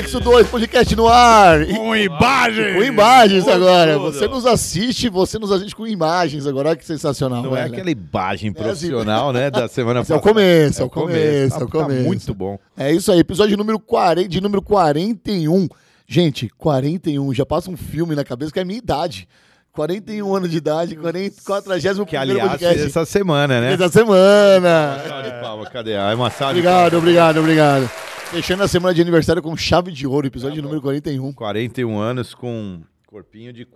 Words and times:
Anexo 0.00 0.18
2, 0.18 0.48
podcast 0.48 0.96
no 0.96 1.06
ar. 1.06 1.66
Com 1.66 1.94
imagens! 1.94 2.74
Com 2.74 2.82
imagens 2.82 3.44
Com 3.44 3.50
agora. 3.50 3.98
tudo. 3.98 4.12
Você 4.14 4.26
nos 4.28 4.46
assiste, 4.46 5.10
você 5.10 5.38
nos 5.38 5.52
assiste 5.52 5.76
com 5.76 5.86
imagens 5.86 6.46
agora. 6.46 6.70
Olha 6.70 6.76
que 6.78 6.86
sensacional. 6.86 7.42
Não 7.42 7.54
é 7.54 7.64
velho. 7.64 7.74
aquela 7.74 7.90
imagem 7.90 8.50
profissional, 8.50 9.30
né, 9.30 9.50
da 9.50 9.68
semana 9.68 10.00
Esse 10.00 10.10
é 10.10 10.16
o 10.16 10.18
passada. 10.18 10.34
começo, 10.34 10.80
é 10.80 10.84
o 10.86 10.88
começo, 10.88 11.54
Tá- 11.58 11.60
é 11.60 11.64
o 11.64 11.68
começo. 11.68 12.00
Tá 12.00 12.04
muito 12.08 12.34
bom. 12.34 12.58
É 12.78 12.90
isso 12.90 13.12
aí, 13.12 13.18
episódio 13.18 13.58
número 13.58 13.78
40, 13.78 14.26
de 14.26 14.40
número 14.40 14.62
41. 14.62 15.68
Gente, 16.08 16.48
41, 16.56 17.34
já 17.34 17.44
passa 17.44 17.70
um 17.70 17.76
filme 17.76 18.14
na 18.14 18.24
cabeça 18.24 18.50
que 18.50 18.58
é 18.58 18.62
a 18.62 18.64
minha 18.64 18.78
idade. 18.78 19.28
41 19.70 20.34
anos 20.34 20.50
de 20.50 20.56
idade, 20.56 20.96
40, 20.96 21.42
41 21.44 22.06
Que, 22.06 22.16
aliás, 22.16 22.62
essa 22.62 23.04
semana, 23.04 23.60
né? 23.60 23.74
Essa 23.74 23.90
semana. 23.90 24.98
Palma, 25.42 25.66
cadê? 25.66 25.94
Ah, 25.94 26.10
é 26.10 26.14
uma 26.14 26.30
salva 26.30 26.54
de 26.54 26.60
Obrigado, 26.60 26.96
obrigado, 26.96 27.36
obrigado. 27.38 27.90
Fechando 28.30 28.62
a 28.62 28.68
semana 28.68 28.94
de 28.94 29.00
aniversário 29.02 29.42
com 29.42 29.56
chave 29.56 29.90
de 29.90 30.06
ouro, 30.06 30.26
episódio 30.26 30.62
número 30.62 30.80
41. 30.80 31.32
41 31.32 31.98
anos 31.98 32.32
com 32.34 32.50
um 32.52 32.82
corpinho 33.06 33.52
de 33.52 33.66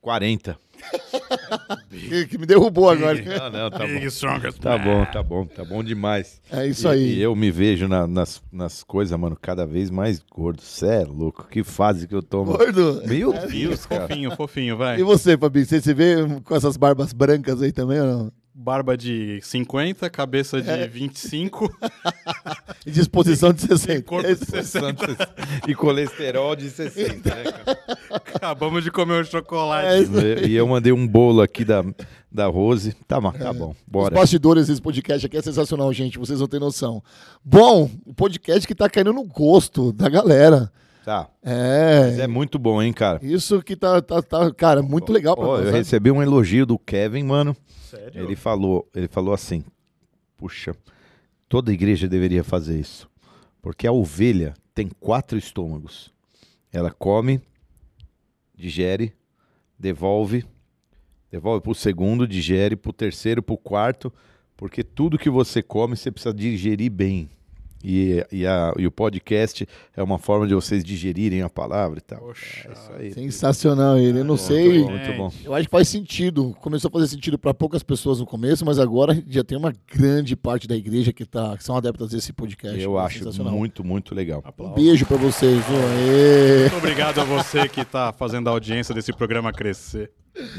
40. 0.00 0.56
Que, 1.90 2.24
que 2.28 2.38
me 2.38 2.46
derrubou 2.46 2.88
agora. 2.88 3.20
Não, 3.22 3.50
não, 3.50 3.70
tá 3.70 3.80
Big 3.86 4.00
bom. 4.00 4.06
strongest 4.06 4.58
Tá 4.58 4.78
man. 4.78 4.84
bom, 4.84 5.04
tá 5.04 5.22
bom, 5.22 5.44
tá 5.46 5.64
bom 5.64 5.84
demais. 5.84 6.40
É 6.50 6.66
isso 6.66 6.86
E- 6.88 6.90
aí. 6.90 7.14
E 7.16 7.20
eu 7.22 7.36
me 7.36 7.50
vejo 7.50 7.86
na- 7.86 8.06
nas, 8.06 8.42
nas 8.50 8.82
coisas, 8.82 9.18
mano, 9.18 9.36
cada 9.40 9.66
vez 9.66 9.90
mais 9.90 10.18
gordo. 10.20 10.62
Cê 10.62 10.86
é 10.86 11.04
louco, 11.04 11.46
que 11.48 11.62
fase 11.62 12.08
que 12.08 12.14
eu 12.14 12.22
tô, 12.22 12.44
mano. 12.46 12.56
Gordo. 12.56 13.02
Meu 13.06 13.32
Deus, 13.48 13.84
cara. 13.84 14.08
Fofinho, 14.08 14.30
fofinho, 14.36 14.76
vai. 14.78 14.98
E 14.98 15.02
você, 15.02 15.36
Fabi? 15.36 15.66
Você 15.66 15.80
se 15.82 15.92
vê 15.92 16.16
com 16.44 16.56
essas 16.56 16.78
barbas 16.78 17.12
brancas 17.12 17.60
aí 17.60 17.70
também 17.72 18.00
ou 18.00 18.06
não? 18.06 18.32
Barba 18.52 18.96
de 18.96 19.38
50, 19.42 20.10
cabeça 20.10 20.60
de 20.60 20.68
É. 20.68 20.86
25, 20.86 21.70
E 22.84 22.90
disposição 22.90 23.52
de 23.52 23.60
60. 23.62 24.02
corpo 24.02 24.26
de 24.28 24.44
60. 24.44 25.06
E 25.68 25.74
colesterol 25.74 26.56
de 26.56 26.68
60, 26.68 27.34
né, 27.34 27.44
cara? 27.52 27.78
Acabamos 28.10 28.82
de 28.82 28.90
comer 28.90 29.20
um 29.22 29.24
chocolate. 29.24 30.08
É. 30.42 30.46
E 30.46 30.54
eu 30.56 30.66
mandei 30.66 30.92
um 30.92 31.06
bolo 31.06 31.40
aqui 31.42 31.64
da, 31.64 31.84
da 32.30 32.46
Rose. 32.46 32.92
Tá, 33.06 33.20
ma- 33.20 33.32
tá 33.32 33.52
bom, 33.52 33.70
Os 33.70 33.76
bora. 33.86 34.14
bastidores 34.14 34.66
desse 34.66 34.80
podcast 34.82 35.24
aqui 35.26 35.36
é 35.36 35.42
sensacional, 35.42 35.92
gente. 35.92 36.18
Vocês 36.18 36.40
não 36.40 36.48
têm 36.48 36.58
noção. 36.60 37.02
Bom, 37.44 37.88
o 38.04 38.12
podcast 38.12 38.66
que 38.66 38.74
tá 38.74 38.88
caindo 38.90 39.12
no 39.12 39.24
gosto 39.24 39.92
da 39.92 40.08
galera. 40.08 40.72
Tá. 41.04 41.30
É. 41.42 42.00
Mas 42.00 42.18
é 42.18 42.26
muito 42.26 42.58
bom, 42.58 42.82
hein, 42.82 42.92
cara. 42.92 43.18
Isso 43.22 43.62
que 43.62 43.74
tá, 43.74 44.02
tá, 44.02 44.20
tá, 44.22 44.52
cara, 44.52 44.82
muito 44.82 45.12
legal 45.12 45.34
pra 45.36 45.46
nós. 45.46 45.66
eu 45.66 45.72
recebi 45.72 46.10
um 46.10 46.22
elogio 46.22 46.66
do 46.66 46.78
Kevin, 46.78 47.24
mano. 47.24 47.56
Sério? 47.88 48.22
Ele 48.22 48.36
falou, 48.36 48.88
ele 48.94 49.08
falou 49.08 49.32
assim: 49.32 49.64
"Puxa, 50.36 50.74
toda 51.48 51.72
igreja 51.72 52.06
deveria 52.06 52.44
fazer 52.44 52.78
isso, 52.78 53.08
porque 53.62 53.86
a 53.86 53.92
ovelha 53.92 54.54
tem 54.74 54.88
quatro 55.00 55.36
estômagos. 55.38 56.12
Ela 56.72 56.90
come, 56.90 57.40
digere, 58.54 59.12
devolve, 59.78 60.44
devolve 61.30 61.62
pro 61.62 61.74
segundo, 61.74 62.28
digere 62.28 62.76
pro 62.76 62.92
terceiro, 62.92 63.42
pro 63.42 63.56
quarto, 63.56 64.12
porque 64.56 64.84
tudo 64.84 65.18
que 65.18 65.30
você 65.30 65.62
come 65.62 65.96
você 65.96 66.10
precisa 66.12 66.34
digerir 66.34 66.90
bem. 66.90 67.30
E, 67.82 68.24
e, 68.30 68.46
a- 68.46 68.74
e 68.78 68.86
o 68.86 68.90
podcast 68.90 69.66
é 69.96 70.02
uma 70.02 70.18
forma 70.18 70.46
de 70.46 70.54
vocês 70.54 70.84
digerirem 70.84 71.40
a 71.42 71.48
palavra 71.48 71.98
e 71.98 72.02
tal. 72.02 72.18
Poxa. 72.20 72.68
É 72.68 72.72
isso 72.72 72.92
aí. 72.98 73.12
Sensacional 73.12 73.96
ele. 73.98 74.20
Eu 74.20 74.24
não 74.24 74.36
sei. 74.36 74.84
Muito 74.84 74.86
bom, 74.86 74.90
muito 74.92 75.16
bom. 75.16 75.32
Eu 75.44 75.54
acho 75.54 75.64
que 75.66 75.70
faz 75.70 75.88
sentido. 75.88 76.54
Começou 76.60 76.88
a 76.88 76.92
fazer 76.92 77.06
sentido 77.08 77.38
para 77.38 77.54
poucas 77.54 77.82
pessoas 77.82 78.20
no 78.20 78.26
começo, 78.26 78.64
mas 78.66 78.78
agora 78.78 79.16
já 79.28 79.42
tem 79.42 79.56
uma 79.56 79.72
grande 79.92 80.36
parte 80.36 80.68
da 80.68 80.76
igreja 80.76 81.12
que, 81.12 81.24
tá, 81.24 81.56
que 81.56 81.64
são 81.64 81.76
adeptas 81.76 82.10
desse 82.10 82.32
podcast. 82.32 82.78
Eu 82.78 82.98
É 82.98 83.02
acho 83.04 83.42
muito, 83.44 83.82
muito 83.82 84.14
legal. 84.14 84.42
Um 84.44 84.48
Aplausos. 84.48 84.74
beijo 84.84 85.06
pra 85.06 85.16
vocês. 85.16 85.62
Muito 86.60 86.76
obrigado 86.76 87.18
a 87.20 87.24
você 87.24 87.68
que 87.68 87.84
tá 87.84 88.12
fazendo 88.12 88.48
a 88.48 88.50
audiência 88.50 88.94
desse 88.94 89.12
programa 89.12 89.52
crescer. 89.52 90.10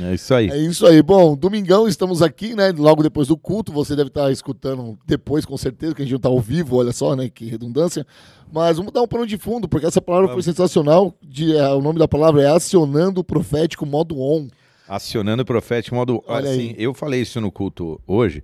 É 0.02 0.14
isso 0.14 0.34
aí. 0.34 0.50
É 0.50 0.58
isso 0.58 0.86
aí. 0.86 1.02
Bom, 1.02 1.36
domingão 1.36 1.88
estamos 1.88 2.22
aqui, 2.22 2.56
né? 2.56 2.72
Logo 2.72 3.04
depois 3.04 3.28
do 3.28 3.38
culto. 3.38 3.72
Você 3.72 3.96
deve 3.96 4.10
estar 4.10 4.32
escutando 4.32 4.98
depois, 5.06 5.46
com 5.46 5.58
certeza, 5.58 5.96
que 5.96 6.02
a 6.02 6.06
gente 6.06 6.14
não 6.14 6.20
tá 6.20 6.30
ao 6.30 6.40
vivo, 6.40 6.78
olha 6.78 6.92
só, 6.92 7.16
né? 7.16 7.30
Que 7.30 7.46
redundância. 7.46 8.06
Mas 8.52 8.78
vamos 8.78 8.92
dar 8.92 9.02
um 9.02 9.08
pano 9.08 9.26
de 9.26 9.38
fundo, 9.38 9.68
porque 9.68 9.86
essa 9.86 10.02
palavra 10.02 10.34
foi 10.34 10.42
sensacional. 10.42 11.16
De, 11.22 11.56
é, 11.56 11.70
o 11.70 11.82
nome 11.82 12.00
da 12.00 12.08
palavra 12.08 12.42
é 12.42 12.48
acionando 12.48 13.22
o 13.22 13.24
profético 13.24 13.86
modo 13.86 14.20
on. 14.20 14.48
Acionando 14.88 15.44
o 15.44 15.46
profético 15.46 15.96
modo. 15.96 16.24
Olha 16.28 16.50
assim, 16.50 16.70
aí. 16.70 16.76
eu 16.78 16.94
falei 16.94 17.22
isso 17.22 17.40
no 17.40 17.52
culto 17.52 18.00
hoje. 18.06 18.44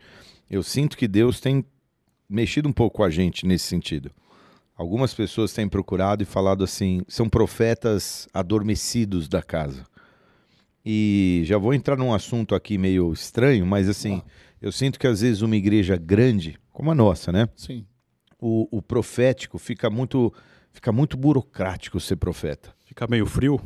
Eu 0.49 0.63
sinto 0.63 0.97
que 0.97 1.07
Deus 1.07 1.39
tem 1.39 1.63
mexido 2.29 2.69
um 2.69 2.73
pouco 2.73 2.97
com 2.97 3.03
a 3.03 3.09
gente 3.09 3.45
nesse 3.45 3.65
sentido. 3.65 4.11
Algumas 4.77 5.13
pessoas 5.13 5.51
têm 5.51 5.67
procurado 5.67 6.21
e 6.21 6.25
falado 6.25 6.63
assim, 6.63 7.01
são 7.07 7.27
profetas 7.27 8.27
adormecidos 8.31 9.27
da 9.27 9.41
casa. 9.41 9.83
E 10.89 11.41
já 11.43 11.57
vou 11.57 11.73
entrar 11.73 11.97
num 11.97 12.13
assunto 12.13 12.55
aqui 12.55 12.77
meio 12.77 13.11
estranho, 13.11 13.65
mas 13.65 13.89
assim, 13.89 14.21
eu 14.61 14.71
sinto 14.71 14.97
que 14.97 15.05
às 15.05 15.19
vezes 15.19 15.41
uma 15.41 15.57
igreja 15.57 15.97
grande, 15.97 16.57
como 16.71 16.89
a 16.89 16.95
nossa, 16.95 17.29
né? 17.29 17.49
Sim. 17.57 17.85
O, 18.39 18.69
o 18.71 18.81
profético 18.81 19.57
fica 19.57 19.89
muito, 19.89 20.33
fica 20.71 20.89
muito 20.93 21.17
burocrático 21.17 21.99
ser 21.99 22.15
profeta. 22.15 22.73
Fica 22.85 23.05
meio 23.05 23.25
frio. 23.25 23.59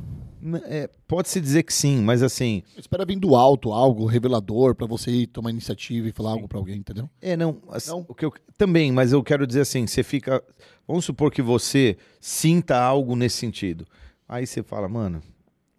É, 0.64 0.90
Pode-se 1.08 1.40
dizer 1.40 1.62
que 1.62 1.72
sim, 1.72 2.02
mas 2.02 2.24
assim, 2.24 2.64
Espera 2.76 3.06
vir 3.06 3.20
do 3.20 3.36
alto 3.36 3.72
algo 3.72 4.08
revelador 4.08 4.74
pra 4.74 4.88
você 4.88 5.12
ir 5.12 5.28
tomar 5.28 5.52
iniciativa 5.52 6.08
e 6.08 6.12
falar 6.12 6.32
algo 6.32 6.48
pra 6.48 6.58
alguém, 6.58 6.80
entendeu? 6.80 7.08
É, 7.22 7.38
não, 7.38 7.62
assim, 7.70 7.92
Não? 7.92 8.04
O 8.10 8.16
que 8.16 8.26
eu, 8.26 8.34
também, 8.58 8.92
mas 8.92 9.14
eu 9.14 9.22
quero 9.22 9.46
dizer 9.46 9.62
assim, 9.62 9.86
você 9.86 10.02
fica, 10.02 10.44
vamos 10.88 11.06
supor 11.06 11.30
que 11.30 11.44
você 11.44 11.98
sinta 12.20 12.82
algo 12.82 13.16
nesse 13.16 13.38
sentido. 13.38 13.86
Aí 14.28 14.48
você 14.48 14.64
fala, 14.64 14.90
mano, 14.90 15.22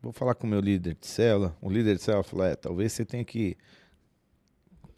vou 0.03 0.13
falar 0.13 0.35
com 0.35 0.47
o 0.47 0.51
meu 0.51 0.61
líder 0.61 0.97
de 1.01 1.07
célula, 1.07 1.57
o 1.61 1.71
líder 1.71 1.97
de 1.97 2.03
célula 2.03 2.25
fala, 2.25 2.49
é, 2.49 2.57
talvez 2.57 2.93
você 2.93 3.05
tenha 3.05 3.25
que 3.25 3.57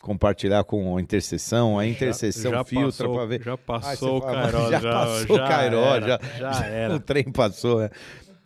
compartilhar 0.00 0.64
com 0.64 0.96
a 0.96 1.00
intercessão, 1.00 1.78
a 1.78 1.86
intercessão 1.86 2.64
filtra 2.64 2.88
passou, 3.06 3.14
para 3.14 3.26
ver. 3.26 3.42
Já 3.42 3.56
passou 3.56 4.18
o 4.18 4.20
fala, 4.20 4.42
Cairó. 4.42 4.70
já 4.70 4.80
passou 4.80 5.36
o 5.36 5.38
Cairó, 5.38 5.94
era, 5.94 6.06
já- 6.08 6.20
já 6.38 6.64
era. 6.66 6.94
O 6.96 7.00
trem 7.00 7.24
passou, 7.24 7.82
é. 7.82 7.90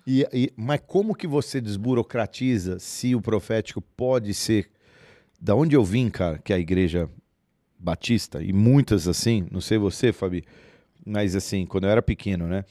E, 0.06 0.26
e- 0.32 0.52
mas 0.56 0.80
como 0.86 1.14
que 1.14 1.26
você 1.26 1.60
desburocratiza 1.60 2.78
se 2.78 3.14
o 3.14 3.20
profético 3.20 3.80
pode 3.80 4.32
ser. 4.34 4.70
Da 5.40 5.54
onde 5.54 5.76
eu 5.76 5.84
vim, 5.84 6.10
cara, 6.10 6.38
que 6.38 6.52
é 6.52 6.56
a 6.56 6.58
igreja 6.58 7.08
batista, 7.78 8.42
e 8.42 8.52
muitas 8.52 9.06
assim, 9.06 9.46
não 9.52 9.60
sei 9.60 9.78
você, 9.78 10.12
Fabi, 10.12 10.44
mas 11.06 11.36
assim, 11.36 11.64
quando 11.64 11.84
eu 11.84 11.90
era 11.90 12.02
pequeno, 12.02 12.48
né? 12.48 12.64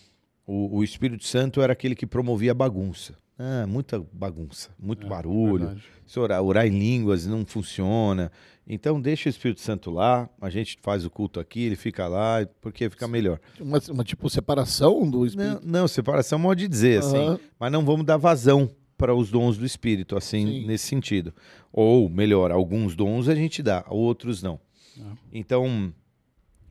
O, 0.46 0.78
o 0.80 0.84
Espírito 0.84 1.24
Santo 1.26 1.62
era 1.62 1.72
aquele 1.74 1.96
que 1.96 2.06
promovia 2.06 2.52
a 2.52 2.56
bagunça. 2.56 3.14
Ah, 3.40 3.68
muita 3.68 4.04
bagunça, 4.12 4.70
muito 4.80 5.08
barulho. 5.08 5.68
Verdade. 5.68 5.84
Se 6.06 6.20
orar, 6.20 6.42
orar 6.42 6.66
em 6.66 6.78
línguas 6.78 7.28
não 7.28 7.46
funciona. 7.46 8.32
Então 8.66 9.00
deixa 9.00 9.30
o 9.30 9.32
Espírito 9.32 9.62
Santo 9.62 9.92
lá, 9.92 10.30
a 10.42 10.50
gente 10.50 10.78
faz 10.82 11.06
o 11.06 11.10
culto 11.10 11.40
aqui, 11.40 11.62
ele 11.62 11.76
fica 11.76 12.08
lá, 12.08 12.46
porque 12.60 12.90
fica 12.90 13.08
melhor. 13.08 13.40
Uma, 13.60 13.80
uma, 13.90 14.04
tipo 14.04 14.30
separação 14.30 15.10
do 15.10 15.20
Não, 15.20 15.26
espírito. 15.26 15.62
não, 15.64 15.88
separação 15.88 16.38
modo 16.40 16.58
de 16.58 16.68
dizer, 16.68 17.00
assim. 17.00 17.18
Aham. 17.18 17.40
Mas 17.60 17.72
não 17.72 17.86
vamos 17.86 18.06
dar 18.06 18.18
vazão 18.18 18.70
para 18.98 19.14
os 19.14 19.30
dons 19.30 19.58
do 19.58 19.66
Espírito, 19.66 20.18
assim, 20.18 20.46
Sim. 20.46 20.66
nesse 20.66 20.88
sentido. 20.88 21.34
Ou, 21.72 22.10
melhor, 22.10 22.52
alguns 22.52 22.96
dons 22.96 23.30
a 23.30 23.36
gente 23.36 23.62
dá, 23.62 23.86
outros 23.88 24.42
não. 24.42 24.60
Ah. 25.00 25.14
Então, 25.32 25.94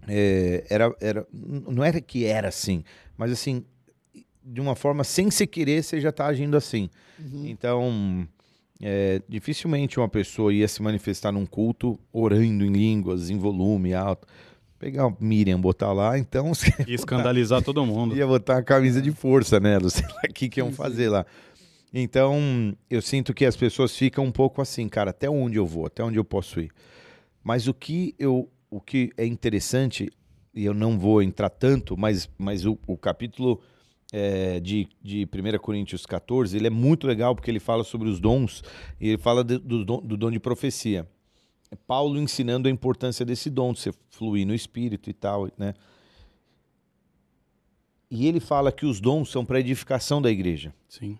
é, 0.08 0.64
era, 0.68 0.94
era, 1.00 1.26
não 1.32 1.84
era 1.84 2.00
que 2.00 2.24
era 2.24 2.48
assim, 2.48 2.82
mas 3.16 3.30
assim, 3.30 3.64
de 4.46 4.60
uma 4.60 4.76
forma 4.76 5.02
sem 5.02 5.30
se 5.30 5.46
querer, 5.46 5.82
você 5.82 6.00
já 6.00 6.10
está 6.10 6.26
agindo 6.26 6.56
assim. 6.56 6.88
Uhum. 7.18 7.46
Então, 7.46 8.28
é, 8.80 9.20
dificilmente 9.28 9.98
uma 9.98 10.08
pessoa 10.08 10.54
ia 10.54 10.68
se 10.68 10.80
manifestar 10.80 11.32
num 11.32 11.44
culto 11.44 11.98
orando 12.12 12.64
em 12.64 12.72
línguas, 12.72 13.28
em 13.28 13.36
volume 13.36 13.92
alto. 13.92 14.26
Pegar 14.78 15.06
o 15.06 15.16
Miriam, 15.18 15.58
botar 15.58 15.92
lá, 15.92 16.18
então 16.18 16.52
você 16.54 16.72
E 16.86 16.94
escandalizar 16.94 17.62
todo 17.62 17.84
mundo. 17.84 18.14
ia 18.14 18.26
botar 18.26 18.56
uma 18.56 18.62
camisa 18.62 19.02
de 19.02 19.10
força 19.10 19.58
nela, 19.58 19.88
sei 19.90 20.06
lá 20.06 20.20
o 20.28 20.32
que, 20.32 20.48
que 20.48 20.60
iam 20.60 20.70
fazer 20.70 21.08
lá. 21.08 21.26
Então, 21.92 22.76
eu 22.90 23.00
sinto 23.00 23.32
que 23.32 23.46
as 23.46 23.56
pessoas 23.56 23.96
ficam 23.96 24.24
um 24.24 24.32
pouco 24.32 24.60
assim, 24.60 24.86
cara, 24.88 25.10
até 25.10 25.28
onde 25.30 25.56
eu 25.56 25.66
vou, 25.66 25.86
até 25.86 26.04
onde 26.04 26.18
eu 26.18 26.24
posso 26.24 26.60
ir. 26.60 26.70
Mas 27.42 27.66
o 27.66 27.74
que 27.74 28.14
eu, 28.18 28.50
o 28.70 28.80
que 28.80 29.10
é 29.16 29.24
interessante, 29.24 30.10
e 30.54 30.64
eu 30.64 30.74
não 30.74 30.98
vou 30.98 31.22
entrar 31.22 31.48
tanto, 31.48 31.96
mas, 31.96 32.28
mas 32.36 32.66
o, 32.66 32.78
o 32.86 32.98
capítulo 32.98 33.62
é, 34.12 34.60
de, 34.60 34.88
de 35.02 35.26
1 35.26 35.58
Coríntios 35.58 36.06
14, 36.06 36.56
ele 36.56 36.66
é 36.66 36.70
muito 36.70 37.06
legal 37.06 37.34
porque 37.34 37.50
ele 37.50 37.60
fala 37.60 37.82
sobre 37.84 38.08
os 38.08 38.20
dons, 38.20 38.62
e 39.00 39.08
ele 39.08 39.18
fala 39.18 39.42
de- 39.42 39.58
do, 39.58 39.84
dom, 39.84 40.00
do 40.00 40.16
dom 40.16 40.30
de 40.30 40.38
profecia. 40.38 41.08
É 41.70 41.74
Paulo 41.74 42.18
ensinando 42.18 42.68
a 42.68 42.70
importância 42.70 43.24
desse 43.26 43.50
dom, 43.50 43.72
de 43.72 43.80
você 43.80 43.92
fluir 44.10 44.46
no 44.46 44.54
espírito 44.54 45.10
e 45.10 45.12
tal, 45.12 45.50
né? 45.58 45.74
E 48.08 48.28
ele 48.28 48.38
fala 48.38 48.70
que 48.70 48.86
os 48.86 49.00
dons 49.00 49.28
são 49.30 49.44
para 49.44 49.58
edificação 49.58 50.22
da 50.22 50.30
igreja, 50.30 50.72
Sim. 50.88 51.18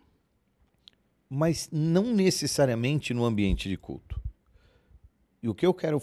mas 1.28 1.68
não 1.72 2.14
necessariamente 2.14 3.12
no 3.12 3.24
ambiente 3.24 3.68
de 3.68 3.76
culto. 3.76 4.20
E 5.42 5.48
o 5.48 5.54
que 5.54 5.66
eu 5.66 5.74
quero 5.74 6.00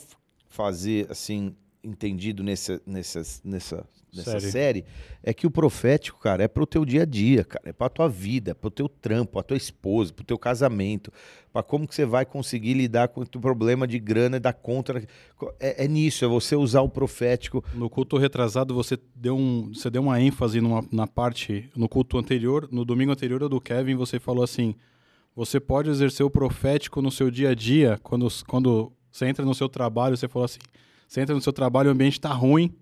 fazer, 0.50 1.10
assim, 1.10 1.56
entendido 1.84 2.42
nessa, 2.44 2.82
nessa, 2.86 3.22
nessa, 3.44 3.86
nessa 4.14 4.40
Série. 4.40 4.52
série 4.52 4.86
é 5.22 5.34
que 5.34 5.46
o 5.46 5.52
profético, 5.52 6.20
cara, 6.20 6.44
é 6.44 6.48
pro 6.48 6.66
teu 6.66 6.86
dia 6.86 7.02
a 7.02 7.06
dia, 7.06 7.44
cara. 7.44 7.70
É 7.70 7.74
pra 7.74 7.90
tua 7.90 8.08
vida, 8.08 8.52
é 8.52 8.54
pro 8.54 8.72
teu 8.72 8.88
trampo, 8.88 9.34
pra 9.34 9.44
tua 9.44 9.58
esposa, 9.58 10.14
pro 10.14 10.24
teu 10.24 10.38
casamento, 10.38 11.12
pra 11.52 11.62
como 11.62 11.88
que 11.88 11.94
você 11.94 12.06
vai 12.06 12.26
conseguir 12.26 12.74
lidar 12.74 13.10
com 13.10 13.22
o 13.22 13.26
teu 13.26 13.42
problema 13.42 13.86
de 13.86 14.00
grana 14.00 14.38
e 14.38 14.40
dar 14.40 14.54
conta. 14.54 15.04
É, 15.60 15.84
é 15.84 15.88
nisso, 15.88 16.24
é 16.24 16.28
você 16.28 16.56
usar 16.56 16.82
o 16.82 16.90
profético. 16.90 17.64
No 17.74 17.90
culto 17.90 18.18
retrasado, 18.18 18.74
você 18.74 18.98
deu, 19.14 19.36
um, 19.36 19.74
você 19.74 19.90
deu 19.90 20.02
uma 20.02 20.22
ênfase 20.22 20.62
numa, 20.62 20.86
na 20.92 21.06
parte. 21.06 21.70
No 21.76 21.90
culto 21.90 22.18
anterior, 22.18 22.70
no 22.72 22.86
domingo 22.86 23.12
anterior 23.12 23.44
ao 23.44 23.50
do 23.50 23.60
Kevin, 23.60 23.96
você 23.96 24.20
falou 24.20 24.44
assim: 24.44 24.74
você 25.36 25.60
pode 25.60 25.90
exercer 25.90 26.26
o 26.26 26.30
profético 26.30 27.02
no 27.02 27.12
seu 27.12 27.30
dia 27.30 27.50
a 27.50 27.56
dia, 27.56 28.00
quando, 28.04 28.28
quando 28.48 28.94
você 29.12 29.26
entra 29.26 29.44
no 29.44 29.54
seu 29.54 29.68
trabalho, 29.68 30.16
você 30.16 30.28
falou 30.28 30.46
assim: 30.46 30.60
você 31.08 31.22
entra 31.22 31.34
no 31.36 31.42
seu 31.42 31.54
trabalho, 31.54 31.90
o 31.90 31.94
ambiente 31.94 32.20
tá 32.20 32.30
ruim, 32.34 32.74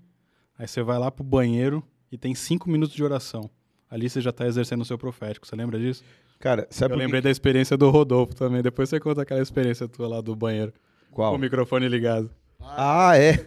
aí 0.58 0.68
você 0.68 0.82
vai 0.84 0.98
lá 1.00 1.12
pro 1.12 1.24
banheiro 1.24 1.84
e 2.12 2.18
tem 2.18 2.34
cinco 2.36 2.70
minutos 2.70 2.96
de 2.96 3.04
oração. 3.04 3.50
Ali 3.90 4.10
você 4.10 4.22
já 4.22 4.32
tá 4.32 4.46
exercendo 4.48 4.82
o 4.82 4.86
seu 4.86 4.98
profético. 4.98 5.46
Você 5.46 5.56
lembra 5.56 5.78
disso? 5.80 6.04
Cara, 6.40 6.66
sabe 6.70 6.94
Eu 6.94 6.98
que- 6.98 7.04
lembrei 7.04 7.22
da 7.22 7.30
experiência 7.30 7.76
do 7.78 7.90
Rodolfo 7.90 8.34
também. 8.34 8.62
Depois 8.62 8.90
você 8.90 9.00
conta 9.00 9.22
aquela 9.22 9.42
experiência 9.42 9.88
tua 9.88 10.08
lá 10.08 10.22
do 10.22 10.36
banheiro. 10.36 10.74
Com 11.10 11.16
Qual? 11.18 11.36
o 11.36 11.38
microfone 11.38 11.88
ligado. 11.90 12.32
Ah, 12.64 13.18
é. 13.18 13.40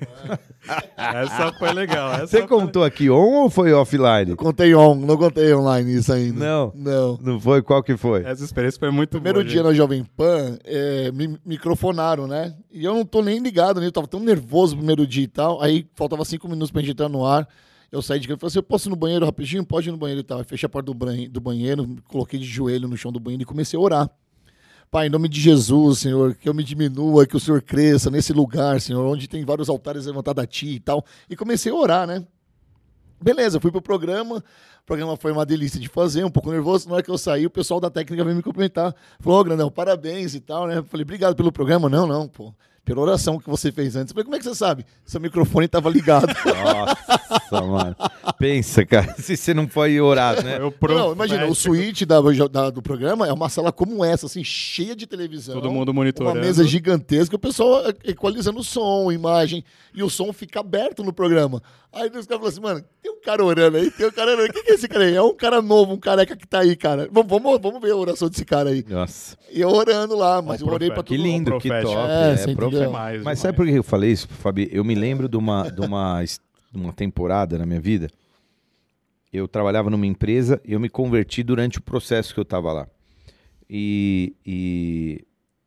Essa 0.96 1.52
foi 1.58 1.72
legal. 1.72 2.12
Essa 2.14 2.26
Você 2.26 2.38
foi- 2.38 2.48
contou 2.48 2.84
aqui 2.84 3.10
on 3.10 3.42
ou 3.42 3.50
foi 3.50 3.72
offline? 3.72 4.30
Eu 4.30 4.36
contei 4.36 4.74
on, 4.74 4.94
não 4.94 5.16
contei 5.16 5.52
online 5.54 5.94
isso 5.94 6.12
ainda. 6.12 6.38
Não. 6.44 6.72
Não. 6.74 7.18
Não 7.22 7.40
foi? 7.40 7.62
Qual 7.62 7.82
que 7.82 7.96
foi? 7.96 8.24
Essa 8.24 8.44
experiência 8.44 8.78
foi 8.78 8.90
muito 8.90 9.10
Primeiro 9.10 9.38
boa. 9.40 9.44
dia 9.44 9.58
gente. 9.58 9.66
na 9.68 9.74
Jovem 9.74 10.04
Pan, 10.16 10.56
é, 10.64 11.10
me 11.12 11.38
microfonaram, 11.44 12.26
né? 12.26 12.54
E 12.72 12.84
eu 12.84 12.94
não 12.94 13.04
tô 13.04 13.22
nem 13.22 13.38
ligado, 13.38 13.80
né? 13.80 13.86
Eu 13.86 13.92
tava 13.92 14.06
tão 14.06 14.20
nervoso 14.20 14.72
no 14.74 14.78
primeiro 14.78 15.06
dia 15.06 15.24
e 15.24 15.28
tal. 15.28 15.60
Aí 15.60 15.86
faltava 15.94 16.24
cinco 16.24 16.48
minutos 16.48 16.70
pra 16.70 16.80
gente 16.80 16.92
entrar 16.92 17.08
no 17.08 17.24
ar. 17.26 17.46
Eu 17.92 18.02
saí 18.02 18.18
de 18.18 18.26
casa 18.26 18.36
e 18.36 18.40
falei 18.40 18.48
assim: 18.50 18.58
eu 18.58 18.62
posso 18.62 18.88
ir 18.88 18.90
no 18.90 18.96
banheiro 18.96 19.24
rapidinho? 19.26 19.64
Pode 19.64 19.88
ir 19.88 19.92
no 19.92 19.98
banheiro 19.98 20.20
e 20.20 20.24
tal. 20.24 20.38
Aí 20.38 20.44
fechei 20.44 20.66
a 20.66 20.70
porta 20.70 20.86
do, 20.86 20.94
banhe- 20.94 21.28
do 21.28 21.40
banheiro, 21.40 21.86
coloquei 22.08 22.38
de 22.40 22.46
joelho 22.46 22.88
no 22.88 22.96
chão 22.96 23.12
do 23.12 23.20
banheiro 23.20 23.42
e 23.42 23.46
comecei 23.46 23.78
a 23.78 23.80
orar. 23.82 24.10
Pai, 24.90 25.06
em 25.06 25.10
nome 25.10 25.28
de 25.28 25.40
Jesus, 25.40 25.98
Senhor, 25.98 26.34
que 26.34 26.48
eu 26.48 26.54
me 26.54 26.62
diminua, 26.62 27.26
que 27.26 27.36
o 27.36 27.40
Senhor 27.40 27.60
cresça 27.62 28.10
nesse 28.10 28.32
lugar, 28.32 28.80
Senhor, 28.80 29.04
onde 29.04 29.26
tem 29.26 29.44
vários 29.44 29.68
altares 29.68 30.06
levantados 30.06 30.42
a 30.42 30.46
Ti 30.46 30.68
e 30.76 30.80
tal. 30.80 31.04
E 31.28 31.34
comecei 31.36 31.72
a 31.72 31.74
orar, 31.74 32.06
né? 32.06 32.24
Beleza, 33.20 33.58
fui 33.58 33.70
pro 33.70 33.82
programa. 33.82 34.36
O 34.36 34.86
programa 34.86 35.16
foi 35.16 35.32
uma 35.32 35.46
delícia 35.46 35.80
de 35.80 35.88
fazer, 35.88 36.24
um 36.24 36.30
pouco 36.30 36.50
nervoso. 36.50 36.88
Na 36.88 36.96
hora 36.96 37.02
que 37.02 37.10
eu 37.10 37.16
saí, 37.16 37.46
o 37.46 37.50
pessoal 37.50 37.80
da 37.80 37.90
técnica 37.90 38.22
veio 38.22 38.36
me 38.36 38.42
cumprimentar. 38.42 38.94
Falou, 39.18 39.40
ô, 39.40 39.44
Grandão, 39.44 39.70
parabéns 39.70 40.34
e 40.34 40.40
tal, 40.40 40.66
né? 40.66 40.82
Falei, 40.82 41.04
obrigado 41.04 41.34
pelo 41.34 41.50
programa. 41.50 41.88
Não, 41.88 42.06
não, 42.06 42.28
pô. 42.28 42.52
Pela 42.84 43.00
oração 43.00 43.38
que 43.38 43.48
você 43.48 43.72
fez 43.72 43.96
antes. 43.96 44.12
Falei, 44.12 44.24
como 44.24 44.36
é 44.36 44.38
que 44.38 44.44
você 44.44 44.54
sabe? 44.54 44.84
Seu 45.06 45.20
microfone 45.20 45.66
tava 45.66 45.88
ligado. 45.88 46.26
Nossa, 46.44 47.62
mano. 47.66 47.96
Pensa, 48.38 48.84
cara, 48.84 49.14
se 49.18 49.36
você 49.36 49.54
não 49.54 49.66
foi 49.68 50.00
orar, 50.00 50.42
né? 50.44 50.58
Eu 50.58 50.74
Não, 50.88 51.12
imagina, 51.12 51.46
o 51.46 51.54
suíte 51.54 52.04
da, 52.04 52.20
da- 52.50 52.70
do 52.70 52.82
programa 52.82 53.26
é 53.26 53.32
uma 53.32 53.48
sala 53.48 53.72
como 53.72 54.04
essa, 54.04 54.26
assim, 54.26 54.44
cheia 54.44 54.94
de 54.94 55.06
televisão. 55.06 55.54
Todo 55.54 55.70
mundo 55.70 55.94
monitorando. 55.94 56.36
Uma 56.36 56.44
mesa 56.44 56.64
gigantesca, 56.64 57.36
o 57.36 57.38
pessoal 57.38 57.82
equalizando 58.04 58.60
o 58.60 58.64
som, 58.64 59.10
imagem, 59.10 59.64
e 59.94 60.02
o 60.02 60.10
som 60.10 60.32
fica 60.32 60.60
aberto 60.60 61.02
no 61.02 61.12
programa. 61.12 61.62
Aí 61.92 62.08
os 62.08 62.26
caras 62.26 62.26
falaram 62.26 62.48
assim, 62.48 62.60
mano, 62.60 62.84
tem 63.00 63.12
um 63.12 63.20
cara 63.20 63.44
orando 63.44 63.76
aí, 63.76 63.88
tem 63.90 64.06
um 64.06 64.10
cara 64.10 64.32
orando. 64.32 64.52
Quem 64.52 64.64
que 64.64 64.72
é 64.72 64.74
esse 64.74 64.88
cara 64.88 65.04
aí? 65.04 65.14
É 65.14 65.22
um 65.22 65.34
cara 65.34 65.62
novo, 65.62 65.92
um 65.92 65.96
careca 65.98 66.34
que 66.36 66.46
tá 66.46 66.60
aí, 66.60 66.74
cara. 66.74 67.08
Vamos, 67.10 67.30
vamos, 67.30 67.60
vamos 67.60 67.80
ver 67.80 67.92
a 67.92 67.96
oração 67.96 68.28
desse 68.28 68.44
cara 68.44 68.70
aí. 68.70 68.84
Nossa. 68.88 69.36
E 69.52 69.60
eu 69.60 69.68
orando 69.70 70.16
lá, 70.16 70.42
mas 70.42 70.60
eu 70.60 70.66
orei 70.66 70.88
pra 70.88 70.96
todo 71.04 71.06
Que 71.06 71.16
lindo, 71.16 71.56
que 71.60 71.68
top. 71.68 71.86
É, 72.10 72.50
É, 72.50 72.54
prof- 72.54 72.73
entendeu? 72.74 72.90
Demais, 72.90 73.22
Mas 73.22 73.38
sabe 73.38 73.56
por 73.56 73.66
que 73.66 73.72
eu 73.72 73.82
falei 73.82 74.12
isso, 74.12 74.28
Fabi? 74.28 74.68
Eu 74.72 74.84
me 74.84 74.94
lembro 74.94 75.28
de 75.28 75.36
uma, 75.36 75.70
de 75.70 75.80
uma, 75.80 76.22
de 76.72 76.78
uma 76.78 76.92
temporada 76.92 77.58
na 77.58 77.66
minha 77.66 77.80
vida. 77.80 78.08
Eu 79.32 79.48
trabalhava 79.48 79.90
numa 79.90 80.06
empresa 80.06 80.60
e 80.64 80.72
eu 80.72 80.80
me 80.80 80.88
converti 80.88 81.42
durante 81.42 81.78
o 81.78 81.82
processo 81.82 82.32
que 82.32 82.38
eu 82.38 82.44
tava 82.44 82.72
lá. 82.72 82.88
E, 83.68 84.34
e, 84.46 85.24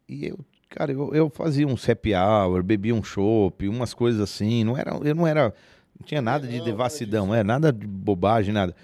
e 0.07 0.27
eu, 0.27 0.39
cara, 0.69 0.91
eu, 0.91 1.13
eu 1.13 1.29
fazia 1.29 1.67
um 1.67 1.73
happy 1.73 2.13
hour, 2.13 2.63
bebia 2.63 2.95
um 2.95 3.03
chopp, 3.03 3.67
umas 3.67 3.93
coisas 3.93 4.21
assim. 4.21 4.63
Não 4.63 4.77
era, 4.77 4.91
eu 5.03 5.13
não 5.13 5.27
era, 5.27 5.53
não 5.99 6.05
tinha 6.05 6.21
nada 6.21 6.47
de 6.47 6.59
Não, 6.59 6.65
devassidão, 6.65 7.35
é 7.35 7.43
nada 7.43 7.73
de 7.73 7.85
bobagem, 7.85 8.53
nada. 8.53 8.75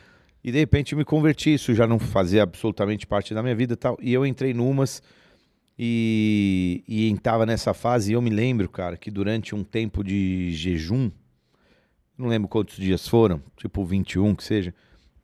E 0.43 0.51
de 0.51 0.59
repente 0.59 0.91
eu 0.91 0.97
me 0.97 1.05
converti, 1.05 1.53
isso 1.53 1.73
já 1.73 1.87
não 1.87 1.97
fazia 1.97 2.43
absolutamente 2.43 3.07
parte 3.07 3.33
da 3.33 3.41
minha 3.41 3.55
vida 3.55 3.73
e 3.73 3.77
tal. 3.77 3.97
E 4.01 4.11
eu 4.11 4.25
entrei 4.25 4.53
numas 4.53 5.01
e, 5.77 6.83
e 6.87 7.11
estava 7.11 7.45
nessa 7.45 7.73
fase. 7.73 8.13
Eu 8.13 8.21
me 8.21 8.29
lembro, 8.29 8.69
cara, 8.69 8.97
que 8.97 9.11
durante 9.11 9.55
um 9.55 9.63
tempo 9.63 10.03
de 10.03 10.51
jejum, 10.51 11.11
não 12.17 12.27
lembro 12.27 12.47
quantos 12.47 12.75
dias 12.75 13.07
foram, 13.07 13.41
tipo 13.57 13.83
21 13.83 14.35
que 14.35 14.43
seja, 14.43 14.73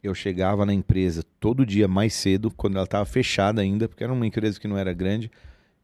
eu 0.01 0.15
chegava 0.15 0.65
na 0.65 0.73
empresa 0.73 1.23
todo 1.39 1.65
dia 1.65 1.87
mais 1.87 2.13
cedo, 2.13 2.49
quando 2.51 2.75
ela 2.75 2.85
estava 2.85 3.05
fechada 3.05 3.61
ainda, 3.61 3.87
porque 3.87 4.03
era 4.03 4.13
uma 4.13 4.25
empresa 4.25 4.59
que 4.59 4.67
não 4.67 4.77
era 4.77 4.93
grande, 4.93 5.29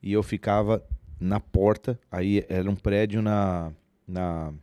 e 0.01 0.13
eu 0.13 0.23
ficava 0.23 0.83
na 1.19 1.39
porta. 1.39 1.99
Aí 2.11 2.45
era 2.47 2.69
um 2.69 2.75
prédio 2.75 3.21
na, 3.21 3.71
na, 4.07 4.53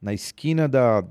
na 0.00 0.14
esquina 0.14 0.68
da. 0.68 1.04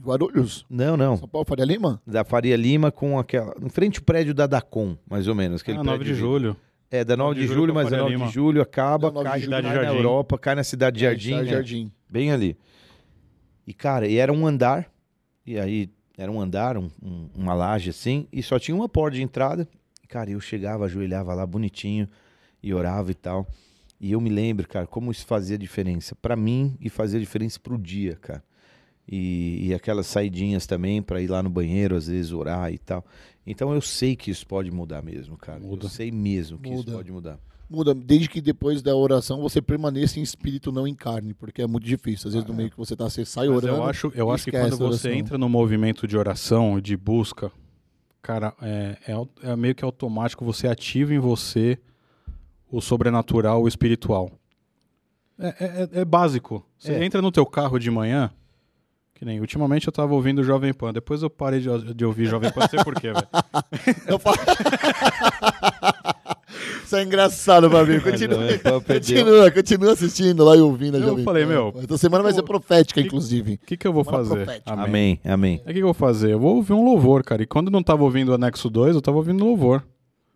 Guarulhos, 0.00 0.64
Não, 0.70 0.96
não. 0.96 1.16
São 1.16 1.28
Paulo, 1.28 1.46
Faria 1.46 1.64
Lima? 1.64 2.00
Da 2.06 2.24
Faria 2.24 2.56
Lima 2.56 2.90
com 2.90 3.18
aquela. 3.18 3.54
Em 3.62 3.68
frente 3.68 3.98
ao 3.98 4.04
prédio 4.04 4.32
da 4.32 4.46
Dacom, 4.46 4.96
mais 5.08 5.28
ou 5.28 5.34
menos. 5.34 5.60
Aquele 5.60 5.78
Ah, 5.78 5.84
9 5.84 5.98
prédio 5.98 6.14
de 6.14 6.20
julho. 6.20 6.56
É, 6.90 7.04
da 7.04 7.16
9 7.16 7.40
de, 7.40 7.46
de 7.46 7.52
julho, 7.52 7.74
mas 7.74 7.86
a 7.86 7.90
Faria 7.90 8.02
9 8.04 8.14
Lima. 8.14 8.26
de 8.26 8.32
julho 8.34 8.62
acaba, 8.62 9.10
Da 9.10 9.14
9 9.14 9.24
de 9.24 9.30
cai, 9.30 9.40
julho. 9.40 9.50
cai 9.50 9.60
Cidade 9.62 9.76
na 9.76 9.82
Jardim. 9.84 9.98
Europa, 9.98 10.38
cai 10.38 10.54
na 10.54 10.64
Cidade 10.64 10.96
de 10.96 11.02
Jardim. 11.04 11.28
Cidade 11.30 11.48
é, 11.48 11.52
Jardim. 11.52 11.92
Bem 12.08 12.32
ali. 12.32 12.56
E, 13.66 13.72
cara, 13.74 14.06
e 14.08 14.16
era 14.16 14.32
um 14.32 14.46
andar, 14.46 14.90
e 15.46 15.58
aí 15.58 15.90
era 16.18 16.30
um 16.32 16.40
andar, 16.40 16.76
um- 16.76 16.90
um- 17.02 17.28
uma 17.34 17.54
laje 17.54 17.90
assim, 17.90 18.26
e 18.32 18.42
só 18.42 18.58
tinha 18.58 18.74
uma 18.74 18.88
porta 18.88 19.16
de 19.16 19.22
entrada. 19.22 19.68
E, 20.02 20.06
cara, 20.06 20.30
eu 20.30 20.40
chegava, 20.40 20.84
ajoelhava 20.86 21.32
lá 21.34 21.46
bonitinho 21.46 22.08
e 22.62 22.72
orava 22.74 23.10
e 23.10 23.14
tal. 23.14 23.46
E 24.00 24.12
eu 24.12 24.20
me 24.20 24.28
lembro, 24.30 24.66
cara, 24.68 24.86
como 24.86 25.10
isso 25.12 25.24
fazia 25.26 25.56
diferença 25.56 26.14
pra 26.16 26.34
mim 26.34 26.76
e 26.80 26.88
fazia 26.90 27.20
diferença 27.20 27.58
pro 27.60 27.78
dia, 27.78 28.16
cara. 28.20 28.42
E, 29.08 29.66
e 29.68 29.74
aquelas 29.74 30.06
saidinhas 30.06 30.66
também 30.66 31.02
pra 31.02 31.20
ir 31.20 31.28
lá 31.28 31.42
no 31.42 31.50
banheiro, 31.50 31.96
às 31.96 32.06
vezes 32.06 32.30
orar 32.32 32.72
e 32.72 32.78
tal. 32.78 33.04
Então 33.46 33.72
eu 33.74 33.80
sei 33.80 34.14
que 34.14 34.30
isso 34.30 34.46
pode 34.46 34.70
mudar 34.70 35.02
mesmo, 35.02 35.36
cara. 35.36 35.58
Muda. 35.58 35.86
Eu 35.86 35.90
sei 35.90 36.10
mesmo 36.12 36.58
que 36.58 36.70
Muda. 36.70 36.80
isso 36.88 36.92
pode 36.96 37.10
mudar. 37.12 37.38
Muda, 37.68 37.94
desde 37.94 38.28
que 38.28 38.40
depois 38.40 38.80
da 38.82 38.94
oração 38.94 39.40
você 39.40 39.60
permaneça 39.60 40.20
em 40.20 40.22
espírito, 40.22 40.70
não 40.70 40.86
em 40.86 40.94
carne, 40.94 41.32
porque 41.34 41.62
é 41.62 41.66
muito 41.66 41.84
difícil. 41.86 42.28
Às 42.28 42.34
vezes 42.34 42.46
no 42.48 42.54
meio 42.54 42.70
que 42.70 42.76
você 42.76 42.94
tá, 42.94 43.08
você 43.08 43.24
sai 43.24 43.48
Mas 43.48 43.56
orando. 43.56 43.76
eu 43.78 43.82
acho, 43.84 44.12
eu 44.14 44.30
acho 44.30 44.44
que 44.44 44.50
quando 44.52 44.76
você 44.78 45.12
entra 45.14 45.36
no 45.38 45.48
movimento 45.48 46.06
de 46.06 46.16
oração, 46.16 46.78
de 46.80 46.96
busca, 46.96 47.50
cara, 48.20 48.54
é, 48.62 48.98
é, 49.08 49.50
é 49.50 49.56
meio 49.56 49.74
que 49.74 49.84
automático, 49.84 50.44
você 50.44 50.68
ativa 50.68 51.12
em 51.14 51.18
você 51.18 51.78
o 52.70 52.80
sobrenatural, 52.80 53.62
o 53.62 53.68
espiritual. 53.68 54.30
É, 55.38 55.46
é- 55.48 55.82
é- 55.96 56.00
é 56.00 56.04
básico. 56.04 56.64
Você 56.78 56.92
É. 56.92 57.04
entra 57.04 57.20
no 57.22 57.32
teu 57.32 57.44
carro 57.46 57.78
de 57.78 57.90
manhã, 57.90 58.30
que 59.22 59.26
nem 59.26 59.38
ultimamente 59.38 59.86
eu 59.86 59.92
tava 59.92 60.14
ouvindo 60.14 60.42
Jovem 60.42 60.74
Pan, 60.74 60.92
depois 60.92 61.22
eu 61.22 61.30
parei 61.30 61.60
de, 61.60 61.94
de 61.94 62.04
ouvir 62.04 62.26
Jovem 62.26 62.50
Pan, 62.50 62.62
não 62.62 62.68
sei 62.68 62.82
porquê, 62.82 63.12
velho. 63.12 63.28
Eu 64.08 64.18
falo... 64.18 64.36
Isso 66.84 66.96
é 66.96 67.04
engraçado 67.04 67.70
pra 67.70 67.84
mim. 67.84 68.00
Continua, 68.00 68.38
continua, 68.84 69.50
continua 69.52 69.92
assistindo 69.92 70.44
lá 70.44 70.56
e 70.56 70.60
ouvindo. 70.60 70.96
a 70.96 71.00
Eu 71.00 71.06
Jovem 71.10 71.24
falei, 71.24 71.44
Pan. 71.44 71.48
meu, 71.50 71.72
Essa 71.84 71.96
semana 71.98 72.24
vai 72.24 72.32
ser 72.32 72.42
profética, 72.42 73.00
que- 73.00 73.06
inclusive. 73.06 73.54
O 73.54 73.58
que, 73.66 73.76
que 73.76 73.86
eu 73.86 73.92
vou 73.92 74.02
Semana 74.04 74.24
fazer? 74.24 74.44
profética. 74.44 74.72
Amém, 74.74 75.20
amém. 75.24 75.60
É 75.60 75.62
o 75.62 75.66
que, 75.68 75.74
que 75.74 75.78
eu 75.82 75.84
vou 75.86 75.94
fazer? 75.94 76.32
Eu 76.32 76.40
vou 76.40 76.56
ouvir 76.56 76.72
um 76.72 76.84
louvor, 76.84 77.22
cara. 77.22 77.44
E 77.44 77.46
quando 77.46 77.68
eu 77.68 77.72
não 77.72 77.82
tava 77.82 78.02
ouvindo 78.02 78.30
o 78.30 78.34
anexo 78.34 78.68
2, 78.68 78.96
eu 78.96 79.00
tava 79.00 79.18
ouvindo 79.18 79.44
louvor. 79.44 79.84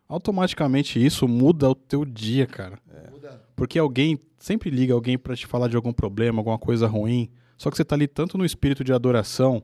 Automaticamente 0.09 1.05
isso 1.05 1.27
muda 1.27 1.69
o 1.69 1.75
teu 1.75 2.05
dia, 2.05 2.47
cara. 2.47 2.79
Porque 3.57 3.79
alguém 3.81 4.17
sempre 4.39 4.71
liga 4.71 4.95
alguém 4.95 5.19
pra 5.19 5.35
te 5.35 5.45
falar 5.45 5.67
de 5.69 5.75
algum 5.75 5.93
problema, 5.93 6.39
alguma 6.39 6.59
coisa 6.59 6.87
ruim. 6.87 7.29
Só 7.57 7.71
que 7.71 7.77
você 7.77 7.85
tá 7.85 7.95
ali 7.95 8.07
tanto 8.07 8.37
no 8.37 8.45
espírito 8.45 8.85
de 8.85 8.93
adoração, 8.93 9.63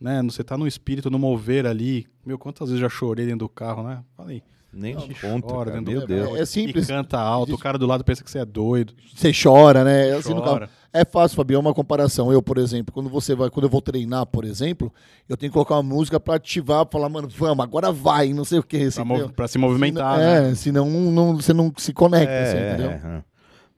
né? 0.00 0.22
Você 0.24 0.42
tá 0.44 0.56
no 0.56 0.66
espírito, 0.66 1.10
no 1.10 1.18
mover 1.18 1.66
ali. 1.66 2.06
Meu, 2.24 2.38
quantas 2.38 2.68
vezes 2.68 2.80
já 2.80 2.88
chorei 2.88 3.24
dentro 3.26 3.40
do 3.40 3.48
carro, 3.48 3.82
né? 3.82 4.00
Falei. 4.16 4.42
Nem 4.70 4.94
Não, 4.94 5.00
te 5.00 5.14
conta, 5.14 5.46
chora 5.48 5.70
cara. 5.70 5.80
Meu 5.82 6.06
Deus. 6.06 6.38
É 6.38 6.42
E 6.42 6.46
simples. 6.46 6.86
canta 6.86 7.18
alto, 7.18 7.54
o 7.54 7.58
cara 7.58 7.78
do 7.78 7.86
lado 7.86 8.04
pensa 8.04 8.22
que 8.22 8.30
você 8.30 8.38
é 8.40 8.44
doido. 8.44 8.92
Você 9.14 9.32
chora, 9.32 9.82
né? 9.82 10.12
Assim, 10.12 10.34
no 10.34 10.42
Chora. 10.42 10.66
carro. 10.66 10.72
É 10.92 11.04
fácil, 11.06 11.36
Fabi, 11.36 11.54
é 11.54 11.58
uma 11.58 11.72
comparação. 11.72 12.30
Eu, 12.30 12.42
por 12.42 12.58
exemplo, 12.58 12.92
quando 12.92 13.08
você 13.08 13.34
vai, 13.34 13.48
quando 13.48 13.64
eu 13.64 13.70
vou 13.70 13.80
treinar, 13.80 14.26
por 14.26 14.44
exemplo, 14.44 14.92
eu 15.26 15.38
tenho 15.38 15.50
que 15.50 15.54
colocar 15.54 15.74
uma 15.76 15.82
música 15.82 16.20
pra 16.20 16.34
ativar, 16.34 16.84
pra 16.84 16.98
falar, 16.98 17.08
mano, 17.08 17.28
vamos, 17.34 17.64
agora 17.64 17.90
vai, 17.90 18.34
não 18.34 18.44
sei 18.44 18.58
o 18.58 18.62
que. 18.62 18.90
Pra, 18.90 19.04
mov- 19.06 19.32
pra 19.32 19.48
se 19.48 19.56
movimentar, 19.56 20.20
é, 20.20 20.40
né? 20.48 20.54
senão 20.54 20.86
não, 20.90 21.36
você 21.36 21.54
não 21.54 21.72
se 21.76 21.94
conecta, 21.94 22.30
assim, 22.42 22.56
É, 22.58 22.68
entendeu? 22.74 22.90
é, 22.90 22.94
é. 23.18 23.24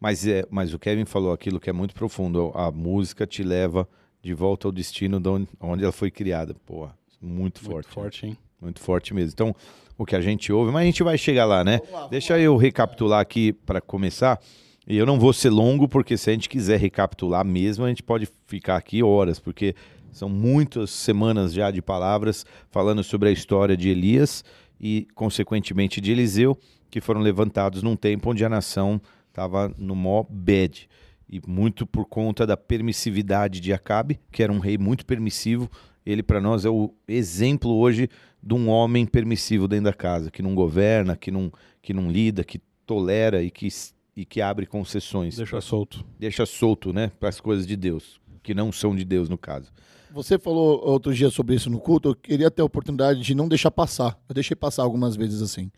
Mas, 0.00 0.26
é, 0.26 0.44
mas 0.50 0.72
o 0.72 0.78
Kevin 0.78 1.04
falou 1.04 1.32
aquilo 1.32 1.60
que 1.60 1.68
é 1.68 1.72
muito 1.72 1.94
profundo. 1.94 2.50
A 2.54 2.70
música 2.70 3.26
te 3.26 3.42
leva 3.42 3.86
de 4.22 4.32
volta 4.32 4.66
ao 4.66 4.72
destino 4.72 5.20
de 5.20 5.28
onde, 5.28 5.48
onde 5.60 5.82
ela 5.82 5.92
foi 5.92 6.10
criada. 6.10 6.54
Porra, 6.64 6.96
muito 7.20 7.60
forte. 7.60 7.74
Muito 7.74 7.88
né? 7.88 7.94
forte, 7.94 8.26
hein? 8.26 8.38
Muito 8.60 8.80
forte 8.80 9.14
mesmo. 9.14 9.32
Então, 9.34 9.54
o 9.98 10.06
que 10.06 10.16
a 10.16 10.20
gente 10.20 10.50
ouve, 10.50 10.72
mas 10.72 10.82
a 10.82 10.86
gente 10.86 11.02
vai 11.02 11.18
chegar 11.18 11.44
lá, 11.44 11.62
né? 11.62 11.78
Vamos 11.78 11.92
lá, 11.92 11.96
vamos 11.98 12.10
Deixa 12.10 12.38
eu 12.38 12.56
recapitular 12.56 13.20
aqui 13.20 13.52
para 13.52 13.80
começar. 13.80 14.40
E 14.88 14.96
eu 14.96 15.04
não 15.04 15.20
vou 15.20 15.32
ser 15.32 15.50
longo, 15.50 15.86
porque 15.86 16.16
se 16.16 16.30
a 16.30 16.32
gente 16.32 16.48
quiser 16.48 16.78
recapitular 16.78 17.44
mesmo, 17.44 17.84
a 17.84 17.88
gente 17.88 18.02
pode 18.02 18.26
ficar 18.46 18.76
aqui 18.76 19.02
horas, 19.02 19.38
porque 19.38 19.74
são 20.10 20.28
muitas 20.28 20.90
semanas 20.90 21.52
já 21.52 21.70
de 21.70 21.82
palavras 21.82 22.44
falando 22.70 23.04
sobre 23.04 23.28
a 23.28 23.32
história 23.32 23.76
de 23.76 23.88
Elias 23.90 24.42
e, 24.80 25.06
consequentemente, 25.14 26.00
de 26.00 26.10
Eliseu, 26.10 26.58
que 26.90 27.00
foram 27.00 27.20
levantados 27.20 27.82
num 27.82 27.94
tempo 27.94 28.30
onde 28.30 28.44
a 28.44 28.48
nação 28.48 29.00
estava 29.30 29.72
no 29.78 29.94
mó 29.94 30.24
bad. 30.28 30.88
E 31.28 31.40
muito 31.46 31.86
por 31.86 32.04
conta 32.06 32.46
da 32.46 32.56
permissividade 32.56 33.60
de 33.60 33.72
Acabe, 33.72 34.20
que 34.32 34.42
era 34.42 34.52
um 34.52 34.58
rei 34.58 34.76
muito 34.76 35.06
permissivo. 35.06 35.70
Ele, 36.04 36.22
para 36.22 36.40
nós, 36.40 36.64
é 36.64 36.68
o 36.68 36.92
exemplo 37.06 37.70
hoje 37.72 38.08
de 38.42 38.54
um 38.54 38.68
homem 38.68 39.06
permissivo 39.06 39.68
dentro 39.68 39.84
da 39.84 39.92
casa, 39.92 40.30
que 40.30 40.42
não 40.42 40.54
governa, 40.54 41.16
que 41.16 41.30
não, 41.30 41.52
que 41.80 41.94
não 41.94 42.10
lida, 42.10 42.42
que 42.42 42.60
tolera 42.84 43.42
e 43.42 43.50
que, 43.50 43.68
e 44.16 44.24
que 44.24 44.40
abre 44.40 44.66
concessões. 44.66 45.36
Deixa 45.36 45.60
solto. 45.60 46.04
Deixa 46.18 46.44
solto, 46.44 46.92
né? 46.92 47.12
Para 47.20 47.28
as 47.28 47.40
coisas 47.40 47.66
de 47.66 47.76
Deus, 47.76 48.20
que 48.42 48.52
não 48.52 48.72
são 48.72 48.96
de 48.96 49.04
Deus, 49.04 49.28
no 49.28 49.38
caso. 49.38 49.70
Você 50.12 50.36
falou 50.36 50.84
outro 50.84 51.14
dia 51.14 51.30
sobre 51.30 51.54
isso 51.54 51.70
no 51.70 51.78
culto, 51.78 52.08
eu 52.08 52.14
queria 52.16 52.50
ter 52.50 52.62
a 52.62 52.64
oportunidade 52.64 53.20
de 53.20 53.34
não 53.34 53.46
deixar 53.46 53.70
passar. 53.70 54.18
Eu 54.28 54.34
deixei 54.34 54.56
passar 54.56 54.82
algumas 54.82 55.14
vezes 55.14 55.40
assim. 55.40 55.70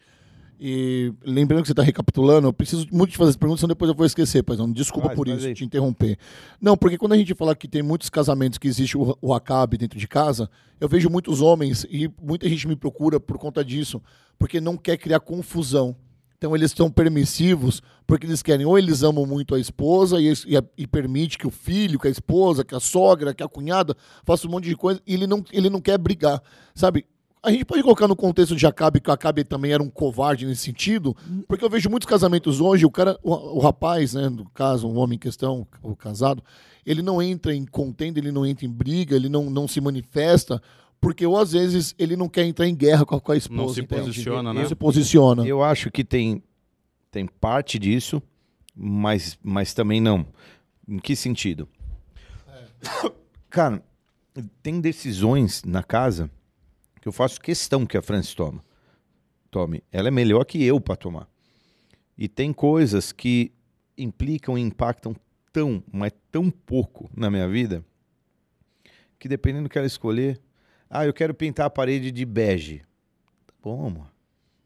E 0.58 1.12
lembrando 1.24 1.62
que 1.62 1.68
você 1.68 1.72
está 1.72 1.82
recapitulando, 1.82 2.46
eu 2.46 2.52
preciso 2.52 2.86
muito 2.92 3.10
de 3.10 3.16
fazer 3.16 3.30
essa 3.30 3.38
pergunta, 3.38 3.60
senão 3.60 3.68
depois 3.68 3.88
eu 3.88 3.96
vou 3.96 4.06
esquecer, 4.06 4.42
pois 4.42 4.58
não. 4.58 4.70
Desculpa 4.70 5.08
Faz, 5.08 5.16
por 5.16 5.26
faz 5.26 5.38
isso, 5.38 5.48
aí. 5.48 5.54
te 5.54 5.64
interromper. 5.64 6.16
Não, 6.60 6.76
porque 6.76 6.96
quando 6.96 7.12
a 7.12 7.16
gente 7.16 7.34
fala 7.34 7.54
que 7.56 7.66
tem 7.66 7.82
muitos 7.82 8.08
casamentos 8.08 8.58
que 8.58 8.68
existe 8.68 8.96
o, 8.96 9.16
o 9.20 9.34
acabe 9.34 9.76
dentro 9.76 9.98
de 9.98 10.06
casa, 10.06 10.48
eu 10.80 10.88
vejo 10.88 11.10
muitos 11.10 11.40
homens 11.40 11.84
e 11.90 12.08
muita 12.20 12.48
gente 12.48 12.68
me 12.68 12.76
procura 12.76 13.18
por 13.18 13.38
conta 13.38 13.64
disso, 13.64 14.00
porque 14.38 14.60
não 14.60 14.76
quer 14.76 14.96
criar 14.96 15.20
confusão. 15.20 15.96
Então 16.42 16.56
eles 16.56 16.72
estão 16.72 16.90
permissivos 16.90 17.80
porque 18.04 18.26
eles 18.26 18.42
querem, 18.42 18.66
ou 18.66 18.76
eles 18.76 19.04
amam 19.04 19.24
muito 19.24 19.54
a 19.54 19.60
esposa 19.60 20.20
e, 20.20 20.32
e, 20.32 20.60
e 20.76 20.86
permite 20.88 21.38
que 21.38 21.46
o 21.46 21.52
filho, 21.52 22.00
que 22.00 22.08
a 22.08 22.10
esposa, 22.10 22.64
que 22.64 22.74
a 22.74 22.80
sogra, 22.80 23.32
que 23.32 23.44
a 23.44 23.48
cunhada 23.48 23.96
faça 24.24 24.48
um 24.48 24.50
monte 24.50 24.68
de 24.68 24.74
coisa 24.74 25.00
e 25.06 25.14
ele 25.14 25.24
não, 25.24 25.44
ele 25.52 25.70
não 25.70 25.80
quer 25.80 25.96
brigar, 25.98 26.42
sabe? 26.74 27.06
A 27.42 27.50
gente 27.50 27.64
pode 27.64 27.82
colocar 27.82 28.06
no 28.06 28.14
contexto 28.14 28.54
de 28.54 28.64
Acabe, 28.66 29.00
que 29.00 29.10
o 29.10 29.12
Acabe 29.12 29.42
também 29.42 29.72
era 29.72 29.82
um 29.82 29.90
covarde 29.90 30.46
nesse 30.46 30.62
sentido, 30.62 31.16
porque 31.48 31.64
eu 31.64 31.68
vejo 31.68 31.90
muitos 31.90 32.08
casamentos 32.08 32.60
hoje, 32.60 32.86
o 32.86 32.90
cara, 32.90 33.18
o, 33.20 33.32
o 33.32 33.58
rapaz, 33.58 34.14
né, 34.14 34.28
no 34.28 34.48
caso, 34.50 34.86
um 34.86 34.96
homem 34.96 35.16
em 35.16 35.18
questão, 35.18 35.66
o 35.82 35.96
casado, 35.96 36.42
ele 36.86 37.02
não 37.02 37.20
entra 37.20 37.52
em 37.52 37.66
contenda, 37.66 38.20
ele 38.20 38.30
não 38.30 38.46
entra 38.46 38.64
em 38.64 38.70
briga, 38.70 39.16
ele 39.16 39.28
não, 39.28 39.50
não 39.50 39.66
se 39.66 39.80
manifesta, 39.80 40.62
porque 41.00 41.26
ou 41.26 41.36
às 41.36 41.50
vezes 41.50 41.96
ele 41.98 42.14
não 42.14 42.28
quer 42.28 42.44
entrar 42.44 42.68
em 42.68 42.76
guerra 42.76 43.04
com 43.04 43.16
a, 43.16 43.20
com 43.20 43.32
a 43.32 43.36
esposa. 43.36 43.60
Não 43.60 43.68
se 43.68 43.80
entende? 43.80 44.02
posiciona, 44.02 44.52
Não 44.52 44.62
né? 44.62 44.68
se 44.68 44.74
posiciona. 44.76 45.44
Eu 45.44 45.64
acho 45.64 45.90
que 45.90 46.04
tem, 46.04 46.40
tem 47.10 47.26
parte 47.26 47.76
disso, 47.76 48.22
mas, 48.72 49.36
mas 49.42 49.74
também 49.74 50.00
não. 50.00 50.24
Em 50.88 51.00
que 51.00 51.16
sentido? 51.16 51.68
Cara, 53.50 53.82
tem 54.62 54.80
decisões 54.80 55.64
na 55.64 55.82
casa 55.82 56.30
que 57.02 57.08
eu 57.08 57.12
faço 57.12 57.40
questão 57.40 57.84
que 57.84 57.96
a 57.96 58.00
Francis 58.00 58.32
toma. 58.32 58.62
Tome. 59.50 59.82
Ela 59.90 60.06
é 60.06 60.10
melhor 60.10 60.44
que 60.44 60.64
eu 60.64 60.80
para 60.80 60.94
tomar. 60.94 61.28
E 62.16 62.28
tem 62.28 62.52
coisas 62.52 63.10
que 63.10 63.52
implicam 63.98 64.56
e 64.56 64.60
impactam 64.60 65.14
tão, 65.52 65.82
mas 65.92 66.12
tão 66.30 66.48
pouco 66.48 67.10
na 67.14 67.28
minha 67.28 67.48
vida, 67.48 67.84
que 69.18 69.28
dependendo 69.28 69.64
do 69.64 69.68
que 69.68 69.76
ela 69.76 69.86
escolher, 69.86 70.40
ah, 70.88 71.04
eu 71.04 71.12
quero 71.12 71.34
pintar 71.34 71.66
a 71.66 71.70
parede 71.70 72.12
de 72.12 72.24
bege. 72.24 72.82
Tá 73.48 73.54
bom, 73.60 73.86
amor. 73.86 74.06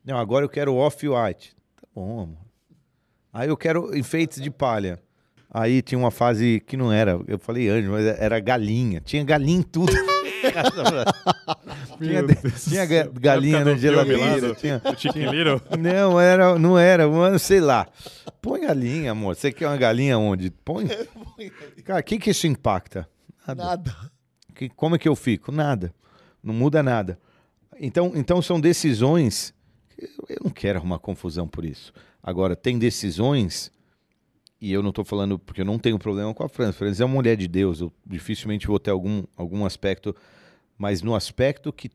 Não, 0.05 0.19
agora 0.19 0.45
eu 0.45 0.49
quero 0.49 0.75
off-white. 0.75 1.57
Tá 1.75 1.88
bom, 1.95 2.21
amor. 2.21 2.47
Aí 3.33 3.49
eu 3.49 3.57
quero 3.57 3.97
enfeites 3.97 4.43
de 4.43 4.50
palha. 4.50 5.02
Aí 5.50 5.81
tinha 5.81 5.99
uma 5.99 6.11
fase 6.11 6.62
que 6.66 6.76
não 6.76 6.93
era, 6.93 7.19
eu 7.26 7.38
falei 7.38 7.69
anjo, 7.69 7.93
mas 7.93 8.05
era 8.05 8.38
galinha. 8.40 9.00
Tinha 9.00 9.25
galinha 9.25 9.61
em 9.61 9.62
tudo. 9.62 9.90
tinha, 11.99 12.23
tinha 12.59 12.87
ga- 12.87 13.11
galinha 13.21 13.65
na 13.65 13.75
geladeira. 13.76 14.55
Tinha, 14.55 14.81
Little? 15.31 15.61
não, 15.79 16.21
era, 16.21 16.59
não 16.59 16.79
era, 16.79 17.09
mano, 17.09 17.38
sei 17.38 17.61
lá. 17.61 17.87
Põe 18.41 18.61
galinha, 18.61 19.12
amor. 19.12 19.35
Você 19.37 19.53
quer 19.53 19.67
uma 19.69 19.76
galinha 19.76 20.19
onde? 20.19 20.50
Põe. 20.50 20.87
Cara, 21.85 22.00
o 22.00 22.03
que, 22.03 22.19
que 22.19 22.31
isso 22.31 22.47
impacta? 22.47 23.09
Nada. 23.47 23.65
Nada. 23.65 23.97
Que- 24.55 24.69
como 24.69 24.97
é 24.97 24.99
que 24.99 25.09
eu 25.09 25.17
fico? 25.17 25.50
Nada. 25.53 25.95
Não 26.43 26.55
muda 26.55 26.83
nada. 26.83 27.19
Então, 27.79 28.12
então 28.15 28.41
são 28.41 28.61
decisões. 28.61 29.53
eu 30.29 30.38
não 30.45 30.50
quero 30.50 30.79
arrumar 30.79 30.99
confusão 30.99 31.47
por 31.47 31.65
isso. 31.65 31.93
Agora, 32.23 32.57
tem 32.57 32.79
decisões, 32.79 33.71
e 34.61 34.73
eu 34.73 34.83
não 34.83 34.91
estou 34.91 35.05
falando 35.05 35.38
porque 35.38 35.61
eu 35.61 35.65
não 35.65 35.79
tenho 35.79 35.99
problema 35.99 36.33
com 36.35 36.43
a 36.43 36.49
França. 36.49 36.71
A 36.71 36.73
França 36.73 37.03
é 37.03 37.07
uma 37.07 37.15
mulher 37.15 37.37
de 37.37 37.47
Deus, 37.47 37.81
eu 37.81 37.93
dificilmente 38.05 38.67
vou 38.67 38.79
ter 38.81 38.91
algum, 38.91 39.23
algum 39.37 39.65
aspecto, 39.65 40.15
mas 40.78 41.02
no 41.02 41.14
aspecto 41.14 41.73
que 41.73 41.90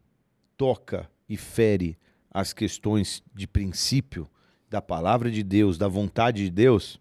toca 0.58 1.10
e 1.28 1.38
fere 1.38 1.98
as 2.30 2.54
questões 2.54 3.24
de 3.34 3.48
princípio 3.48 4.30
da 4.70 4.82
palavra 4.82 5.30
de 5.30 5.44
Deus, 5.44 5.78
da 5.78 5.88
vontade 5.88 6.46
de 6.46 6.50
Deus, 6.50 7.00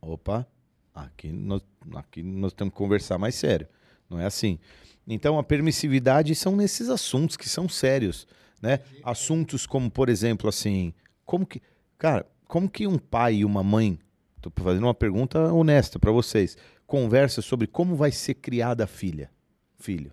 opa, 0.00 0.46
aqui 0.94 1.32
nós, 1.32 1.62
aqui 1.94 2.22
nós 2.22 2.52
temos 2.52 2.72
que 2.72 2.78
conversar 2.78 3.18
mais 3.18 3.34
sério. 3.34 3.66
Não 4.08 4.20
é 4.20 4.26
assim. 4.26 4.58
Então, 5.06 5.38
a 5.38 5.42
permissividade 5.42 6.34
são 6.34 6.56
nesses 6.56 6.88
assuntos 6.88 7.36
que 7.36 7.48
são 7.48 7.68
sérios, 7.68 8.26
né? 8.60 8.80
Assuntos 9.02 9.66
como, 9.66 9.90
por 9.90 10.08
exemplo, 10.08 10.48
assim, 10.48 10.92
como 11.24 11.46
que, 11.46 11.62
cara, 11.96 12.26
como 12.46 12.68
que 12.68 12.86
um 12.86 12.98
pai 12.98 13.36
e 13.36 13.44
uma 13.44 13.62
mãe, 13.62 13.98
tô 14.40 14.50
fazendo 14.62 14.84
uma 14.84 14.94
pergunta 14.94 15.52
honesta 15.52 15.98
para 15.98 16.10
vocês, 16.10 16.56
conversa 16.86 17.40
sobre 17.40 17.66
como 17.66 17.96
vai 17.96 18.12
ser 18.12 18.34
criada 18.34 18.84
a 18.84 18.86
filha, 18.86 19.30
filho, 19.78 20.12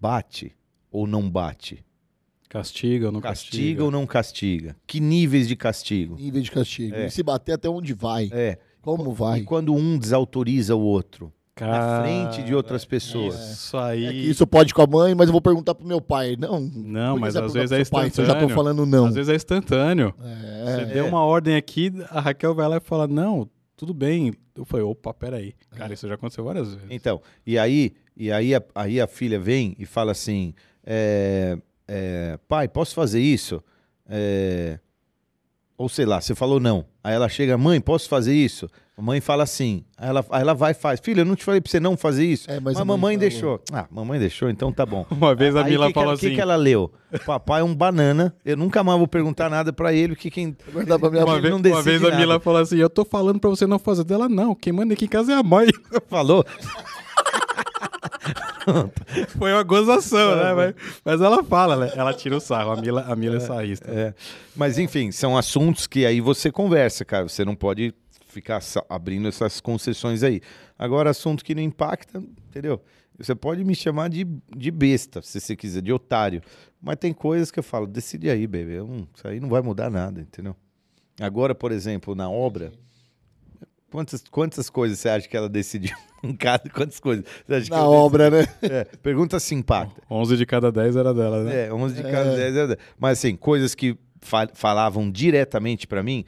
bate 0.00 0.56
ou 0.90 1.06
não 1.06 1.28
bate, 1.30 1.84
Castiga 2.48 3.06
ou 3.06 3.12
não 3.12 3.20
castiga, 3.20 3.50
castiga? 3.52 3.84
ou 3.84 3.90
não 3.92 4.06
castiga, 4.06 4.76
que 4.86 4.98
níveis 4.98 5.46
de 5.46 5.54
castigo, 5.54 6.16
Nível 6.16 6.42
de 6.42 6.50
castigo. 6.50 6.96
É. 6.96 7.06
E 7.06 7.10
se 7.10 7.22
bater 7.22 7.52
até 7.52 7.68
onde 7.68 7.94
vai. 7.94 8.28
é, 8.32 8.58
Como 8.82 9.12
vai. 9.12 9.38
e 9.40 9.44
quando 9.44 9.72
um 9.72 9.96
desautoriza 9.96 10.74
o 10.74 10.80
outro 10.80 11.32
na 11.60 11.66
Cara, 11.66 12.02
frente 12.02 12.42
de 12.42 12.54
outras 12.54 12.84
pessoas. 12.86 13.34
Isso 13.52 13.76
aí. 13.76 14.06
É 14.06 14.10
que 14.12 14.16
isso 14.30 14.46
pode 14.46 14.72
com 14.74 14.80
a 14.82 14.86
mãe, 14.86 15.14
mas 15.14 15.28
eu 15.28 15.32
vou 15.32 15.42
perguntar 15.42 15.74
pro 15.74 15.86
meu 15.86 16.00
pai. 16.00 16.34
Não, 16.36 16.58
Não, 16.58 17.18
mas 17.18 17.36
às 17.36 17.52
vezes 17.52 17.70
é 17.72 17.84
seu 17.84 17.92
pai 17.92 18.08
se 18.10 18.20
eu 18.20 18.24
já 18.24 18.32
tô 18.32 18.46
instantâneo. 18.46 18.54
falando 18.56 18.86
não. 18.86 19.04
Às 19.06 19.14
vezes 19.14 19.28
é 19.28 19.36
instantâneo. 19.36 20.14
É, 20.24 20.64
Você 20.64 20.84
deu 20.86 21.06
uma 21.06 21.22
ordem 21.22 21.54
aqui, 21.56 21.92
a 22.08 22.18
Raquel 22.20 22.54
vai 22.54 22.66
lá 22.66 22.78
e 22.78 22.80
fala: 22.80 23.06
Não, 23.06 23.46
tudo 23.76 23.92
bem. 23.94 24.32
Eu 24.56 24.64
falei: 24.64 24.84
opa, 24.86 25.12
peraí. 25.12 25.52
Cara, 25.76 25.92
isso 25.92 26.08
já 26.08 26.14
aconteceu 26.14 26.42
várias 26.44 26.68
vezes. 26.68 26.86
Então, 26.90 27.20
e 27.46 27.58
aí, 27.58 27.92
e 28.16 28.30
aí, 28.32 28.54
a, 28.54 28.62
aí 28.74 29.00
a 29.00 29.06
filha 29.06 29.38
vem 29.38 29.74
e 29.78 29.86
fala 29.86 30.12
assim: 30.12 30.54
é, 30.84 31.56
é, 31.88 32.38
pai, 32.48 32.68
posso 32.68 32.94
fazer 32.94 33.20
isso? 33.20 33.62
É, 34.08 34.78
ou 35.76 35.88
sei 35.88 36.04
lá, 36.04 36.20
você 36.20 36.34
falou 36.34 36.60
não. 36.60 36.84
Aí 37.02 37.14
ela 37.14 37.28
chega, 37.28 37.56
mãe, 37.56 37.80
posso 37.80 38.08
fazer 38.08 38.34
isso? 38.34 38.68
A 38.98 39.02
mãe 39.02 39.18
fala 39.18 39.44
assim. 39.44 39.82
Aí 39.96 40.10
ela, 40.10 40.26
aí 40.30 40.42
ela 40.42 40.52
vai 40.52 40.72
e 40.72 40.74
faz. 40.74 41.00
Filha, 41.00 41.22
eu 41.22 41.24
não 41.24 41.34
te 41.34 41.42
falei 41.42 41.58
pra 41.58 41.70
você 41.70 41.80
não 41.80 41.96
fazer 41.96 42.26
isso. 42.26 42.50
É, 42.50 42.56
mas 42.56 42.64
mas 42.64 42.76
a 42.76 42.82
a 42.82 42.84
mãe 42.84 42.96
mamãe 42.98 43.14
falou. 43.16 43.30
deixou. 43.30 43.60
Ah, 43.72 43.86
mamãe 43.90 44.18
deixou, 44.20 44.50
então 44.50 44.70
tá 44.70 44.84
bom. 44.84 45.06
Uma 45.10 45.34
vez 45.34 45.56
a 45.56 45.64
Aí, 45.64 45.70
Mila 45.70 45.86
que 45.86 45.92
que 45.92 45.94
falou 45.94 46.10
ela- 46.10 46.18
assim. 46.18 46.28
que, 46.28 46.34
que 46.34 46.40
ela 46.40 46.56
leu? 46.56 46.92
Papai 47.24 47.62
é 47.62 47.64
um 47.64 47.74
banana. 47.74 48.34
Eu 48.44 48.58
nunca 48.58 48.84
mais 48.84 48.98
vou 48.98 49.08
perguntar 49.08 49.48
nada 49.48 49.72
pra 49.72 49.90
ele, 49.94 50.14
porque 50.14 50.30
quem 50.30 50.54
Guardar 50.70 50.98
pra 50.98 51.08
minha 51.08 51.24
Uma, 51.24 51.40
vez, 51.40 51.50
não 51.50 51.60
uma 51.72 51.82
vez 51.82 52.04
a 52.04 52.08
nada. 52.10 52.16
Mila 52.18 52.40
falou 52.40 52.60
assim: 52.60 52.76
Eu 52.76 52.90
tô 52.90 53.02
falando 53.06 53.40
pra 53.40 53.48
você 53.48 53.66
não 53.66 53.78
fazer 53.78 54.04
dela, 54.04 54.28
não. 54.28 54.54
Quem 54.54 54.70
manda 54.70 54.92
aqui 54.92 55.06
em 55.06 55.08
casa 55.08 55.32
é 55.32 55.36
a 55.36 55.42
mãe. 55.42 55.68
falou. 56.10 56.44
Foi 59.38 59.52
uma 59.52 59.62
gozação, 59.62 60.36
né? 60.36 60.52
Mas, 60.54 60.74
mas 61.04 61.20
ela 61.20 61.42
fala, 61.42 61.76
né? 61.76 61.92
Ela 61.94 62.12
tira 62.14 62.36
o 62.36 62.40
sarro. 62.40 62.70
A 62.72 62.76
Mila, 62.76 63.02
a 63.02 63.16
Mila 63.16 63.36
é 63.36 63.40
sarrista. 63.40 63.90
É, 63.90 64.14
mas 64.54 64.78
enfim, 64.78 65.10
são 65.12 65.36
assuntos 65.36 65.86
que 65.86 66.04
aí 66.06 66.20
você 66.20 66.50
conversa, 66.50 67.04
cara. 67.04 67.28
Você 67.28 67.44
não 67.44 67.54
pode 67.54 67.94
ficar 68.28 68.60
abrindo 68.88 69.28
essas 69.28 69.60
concessões 69.60 70.22
aí. 70.22 70.40
Agora, 70.78 71.10
assunto 71.10 71.44
que 71.44 71.54
não 71.54 71.62
impacta, 71.62 72.22
entendeu? 72.48 72.80
Você 73.18 73.34
pode 73.34 73.62
me 73.64 73.74
chamar 73.74 74.08
de, 74.08 74.26
de 74.56 74.70
besta, 74.70 75.20
se 75.20 75.38
você 75.40 75.54
quiser, 75.54 75.82
de 75.82 75.92
otário. 75.92 76.40
Mas 76.80 76.96
tem 76.96 77.12
coisas 77.12 77.50
que 77.50 77.58
eu 77.58 77.62
falo, 77.62 77.86
decide 77.86 78.30
aí, 78.30 78.46
bebê. 78.46 78.78
Não- 78.78 79.06
isso 79.14 79.26
aí 79.28 79.38
não 79.40 79.48
vai 79.48 79.60
mudar 79.60 79.90
nada, 79.90 80.20
entendeu? 80.20 80.56
Agora, 81.20 81.54
por 81.54 81.70
exemplo, 81.70 82.14
na 82.14 82.30
obra, 82.30 82.72
quantas, 83.90 84.24
quantas 84.30 84.70
coisas 84.70 84.98
você 84.98 85.08
acha 85.08 85.28
que 85.28 85.36
ela 85.36 85.48
decidiu 85.48 85.94
em 86.22 86.34
casa? 86.34 86.62
Quantas 86.72 87.00
coisas 87.00 87.24
você 87.46 87.54
acha 87.54 87.70
Na 87.70 87.84
obra, 87.88 88.30
né? 88.30 88.42
decidiu? 88.60 88.76
É, 88.76 88.84
pergunta 88.84 89.38
se 89.40 89.54
impacta. 89.54 90.00
11 90.10 90.36
de 90.36 90.46
cada 90.46 90.70
10 90.72 90.96
era 90.96 91.12
dela, 91.14 91.44
né? 91.44 91.66
É, 91.66 91.72
11 91.72 91.94
de 91.94 92.02
cada 92.02 92.36
10 92.36 92.56
é 92.56 92.66
10. 92.68 92.78
Mas 92.98 93.18
assim, 93.18 93.36
coisas 93.36 93.74
que 93.74 93.96
fa- 94.20 94.48
falavam 94.54 95.10
diretamente 95.10 95.86
pra 95.86 96.02
mim, 96.02 96.24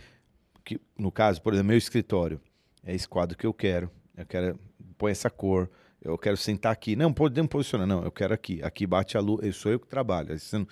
que 0.64 0.80
no 0.98 1.10
caso, 1.12 1.40
por 1.42 1.52
exemplo, 1.52 1.68
meu 1.68 1.78
escritório, 1.78 2.40
é 2.84 2.94
esse 2.94 3.08
quadro 3.08 3.36
que 3.36 3.46
eu 3.46 3.54
quero. 3.54 3.90
Eu 4.16 4.26
quero 4.26 4.58
põe 4.98 5.10
essa 5.12 5.30
cor. 5.30 5.68
Eu 6.04 6.18
quero 6.18 6.36
sentar 6.36 6.72
aqui. 6.72 6.96
Não, 6.96 7.12
podemos 7.12 7.48
posicionar. 7.48 7.86
Não, 7.86 8.02
eu 8.02 8.10
quero 8.10 8.34
aqui. 8.34 8.60
Aqui 8.62 8.84
bate 8.86 9.16
a 9.16 9.20
luz. 9.20 9.44
Eu 9.46 9.52
sou 9.52 9.70
eu 9.70 9.78
que 9.78 9.86
trabalho. 9.86 10.34
Não- 10.52 10.66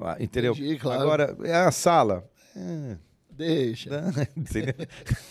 ah, 0.00 0.16
Entendeu? 0.20 0.52
Entendi, 0.52 0.76
claro. 0.78 1.02
Agora, 1.02 1.36
é 1.42 1.54
a 1.54 1.72
sala. 1.72 2.24
É, 2.56 2.96
Deixa. 3.36 3.90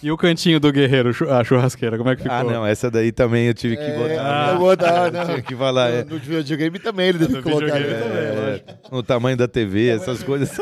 E 0.03 0.11
o 0.11 0.17
cantinho 0.17 0.59
do 0.59 0.71
guerreiro, 0.71 1.09
a 1.31 1.43
churrasqueira, 1.43 1.97
como 1.97 2.09
é 2.09 2.15
que 2.15 2.23
ficou? 2.23 2.37
ah, 2.37 2.43
não, 2.43 2.65
essa 2.65 2.91
daí 2.91 3.11
também 3.11 3.47
eu 3.47 3.53
tive 3.53 3.75
que 3.75 3.81
É, 3.83 3.97
botar. 3.97 4.51
eu 4.53 4.59
vou 4.59 4.75
dar, 4.75 5.25
tive 5.25 5.41
que 5.41 5.55
falar. 5.55 5.89
é. 5.89 6.03
No, 6.03 6.11
no 6.15 6.19
videogame 6.19 6.77
também 6.79 7.07
ele 7.09 7.17
deve 7.19 7.33
no 7.37 7.41
colocar. 7.43 7.65
videogame 7.65 7.93
né? 7.93 7.99
também, 7.99 8.99
É, 8.99 9.03
tamanho 9.03 9.35
da 9.37 9.47
TV, 9.47 9.87
essas 9.87 10.21
coisas. 10.23 10.55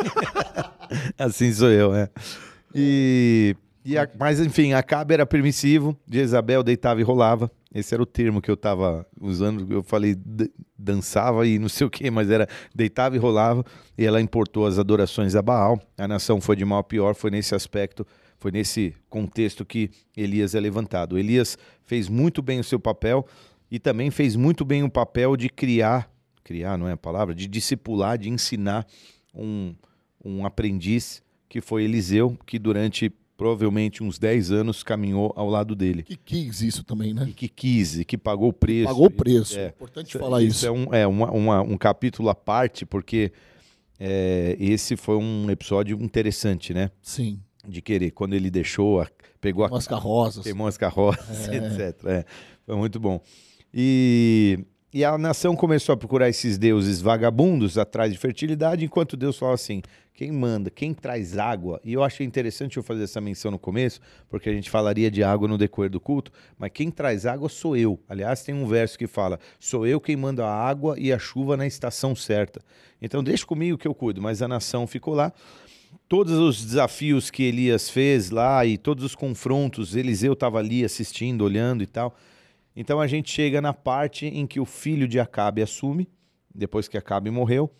assim 1.19 1.51
sou 1.51 1.69
eu, 1.69 1.91
né? 1.91 2.07
E 2.73 3.55
a- 3.98 4.10
mas 4.18 4.40
enfim, 4.40 4.74
Acabe 4.74 5.13
era 5.13 5.25
permissivo, 5.25 5.98
Jezabel 6.10 6.63
deitava 6.63 7.02
e 7.02 7.04
rolava. 7.04 7.52
Esse 7.74 7.94
era 7.94 8.04
o 8.04 8.06
termo 8.06 8.42
que 8.42 8.50
eu 8.52 8.56
tava 8.56 9.06
usando. 9.20 9.72
Eu 9.74 9.82
falei 9.84 10.16
dançava 10.78 11.46
e 11.48 11.58
não 11.58 11.68
sei 11.70 11.88
o 11.88 11.90
que, 11.90 12.10
mas 12.12 12.30
era 12.30 12.48
deitava 12.74 13.16
e 13.16 13.20
rolava. 13.20 13.63
E 13.98 14.06
ela 14.06 14.22
importou 14.22 14.66
as 14.66 14.78
adorações 14.78 15.36
a 15.36 15.42
Baal. 15.42 15.82
A 15.98 16.08
nação 16.08 16.40
foi 16.40 16.56
de 16.56 16.63
mal 16.63 16.80
a 16.80 16.84
pior, 16.84 17.16
foi 17.16 17.32
nesse 17.32 17.56
aspecto, 17.56 18.06
foi 18.38 18.52
nesse 18.52 18.94
contexto 19.10 19.66
que 19.66 19.90
Elias 20.16 20.54
é 20.56 20.60
levantado. 20.60 21.18
Elias 21.18 21.58
fez 21.84 22.08
muito 22.08 22.42
bem 22.42 22.60
o 22.60 22.63
seu 22.63 22.80
papel 22.80 23.25
e 23.72 23.80
também 23.80 24.12
fez 24.12 24.36
muito 24.36 24.63
bem 24.63 24.84
o 24.84 24.90
papel 24.90 25.36
de 25.36 25.50
criar, 25.50 26.10
criar 26.44 26.78
não 26.78 26.88
é 26.88 26.92
a 26.92 26.98
palavra, 26.98 27.34
de 27.34 27.48
discipular, 27.48 28.18
de 28.20 28.30
ensinar 28.30 28.86
um, 29.34 29.74
um 30.24 30.46
aprendiz 30.46 31.24
que 31.50 31.60
foi 31.60 31.84
Eliseu, 31.86 32.38
que 32.46 32.60
durante 32.60 33.12
provavelmente 33.43 34.01
uns 34.01 34.17
10 34.17 34.51
anos 34.53 34.83
caminhou 34.83 35.33
ao 35.35 35.50
lado 35.50 35.75
dele. 35.75 36.01
Que 36.03 36.15
quis 36.15 36.62
isso 36.62 36.81
também, 36.81 37.13
né? 37.13 37.25
E 37.27 37.33
que 37.33 37.50
quis, 37.50 38.00
e 38.00 38.05
que 38.05 38.17
pagou 38.17 38.47
o 38.47 38.53
preço. 38.53 38.88
Pagou 38.88 39.07
o 39.07 39.12
preço. 39.12 39.59
É. 39.59 39.65
É 39.65 39.67
importante 39.67 40.17
falar 40.17 40.41
isso. 40.41 40.65
é, 40.65 40.71
um, 40.71 40.93
é 40.93 41.05
uma- 41.05 41.29
uma- 41.29 41.62
um 41.62 41.77
capítulo 41.77 42.29
à 42.29 42.35
parte, 42.35 42.85
porque 42.85 43.33
é, 44.00 44.55
esse 44.57 44.95
foi 44.95 45.17
um 45.17 45.50
episódio 45.51 46.01
interessante, 46.01 46.73
né? 46.73 46.89
Sim. 47.01 47.38
De 47.67 47.81
querer. 47.81 48.12
Quando 48.12 48.33
ele 48.33 48.50
deixou, 48.50 49.01
a- 49.01 49.07
pegou 49.41 49.65
a 49.65 49.67
Umas 49.67 49.88
carroças. 49.88 50.41
queimou 50.43 50.65
as 50.67 50.77
carroças, 50.77 51.47
etc. 51.51 52.01
É, 52.05 52.25
foi 52.65 52.77
muito 52.77 52.97
bom. 52.97 53.21
E, 53.73 54.57
e 54.93 55.03
a 55.03 55.17
nação 55.17 55.55
começou 55.55 55.93
a 55.93 55.97
procurar 55.97 56.29
esses 56.29 56.57
deuses 56.57 57.01
vagabundos 57.01 57.79
atrás 57.79 58.12
de 58.12 58.17
fertilidade, 58.19 58.85
enquanto 58.85 59.17
Deus 59.17 59.38
falava 59.38 59.55
assim: 59.55 59.81
quem 60.13 60.31
manda, 60.31 60.69
quem 60.69 60.93
traz 60.93 61.35
água. 61.38 61.81
E 61.83 61.93
eu 61.93 62.03
achei 62.03 62.25
interessante 62.25 62.77
eu 62.77 62.83
fazer 62.83 63.05
essa 63.05 63.19
menção 63.19 63.50
no 63.50 63.57
começo, 63.57 64.00
porque 64.29 64.47
a 64.47 64.53
gente 64.53 64.69
falaria 64.69 65.09
de 65.09 65.23
água 65.23 65.47
no 65.47 65.57
decorrer 65.57 65.89
do 65.89 66.00
culto, 66.00 66.31
mas 66.59 66.69
quem 66.71 66.91
traz 66.91 67.25
água 67.25 67.50
sou 67.50 67.75
eu. 67.75 68.00
Aliás, 68.07 68.43
tem 68.43 68.53
um 68.53 68.67
verso 68.67 68.97
que 68.97 69.07
fala: 69.07 69.39
sou 69.59 69.88
eu 69.88 70.00
quem 70.00 70.15
manda 70.15 70.45
a 70.45 70.53
água 70.53 70.95
e 71.00 71.12
a 71.12 71.17
chuva 71.17 71.57
na 71.57 71.65
estação 71.65 72.15
certa. 72.15 72.62
Então, 73.01 73.23
deixa 73.23 73.45
comigo 73.45 73.79
que 73.79 73.88
eu 73.88 73.95
cuido. 73.95 74.21
Mas 74.21 74.43
a 74.43 74.47
nação 74.47 74.85
ficou 74.85 75.15
lá 75.15 75.33
todos 76.07 76.38
os 76.38 76.63
desafios 76.63 77.31
que 77.31 77.43
Elias 77.43 77.89
fez 77.89 78.29
lá 78.29 78.63
e 78.63 78.77
todos 78.77 79.03
os 79.03 79.15
confrontos, 79.15 79.95
Eliseu 79.95 80.33
estava 80.33 80.59
ali 80.59 80.85
assistindo, 80.85 81.43
olhando 81.43 81.81
e 81.81 81.88
tal. 81.88 82.15
Então 82.75 83.00
a 83.00 83.08
gente 83.08 83.32
chega 83.32 83.62
na 83.62 83.74
parte 83.74 84.25
em 84.25 84.48
que 84.48 84.60
o 84.60 84.65
filho 84.65 85.08
de 85.08 85.20
Acabe 85.20 85.62
assume, 85.62 86.10
depois 86.53 86.88
que 86.88 86.98
Acabe 86.98 87.30
morreu, 87.30 87.72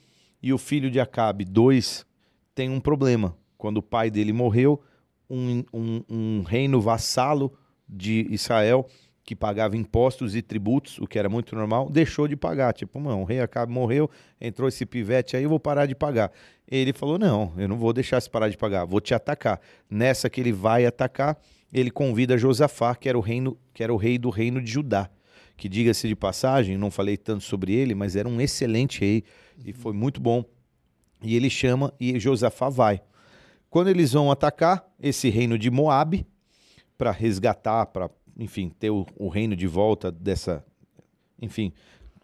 e 0.42 0.52
o 0.54 0.58
filho 0.58 0.92
de 0.92 1.00
Acabe, 1.00 1.46
dois, 1.46 2.06
tem 2.54 2.70
um 2.70 2.80
problema. 2.80 3.36
Quando 3.58 3.78
o 3.78 3.82
pai 3.84 4.12
dele 4.12 4.34
morreu, 4.34 4.82
um, 5.30 5.64
um- 5.74 6.04
um 6.10 6.44
reino 6.44 6.80
vassalo 6.82 7.54
de 7.88 8.28
Israel, 8.30 8.86
que 9.26 9.36
pagava 9.36 9.78
impostos 9.78 10.36
e 10.36 10.42
tributos, 10.42 11.00
o 11.00 11.08
que 11.08 11.18
era 11.18 11.30
muito 11.30 11.56
normal, 11.56 11.90
deixou 11.90 12.28
de 12.28 12.36
pagar. 12.36 12.74
Tipo, 12.74 13.00
não, 13.00 13.22
o 13.22 13.26
rei 13.26 13.40
Acabe 13.40 13.72
morreu, 13.72 14.10
entrou 14.40 14.68
esse 14.68 14.86
pivete 14.86 15.38
aí, 15.38 15.44
eu 15.44 15.50
vou 15.50 15.60
parar 15.62 15.86
de 15.86 15.96
pagar. 15.96 16.30
Ele 16.68 16.92
falou: 16.92 17.18
não, 17.18 17.54
eu 17.58 17.68
não 17.68 17.78
vou 17.78 17.94
deixar 17.94 18.20
você 18.20 18.30
parar 18.30 18.50
de 18.50 18.58
pagar, 18.58 18.84
vou 18.86 19.00
te 19.00 19.14
atacar. 19.14 19.62
Nessa 19.90 20.30
que 20.30 20.42
ele 20.42 20.52
vai 20.52 20.86
atacar, 20.86 21.38
ele 21.74 21.90
convida 21.90 22.38
Josafá, 22.38 22.96
que 22.96 23.10
era 23.10 23.18
o, 23.18 23.22
reino, 23.22 23.58
que 23.74 23.84
era 23.84 23.94
o 23.94 23.98
rei 23.98 24.18
do 24.18 24.30
reino 24.30 24.62
de 24.62 24.72
Judá. 24.72 25.10
Que, 25.58 25.68
diga-se 25.68 26.08
de 26.08 26.16
passagem, 26.16 26.78
não 26.78 26.92
falei 26.92 27.18
tanto 27.18 27.44
sobre 27.44 27.74
ele, 27.74 27.96
mas 27.96 28.16
era 28.16 28.28
um 28.28 28.40
excelente 28.40 29.00
rei 29.02 29.24
e 29.66 29.74
foi 29.74 29.94
muito 29.94 30.22
bom. 30.22 30.46
E 31.22 31.36
ele 31.36 31.50
chama 31.50 31.94
e 32.00 32.20
Josafá 32.20 32.70
vai. 32.70 33.02
Quando 33.70 33.90
eles 33.90 34.14
vão 34.14 34.32
atacar 34.32 34.86
esse 35.00 35.30
reino 35.30 35.58
de 35.58 35.72
Moabe, 35.72 36.26
para 36.98 37.12
resgatar, 37.12 37.88
para, 37.88 38.10
enfim, 38.38 38.70
ter 38.80 38.90
o, 38.90 39.06
o 39.18 39.28
reino 39.28 39.56
de 39.56 39.68
volta 39.68 40.12
dessa. 40.12 40.64
Enfim, 41.42 41.74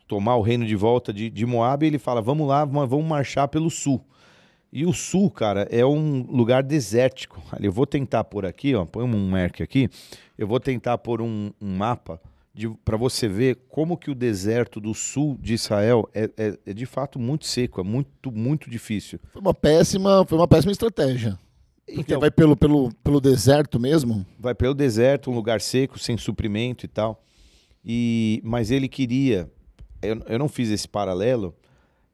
tomar 0.07 0.35
o 0.37 0.41
reino 0.41 0.65
de 0.65 0.75
volta 0.75 1.11
de, 1.11 1.29
de 1.29 1.45
Moabe, 1.45 1.87
ele 1.87 1.99
fala: 1.99 2.21
vamos 2.21 2.47
lá, 2.47 2.63
vamos 2.65 3.05
marchar 3.05 3.47
pelo 3.47 3.69
sul. 3.69 4.05
E 4.71 4.85
o 4.85 4.93
sul, 4.93 5.31
cara, 5.31 5.67
é 5.71 5.83
um 5.85 6.21
lugar 6.29 6.61
desértico. 6.63 7.41
Eu 7.59 7.71
vou 7.71 7.87
tentar 7.87 8.23
por 8.23 8.45
aqui, 8.45 8.75
ó, 8.75 8.85
põe 8.85 9.03
um 9.03 9.29
mark 9.29 9.61
aqui. 9.61 9.89
Eu 10.37 10.47
vou 10.47 10.59
tentar 10.59 10.97
pôr 10.99 11.21
um, 11.21 11.51
um 11.59 11.75
mapa 11.75 12.21
para 12.83 12.97
você 12.97 13.27
ver 13.27 13.57
como 13.69 13.97
que 13.97 14.11
o 14.11 14.15
deserto 14.15 14.79
do 14.81 14.93
sul 14.93 15.37
de 15.41 15.53
Israel 15.53 16.07
é, 16.13 16.29
é- 16.37 16.57
é 16.67 16.73
de 16.73 16.85
fato 16.85 17.17
muito 17.17 17.45
seco, 17.47 17.79
é 17.79 17.83
muito, 17.83 18.31
muito 18.31 18.69
difícil. 18.69 19.17
Foi 19.31 19.41
uma 19.41 19.53
péssima, 19.53 20.25
foi 20.27 20.37
uma 20.37 20.47
péssima 20.47 20.71
estratégia. 20.71 21.39
Porque 21.85 22.01
Então, 22.01 22.19
vai 22.19 22.29
pelo, 22.29 22.55
pelo, 22.55 22.93
pelo 23.03 23.19
deserto 23.21 23.79
mesmo. 23.79 24.23
vai 24.37 24.53
pelo 24.53 24.75
deserto, 24.75 25.31
um 25.31 25.35
lugar 25.35 25.61
seco, 25.61 25.97
sem 25.97 26.17
suprimento 26.17 26.85
e 26.85 26.87
tal. 26.87 27.23
E, 27.83 28.41
mas 28.43 28.69
ele 28.71 28.87
queria, 28.87 29.49
eu, 30.01 30.21
eu 30.27 30.37
não 30.37 30.47
fiz 30.49 30.69
esse 30.69 30.87
paralelo, 30.87 31.55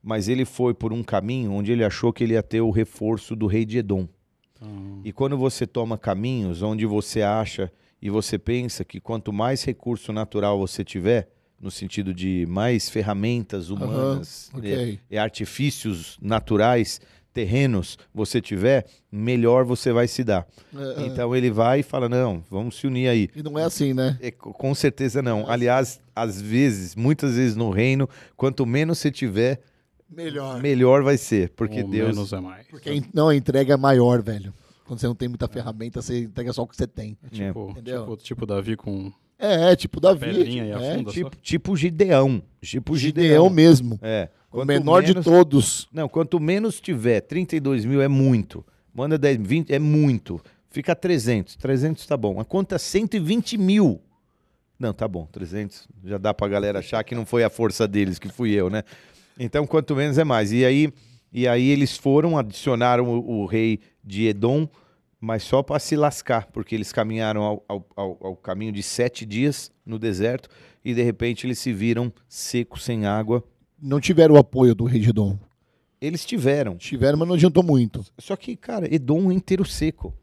mas 0.05 0.29
ele 0.29 0.45
foi 0.45 0.71
por 0.75 0.93
um 0.93 1.03
caminho 1.03 1.51
onde 1.51 1.71
ele 1.71 1.83
achou 1.83 2.13
que 2.13 2.23
ele 2.23 2.33
ia 2.35 2.43
ter 2.43 2.61
o 2.61 2.69
reforço 2.69 3.35
do 3.35 3.47
rei 3.47 3.65
de 3.65 3.79
Edom. 3.79 4.07
Então, 4.55 5.01
E 5.03 5.11
quando 5.11 5.35
você 5.35 5.65
toma 5.65 5.97
caminhos 5.97 6.61
onde 6.61 6.85
você 6.85 7.23
acha 7.23 7.71
e 7.99 8.07
você 8.09 8.37
pensa 8.37 8.85
que 8.85 8.99
quanto 9.01 9.33
mais 9.33 9.63
recurso 9.63 10.13
natural 10.13 10.59
você 10.59 10.83
tiver, 10.83 11.27
no 11.59 11.71
sentido 11.71 12.13
de 12.13 12.45
mais 12.47 12.87
ferramentas 12.87 13.69
humanas 13.71 14.51
Aham, 14.53 14.63
e- 14.63 14.73
ok. 14.75 14.99
e 15.09 15.17
artifícios 15.17 16.17
naturais, 16.21 17.01
terrenos 17.33 17.97
você 18.13 18.39
tiver, 18.39 18.85
melhor 19.11 19.65
você 19.65 19.91
vai 19.91 20.07
se 20.07 20.23
dar. 20.23 20.47
É, 20.75 21.01
é. 21.03 21.05
Então 21.07 21.35
ele 21.35 21.49
vai 21.49 21.79
e 21.79 21.83
fala: 21.83 22.07
não, 22.07 22.43
vamos 22.49 22.77
se 22.77 22.85
unir 22.87 23.07
aí. 23.07 23.29
E 23.35 23.41
não 23.41 23.57
é 23.57 23.63
assim, 23.63 23.93
né? 23.93 24.17
É, 24.21 24.29
co- 24.31 24.53
com 24.53 24.73
certeza 24.75 25.21
não. 25.21 25.49
Aliás, 25.49 25.99
às 26.15 26.39
vezes, 26.41 26.95
muitas 26.95 27.35
vezes 27.35 27.55
no 27.55 27.69
reino, 27.71 28.07
quanto 28.37 28.65
menos 28.65 28.99
você 28.99 29.09
tiver, 29.11 29.59
Melhor. 30.09 30.61
melhor 30.61 31.03
vai 31.03 31.17
ser. 31.17 31.49
Porque 31.55 31.81
o 31.81 31.87
Deus. 31.87 32.09
menos 32.15 32.33
é 32.33 32.39
mais. 32.39 32.67
Porque 32.67 32.89
a 32.89 33.01
não, 33.13 33.29
a 33.29 33.35
entrega 33.35 33.73
é 33.73 33.77
maior, 33.77 34.21
velho. 34.21 34.53
Quando 34.85 34.99
você 34.99 35.07
não 35.07 35.15
tem 35.15 35.27
muita 35.27 35.47
ferramenta, 35.47 36.01
você 36.01 36.23
entrega 36.23 36.53
só 36.53 36.61
o 36.63 36.67
que 36.67 36.75
você 36.75 36.85
tem. 36.85 37.17
É. 37.23 37.29
Tipo, 37.47 37.71
Entendeu? 37.71 38.01
tipo, 38.03 38.17
tipo 38.17 38.45
Davi 38.45 38.75
com 38.75 39.11
É, 39.39 39.71
é 39.71 39.75
tipo 39.75 39.99
Davi. 39.99 40.27
e 40.43 40.59
é, 40.59 41.03
Tipo, 41.05 41.31
só. 41.31 41.39
tipo 41.41 41.75
Gideão. 41.75 42.41
Tipo 42.61 42.95
Gideão 42.95 43.23
Gideão. 43.25 43.49
mesmo. 43.49 43.99
É. 44.01 44.29
O 44.51 44.57
Quanto 44.57 44.67
menor 44.67 45.01
de 45.01 45.09
menos- 45.09 45.25
todos. 45.25 45.87
Não, 45.91 46.07
quanto 46.07 46.39
menos 46.39 46.79
tiver, 46.79 47.19
32 47.21 47.83
mil 47.83 48.01
é 48.01 48.07
muito. 48.07 48.63
Manda 48.93 49.17
10, 49.17 49.37
20 49.41 49.73
é 49.73 49.79
muito. 49.79 50.39
Fica 50.69 50.95
300. 50.95 51.55
300 51.57 52.05
tá 52.05 52.15
bom. 52.15 52.35
Mas 52.35 52.47
conta 52.47 52.77
120 52.79 53.57
mil. 53.57 53.99
Não, 54.79 54.93
tá 54.93 55.07
bom. 55.07 55.25
300 55.31 55.87
já 56.05 56.17
dá 56.17 56.33
pra 56.33 56.47
galera 56.47 56.79
achar 56.79 57.03
que 57.03 57.15
não 57.15 57.25
foi 57.25 57.43
a 57.43 57.49
força 57.49 57.87
deles, 57.87 58.19
que 58.19 58.29
fui 58.29 58.51
eu, 58.51 58.69
né? 58.69 58.83
Então, 59.39 59.65
quanto 59.67 59.95
menos 59.95 60.17
é 60.17 60.23
mais. 60.23 60.51
E 60.51 60.63
aí, 60.65 60.91
e 61.31 61.47
aí 61.47 61.69
eles 61.69 61.97
foram, 61.97 62.37
adicionaram 62.37 63.05
o, 63.09 63.41
o 63.41 63.45
rei 63.45 63.79
de 64.03 64.27
Edom, 64.27 64.67
mas 65.19 65.43
só 65.43 65.61
para 65.63 65.79
se 65.79 65.95
lascar, 65.95 66.47
porque 66.47 66.75
eles 66.75 66.91
caminharam 66.91 67.41
ao, 67.41 67.65
ao- 67.67 67.87
ao- 67.95 68.17
ao 68.21 68.35
caminho 68.35 68.71
de 68.71 68.83
sete 68.83 69.25
dias 69.25 69.71
no 69.85 69.97
deserto 69.99 70.47
e 70.83 70.93
de 70.93 71.01
repente 71.01 71.45
eles 71.47 71.57
se 71.59 71.73
viram 71.73 72.13
secos, 72.27 72.83
sem 72.83 73.05
água. 73.05 73.43
Não 73.81 73.99
tiveram 73.99 74.35
o 74.35 74.37
apoio 74.37 74.73
do 74.75 74.85
rei 74.85 74.99
de 75.01 75.09
Edom. 75.09 75.37
Eles 75.99 76.23
tiveram, 76.25 76.77
Tiveram, 76.77 77.17
mas 77.17 77.27
não 77.27 77.35
adiantou 77.35 77.63
muito. 77.63 78.05
Só 78.19 78.35
que, 78.35 78.55
cara, 78.55 78.93
Edom 78.93 79.31
é 79.31 79.33
inteiro 79.33 79.65
seco. 79.65 80.13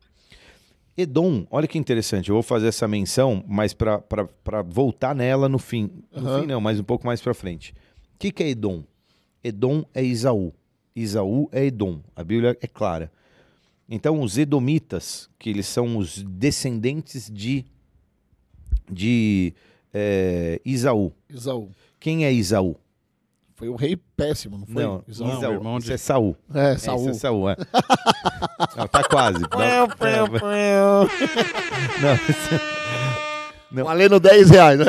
Edom, 0.96 1.46
olha 1.51 1.66
que 1.66 1.79
interessante, 1.79 2.29
eu 2.29 2.35
vou 2.35 2.42
fazer 2.42 2.66
essa 2.68 2.87
menção, 2.87 3.42
mas 3.48 3.72
para 3.72 4.03
voltar 4.66 5.14
nela 5.14 5.48
no 5.48 5.59
fim. 5.59 5.90
No 6.14 6.29
Aham. 6.29 6.40
fim 6.42 6.46
não, 6.46 6.61
mas 6.61 6.79
um 6.79 6.85
pouco 6.85 7.07
mais 7.07 7.20
para 7.20 7.33
frente. 7.33 7.72
O 8.14 8.18
que, 8.18 8.31
que 8.31 8.42
é 8.42 8.51
Edom? 8.51 8.85
Edom 9.42 9.85
é 9.94 10.02
Isaú. 10.02 10.52
Isaú 10.94 11.48
é 11.52 11.64
Edom. 11.64 12.00
A 12.14 12.22
Bíblia 12.22 12.57
é 12.61 12.66
clara. 12.66 13.11
Então, 13.88 14.20
os 14.20 14.38
Edomitas, 14.38 15.28
que 15.38 15.50
eles 15.50 15.66
são 15.66 15.96
os 15.96 16.22
descendentes 16.22 17.31
de, 17.31 17.64
de 18.90 19.52
eh, 19.92 20.61
Isaú. 20.64 21.12
Isaú. 21.28 21.68
Quem 21.98 22.24
é 22.24 22.33
Isaú? 22.33 22.76
Foi 23.55 23.68
um 23.68 23.76
rei 23.76 23.96
péssimo, 24.16 24.59
não 24.59 24.66
foi? 24.66 24.83
Não, 24.83 25.05
Isaú. 25.07 25.28
Não, 25.28 25.38
Isaú. 25.38 25.52
irmão 25.52 25.78
Isso 25.78 25.87
de- 25.88 25.92
é 25.92 25.96
Saul. 25.96 26.37
É, 26.55 26.76
Saul. 26.78 27.11
é 27.11 27.14
Saul, 27.14 27.50
é. 27.50 27.57
Não, 28.76 28.88
tá 28.88 29.05
quase. 29.05 29.38
Não, 29.40 29.88
não, 33.70 33.85
Valendo 33.85 34.20
10 34.20 34.50
reais, 34.50 34.78
né? 34.78 34.87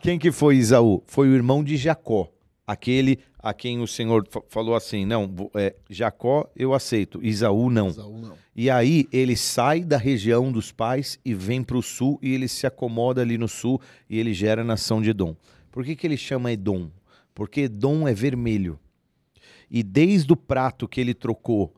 Quem 0.00 0.18
que 0.18 0.32
foi 0.32 0.56
Isaú? 0.56 1.02
Foi 1.06 1.28
o 1.28 1.34
irmão 1.34 1.62
de 1.62 1.76
Jacó. 1.76 2.28
Aquele 2.66 3.18
a 3.38 3.52
quem 3.52 3.80
o 3.80 3.86
Senhor 3.86 4.26
fa- 4.30 4.42
falou 4.48 4.74
assim: 4.74 5.04
não, 5.04 5.28
é, 5.54 5.74
Jacó 5.90 6.48
eu 6.56 6.74
aceito, 6.74 7.20
Isaú 7.24 7.70
não. 7.70 7.88
Esaú 7.88 8.18
não. 8.18 8.34
E 8.54 8.68
aí 8.70 9.06
ele 9.12 9.36
sai 9.36 9.82
da 9.82 9.96
região 9.96 10.52
dos 10.52 10.70
pais 10.70 11.18
e 11.24 11.34
vem 11.34 11.62
para 11.62 11.76
o 11.76 11.82
sul 11.82 12.18
e 12.22 12.32
ele 12.34 12.46
se 12.48 12.66
acomoda 12.66 13.20
ali 13.22 13.38
no 13.38 13.48
sul 13.48 13.80
e 14.08 14.18
ele 14.18 14.32
gera 14.34 14.60
a 14.62 14.64
nação 14.64 15.00
de 15.00 15.10
Edom. 15.10 15.34
Por 15.70 15.84
que, 15.84 15.96
que 15.96 16.06
ele 16.06 16.16
chama 16.18 16.52
Edom? 16.52 16.90
Porque 17.34 17.62
Edom 17.62 18.06
é 18.06 18.12
vermelho. 18.12 18.78
E 19.70 19.82
desde 19.82 20.30
o 20.32 20.36
prato 20.36 20.86
que 20.86 21.00
ele 21.00 21.14
trocou 21.14 21.74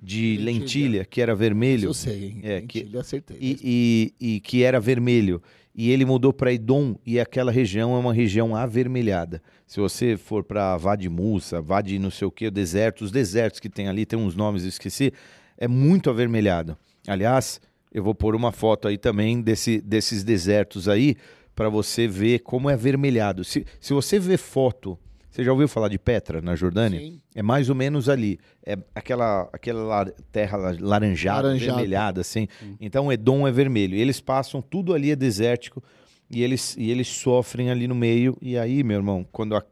de 0.00 0.36
Lentilha. 0.38 0.44
lentilha, 0.60 1.04
que 1.04 1.20
era 1.20 1.32
Isso 1.32 1.38
vermelho, 1.38 1.88
eu 1.88 1.94
sei, 1.94 2.24
hein? 2.24 2.40
É, 2.42 2.60
que- 2.62 2.80
Lentilha, 2.80 3.00
acertei. 3.00 3.36
e, 3.40 4.12
e- 4.20 4.34
e 4.36 4.40
que 4.40 4.62
era 4.64 4.80
vermelho. 4.80 5.40
E 5.74 5.90
ele 5.90 6.04
mudou 6.04 6.32
para 6.32 6.52
Edom 6.52 6.96
e 7.06 7.20
aquela 7.20 7.52
região 7.52 7.94
é 7.94 7.98
uma 7.98 8.12
região 8.12 8.56
avermelhada. 8.56 9.40
Se 9.68 9.78
você 9.80 10.16
for 10.16 10.42
para 10.42 10.76
Vade 10.78 11.08
Musa, 11.10 11.60
Vade 11.60 11.98
não 11.98 12.10
sei 12.10 12.26
o 12.26 12.30
que, 12.30 12.50
deserto, 12.50 13.02
os 13.04 13.10
desertos 13.12 13.60
que 13.60 13.68
tem 13.68 13.86
ali, 13.86 14.06
tem 14.06 14.18
uns 14.18 14.34
nomes 14.34 14.62
eu 14.62 14.68
esqueci, 14.70 15.12
é 15.58 15.68
muito 15.68 16.08
avermelhado. 16.08 16.74
Aliás, 17.06 17.60
eu 17.92 18.02
vou 18.02 18.14
pôr 18.14 18.34
uma 18.34 18.50
foto 18.50 18.88
aí 18.88 18.96
também 18.96 19.42
desse, 19.42 19.80
desses 19.82 20.24
desertos 20.24 20.88
aí 20.88 21.16
para 21.54 21.68
você 21.68 22.08
ver 22.08 22.38
como 22.40 22.70
é 22.70 22.72
avermelhado. 22.72 23.44
Se, 23.44 23.66
se 23.78 23.92
você 23.92 24.18
vê 24.18 24.38
foto, 24.38 24.98
você 25.30 25.44
já 25.44 25.52
ouviu 25.52 25.68
falar 25.68 25.88
de 25.88 25.98
Petra 25.98 26.40
na 26.40 26.56
Jordânia? 26.56 26.98
Sim. 26.98 27.20
É 27.34 27.42
mais 27.42 27.68
ou 27.68 27.74
menos 27.74 28.08
ali. 28.08 28.38
É 28.64 28.76
aquela, 28.94 29.50
aquela 29.52 30.06
terra 30.32 30.56
la- 30.56 30.76
laranjada, 30.80 31.42
Laranjada. 31.48 31.72
vermelhada, 31.74 32.20
assim. 32.22 32.48
Então 32.80 33.12
Edom 33.12 33.46
é 33.46 33.52
vermelho. 33.52 33.94
E 33.96 34.00
eles 34.00 34.18
passam, 34.20 34.62
tudo 34.62 34.94
ali 34.94 35.10
é 35.10 35.16
desértico, 35.16 35.82
e 36.30 36.42
eles, 36.42 36.76
e 36.76 36.90
eles 36.90 37.08
sofrem 37.08 37.70
ali 37.70 37.86
no 37.86 37.94
meio. 37.94 38.36
E 38.40 38.58
aí, 38.58 38.82
meu 38.82 38.96
irmão, 38.96 39.26
quando 39.30 39.56
a, 39.56 39.64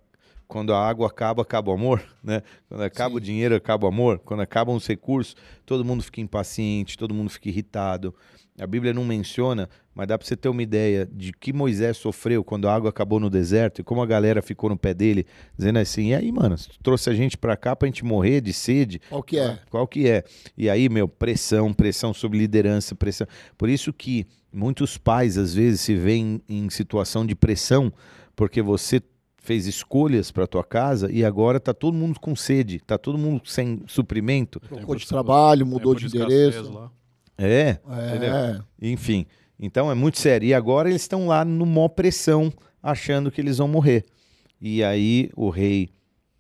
quando 0.46 0.72
a 0.72 0.88
água 0.88 1.06
acaba, 1.06 1.42
acaba 1.42 1.70
o 1.70 1.74
amor, 1.74 2.02
né? 2.22 2.42
Quando 2.68 2.82
acaba 2.82 3.10
Sim. 3.10 3.16
o 3.16 3.20
dinheiro, 3.20 3.54
acaba 3.54 3.86
o 3.86 3.88
amor. 3.88 4.18
Quando 4.20 4.40
acabam 4.40 4.74
os 4.74 4.86
recursos, 4.86 5.36
todo 5.64 5.84
mundo 5.84 6.02
fica 6.02 6.20
impaciente, 6.20 6.96
todo 6.96 7.14
mundo 7.14 7.30
fica 7.30 7.48
irritado. 7.48 8.14
A 8.58 8.66
Bíblia 8.66 8.94
não 8.94 9.04
menciona, 9.04 9.68
mas 9.94 10.06
dá 10.06 10.16
para 10.16 10.26
você 10.26 10.36
ter 10.36 10.48
uma 10.48 10.62
ideia 10.62 11.06
de 11.12 11.32
que 11.32 11.52
Moisés 11.52 11.96
sofreu 11.96 12.42
quando 12.42 12.68
a 12.68 12.74
água 12.74 12.90
acabou 12.90 13.20
no 13.20 13.28
deserto 13.28 13.80
e 13.80 13.84
como 13.84 14.00
a 14.00 14.06
galera 14.06 14.40
ficou 14.40 14.70
no 14.70 14.76
pé 14.76 14.94
dele, 14.94 15.26
dizendo 15.56 15.78
assim: 15.78 16.08
e 16.08 16.14
aí, 16.14 16.32
mano, 16.32 16.56
tu 16.56 16.78
trouxe 16.82 17.10
a 17.10 17.14
gente 17.14 17.36
pra 17.36 17.56
cá 17.56 17.76
pra 17.76 17.86
gente 17.86 18.04
morrer 18.04 18.40
de 18.40 18.52
sede? 18.52 19.00
Qual 19.10 19.22
que 19.22 19.38
é? 19.38 19.58
Qual 19.70 19.86
que 19.86 20.08
é? 20.08 20.24
E 20.56 20.70
aí, 20.70 20.88
meu, 20.88 21.06
pressão, 21.06 21.72
pressão 21.72 22.14
sobre 22.14 22.38
liderança, 22.38 22.94
pressão. 22.94 23.26
Por 23.58 23.68
isso 23.68 23.92
que 23.92 24.26
muitos 24.52 24.96
pais, 24.96 25.36
às 25.36 25.54
vezes, 25.54 25.82
se 25.82 25.94
veem 25.94 26.40
em 26.48 26.70
situação 26.70 27.26
de 27.26 27.34
pressão, 27.34 27.92
porque 28.34 28.62
você 28.62 29.02
fez 29.38 29.66
escolhas 29.66 30.32
para 30.32 30.46
tua 30.46 30.64
casa 30.64 31.10
e 31.12 31.24
agora 31.24 31.60
tá 31.60 31.72
todo 31.72 31.94
mundo 31.94 32.18
com 32.18 32.34
sede, 32.34 32.80
tá 32.80 32.98
todo 32.98 33.16
mundo 33.16 33.42
sem 33.44 33.82
suprimento. 33.86 34.58
Trocou 34.60 34.96
de 34.96 35.06
trabalho, 35.06 35.64
mudou 35.64 35.94
de 35.94 36.06
endereço. 36.06 36.72
lá. 36.72 36.90
É, 37.38 37.78
É. 37.88 38.60
enfim. 38.80 39.26
Então 39.58 39.90
é 39.90 39.94
muito 39.94 40.18
sério. 40.18 40.46
E 40.46 40.54
agora 40.54 40.88
eles 40.88 41.02
estão 41.02 41.26
lá 41.26 41.44
no 41.44 41.64
mó 41.66 41.88
pressão, 41.88 42.52
achando 42.82 43.30
que 43.30 43.40
eles 43.40 43.58
vão 43.58 43.68
morrer. 43.68 44.04
E 44.60 44.82
aí 44.82 45.30
o 45.36 45.50
rei, 45.50 45.90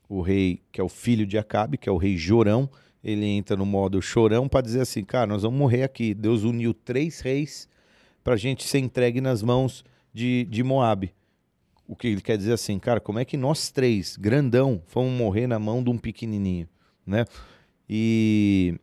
o 0.08 0.20
rei 0.20 0.62
que 0.72 0.80
é 0.80 0.84
o 0.84 0.88
filho 0.88 1.26
de 1.26 1.38
Acabe, 1.38 1.78
que 1.78 1.88
é 1.88 1.92
o 1.92 1.96
rei 1.96 2.16
Jorão, 2.16 2.68
ele 3.02 3.24
entra 3.26 3.56
no 3.56 3.64
modo 3.66 4.00
chorão 4.02 4.48
para 4.48 4.62
dizer 4.62 4.80
assim, 4.80 5.04
cara, 5.04 5.26
nós 5.26 5.42
vamos 5.42 5.58
morrer 5.58 5.82
aqui. 5.82 6.12
Deus 6.14 6.42
uniu 6.44 6.74
três 6.74 7.20
reis 7.20 7.68
para 8.24 8.34
a 8.34 8.36
gente 8.36 8.64
ser 8.66 8.78
entregue 8.78 9.20
nas 9.20 9.42
mãos 9.42 9.84
de, 10.12 10.44
de 10.50 10.62
Moabe. 10.62 11.12
O 11.86 11.94
que 11.94 12.08
ele 12.08 12.20
quer 12.20 12.36
dizer 12.36 12.52
assim, 12.52 12.78
cara, 12.80 12.98
como 12.98 13.18
é 13.20 13.24
que 13.24 13.36
nós 13.36 13.70
três, 13.70 14.16
grandão, 14.16 14.82
fomos 14.86 15.12
morrer 15.12 15.46
na 15.46 15.58
mão 15.58 15.84
de 15.84 15.88
um 15.88 15.96
pequenininho, 15.96 16.68
né? 17.06 17.24
E, 17.88 18.74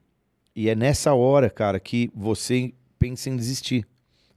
e 0.56 0.70
é 0.70 0.76
nessa 0.76 1.13
hora, 1.13 1.50
cara, 1.50 1.80
que 1.80 2.10
você 2.16 2.74
pensa 3.00 3.30
em 3.30 3.36
desistir. 3.36 3.86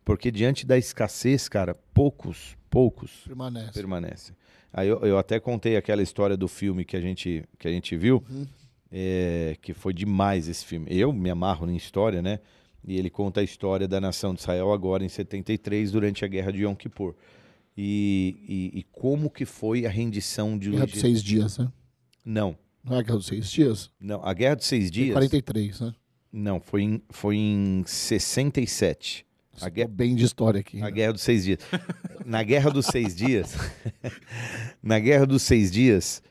Porque 0.04 0.30
diante 0.30 0.64
da 0.64 0.78
escassez, 0.78 1.48
cara, 1.48 1.74
poucos, 1.92 2.56
poucos 2.70 3.10
Permanece. 3.26 3.72
permanecem. 3.72 4.36
Aí 4.72 4.88
eu, 4.88 5.00
eu 5.00 5.18
até 5.18 5.40
contei 5.40 5.76
aquela 5.76 6.02
história 6.02 6.36
do 6.36 6.46
filme 6.46 6.84
que 6.84 6.96
a 6.96 7.00
gente, 7.00 7.44
que 7.58 7.66
a 7.66 7.70
gente 7.72 7.96
viu, 7.96 8.22
Uhum. 8.30 8.46
é, 8.92 9.56
que 9.60 9.72
foi 9.74 9.92
demais 9.92 10.46
esse 10.48 10.64
filme. 10.64 10.86
Eu 10.90 11.12
me 11.12 11.28
amarro 11.30 11.68
em 11.68 11.74
história, 11.76 12.22
né? 12.22 12.38
E 12.86 12.96
ele 12.96 13.10
conta 13.10 13.40
a 13.40 13.42
história 13.42 13.88
da 13.88 14.00
nação 14.00 14.32
de 14.32 14.40
Israel 14.40 14.72
agora 14.72 15.04
em 15.04 15.08
73, 15.08 15.90
durante 15.90 16.24
a 16.24 16.28
guerra 16.28 16.52
de 16.52 16.62
Yom 16.62 16.74
Kippur. 16.76 17.14
E, 17.76 18.70
e, 18.74 18.78
e 18.78 18.82
como 18.84 19.28
que 19.28 19.44
foi 19.44 19.84
a 19.86 19.90
rendição 19.90 20.56
de 20.56 20.70
Guerra 20.70 20.86
dos 20.86 21.00
seis 21.00 21.22
dias, 21.22 21.58
né? 21.58 21.70
Não, 22.24 22.56
Não 22.84 22.96
é 22.96 23.00
a 23.00 23.02
Guerra 23.02 23.16
dos 23.18 23.26
seis 23.26 23.50
dias? 23.50 23.90
não. 24.00 24.24
A 24.24 24.32
guerra 24.32 24.54
dos 24.56 24.66
seis 24.66 24.84
Tem 24.84 25.02
dias. 25.04 25.12
43, 25.14 25.80
né? 25.80 25.94
Não, 26.38 26.60
foi 26.60 26.82
em, 26.82 27.00
foi 27.08 27.36
em 27.36 27.82
67. 27.86 29.24
A 29.58 29.70
guerra- 29.70 29.88
bem 29.88 30.14
de 30.14 30.26
história 30.26 30.60
aqui. 30.60 30.82
A 30.82 30.84
né? 30.84 30.90
Guerra 30.90 31.14
dos 31.14 31.22
Seis 31.22 31.46
Dias. 31.46 31.60
Na 32.26 32.42
Guerra 32.42 32.70
dos 32.70 32.84
Seis 32.84 33.16
Dias, 33.16 33.56
na 34.82 34.98
Guerra 34.98 35.24
dos 35.24 35.40
Seis 35.42 35.70
Dias, 35.70 36.22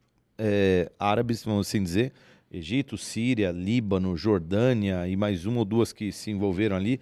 é, 0.44 0.92
árabes, 0.98 1.44
vamos 1.44 1.68
assim 1.68 1.84
dizer, 1.84 2.12
Egito, 2.52 2.98
Síria, 2.98 3.52
Líbano, 3.52 4.18
Jordânia 4.18 5.08
e 5.08 5.16
mais 5.16 5.46
uma 5.46 5.60
ou 5.60 5.66
duas 5.66 5.94
que 5.94 6.12
se 6.12 6.32
envolveram 6.32 6.76
ali. 6.76 7.00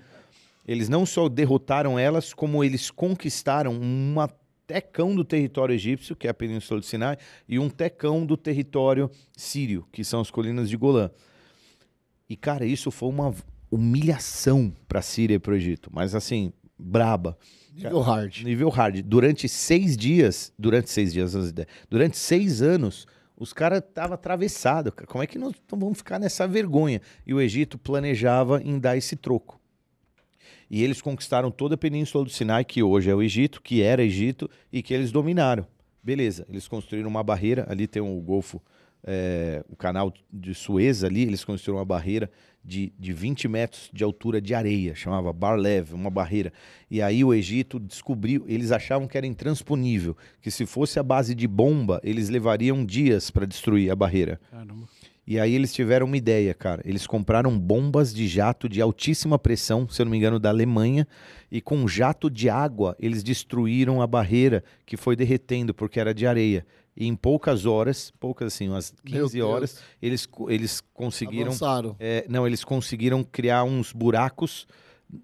Eles 0.68 0.90
não 0.90 1.06
só 1.06 1.30
derrotaram 1.30 1.98
elas, 1.98 2.34
como 2.34 2.64
eles 2.64 2.92
conquistaram 2.92 3.80
uma 3.80 4.30
tecão 4.68 5.16
do 5.16 5.24
território 5.24 5.74
egípcio, 5.74 6.16
que 6.16 6.28
é 6.28 6.30
a 6.30 6.34
Península 6.34 6.82
do 6.82 6.86
Sinai, 6.86 7.18
e 7.48 7.58
um 7.58 7.70
tecão 7.70 8.26
do 8.26 8.36
território 8.36 9.10
sírio, 9.36 9.88
que 9.92 10.04
são 10.04 10.20
as 10.20 10.30
colinas 10.30 10.70
de 10.70 10.76
Golã. 10.76 11.10
E, 12.30 12.36
cara, 12.36 12.66
isso 12.66 12.92
foi 12.92 13.10
uma 13.10 13.34
humilhação 13.72 14.72
para 14.88 15.00
a 15.00 15.02
Síria 15.02 15.36
e 15.36 15.40
para 15.40 15.54
o 15.54 15.56
Egito, 15.56 15.90
mas 15.94 16.14
assim, 16.14 16.52
braba. 16.78 17.38
Nível 17.74 18.02
hard. 18.02 18.44
Nível 18.44 18.70
hard. 18.70 19.02
Durante 19.02 19.48
seis 19.48 19.96
dias, 19.96 20.52
durante 20.60 20.90
seis 20.90 21.14
dias, 21.14 21.34
durante 21.90 22.18
seis 22.18 22.62
anos, 22.62 23.08
os 23.40 23.54
caras 23.54 23.80
estavam 23.80 24.14
atravessados. 24.14 24.92
Como 25.08 25.24
é 25.24 25.28
que 25.28 25.40
nós 25.40 25.54
vamos 25.72 25.98
ficar 25.98 26.20
nessa 26.20 26.46
vergonha? 26.46 27.02
E 27.26 27.34
o 27.34 27.40
Egito 27.40 27.78
planejava 27.78 28.62
em 28.62 28.78
dar 28.78 28.98
esse 28.98 29.16
troco. 29.16 29.60
E 30.70 30.84
eles 30.84 31.02
conquistaram 31.02 31.50
toda 31.50 31.76
a 31.76 31.78
península 31.78 32.26
do 32.26 32.30
Sinai, 32.30 32.64
que 32.66 32.84
hoje 32.84 33.10
é 33.10 33.16
o 33.16 33.24
Egito, 33.24 33.62
que 33.62 33.82
era 33.82 34.04
Egito, 34.04 34.50
e 34.72 34.84
que 34.84 34.94
eles 34.94 35.12
dominaram. 35.12 35.66
Beleza, 36.04 36.46
eles 36.50 36.68
construíram 36.68 37.10
uma 37.10 37.24
barreira, 37.24 37.66
ali 37.70 37.88
tem 37.88 38.02
o 38.02 38.22
Golfo, 38.22 38.62
é, 39.04 39.64
o 39.70 39.76
canal 39.76 40.14
de 40.32 40.54
Suez 40.54 41.04
ali, 41.04 41.24
eles 41.24 41.44
construíram 41.44 41.80
uma 41.80 41.86
barreira 41.86 42.30
de, 42.64 42.94
de 43.00 43.14
20 43.14 43.48
metros 43.48 43.90
de 43.94 44.04
altura 44.04 44.42
de 44.42 44.54
areia, 44.54 44.94
chamava 44.94 45.32
Barlev, 45.32 45.94
uma 45.94 46.10
barreira. 46.10 46.52
E 46.90 47.02
aí 47.02 47.24
o 47.24 47.34
Egito 47.34 47.80
descobriu, 47.80 48.46
eles 48.48 48.72
achavam 48.72 49.08
que 49.08 49.18
era 49.18 49.26
intransponível, 49.26 50.16
que 50.42 50.52
se 50.52 50.66
fosse 50.66 51.00
a 51.00 51.04
base 51.04 51.34
de 51.34 51.48
bomba, 51.48 52.00
eles 52.04 52.30
levariam 52.30 52.86
dias 52.86 53.32
para 53.32 53.46
destruir 53.46 53.92
a 53.92 53.96
barreira. 53.96 54.40
Caramba. 54.52 54.88
E 55.30 55.40
aí 55.40 55.54
eles 55.54 55.72
tiveram 55.72 56.08
uma 56.08 56.18
ideia, 56.18 56.56
cara. 56.56 56.82
Eles 56.84 57.06
compraram 57.06 57.56
bombas 57.56 58.12
de 58.12 58.28
jato 58.28 58.68
de 58.68 58.82
altíssima 58.82 59.38
pressão, 59.38 59.88
se 59.88 60.02
eu 60.02 60.06
não 60.06 60.12
me 60.12 60.18
engano, 60.18 60.40
da 60.40 60.50
Alemanha, 60.50 61.08
e 61.52 61.62
com 61.62 61.88
jato 61.88 62.32
de 62.32 62.50
água 62.50 62.96
eles 63.00 63.22
destruíram 63.22 64.02
a 64.02 64.08
barreira 64.08 64.64
que 64.88 64.98
foi 64.98 65.16
derretendo 65.16 65.72
porque 65.72 66.00
era 66.00 66.16
de 66.16 66.26
areia. 66.26 66.66
E 66.96 67.08
em 67.08 67.16
poucas 67.16 67.66
horas, 67.66 68.12
poucas 68.20 68.54
assim, 68.54 68.68
umas 68.70 68.94
Meu 69.04 69.24
15 69.24 69.38
Deus. 69.38 69.50
horas, 69.50 69.80
eles, 70.02 70.28
eles 70.50 70.82
conseguiram 70.94 71.48
Avançaram. 71.48 71.96
é, 72.00 72.26
não, 72.28 72.46
eles 72.46 72.64
conseguiram 72.64 73.24
criar 73.24 73.64
uns 73.64 73.94
buracos 73.94 74.68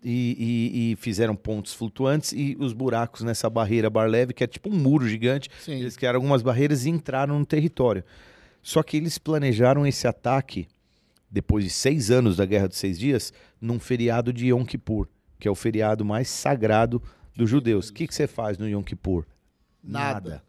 e, 0.03 0.71
e- 0.73 0.91
e 0.91 0.95
fizeram 0.95 1.35
pontos 1.35 1.73
flutuantes 1.73 2.31
e 2.31 2.55
os 2.59 2.71
buracos 2.73 3.21
nessa 3.21 3.49
barreira 3.49 3.89
Barlev, 3.89 4.31
que 4.31 4.43
é 4.43 4.47
tipo 4.47 4.69
um 4.69 4.77
muro 4.77 5.07
gigante, 5.07 5.49
Sim. 5.59 5.73
eles 5.73 5.97
criaram 5.97 6.17
algumas 6.17 6.41
barreiras 6.41 6.85
e 6.85 6.89
entraram 6.89 7.37
no 7.37 7.45
território. 7.45 8.03
Só 8.63 8.81
que 8.81 8.97
eles 8.97 9.17
planejaram 9.17 9.85
esse 9.85 10.07
ataque, 10.07 10.67
depois 11.29 11.63
de 11.63 11.69
seis 11.69 12.09
anos 12.09 12.37
da 12.37 12.45
Guerra 12.45 12.67
dos 12.69 12.77
Seis 12.77 12.97
Dias, 12.97 13.33
num 13.59 13.79
feriado 13.79 14.31
de 14.31 14.47
Yom 14.47 14.63
Kippur, 14.63 15.07
que 15.39 15.47
é 15.47 15.51
o 15.51 15.55
feriado 15.55 16.03
mais 16.05 16.29
sagrado 16.29 17.01
dos 17.35 17.49
judeus. 17.49 17.89
O 17.89 17.93
que, 17.93 18.07
que 18.07 18.15
você 18.15 18.25
faz 18.27 18.57
no 18.57 18.67
Yom 18.67 18.81
Kippur? 18.81 19.25
Nada. 19.83 20.41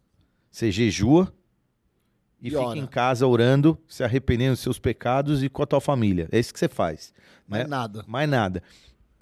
Você 0.57 0.73
jejua 0.73 1.31
e, 2.41 2.47
E 2.47 2.51
fica 2.51 2.63
ora. 2.63 2.79
em 2.79 2.87
casa 2.87 3.27
orando, 3.27 3.79
se 3.87 4.03
arrependendo 4.03 4.53
dos 4.53 4.61
seus 4.61 4.79
pecados 4.79 5.43
e 5.43 5.51
com 5.51 5.63
a 5.63 5.67
tua 5.67 5.83
família. 5.83 6.31
É 6.33 6.39
isso 6.39 6.51
que 6.51 6.59
você 6.59 6.67
faz. 6.67 7.13
Mas 7.47 7.65
né? 7.65 7.67
nada. 7.67 8.03
Mais 8.07 8.27
nada. 8.27 8.63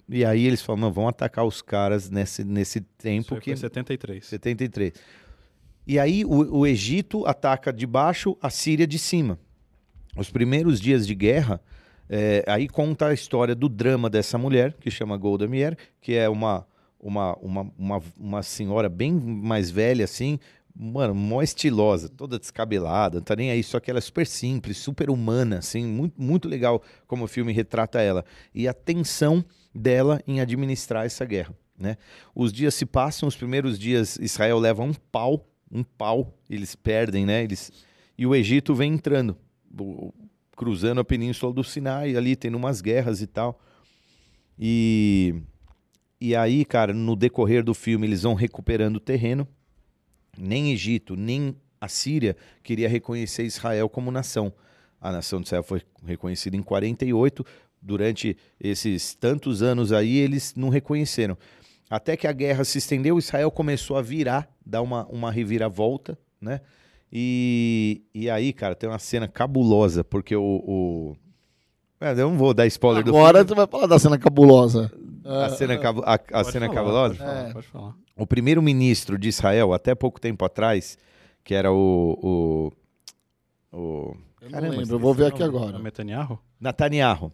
E 0.07 0.23
aí 0.23 0.45
eles 0.45 0.61
falam, 0.61 0.83
não, 0.83 0.93
vamos 0.93 1.09
atacar 1.09 1.43
os 1.43 1.61
caras 1.61 2.09
nesse, 2.09 2.45
nesse 2.45 2.79
tempo 2.79 3.33
Isso 3.33 3.41
que... 3.41 3.51
foi 3.51 3.57
73. 3.57 4.25
73. 4.25 4.93
E 5.85 5.99
aí 5.99 6.23
o, 6.23 6.59
o 6.59 6.65
Egito 6.65 7.25
ataca 7.25 7.73
de 7.73 7.85
baixo, 7.85 8.37
a 8.41 8.49
Síria 8.49 8.87
de 8.87 8.97
cima. 8.97 9.37
Os 10.15 10.29
primeiros 10.29 10.79
dias 10.79 11.05
de 11.05 11.13
guerra, 11.13 11.59
é, 12.07 12.45
aí 12.47 12.69
conta 12.69 13.07
a 13.07 13.13
história 13.13 13.53
do 13.53 13.67
drama 13.67 14.09
dessa 14.09 14.37
mulher, 14.37 14.73
que 14.79 14.89
chama 14.89 15.17
Golda 15.17 15.49
Meir, 15.49 15.77
que 15.99 16.13
é 16.13 16.29
uma, 16.29 16.65
uma, 16.97 17.35
uma, 17.39 17.71
uma, 17.77 18.01
uma 18.17 18.41
senhora 18.41 18.87
bem 18.87 19.11
mais 19.11 19.69
velha, 19.69 20.05
assim, 20.05 20.39
mano, 20.75 21.15
mó 21.15 21.41
estilosa, 21.41 22.09
toda 22.09 22.37
descabelada, 22.37 23.17
não 23.17 23.23
tá 23.23 23.35
nem 23.35 23.49
aí, 23.49 23.63
só 23.63 23.79
que 23.79 23.89
ela 23.89 23.99
é 23.99 24.01
super 24.01 24.27
simples, 24.27 24.77
super 24.77 25.09
humana, 25.09 25.59
assim, 25.59 25.85
muito, 25.85 26.21
muito 26.21 26.47
legal 26.49 26.83
como 27.07 27.23
o 27.23 27.27
filme 27.27 27.53
retrata 27.53 28.01
ela. 28.01 28.25
E 28.53 28.67
a 28.67 28.73
tensão 28.73 29.43
dela 29.73 30.21
em 30.27 30.41
administrar 30.41 31.05
essa 31.05 31.23
guerra, 31.23 31.55
né? 31.77 31.97
Os 32.35 32.51
dias 32.51 32.75
se 32.75 32.85
passam, 32.85 33.27
os 33.27 33.35
primeiros 33.35 33.79
dias 33.79 34.17
Israel 34.17 34.59
leva 34.59 34.83
um 34.83 34.93
pau, 34.93 35.47
um 35.71 35.83
pau, 35.83 36.37
eles 36.49 36.75
perdem, 36.75 37.25
né? 37.25 37.43
Eles... 37.43 37.71
E 38.17 38.25
o 38.25 38.35
Egito 38.35 38.73
vem 38.73 38.93
entrando, 38.93 39.37
cruzando 40.55 40.99
a 41.01 41.05
península 41.05 41.53
do 41.53 41.63
Sinai, 41.63 42.15
ali 42.15 42.35
tendo 42.35 42.55
umas 42.55 42.81
guerras 42.81 43.21
e 43.21 43.27
tal. 43.27 43.59
E, 44.57 45.35
e 46.19 46.33
aí, 46.33 46.63
cara, 46.63 46.93
no 46.93 47.15
decorrer 47.15 47.63
do 47.63 47.73
filme, 47.73 48.07
eles 48.07 48.23
vão 48.23 48.33
recuperando 48.33 48.97
o 48.97 49.01
terreno. 49.01 49.45
Nem 50.37 50.71
Egito, 50.71 51.15
nem 51.15 51.55
a 51.79 51.87
Síria 51.87 52.35
queria 52.63 52.89
reconhecer 52.89 53.43
Israel 53.43 53.87
como 53.89 54.11
nação. 54.11 54.53
A 54.99 55.11
nação 55.11 55.39
de 55.39 55.47
Israel 55.47 55.63
foi 55.63 55.81
reconhecida 56.05 56.55
em 56.55 56.63
48. 56.63 57.45
Durante 57.81 58.35
esses 58.59 59.13
tantos 59.13 59.61
anos 59.61 59.91
aí, 59.91 60.17
eles 60.17 60.55
não 60.55 60.69
reconheceram. 60.69 61.37
Até 61.89 62.17
que 62.17 62.25
a 62.27 62.31
guerra 62.31 62.63
se 62.63 62.79
estendeu, 62.79 63.19
Israel 63.19 63.51
começou 63.51 63.97
a 63.97 64.01
virar, 64.01 64.49
dar 64.65 64.81
uma, 64.81 65.05
uma 65.05 65.31
reviravolta, 65.31 66.17
né? 66.41 66.61
E, 67.11 68.01
e 68.13 68.29
aí, 68.29 68.51
cara, 68.51 68.75
tem 68.75 68.89
uma 68.89 68.99
cena 68.99 69.27
cabulosa, 69.27 70.03
porque 70.03 70.35
o. 70.35 70.63
o... 70.65 71.15
É, 72.01 72.11
eu 72.11 72.29
não 72.29 72.37
vou 72.37 72.53
dar 72.53 72.65
spoiler 72.67 73.03
do 73.03 73.11
Agora 73.11 73.37
filme. 73.37 73.49
tu 73.49 73.55
vai 73.55 73.67
falar 73.67 73.87
da 73.87 73.99
cena 73.99 74.17
cabulosa. 74.17 74.91
A 75.25 75.49
cena, 75.49 75.77
cabu- 75.77 76.03
a, 76.05 76.13
a 76.13 76.17
Pode 76.19 76.51
cena 76.51 76.65
falar, 76.67 76.75
cabulosa? 76.77 77.15
Pode 77.15 77.19
falar, 77.25 77.49
É. 77.49 77.53
pode 77.53 77.67
falar. 77.67 77.95
O 78.15 78.27
primeiro-ministro 78.27 79.17
de 79.17 79.27
Israel, 79.27 79.73
até 79.73 79.95
pouco 79.95 80.21
tempo 80.21 80.45
atrás, 80.45 80.97
que 81.43 81.53
era 81.53 81.71
o. 81.71 82.71
o, 83.71 83.77
o 83.77 84.15
Eu 84.41 84.45
não 84.45 84.51
Caramba, 84.51 84.75
lembro, 84.77 84.95
eu 84.95 84.99
vou 84.99 85.13
ver 85.13 85.25
aqui 85.27 85.39
Não, 85.39 85.47
agora. 85.47 85.77
é 85.77 85.81
Netanyahu? 85.81 86.39
Netanyahu. 86.61 87.31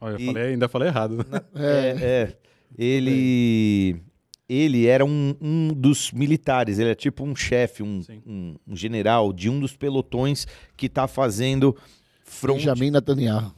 Olha, 0.00 0.14
eu 0.14 0.20
E- 0.20 0.26
falei, 0.26 0.42
ainda 0.52 0.68
falei 0.68 0.88
errado. 0.88 1.24
É, 1.54 1.96
É, 2.00 2.04
é. 2.04 2.36
Ele. 2.78 4.02
Ele 4.48 4.86
era 4.86 5.04
um, 5.04 5.34
um 5.40 5.68
dos 5.74 6.12
militares, 6.12 6.78
ele 6.78 6.90
é 6.90 6.94
tipo 6.94 7.24
um 7.24 7.34
chefe, 7.34 7.82
um, 7.82 8.00
um, 8.24 8.54
um 8.68 8.76
general 8.76 9.32
de 9.32 9.50
um 9.50 9.58
dos 9.58 9.74
pelotões 9.76 10.46
que 10.76 10.86
está 10.86 11.08
fazendo 11.08 11.76
front. 12.22 12.58
Benjamin 12.58 12.92
Netanyahu. 12.92 13.52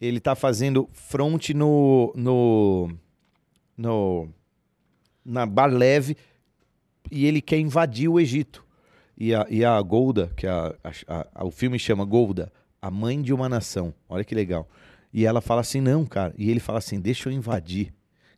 Ele 0.00 0.18
está 0.18 0.34
fazendo 0.34 0.88
front 0.92 1.50
no, 1.50 2.12
no, 2.16 2.90
no 3.76 4.28
na 5.24 5.44
Barlev 5.44 6.16
e 7.10 7.26
ele 7.26 7.40
quer 7.40 7.58
invadir 7.58 8.08
o 8.08 8.18
Egito. 8.18 8.64
E 9.16 9.34
a, 9.34 9.46
e 9.50 9.62
a 9.64 9.80
Golda, 9.82 10.32
que 10.36 10.46
a, 10.46 10.74
a- 11.06 11.26
a- 11.34 11.44
o 11.44 11.50
filme 11.50 11.78
chama 11.78 12.04
Golda, 12.06 12.50
a 12.80 12.90
mãe 12.90 13.20
de 13.20 13.34
uma 13.34 13.48
nação. 13.48 13.92
Olha 14.08 14.24
que 14.24 14.34
legal. 14.34 14.66
E 15.12 15.26
ela 15.26 15.40
fala 15.42 15.60
assim: 15.60 15.80
não, 15.80 16.06
cara. 16.06 16.32
E 16.38 16.50
ele 16.50 16.60
fala 16.60 16.78
assim: 16.78 16.98
deixa 16.98 17.28
eu 17.28 17.32
invadir. 17.32 17.92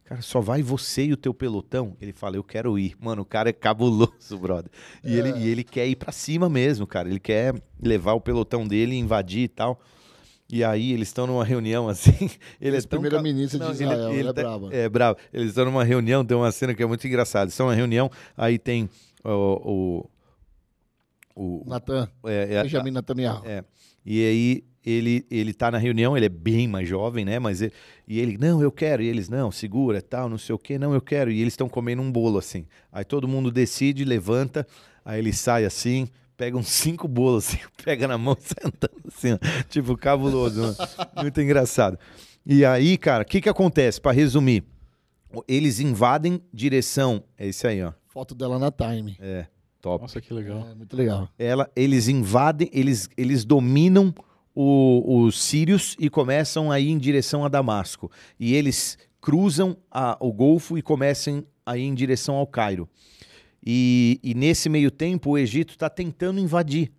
Cara, 0.05 0.21
só 0.21 0.41
vai 0.41 0.61
você 0.63 1.05
e 1.05 1.13
o 1.13 1.17
teu 1.17 1.33
pelotão. 1.33 1.97
Ele 2.01 2.13
fala: 2.13 2.35
eu 2.35 2.43
quero 2.43 2.77
ir. 2.77 2.97
Mano, 2.99 3.23
o 3.23 3.25
cara 3.25 3.51
é 3.51 3.53
cabuloso, 3.53 4.37
brother. 4.41 4.73
E, 5.05 5.15
ele, 5.17 5.31
e 5.39 5.49
ele 5.49 5.63
quer 5.63 5.87
ir 5.87 5.95
pra 5.95 6.11
cima 6.11 6.49
mesmo, 6.49 6.85
cara. 6.87 7.09
Ele 7.09 7.21
quer 7.21 7.55
levar 7.81 8.15
o 8.15 8.21
pelotão 8.21 8.67
dele, 8.67 8.97
invadir 8.97 9.43
e 9.43 9.49
tal. 9.49 9.81
E 10.53 10.63
aí 10.63 10.93
eles 10.93 11.09
estão 11.09 11.27
numa 11.27 11.43
reunião 11.43 11.89
assim. 11.89 12.29
Ele 12.61 12.77
é 12.77 12.79
Esse 12.79 12.87
primeiro-ministro 12.87 13.59
de 13.59 13.73
Israel, 13.73 14.13
ele 14.13 14.29
é 14.29 14.33
tá- 14.35 14.43
brabo. 14.43 14.69
É 14.71 14.87
bravo. 14.87 15.19
Eles 15.33 15.49
estão 15.49 15.65
numa 15.65 15.83
reunião, 15.83 16.23
tem 16.23 16.37
uma 16.37 16.53
cena 16.53 16.75
que 16.75 16.83
é 16.83 16.87
muito 16.87 17.07
engraçada. 17.07 17.45
Eles 17.45 17.55
estão 17.55 17.67
numa 17.67 17.75
reunião, 17.75 18.11
aí 18.37 18.59
tem 18.59 18.87
o. 19.25 20.11
o, 21.35 21.63
o 21.63 21.65
Natan, 21.67 22.07
é, 22.27 22.57
é, 22.57 22.63
Benjamin 22.65 22.91
Netanyahu. 22.91 23.47
é. 23.47 23.65
E 24.05 24.21
aí 24.23 24.65
ele, 24.85 25.25
ele 25.31 25.55
tá 25.55 25.71
na 25.71 25.79
reunião, 25.79 26.17
ele 26.17 26.27
é 26.27 26.29
bem 26.29 26.69
mais 26.69 26.87
jovem, 26.89 27.25
né? 27.25 27.39
Mas 27.39 27.63
ele, 27.63 27.73
e 28.07 28.21
ele, 28.21 28.37
não, 28.37 28.61
eu 28.61 28.71
quero. 28.71 29.01
E 29.01 29.07
eles, 29.07 29.31
não, 29.31 29.51
segura, 29.51 30.03
tal, 30.03 30.29
não 30.29 30.37
sei 30.37 30.55
o 30.55 30.59
quê, 30.59 30.77
não, 30.77 30.93
eu 30.93 31.01
quero. 31.01 31.31
E 31.31 31.41
eles 31.41 31.53
estão 31.55 31.69
comendo 31.69 32.03
um 32.03 32.13
bolo 32.13 32.37
assim. 32.37 32.67
Aí 32.91 33.05
todo 33.05 33.27
mundo 33.27 33.51
decide, 33.51 34.05
levanta, 34.05 34.67
aí 35.03 35.19
ele 35.21 35.33
sai 35.33 35.65
assim, 35.65 36.09
pega 36.43 36.57
uns 36.57 36.69
cinco 36.71 37.07
bolos 37.07 37.47
assim, 37.47 37.59
pega 37.85 38.09
na 38.09 38.19
mão, 38.19 38.37
sentando 38.41 39.01
assim, 39.07 39.33
ó, 39.35 39.39
tipo 39.69 39.97
cabuloso, 39.97 40.61
né? 40.61 40.75
muito 41.23 41.41
engraçado. 41.41 41.97
E 42.45 42.65
aí, 42.65 42.99
cara, 42.99 43.23
o 43.23 43.27
que 43.27 43.41
que 43.41 43.49
acontece? 43.49 44.01
Para 44.01 44.11
resumir, 44.11 44.65
eles 45.47 45.79
invadem 45.79 46.43
direção, 46.53 47.23
é 47.39 47.47
isso 47.47 47.65
aí, 47.65 47.81
ó. 47.81 47.93
Foto 48.09 48.35
dela 48.35 48.59
na 48.59 48.73
Time. 48.73 49.17
É, 49.21 49.47
top 49.81 50.03
Nossa, 50.03 50.21
que 50.21 50.35
legal. 50.35 50.67
É, 50.69 50.75
muito 50.75 50.97
legal. 50.97 51.29
ela, 51.39 51.71
eles 51.77 52.09
invadem, 52.09 52.69
eles, 52.73 53.09
eles 53.17 53.45
dominam 53.45 54.13
o- 54.53 55.23
os 55.25 55.41
sírios 55.41 55.95
e 56.01 56.11
começam 56.11 56.73
a 56.73 56.81
ir 56.81 56.91
em 56.91 56.99
direção 56.99 57.45
a 57.45 57.49
Damasco. 57.49 58.11
E 58.39 58.53
eles 58.55 58.99
cruzam 59.21 59.77
a- 59.89 60.17
o 60.19 60.33
Golfo 60.33 60.77
e 60.77 60.83
começam 60.83 61.45
a 61.65 61.79
ir 61.79 61.85
em 61.85 61.95
direção 61.95 62.35
ao 62.35 62.49
Cairo. 62.49 62.89
E, 63.65 64.19
e 64.23 64.35
nesse 64.35 64.69
meio 64.69 64.91
tempo, 64.91 65.31
o 65.31 65.39
Egito 65.39 65.71
está 65.71 65.89
tentando 65.89 66.41
invadir. 66.41 66.91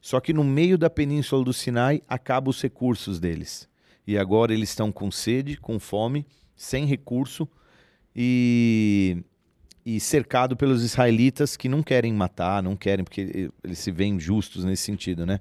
Só 0.00 0.20
que 0.20 0.32
no 0.32 0.44
meio 0.44 0.78
da 0.78 0.88
península 0.88 1.44
do 1.44 1.52
Sinai 1.52 2.00
acabam 2.08 2.50
os 2.50 2.62
recursos 2.62 3.18
deles. 3.18 3.68
E 4.06 4.16
agora 4.16 4.54
eles 4.54 4.68
estão 4.68 4.92
com 4.92 5.10
sede, 5.10 5.56
com 5.56 5.80
fome, 5.80 6.24
sem 6.54 6.86
recurso 6.86 7.48
e, 8.14 9.24
e 9.84 9.98
cercado 9.98 10.56
pelos 10.56 10.84
israelitas 10.84 11.56
que 11.56 11.68
não 11.68 11.82
querem 11.82 12.12
matar, 12.12 12.62
não 12.62 12.76
querem, 12.76 13.04
porque 13.04 13.50
eles 13.64 13.78
se 13.80 13.90
veem 13.90 14.20
justos 14.20 14.64
nesse 14.64 14.84
sentido, 14.84 15.26
né? 15.26 15.40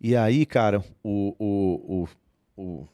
E 0.00 0.14
aí, 0.14 0.46
cara, 0.46 0.84
o, 1.02 1.34
o, 1.36 2.04
o, 2.04 2.08
o 2.56 2.88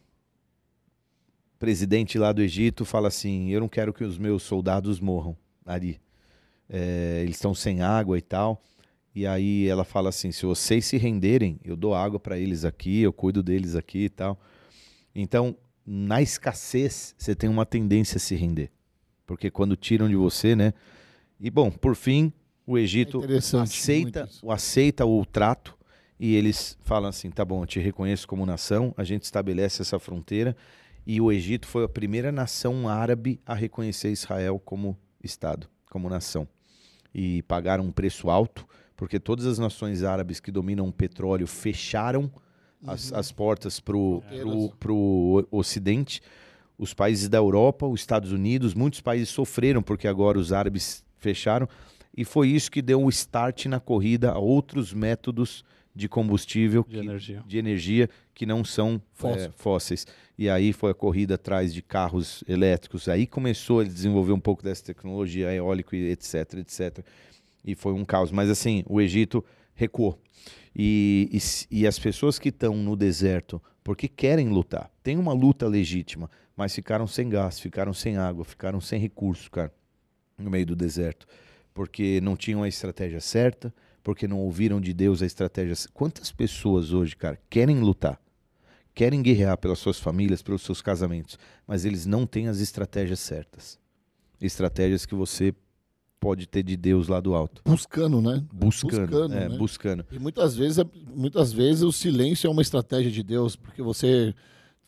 presidente 1.59 2.19
lá 2.19 2.33
do 2.33 2.41
Egito 2.41 2.87
fala 2.87 3.09
assim: 3.09 3.51
Eu 3.51 3.61
não 3.61 3.69
quero 3.69 3.93
que 3.93 4.03
os 4.03 4.17
meus 4.17 4.43
soldados 4.43 4.99
morram 4.99 5.37
ali. 5.67 6.01
É, 6.69 7.21
eles 7.23 7.37
estão 7.37 7.55
sem 7.55 7.83
água 7.83 8.19
e 8.19 8.23
tal. 8.23 8.63
E 9.15 9.27
aí 9.27 9.69
ela 9.69 9.85
fala 9.85 10.09
assim: 10.09 10.33
se 10.33 10.45
vocês 10.45 10.85
se 10.85 10.97
renderem, 10.97 11.61
eu 11.65 11.77
dou 11.77 11.95
água 11.95 12.19
para 12.19 12.39
eles 12.39 12.65
aqui, 12.65 13.01
eu 13.01 13.13
cuido 13.13 13.43
deles 13.43 13.75
aqui 13.75 14.05
e 14.05 14.09
tal. 14.09 14.41
Então, 15.15 15.57
na 15.87 16.21
escassez, 16.21 17.15
você 17.17 17.35
tem 17.35 17.49
uma 17.49 17.65
tendência 17.65 18.17
a 18.17 18.21
se 18.21 18.35
render. 18.35 18.71
Porque 19.27 19.51
quando 19.51 19.77
tiram 19.77 20.09
de 20.09 20.17
você, 20.17 20.57
né? 20.57 20.75
E 21.39 21.51
bom, 21.51 21.71
por 21.71 21.95
fim, 21.95 22.33
o 22.67 22.77
Egito 22.77 23.21
É 23.25 23.37
aceita, 23.37 24.29
o 24.43 24.51
aceita 24.51 25.07
o 25.07 25.25
trato 25.25 25.77
e 26.19 26.35
eles 26.35 26.79
falam 26.83 27.09
assim: 27.09 27.31
tá 27.31 27.45
bom, 27.45 27.63
eu 27.63 27.67
te 27.67 27.81
reconheço 27.81 28.27
como 28.27 28.47
nação, 28.47 28.95
a 28.97 29.05
gente 29.05 29.25
estabelece 29.25 29.83
essa 29.83 29.99
fronteira. 29.99 30.57
E 31.07 31.21
o 31.21 31.31
Egito 31.31 31.67
foi 31.67 31.85
a 31.85 31.89
primeira 31.89 32.33
nação 32.33 32.89
árabe 32.89 33.39
a 33.45 33.55
reconhecer 33.55 34.11
Israel 34.11 34.59
como 34.59 34.99
Estado, 35.23 35.69
como 35.91 36.09
nação. 36.09 36.49
E 37.15 37.43
pagaram 37.43 37.85
um 37.85 37.93
preço 37.93 38.29
alto, 38.29 38.67
porque 38.97 39.21
todas 39.21 39.47
as 39.47 39.59
nações 39.59 40.03
árabes 40.03 40.41
que 40.41 40.51
dominam 40.51 40.89
o 40.89 40.93
petróleo 40.93 41.47
fecharam 41.47 42.31
as, 42.87 43.13
as 43.13 43.33
portas 43.33 43.81
para 43.81 43.97
o. 43.97 45.47
Ocidente. 45.51 46.21
Os 46.77 46.93
países 46.93 47.29
da 47.29 47.39
Europa, 47.39 47.87
os 47.87 48.01
Estados 48.01 48.33
Unidos, 48.33 48.75
muitos 48.75 49.01
países 49.01 49.29
sofreram 49.29 49.81
porque 49.81 50.09
agora 50.09 50.39
os 50.39 50.53
árabes 50.53 51.05
fecharam. 51.19 51.69
E 52.17 52.25
foi 52.25 52.49
isso 52.49 52.71
que 52.71 52.83
deu 52.83 53.01
um 53.01 53.09
start 53.09 53.67
na 53.67 53.79
corrida 53.79 54.33
a 54.33 54.39
outros 54.39 54.93
métodos 54.93 55.65
de 55.95 56.09
combustível, 56.09 56.85
De 56.89 56.95
que- 56.97 57.01
energia. 57.05 57.43
de 57.47 57.59
energia 57.59 58.11
que 58.35 58.45
não 58.45 58.65
são 58.65 59.01
Fóssil. 59.13 59.47
é, 59.47 59.51
fósseis. 59.57 60.07
E 60.37 60.49
aí 60.51 60.73
foi 60.73 60.91
a 60.91 60.95
corrida 60.95 61.37
atrás 61.37 61.73
de 61.73 61.81
carros 61.83 62.43
elétricos. 62.49 63.09
Aí 63.09 63.27
começou 63.27 63.81
a 63.81 63.85
desenvolver 63.85 64.33
um 64.33 64.41
pouco 64.41 64.63
dessa 64.65 64.83
tecnologia, 64.85 65.53
eólico 65.55 65.95
e 65.95 66.11
etc, 66.11 66.55
etc. 66.55 66.99
E 67.65 67.75
foi 67.77 67.93
um 67.93 68.05
caos. 68.05 68.33
Mas 68.33 68.51
assim, 68.51 68.83
o 68.89 69.01
Egito 69.01 69.45
recuou. 69.75 70.19
E, 70.77 71.29
e 71.71 71.81
e 71.83 71.87
as 71.87 71.99
pessoas 71.99 72.39
que 72.39 72.49
estão 72.49 72.77
no 72.77 72.97
deserto, 72.97 73.63
porque 73.85 74.09
querem 74.09 74.49
lutar, 74.49 74.91
tem 75.03 75.17
uma 75.17 75.33
luta 75.33 75.69
legítima, 75.69 76.29
mas 76.57 76.75
ficaram 76.75 77.07
sem 77.07 77.29
gás, 77.29 77.61
ficaram 77.61 77.95
sem 77.95 78.17
água, 78.17 78.45
ficaram 78.45 78.81
sem 78.81 78.99
recurso, 79.01 79.49
cara, 79.51 79.73
no 80.37 80.51
meio 80.51 80.67
do 80.67 80.75
deserto. 80.75 81.27
Porque 81.73 82.21
não 82.21 82.37
tinham 82.37 82.63
a 82.65 82.69
estratégia 82.69 83.21
certa, 83.21 83.73
porque 84.05 84.29
não 84.29 84.39
ouviram 84.39 84.81
de 84.81 84.93
Deus 84.93 85.21
a 85.23 85.27
estratégia. 85.27 85.75
Quantas 85.93 86.31
pessoas 86.31 86.93
hoje, 86.93 87.17
cara, 87.17 87.41
querem 87.51 87.81
lutar? 87.81 88.21
querem 88.97 89.21
guerrear 89.23 89.59
pelas 89.59 89.81
suas 89.81 89.99
famílias, 89.99 90.41
pelos 90.41 90.63
seus 90.63 90.81
casamentos, 90.81 91.37
mas 91.67 91.85
eles 91.85 92.07
não 92.07 92.25
têm 92.25 92.47
as 92.47 92.61
estratégias 92.61 93.19
certas. 93.19 93.77
Estratégias 94.41 95.05
que 95.05 95.17
você 95.17 95.53
pode 96.21 96.47
ter 96.47 96.63
de 96.63 96.77
Deus 96.77 97.09
lá 97.09 97.19
do 97.21 97.35
alto. 97.35 97.61
Buscando, 97.65 98.23
né? 98.23 98.45
Buscando, 98.53 99.01
Buscando, 99.11 99.35
é, 99.35 99.49
né? 99.49 99.59
buscando. 99.59 100.07
E 100.13 100.19
muitas 100.21 100.55
vezes, 100.55 100.79
é- 100.79 100.85
muitas 101.13 101.53
vezes 101.53 101.83
o 101.83 101.91
silêncio 101.91 102.47
é 102.47 102.51
uma 102.51 102.63
estratégia 102.63 103.11
de 103.11 103.25
Deus, 103.25 103.57
porque 103.57 103.83
você 103.83 104.33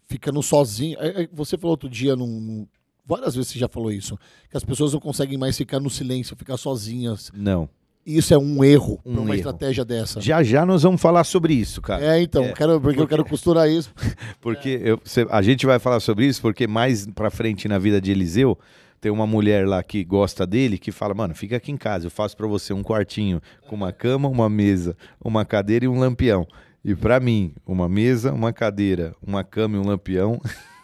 fica 0.07 0.31
no 0.31 0.41
sozinho. 0.41 0.97
É- 1.01 1.25
é- 1.25 1.29
Você 1.33 1.59
falou 1.59 1.73
outro 1.73 1.89
dia, 1.89 2.15
num- 2.15 2.65
várias 3.05 3.35
vezes 3.35 3.51
você 3.51 3.59
já 3.59 3.67
falou 3.69 3.91
isso, 3.91 4.17
que 4.49 4.57
as 4.57 4.63
pessoas 4.63 4.93
não 4.93 5.01
conseguem 5.01 5.37
mais 5.37 5.57
ficar 5.57 5.81
no 5.81 5.91
silêncio, 5.91 6.37
ficar 6.37 6.57
sozinhas. 6.57 7.33
Não. 7.35 7.69
Isso 8.07 8.33
é 8.33 8.39
um 8.39 8.63
erro 8.63 9.01
Um 9.05 9.13
para 9.15 9.21
uma 9.23 9.31
erro. 9.31 9.35
estratégia 9.37 9.85
dessa. 9.85 10.21
Já 10.21 10.43
já 10.43 10.65
nós 10.65 10.85
vamos 10.85 11.01
falar 11.01 11.25
sobre 11.25 11.55
isso, 11.55 11.83
cara. 11.83 12.05
É, 12.17 12.23
então, 12.23 12.45
É. 12.45 12.53
Quero, 12.53 12.81
porque 12.81 13.01
eu 13.01 13.09
quero 13.09 13.25
costurar 13.25 13.69
isso. 13.69 13.93
Porque 14.41 14.81
eu- 14.83 15.01
cê- 15.05 15.27
a 15.29 15.43
gente 15.43 15.67
vai 15.67 15.79
falar 15.81 15.99
sobre 15.99 16.25
isso, 16.27 16.41
porque 16.41 16.67
mais 16.69 17.07
pra 17.09 17.31
frente 17.31 17.67
na 17.67 17.79
vida 17.79 18.01
de 18.01 18.13
Eliseu, 18.13 18.57
tem 19.01 19.11
uma 19.11 19.27
mulher 19.27 19.67
lá 19.67 19.83
que 19.83 20.05
gosta 20.05 20.47
dele 20.47 20.79
que 20.79 20.93
fala: 20.93 21.15
Mano, 21.15 21.35
fica 21.35 21.57
aqui 21.57 21.73
em 21.73 21.77
casa, 21.77 22.07
eu 22.07 22.11
faço 22.11 22.37
pra 22.37 22.47
você 22.47 22.73
um 22.73 22.83
quartinho 22.83 23.41
com 23.69 23.75
uma 23.75 23.93
cama, 23.93 24.29
uma 24.29 24.49
mesa, 24.49 24.97
uma 25.21 25.45
cadeira 25.45 25.85
e 25.85 25.89
um 25.89 25.99
lampião. 25.99 26.47
E 26.85 26.95
pra 26.95 27.19
mim, 27.19 27.53
uma 27.67 27.89
mesa, 27.89 28.33
uma 28.33 28.53
cadeira, 28.53 29.15
uma 29.21 29.43
cama 29.43 29.77
e 29.77 29.81
um 29.81 29.87
lampião 29.87 30.41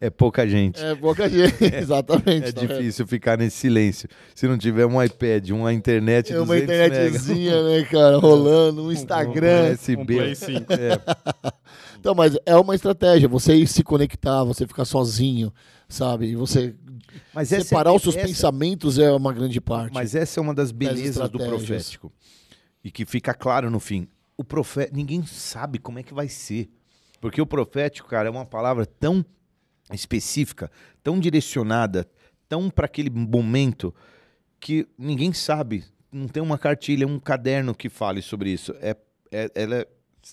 é 0.00 0.10
pouca 0.10 0.46
gente. 0.48 0.82
É 0.82 0.94
pouca 0.94 1.28
gente, 1.28 1.64
exatamente. 1.74 2.48
É 2.48 2.52
tá 2.52 2.60
vendo? 2.60 2.74
difícil 2.78 3.06
ficar 3.06 3.36
nesse 3.38 3.56
silêncio. 3.56 4.08
Se 4.34 4.46
não 4.48 4.56
tiver 4.58 4.86
um 4.86 5.02
iPad, 5.02 5.50
uma 5.50 5.72
internet, 5.72 6.32
É 6.32 6.36
uma 6.40 6.46
200 6.46 6.68
mega, 6.68 6.86
internetzinha, 6.86 7.62
né, 7.62 7.84
cara, 7.84 8.16
rolando, 8.18 8.84
um 8.84 8.92
Instagram. 8.92 9.70
um 9.70 9.72
USB. 9.72 10.00
Um 10.02 10.06
Play 10.06 10.34
5. 10.34 10.72
É, 10.72 11.00
Então, 11.98 12.14
mas 12.14 12.36
é 12.46 12.56
uma 12.56 12.74
estratégia, 12.74 13.28
você 13.28 13.54
ir 13.54 13.66
se 13.66 13.82
conectar, 13.82 14.42
você 14.44 14.66
ficar 14.66 14.86
sozinho, 14.86 15.52
sabe? 15.88 16.28
E 16.28 16.34
você 16.36 16.74
mas 17.34 17.52
é- 17.52 17.60
separar 17.60 17.92
os 17.92 18.02
seus 18.02 18.16
essa- 18.16 18.26
pensamentos 18.26 18.98
é 18.98 19.10
uma 19.12 19.32
grande 19.32 19.60
parte. 19.60 19.92
Mas 19.92 20.14
essa 20.14 20.40
é 20.40 20.42
uma 20.42 20.54
das 20.54 20.72
belezas 20.72 21.28
do 21.28 21.38
profético. 21.38 22.10
E 22.82 22.90
que 22.90 23.04
fica 23.04 23.34
claro 23.34 23.70
no 23.70 23.78
fim. 23.78 24.08
O 24.36 24.42
profeta, 24.42 24.90
ninguém 24.94 25.22
sabe 25.26 25.78
como 25.78 25.98
é 25.98 26.02
que 26.02 26.14
vai 26.14 26.28
ser. 26.28 26.70
Porque 27.20 27.42
o 27.42 27.44
profético, 27.46 28.08
cara, 28.08 28.28
é 28.28 28.30
uma 28.30 28.46
palavra 28.46 28.86
tão 28.86 29.22
específica, 29.92 30.70
tão 31.02 31.18
direcionada, 31.20 32.08
tão 32.48 32.68
para 32.70 32.86
aquele 32.86 33.10
momento 33.10 33.94
que 34.58 34.86
ninguém 34.98 35.32
sabe. 35.32 35.84
Não 36.12 36.26
tem 36.28 36.42
uma 36.42 36.58
cartilha, 36.58 37.06
um 37.06 37.18
caderno 37.18 37.74
que 37.74 37.88
fale 37.88 38.20
sobre 38.22 38.50
isso. 38.50 38.74
É, 38.80 38.96
é- 39.30 39.50
ela 39.54 39.76
é- 39.76 39.86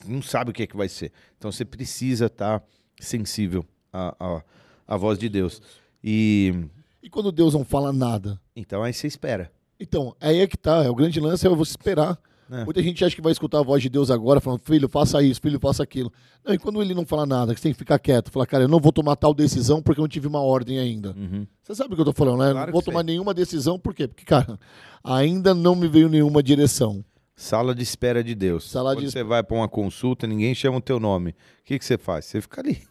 não 0.05 0.21
sabe 0.21 0.51
o 0.51 0.53
que 0.53 0.63
é 0.63 0.67
que 0.67 0.75
vai 0.75 0.89
ser. 0.89 1.11
Então 1.37 1.51
você 1.51 1.63
precisa 1.63 2.25
estar 2.25 2.63
sensível 2.99 3.63
à, 3.93 4.15
à, 4.19 4.43
à 4.87 4.97
voz 4.97 5.17
de 5.19 5.29
Deus. 5.29 5.61
E 6.03 6.53
E 7.01 7.09
quando 7.09 7.31
Deus 7.31 7.53
não 7.53 7.63
fala 7.63 7.93
nada? 7.93 8.39
então 8.55 8.83
aí 8.83 8.93
você 8.93 9.07
espera. 9.07 9.51
Então, 9.79 10.15
aí 10.19 10.39
é 10.39 10.47
que 10.47 10.57
tá. 10.57 10.83
É, 10.83 10.89
o 10.89 10.95
grande 10.95 11.19
lance 11.19 11.45
é 11.45 11.49
você 11.49 11.69
esperar. 11.71 12.17
É. 12.49 12.63
Muita 12.63 12.81
gente 12.81 13.03
acha 13.03 13.15
que 13.15 13.21
vai 13.21 13.31
escutar 13.31 13.59
a 13.59 13.63
voz 13.63 13.81
de 13.81 13.89
Deus 13.89 14.09
agora, 14.09 14.39
falando, 14.39 14.61
filho, 14.63 14.87
faça 14.87 15.21
isso, 15.21 15.41
filho, 15.41 15.59
faça 15.59 15.83
aquilo. 15.83 16.11
Não, 16.45 16.53
e 16.53 16.57
quando 16.57 16.81
ele 16.81 16.93
não 16.93 17.05
fala 17.05 17.25
nada, 17.25 17.53
que 17.53 17.59
você 17.59 17.63
tem 17.63 17.73
que 17.73 17.77
ficar 17.77 17.99
quieto, 17.99 18.31
falar, 18.31 18.45
cara, 18.45 18.63
eu 18.63 18.67
não 18.67 18.79
vou 18.79 18.91
tomar 18.91 19.15
tal 19.15 19.33
decisão 19.33 19.81
porque 19.81 19.99
eu 19.99 20.03
não 20.03 20.09
tive 20.09 20.27
uma 20.27 20.41
ordem 20.41 20.79
ainda. 20.79 21.13
Uhum. 21.17 21.45
Você 21.61 21.75
sabe 21.75 21.93
o 21.93 21.95
que 21.95 22.01
eu 22.01 22.05
tô 22.05 22.13
falando, 22.13 22.39
né? 22.39 22.51
Claro 22.51 22.67
não 22.67 22.73
vou 22.73 22.81
tomar 22.81 22.99
sei. 22.99 23.07
nenhuma 23.07 23.33
decisão, 23.33 23.77
por 23.77 23.93
quê? 23.93 24.07
Porque, 24.07 24.23
cara, 24.23 24.59
ainda 25.03 25.53
não 25.53 25.75
me 25.75 25.87
veio 25.87 26.09
nenhuma 26.09 26.41
direção. 26.41 27.03
Sala 27.35 27.75
de 27.75 27.83
espera 27.83 28.23
de 28.23 28.33
Deus. 28.33 28.69
Sala 28.69 28.95
Quando 28.95 29.05
de 29.05 29.11
você 29.11 29.23
vai 29.23 29.43
para 29.43 29.55
uma 29.55 29.69
consulta, 29.69 30.25
ninguém 30.25 30.55
chama 30.55 30.77
o 30.77 30.81
teu 30.81 30.99
nome. 30.99 31.31
O 31.31 31.35
que, 31.65 31.77
que 31.77 31.85
você 31.85 31.97
faz? 31.97 32.25
Você 32.25 32.41
fica 32.41 32.61
ali, 32.61 32.81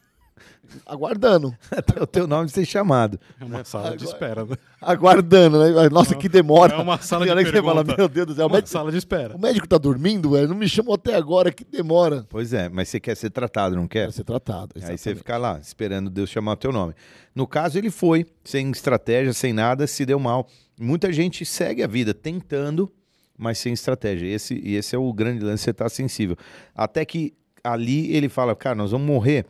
Aguardando. 0.85 1.55
até 1.71 2.03
o 2.03 2.07
teu 2.07 2.27
nome 2.27 2.49
ser 2.49 2.65
chamado. 2.65 3.19
É 3.41 3.45
uma 3.45 3.65
sala 3.65 3.97
de 3.97 4.05
espera. 4.05 4.45
né? 4.45 4.57
Aguardando, 4.81 5.59
né? 5.59 5.89
Nossa, 5.91 6.15
que 6.15 6.29
demora. 6.29 6.75
É 6.75 6.79
uma 6.79 6.99
sala 6.99 7.25
de 7.27 7.45
que 7.45 7.51
você 7.51 7.63
fala, 7.63 7.85
meu 7.85 8.09
Deus 8.09 8.27
do 8.27 8.35
céu, 8.35 8.45
o 8.45 8.49
Uma 8.49 8.57
médico, 8.57 8.71
sala 8.71 8.91
de 8.91 8.99
espera. 8.99 9.37
o 9.37 9.39
médico 9.39 9.67
tá 9.67 9.79
dormindo, 9.79 10.31
velho? 10.31 10.49
Não 10.49 10.57
me 10.57 10.69
chamou 10.69 10.95
até 10.95 11.15
agora, 11.15 11.53
que 11.53 11.65
demora. 11.65 12.27
Pois 12.29 12.53
é, 12.53 12.69
mas 12.69 12.89
você 12.89 13.01
quer 13.01 13.17
ser 13.17 13.31
tratado, 13.31 13.77
não 13.77 13.87
quer? 13.87 14.05
Vai 14.05 14.13
ser 14.13 14.25
tratado. 14.25 14.73
Aí 14.75 14.83
você 14.83 14.93
exatamente. 14.93 15.19
fica 15.19 15.37
lá, 15.39 15.59
esperando 15.61 16.11
Deus 16.11 16.29
chamar 16.31 16.53
o 16.53 16.57
teu 16.57 16.73
nome. 16.73 16.95
No 17.35 17.47
caso, 17.47 17.79
ele 17.79 17.91
foi, 17.91 18.27
sem 18.45 18.71
estratégia, 18.71 19.33
sem 19.33 19.53
nada, 19.53 19.87
se 19.87 20.05
deu 20.05 20.19
mal. 20.19 20.49
Muita 20.79 21.13
gente 21.13 21.45
segue 21.45 21.83
a 21.83 21.87
vida 21.87 22.13
tentando, 22.13 22.91
mas 23.39 23.59
sem 23.59 23.73
estratégia. 23.73 24.27
Esse, 24.27 24.55
e 24.55 24.75
esse 24.77 24.95
é 24.95 24.99
o 24.99 25.13
grande 25.13 25.45
lance, 25.45 25.65
você 25.65 25.73
tá 25.73 25.89
sensível. 25.89 26.37
Até 26.75 27.05
que 27.05 27.35
ali 27.63 28.15
ele 28.15 28.29
fala, 28.29 28.55
cara, 28.55 28.75
nós 28.75 28.91
vamos 28.93 29.07
morrer, 29.07 29.47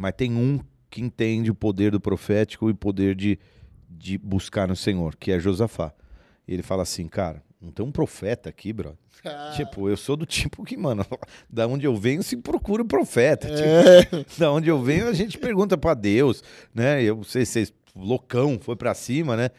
mas 0.00 0.14
tem 0.16 0.34
um 0.34 0.58
que 0.88 1.02
entende 1.02 1.50
o 1.50 1.54
poder 1.54 1.92
do 1.92 2.00
profético 2.00 2.68
e 2.68 2.72
o 2.72 2.74
poder 2.74 3.14
de, 3.14 3.38
de 3.88 4.16
buscar 4.16 4.66
no 4.66 4.74
Senhor, 4.74 5.14
que 5.14 5.30
é 5.30 5.38
Josafá. 5.38 5.92
E 6.48 6.54
ele 6.54 6.62
fala 6.62 6.82
assim, 6.82 7.06
cara, 7.06 7.42
não 7.60 7.70
tem 7.70 7.84
um 7.84 7.92
profeta 7.92 8.48
aqui, 8.48 8.72
brother. 8.72 8.98
Ah. 9.22 9.52
Tipo, 9.54 9.88
eu 9.88 9.96
sou 9.98 10.16
do 10.16 10.24
tipo 10.24 10.64
que, 10.64 10.76
mano, 10.76 11.04
da 11.48 11.66
onde 11.66 11.86
eu 11.86 11.94
venho 11.94 12.22
se 12.22 12.36
procura 12.36 12.82
o 12.82 12.86
profeta. 12.86 13.46
Tipo, 13.46 14.16
É, 14.16 14.24
da 14.38 14.50
onde 14.50 14.70
eu 14.70 14.82
venho, 14.82 15.06
a 15.06 15.12
gente 15.12 15.36
pergunta 15.38 15.76
pra 15.76 15.92
Deus, 15.92 16.42
né? 16.74 17.02
Eu 17.02 17.22
sei 17.22 17.44
se 17.44 17.72
loucão 17.94 18.58
foi 18.58 18.76
pra 18.76 18.94
cima, 18.94 19.36
né? 19.36 19.50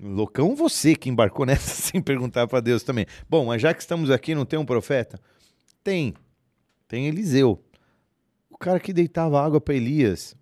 Loucão 0.00 0.56
você 0.56 0.96
que 0.96 1.10
embarcou 1.10 1.44
nessa 1.46 1.70
sem 1.70 2.00
perguntar 2.00 2.46
pra 2.48 2.60
Deus 2.60 2.82
também. 2.82 3.06
Bom, 3.28 3.44
mas 3.44 3.60
já 3.60 3.74
que 3.74 3.82
estamos 3.82 4.10
aqui, 4.10 4.34
não 4.34 4.46
tem 4.46 4.58
um 4.58 4.64
profeta? 4.64 5.20
Tem. 5.84 6.14
Tem 6.88 7.06
Eliseu. 7.06 7.62
O 8.64 8.66
cara 8.66 8.80
que 8.80 8.94
deitava 8.94 9.44
água 9.44 9.60
pra 9.60 9.74
Elias. 9.74 10.34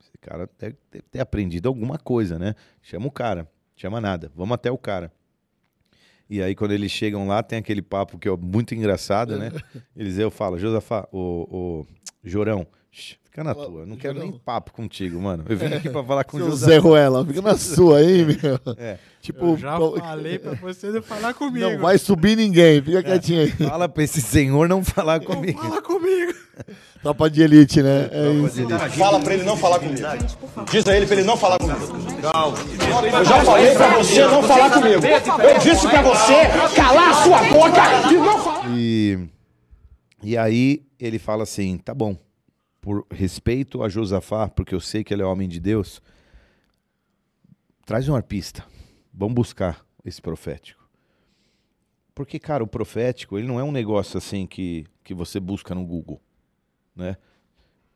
Esse 0.00 0.16
cara 0.22 0.48
deve 0.58 0.76
ter 1.10 1.20
aprendido 1.20 1.68
alguma 1.68 1.98
coisa, 1.98 2.38
né? 2.38 2.54
Chama 2.80 3.06
o 3.06 3.10
cara. 3.10 3.46
Chama 3.76 4.00
nada. 4.00 4.32
Vamos 4.34 4.54
até 4.54 4.70
o 4.70 4.78
cara. 4.78 5.12
E 6.30 6.40
aí, 6.40 6.54
quando 6.54 6.72
eles 6.72 6.90
chegam 6.90 7.28
lá, 7.28 7.42
tem 7.42 7.58
aquele 7.58 7.82
papo 7.82 8.18
que 8.18 8.26
é 8.26 8.34
muito 8.34 8.74
engraçado, 8.74 9.36
né? 9.36 9.50
Eliseu 9.94 10.30
fala, 10.30 10.58
Josafá, 10.58 11.06
o, 11.12 11.46
o 11.50 11.86
Jorão, 12.24 12.66
fica 12.90 13.44
na 13.44 13.54
tua. 13.54 13.86
Não 13.86 13.96
quero 13.96 14.18
nem 14.18 14.32
papo 14.32 14.72
contigo, 14.72 15.20
mano. 15.20 15.44
Eu 15.48 15.56
vim 15.56 15.66
aqui 15.74 15.88
pra 15.88 16.02
falar 16.02 16.24
com 16.24 16.36
o 16.36 16.40
Josafá. 16.40 16.72
Zé 16.72 16.78
Ruela, 16.78 17.24
fica 17.24 17.42
na 17.42 17.56
sua 17.56 17.98
aí, 17.98 18.24
meu. 18.42 18.58
É. 18.76 18.98
Tipo, 19.20 19.46
Eu 19.52 19.56
já 19.58 19.76
falei 19.78 20.38
pra 20.38 20.52
você 20.62 20.88
não 20.90 21.02
falar 21.02 21.34
comigo. 21.34 21.68
não 21.70 21.78
vai 21.78 21.98
subir 21.98 22.36
ninguém, 22.36 22.80
fica 22.82 23.02
quietinho 23.02 23.42
aí. 23.42 23.50
Fala 23.50 23.88
pra 23.88 24.02
esse 24.02 24.20
senhor 24.20 24.68
não 24.68 24.82
falar 24.84 25.18
Não 25.20 25.26
comigo. 25.26 25.60
fala 25.60 25.82
comigo. 25.82 26.34
Tropa 27.02 27.30
de 27.30 27.42
elite, 27.42 27.80
né? 27.82 28.08
É 28.10 28.22
Tropa 28.24 28.46
isso. 28.48 28.54
de 28.56 28.62
elite. 28.74 28.98
Fala 28.98 29.20
pra 29.20 29.34
ele 29.34 29.44
não 29.44 29.56
falar 29.56 29.78
comigo. 29.78 30.06
Diz 30.70 30.86
a 30.86 30.96
ele 30.96 31.06
pra 31.06 31.16
ele 31.16 31.24
não 31.24 31.36
falar 31.36 31.58
comigo. 31.58 31.78
Eu 31.80 33.24
já 33.24 33.44
falei 33.44 33.74
pra 33.74 33.96
você 33.98 34.24
não 34.26 34.42
falar 34.42 34.70
comigo. 34.70 35.00
Eu 35.06 35.58
disse 35.60 35.88
pra 35.88 36.02
você 36.02 36.74
calar 36.74 37.10
a 37.10 37.14
sua 37.22 37.42
boca 37.44 38.12
e 38.12 38.16
não 38.16 38.38
falar. 38.42 38.64
E, 38.70 39.18
e 40.24 40.36
aí 40.36 40.82
ele 40.98 41.18
fala 41.20 41.44
assim: 41.44 41.78
tá 41.78 41.94
bom, 41.94 42.16
por 42.80 43.06
respeito 43.10 43.82
a 43.82 43.88
Josafá, 43.88 44.48
porque 44.48 44.74
eu 44.74 44.80
sei 44.80 45.02
que 45.02 45.12
ele 45.12 45.22
é 45.22 45.26
homem 45.26 45.48
de 45.48 45.60
Deus, 45.60 46.00
traz 47.84 48.08
um 48.08 48.14
arpista. 48.14 48.64
Vamos 49.12 49.34
buscar 49.34 49.84
esse 50.04 50.20
profético. 50.22 50.88
Porque, 52.14 52.38
cara, 52.38 52.64
o 52.64 52.66
profético, 52.66 53.38
ele 53.38 53.46
não 53.46 53.60
é 53.60 53.64
um 53.64 53.72
negócio 53.72 54.18
assim 54.18 54.46
que, 54.46 54.86
que 55.04 55.14
você 55.14 55.38
busca 55.38 55.74
no 55.74 55.84
Google, 55.84 56.20
né? 56.94 57.16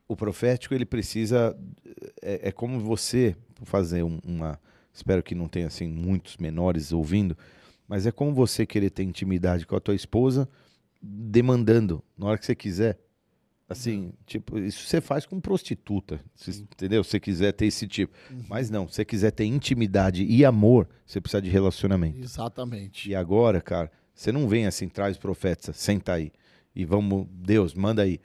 O 0.07 0.17
profético, 0.17 0.75
ele 0.75 0.85
precisa... 0.85 1.57
É, 2.21 2.49
é 2.49 2.53
como 2.53 2.79
você 2.79 3.35
fazer 3.63 4.03
um- 4.03 4.21
uma... 4.25 4.61
Espero 4.93 5.23
que 5.23 5.35
não 5.35 5.49
tenha, 5.49 5.67
assim, 5.67 5.89
muitos 5.89 6.37
menores 6.37 6.93
ouvindo, 6.93 7.37
mas 7.89 8.07
é 8.07 8.13
como 8.13 8.33
você 8.35 8.67
querer 8.67 8.91
ter 8.91 9.03
intimidade 9.03 9.67
com 9.67 9.75
a 9.75 9.81
tua 9.81 9.95
esposa 9.95 10.49
demandando 11.01 12.03
na 12.17 12.27
hora 12.27 12.39
que 12.39 12.47
você 12.47 12.55
quiser. 12.55 12.99
Assim, 13.73 14.13
tipo, 14.27 14.59
isso 14.59 14.87
você 14.87 15.01
faz 15.01 15.27
com 15.27 15.41
prostituta, 15.41 16.21
se- 16.35 16.63
entendeu? 16.63 17.03
Se 17.03 17.11
você 17.11 17.21
quiser 17.21 17.53
ter 17.53 17.67
esse 17.67 17.87
tipo. 17.89 18.17
Mas 18.49 18.71
não, 18.71 18.87
se 18.89 18.95
você 18.97 19.05
quiser 19.05 19.31
ter 19.33 19.45
intimidade 19.45 20.25
e 20.25 20.45
amor, 20.45 20.89
você 21.07 21.21
precisa 21.21 21.43
de 21.43 21.51
relacionamento. 21.51 22.19
Exatamente. 22.21 23.11
E 23.11 23.15
agora, 23.15 23.61
cara, 23.61 23.91
você 24.15 24.31
não 24.31 24.49
vem 24.49 24.67
assim, 24.67 24.89
traz 24.89 25.17
profeta, 25.19 25.73
senta 25.73 26.13
aí. 26.13 26.31
E 26.75 26.85
vamos, 26.85 27.27
Deus, 27.31 27.75
manda 27.75 28.03
aí. 28.03 28.21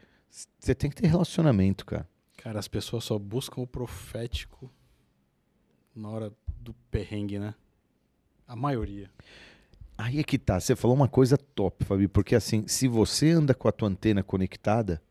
Você 0.59 0.75
tem 0.75 0.89
que 0.89 0.95
ter 0.95 1.07
relacionamento, 1.07 1.85
cara. 1.85 2.07
Cara, 2.37 2.59
as 2.59 2.67
pessoas 2.67 3.03
só 3.03 3.17
buscam 3.17 3.61
o 3.61 3.67
profético 3.67 4.71
na 5.95 6.09
hora 6.09 6.31
do 6.59 6.73
perrengue, 6.91 7.39
né? 7.39 7.55
A 8.47 8.55
maioria. 8.55 9.09
Aí 9.97 10.19
é 10.19 10.23
que 10.23 10.37
tá, 10.37 10.59
você 10.59 10.75
falou 10.75 10.95
uma 10.95 11.07
coisa 11.07 11.37
top, 11.37 11.83
Fabi, 11.83 12.07
porque 12.07 12.35
assim, 12.35 12.67
se 12.67 12.87
você 12.87 13.31
anda 13.31 13.53
com 13.55 13.67
a 13.67 13.71
tua 13.71 13.89
antena 13.89 14.21
conectada, 14.21 15.01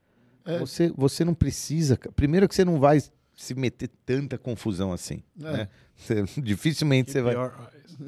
É. 0.47 0.59
você, 0.59 0.93
você 0.97 1.25
não 1.25 1.35
precisa. 1.35 1.99
Primeiro 2.15 2.49
que 2.49 2.55
você 2.55 2.65
não 2.65 2.79
vai 2.79 3.03
se 3.35 3.55
meter 3.55 3.91
tanta 4.05 4.39
confusão 4.39 4.93
assim. 4.93 5.23
É. 5.41 5.53
Né? 5.53 5.69
Você- 5.97 6.25
dificilmente 6.41 7.11
você 7.11 7.21
vai. 7.23 7.35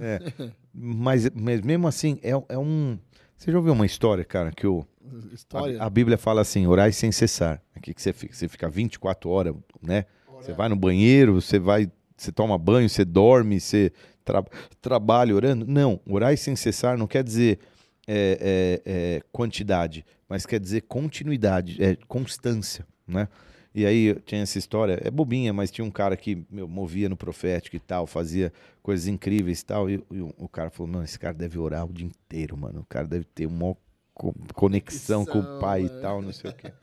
É. 0.00 0.18
Mas, 0.74 1.30
mas 1.30 1.62
mesmo 1.62 1.88
assim, 1.88 2.18
é, 2.22 2.30
é 2.50 2.58
um. 2.58 2.98
Você 3.34 3.50
já 3.50 3.56
ouviu 3.56 3.72
uma 3.72 3.86
história, 3.86 4.22
cara, 4.22 4.52
que 4.52 4.66
o, 4.66 4.84
História. 5.32 5.80
A, 5.80 5.86
a 5.86 5.90
Bíblia 5.90 6.18
fala 6.18 6.40
assim, 6.40 6.66
orai 6.66 6.92
sem 6.92 7.10
cessar. 7.10 7.62
Aqui 7.74 7.94
que 7.94 8.02
você 8.02 8.12
fica, 8.12 8.34
você 8.34 8.48
fica 8.48 8.68
24 8.68 9.30
horas, 9.30 9.54
né? 9.80 10.04
Você 10.40 10.52
vai 10.52 10.68
no 10.68 10.76
banheiro, 10.76 11.40
você 11.40 11.58
vai, 11.58 11.90
você 12.16 12.30
toma 12.30 12.56
banho, 12.56 12.88
você 12.88 13.04
dorme, 13.04 13.58
você 13.60 13.92
tra 14.24 14.44
trabalha 14.80 15.34
orando. 15.34 15.66
Não, 15.66 16.00
orai 16.06 16.36
sem 16.36 16.54
cessar 16.54 16.96
não 16.96 17.06
quer 17.06 17.24
dizer 17.24 17.58
é, 18.06 18.80
é, 18.86 18.92
é, 19.16 19.22
quantidade, 19.32 20.04
mas 20.28 20.46
quer 20.46 20.60
dizer 20.60 20.82
continuidade, 20.82 21.82
é 21.82 21.96
constância, 22.06 22.86
né? 23.06 23.28
E 23.74 23.84
aí 23.86 24.14
tinha 24.24 24.42
essa 24.42 24.58
história, 24.58 25.00
é 25.04 25.10
bobinha, 25.10 25.52
mas 25.52 25.70
tinha 25.70 25.84
um 25.84 25.90
cara 25.90 26.16
que 26.16 26.44
meu, 26.50 26.66
movia 26.66 27.08
no 27.08 27.16
profético 27.16 27.76
e 27.76 27.78
tal, 27.80 28.06
fazia 28.06 28.52
coisas 28.82 29.06
incríveis 29.06 29.60
e 29.60 29.64
tal. 29.64 29.88
E, 29.90 30.02
e 30.10 30.20
o, 30.20 30.34
o 30.36 30.48
cara 30.48 30.70
falou: 30.70 30.90
Mano, 30.92 31.04
esse 31.04 31.18
cara 31.18 31.34
deve 31.34 31.58
orar 31.58 31.86
o 31.86 31.92
dia 31.92 32.06
inteiro, 32.06 32.56
mano. 32.56 32.80
O 32.80 32.86
cara 32.86 33.06
deve 33.06 33.24
ter 33.24 33.46
uma 33.46 33.76
co- 34.14 34.34
conexão 34.54 35.24
com 35.24 35.40
o 35.40 35.46
pai 35.60 35.82
e 35.82 35.90
tal, 35.90 36.22
não 36.22 36.32
sei 36.32 36.50
o 36.50 36.52
quê. 36.54 36.72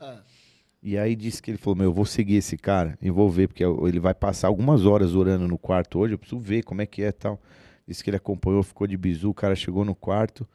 E 0.82 0.96
aí 0.96 1.16
disse 1.16 1.42
que 1.42 1.50
ele 1.50 1.58
falou: 1.58 1.76
Meu, 1.76 1.86
eu 1.86 1.92
vou 1.92 2.04
seguir 2.04 2.36
esse 2.36 2.56
cara 2.56 2.96
e 3.02 3.10
vou 3.10 3.28
ver, 3.28 3.48
porque 3.48 3.64
ele 3.64 3.98
vai 3.98 4.14
passar 4.14 4.48
algumas 4.48 4.84
horas 4.84 5.14
orando 5.14 5.48
no 5.48 5.58
quarto 5.58 5.98
hoje, 5.98 6.14
eu 6.14 6.18
preciso 6.18 6.40
ver 6.40 6.62
como 6.62 6.80
é 6.82 6.86
que 6.86 7.02
é 7.02 7.08
e 7.08 7.12
tal. 7.12 7.40
Disse 7.86 8.02
que 8.04 8.10
ele 8.10 8.16
acompanhou, 8.16 8.62
ficou 8.62 8.86
de 8.86 8.96
bizu, 8.96 9.30
o 9.30 9.34
cara 9.34 9.54
chegou 9.56 9.84
no 9.84 9.94
quarto, 9.94 10.46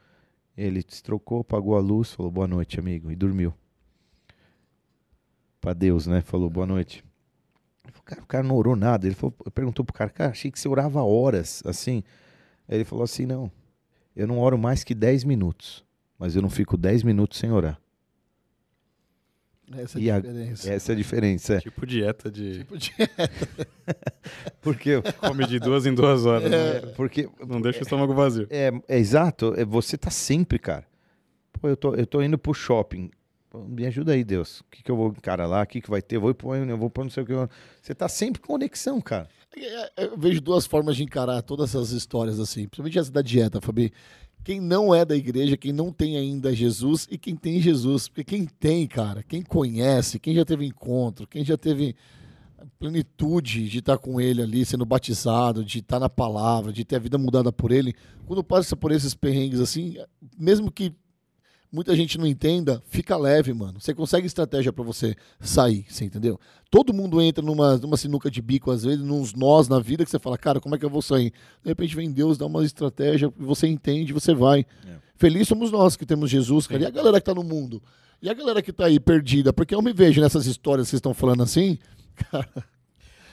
ele 0.57 0.83
se 0.87 1.01
trocou, 1.01 1.41
apagou 1.41 1.75
a 1.75 1.79
luz, 1.79 2.11
falou 2.13 2.31
boa 2.31 2.47
noite, 2.47 2.79
amigo, 2.79 3.11
e 3.11 3.15
dormiu. 3.15 3.53
Pra 5.59 5.73
Deus, 5.73 6.07
né? 6.07 6.21
Falou 6.21 6.49
boa 6.49 6.65
noite. 6.65 7.03
Falou, 7.83 8.03
cara, 8.03 8.21
o 8.21 8.25
cara 8.25 8.43
não 8.43 8.55
orou 8.55 8.75
nada. 8.75 9.05
Ele 9.05 9.15
falou, 9.15 9.31
perguntou 9.53 9.85
pro 9.85 9.93
cara, 9.93 10.09
cara, 10.09 10.31
achei 10.31 10.51
que 10.51 10.59
você 10.59 10.67
orava 10.67 11.03
horas, 11.03 11.61
assim. 11.65 12.03
Ele 12.67 12.83
falou 12.85 13.03
assim, 13.03 13.25
não, 13.25 13.51
eu 14.15 14.27
não 14.27 14.39
oro 14.39 14.57
mais 14.57 14.83
que 14.83 14.95
10 14.95 15.23
minutos, 15.23 15.85
mas 16.17 16.35
eu 16.35 16.41
não 16.41 16.49
fico 16.49 16.77
10 16.77 17.03
minutos 17.03 17.37
sem 17.37 17.51
orar. 17.51 17.79
Essa 19.77 19.99
é 19.99 20.09
a 20.11 20.15
a- 20.15 20.19
diferença. 20.19 20.73
Essa 20.73 20.91
é 20.91 20.93
a 20.93 20.97
diferença. 20.97 21.53
é. 21.55 21.59
Tipo 21.61 21.85
dieta 21.85 22.31
de. 22.31 22.57
Tipo 22.59 22.77
de- 22.77 22.91
Porque, 24.61 25.01
Come 25.19 25.45
de 25.47 25.59
duas 25.59 25.85
em 25.85 25.93
duas 25.93 26.25
horas. 26.25 26.49
né? 26.49 26.79
porque 26.95 27.29
Não 27.47 27.61
deixa 27.61 27.79
o 27.79 27.83
estômago 27.83 28.13
vazio. 28.13 28.47
É, 28.49 28.71
é 28.87 28.97
exato, 28.97 29.53
é, 29.57 29.65
você 29.65 29.97
tá 29.97 30.09
sempre, 30.09 30.59
cara. 30.59 30.85
Pô, 31.59 31.67
eu 31.67 31.77
tô, 31.77 31.95
eu 31.95 32.05
tô 32.05 32.21
indo 32.21 32.37
pro 32.37 32.53
shopping. 32.53 33.09
Pô, 33.49 33.59
me 33.59 33.85
ajuda 33.85 34.13
aí, 34.13 34.23
Deus. 34.23 34.61
O 34.61 34.65
que, 34.71 34.81
que 34.83 34.89
eu 34.91 34.95
vou 34.95 35.09
encarar 35.09 35.45
lá? 35.45 35.61
O 35.61 35.67
que, 35.67 35.81
que 35.81 35.89
vai 35.89 36.01
ter? 36.01 36.15
Eu 36.15 36.21
vou 36.21 36.33
pôr, 36.33 36.55
eu 36.57 36.77
vou 36.77 36.89
pôr 36.89 37.03
não 37.03 37.11
sei 37.11 37.23
o 37.23 37.25
que. 37.25 37.33
Você 37.81 37.93
tá 37.93 38.07
sempre 38.07 38.41
com 38.41 38.47
conexão, 38.53 38.99
cara. 39.01 39.27
É, 39.97 40.05
Eu 40.05 40.17
vejo 40.17 40.39
duas 40.39 40.65
formas 40.65 40.95
de 40.95 41.03
encarar 41.03 41.41
todas 41.41 41.69
essas 41.75 41.91
histórias 41.91 42.39
assim, 42.39 42.61
principalmente 42.67 42.97
essa 42.99 43.11
da 43.11 43.21
dieta, 43.21 43.59
Fabi. 43.59 43.91
Quem 44.43 44.59
não 44.59 44.93
é 44.93 45.05
da 45.05 45.15
igreja, 45.15 45.55
quem 45.55 45.71
não 45.71 45.91
tem 45.91 46.17
ainda 46.17 46.53
Jesus 46.53 47.07
e 47.11 47.17
quem 47.17 47.35
tem 47.35 47.61
Jesus. 47.61 48.07
Porque 48.07 48.23
quem 48.23 48.45
tem, 48.45 48.87
cara, 48.87 49.23
quem 49.23 49.41
conhece, 49.41 50.19
quem 50.19 50.33
já 50.33 50.43
teve 50.43 50.65
encontro, 50.65 51.27
quem 51.27 51.45
já 51.45 51.57
teve 51.57 51.95
plenitude 52.79 53.69
de 53.69 53.79
estar 53.79 53.97
com 53.97 54.19
ele 54.19 54.41
ali, 54.41 54.65
sendo 54.65 54.85
batizado, 54.85 55.63
de 55.63 55.79
estar 55.79 55.99
na 55.99 56.09
palavra, 56.09 56.71
de 56.71 56.83
ter 56.83 56.95
a 56.95 56.99
vida 56.99 57.17
mudada 57.17 57.51
por 57.51 57.71
ele, 57.71 57.93
quando 58.25 58.43
passa 58.43 58.75
por 58.75 58.91
esses 58.91 59.13
perrengues 59.13 59.59
assim, 59.59 59.97
mesmo 60.37 60.71
que 60.71 60.93
muita 61.71 61.95
gente 61.95 62.17
não 62.17 62.27
entenda, 62.27 62.83
fica 62.87 63.15
leve, 63.15 63.53
mano. 63.53 63.79
Você 63.79 63.93
consegue 63.93 64.27
estratégia 64.27 64.73
pra 64.73 64.83
você 64.83 65.15
sair, 65.39 65.85
você 65.87 66.05
entendeu? 66.05 66.39
Todo 66.69 66.93
mundo 66.93 67.21
entra 67.21 67.43
numa, 67.43 67.77
numa 67.77 67.97
sinuca 67.97 68.29
de 68.29 68.41
bico, 68.41 68.71
às 68.71 68.83
vezes, 68.83 69.03
nos 69.03 69.33
nós 69.33 69.67
na 69.67 69.79
vida, 69.79 70.03
que 70.03 70.11
você 70.11 70.19
fala, 70.19 70.37
cara, 70.37 70.59
como 70.59 70.75
é 70.75 70.77
que 70.77 70.85
eu 70.85 70.89
vou 70.89 71.01
sair? 71.01 71.31
De 71.63 71.69
repente 71.69 71.95
vem 71.95 72.11
Deus, 72.11 72.37
dá 72.37 72.45
uma 72.45 72.63
estratégia, 72.63 73.31
você 73.37 73.67
entende, 73.67 74.13
você 74.13 74.33
vai. 74.33 74.65
É. 74.85 74.95
Feliz 75.15 75.47
somos 75.47 75.71
nós 75.71 75.95
que 75.95 76.05
temos 76.05 76.29
Jesus, 76.29 76.67
cara. 76.67 76.81
E 76.81 76.85
a 76.85 76.89
galera 76.89 77.19
que 77.19 77.25
tá 77.25 77.33
no 77.33 77.43
mundo? 77.43 77.81
E 78.21 78.29
a 78.29 78.33
galera 78.33 78.61
que 78.61 78.73
tá 78.73 78.85
aí 78.85 78.99
perdida? 78.99 79.53
Porque 79.53 79.73
eu 79.73 79.81
me 79.81 79.93
vejo 79.93 80.21
nessas 80.21 80.45
histórias 80.45 80.87
que 80.87 80.91
vocês 80.91 80.99
estão 80.99 81.13
falando 81.13 81.43
assim, 81.43 81.77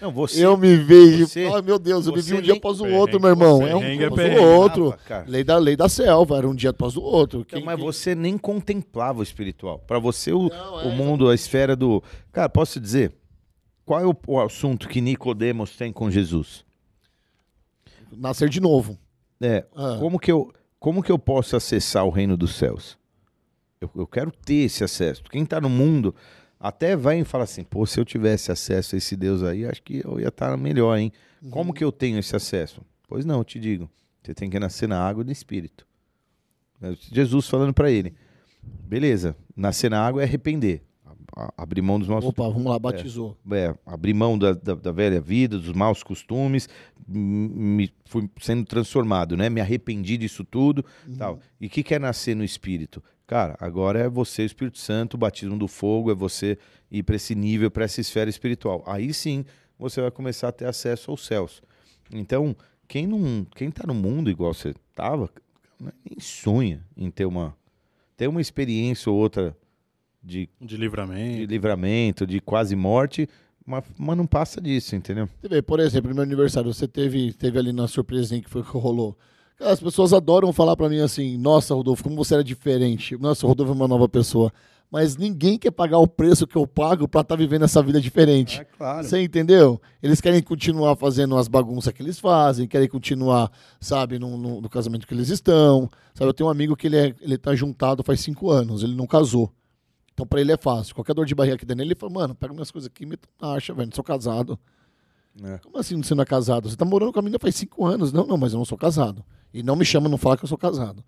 Não, 0.01 0.13
você. 0.13 0.45
eu 0.45 0.57
me 0.57 0.77
vejo. 0.77 1.27
você- 1.27 1.51
Ai, 1.53 1.61
meu 1.63 1.79
Deus, 1.79 2.07
eu 2.07 2.13
vivi 2.15 2.29
você 2.29 2.35
um 2.37 2.41
dia 2.41 2.55
após 2.55 2.81
o 2.81 2.87
outro, 2.87 3.21
meu 3.21 3.31
irmão. 3.31 3.67
É 3.67 3.75
um 3.75 3.81
perrengue 3.81 4.05
é 4.05 4.07
após 4.07 4.39
o 4.39 4.43
outro. 4.43 4.95
Cara. 5.07 5.25
Lei 5.29 5.43
da, 5.43 5.57
lei 5.59 5.77
da 5.77 5.89
selva, 5.89 6.37
era 6.39 6.49
um 6.49 6.55
dia 6.55 6.71
após 6.71 6.97
o 6.97 7.03
outro. 7.03 7.45
Quem- 7.45 7.65
mas 7.65 7.77
quem- 7.77 7.85
você 7.85 8.15
nem 8.15 8.39
contemplava 8.39 9.21
o 9.21 9.23
espiritual. 9.23 9.79
Pra 9.81 9.99
você, 9.99 10.33
o, 10.33 10.49
Não, 10.49 10.81
é, 10.81 10.85
o 10.85 10.91
mundo, 10.91 11.29
a 11.29 11.35
esfera 11.35 11.75
do. 11.75 12.03
Cara, 12.33 12.49
posso 12.49 12.79
dizer? 12.79 13.13
Qual 13.85 14.01
é 14.01 14.07
o, 14.07 14.15
o 14.27 14.41
assunto 14.41 14.87
que 14.89 15.01
Nicodemos 15.01 15.75
tem 15.77 15.93
com 15.93 16.11
Jesus? 16.11 16.65
Nascer 18.13 18.49
de 18.49 18.61
novo. 18.61 18.99
É, 19.41 19.65
Ah. 19.75 19.97
como, 19.99 20.19
que 20.19 20.31
eu, 20.33 20.53
como 20.79 21.03
que 21.03 21.13
eu 21.13 21.19
posso 21.19 21.57
acessar 21.57 22.05
o 22.05 22.11
reino 22.11 22.37
dos 22.37 22.55
céus? 22.55 22.97
Eu, 23.81 23.91
eu 23.95 24.07
quero 24.07 24.31
ter 24.33 24.65
esse 24.65 24.83
acesso. 24.83 25.23
Quem 25.31 25.43
está 25.45 25.61
no 25.61 25.69
mundo 25.69 26.15
até 26.61 26.97
vai 26.97 27.21
e 27.21 27.25
fala 27.25 27.45
assim: 27.45 27.63
pô, 27.65 27.87
se 27.87 27.99
eu 28.01 28.05
tivesse 28.05 28.51
acesso 28.51 28.95
a 28.95 28.99
esse 28.99 29.17
Deus 29.17 29.43
aí, 29.43 29.65
acho 29.65 29.83
que 29.83 30.03
eu 30.05 30.19
ia 30.21 30.29
estar 30.29 30.57
melhor, 30.57 30.97
hein? 30.97 31.13
Como 31.51 31.73
que 31.73 31.85
eu 31.85 31.93
tenho 31.93 32.19
esse 32.19 32.35
acesso? 32.35 32.83
Pois 33.09 33.25
não, 33.25 33.39
eu 33.39 33.45
te 33.45 33.59
digo: 33.61 33.89
você 34.23 34.35
tem 34.35 34.51
que 34.51 34.59
nascer 34.59 34.89
na 34.89 35.01
água 35.01 35.23
e 35.23 35.27
no 35.27 35.33
espírito. 35.33 35.87
É 36.83 36.95
Jesus 37.13 37.49
falando 37.49 37.73
para 37.73 37.91
ele: 37.91 38.15
beleza, 38.63 39.37
nascer 39.57 39.91
na 39.91 40.01
água 40.05 40.23
é 40.23 40.25
arrepender, 40.25 40.83
abrir 41.57 41.83
mão 41.83 41.99
dos 41.99 42.09
nossos 42.09 42.31
Opa, 42.31 42.49
vamos 42.49 42.65
lá, 42.65 42.79
batizou. 42.79 43.37
é, 43.53 43.75
abrir 43.87 44.15
mão 44.15 44.39
da, 44.39 44.53
da, 44.53 44.75
da 44.75 44.93
velha 44.93 45.21
vida, 45.21 45.59
dos 45.59 45.73
maus 45.73 46.03
costumes, 46.03 46.69
me 47.07 47.91
fui 48.05 48.29
sendo 48.41 48.65
transformado, 48.65 49.37
né? 49.37 49.49
Me 49.49 49.61
arrependi 49.61 50.17
disso 50.17 50.45
tudo, 50.45 50.85
tal. 51.17 51.41
E 51.61 51.67
o 51.67 51.71
que, 51.71 51.83
que 51.83 51.95
é 51.95 51.99
nascer 51.99 52.35
no 52.35 52.45
Espírito? 52.45 53.03
Cara, 53.29 53.57
agora 53.61 53.99
é 54.01 54.09
você, 54.09 54.43
o 54.43 54.47
Espírito 54.47 54.79
Santo, 54.79 55.15
o 55.15 55.19
batismo 55.19 55.59
do 55.59 55.69
fogo, 55.69 56.11
é 56.11 56.15
você 56.15 56.57
ir 56.91 57.03
para 57.03 57.15
esse 57.15 57.35
nível, 57.35 57.71
para 57.71 57.85
essa 57.85 58.01
esfera 58.01 58.31
espiritual. 58.31 58.83
Aí 58.87 59.13
sim 59.13 59.45
você 59.79 60.01
vai 60.01 60.11
começar 60.11 60.49
a 60.49 60.53
ter 60.53 60.65
acesso 60.65 61.11
aos 61.11 61.27
céus. 61.27 61.63
Então, 62.11 62.57
quem 62.89 63.07
não, 63.07 63.47
quem 63.55 63.71
tá 63.71 63.87
no 63.87 63.93
mundo 63.95 64.31
igual 64.31 64.55
você 64.55 64.75
tava, 64.95 65.31
nem 65.79 66.19
sonha 66.19 66.83
em 66.97 67.11
ter 67.11 67.27
uma, 67.27 67.55
ter 68.17 68.29
uma 68.29 68.41
experiência 68.41 69.13
ou 69.13 69.19
outra 69.19 69.55
de 70.23 70.49
De 70.59 70.67
de 70.67 70.77
livramento. 70.79 71.45
livramento, 71.51 72.27
de 72.27 72.41
quase 72.41 72.75
morte, 72.75 73.29
mas, 73.65 73.85
mas 73.99 74.17
não 74.17 74.27
passa 74.27 74.59
disso, 74.59 74.97
entendeu? 74.97 75.29
Você 75.43 75.49
vê, 75.51 75.61
por 75.61 75.81
exemplo, 75.81 76.09
no 76.09 76.15
meu 76.15 76.25
aniversário, 76.25 76.73
você 76.73 76.89
teve, 76.89 77.35
teve 77.35 77.59
ali 77.59 77.75
na 77.75 77.87
surpresinha 77.87 78.41
que 78.41 78.49
foi 78.49 78.63
que 78.63 78.71
rolou. 78.71 79.19
As 79.61 79.81
pessoas 79.81 80.13
adoram 80.13 80.53
falar 80.53 80.77
pra 80.77 80.89
mim 80.89 81.01
assim: 81.01 81.37
Nossa, 81.37 81.75
Rodolfo, 81.75 82.05
como 82.05 82.17
você 82.17 82.35
era 82.35 82.45
diferente. 82.45 83.17
Nossa, 83.19 83.45
o 83.45 83.49
Rodolfo 83.49 83.73
é 83.73 83.75
uma 83.75 83.89
nova 83.89 84.09
pessoa. 84.09 84.53
Mas 84.91 85.19
ninguém 85.19 85.59
quer 85.59 85.71
pagar 85.71 85.99
o 85.99 86.07
preço 86.09 86.47
que 86.47 86.57
eu 86.57 86.67
pago 86.67 87.07
pra 87.07 87.21
estar 87.21 87.37
vivendo 87.37 87.65
essa 87.65 87.83
vida 87.83 88.01
diferente. 88.01 88.65
claro. 88.79 89.07
Você 89.07 89.21
entendeu? 89.23 89.79
Eles 90.03 90.19
querem 90.19 90.43
continuar 90.43 90.97
fazendo 90.97 91.37
as 91.37 91.47
bagunças 91.47 91.93
que 91.93 92.01
eles 92.03 92.19
fazem, 92.19 92.67
querem 92.67 92.89
continuar, 92.89 93.53
sabe, 93.79 94.19
no, 94.19 94.39
no- 94.39 94.63
no 94.63 94.69
casamento 94.71 95.07
que 95.07 95.13
eles 95.13 95.29
estão. 95.29 95.91
Sabe, 96.15 96.31
eu 96.31 96.33
tenho 96.33 96.49
um 96.49 96.51
amigo 96.51 96.75
que 96.75 96.87
ele, 96.87 96.97
é, 96.97 97.15
ele 97.21 97.37
tá 97.37 97.55
juntado 97.55 98.03
faz 98.03 98.21
cinco 98.21 98.51
anos, 98.51 98.83
ele 98.83 98.95
não 98.95 99.07
casou. 99.07 99.53
Então 100.15 100.27
pra 100.27 100.41
ele 100.41 100.53
é 100.53 100.57
fácil. 100.57 100.95
Qualquer 100.95 101.13
dor 101.15 101.27
de 101.27 101.35
barriga 101.35 101.59
que 101.59 101.67
der 101.67 101.77
nele, 101.77 101.91
ele 101.91 101.95
fala, 101.95 102.11
mano, 102.13 102.35
pega 102.35 102.55
minhas 102.55 102.71
coisas 102.71 102.87
aqui 102.89 103.03
e 103.03 103.07
me 103.07 103.19
acha, 103.43 103.75
velho, 103.75 103.89
não 103.89 103.95
sou 103.95 104.03
casado. 104.03 104.59
É. 105.45 105.59
Como 105.59 105.77
assim 105.77 106.03
você 106.03 106.15
não 106.15 106.23
é 106.23 106.27
casado? 106.27 106.67
Você 106.71 106.77
tá 106.77 106.87
morando 106.87 107.13
com 107.13 107.19
a 107.19 107.23
menina 107.23 107.39
faz 107.39 107.55
cinco 107.57 107.85
anos. 107.85 108.11
Não, 108.11 108.27
não, 108.27 108.39
mas 108.39 108.55
eu 108.55 108.59
não 108.59 108.65
sou 108.65 108.79
casado. 108.79 109.23
E 109.53 109.63
não 109.63 109.77
me 109.77 109.85
chama, 109.85 110.09
não 110.09 110.19
fala 110.19 110.37
que 110.37 110.45
eu 110.45 110.49
sou 110.49 110.59
casado. 110.59 111.03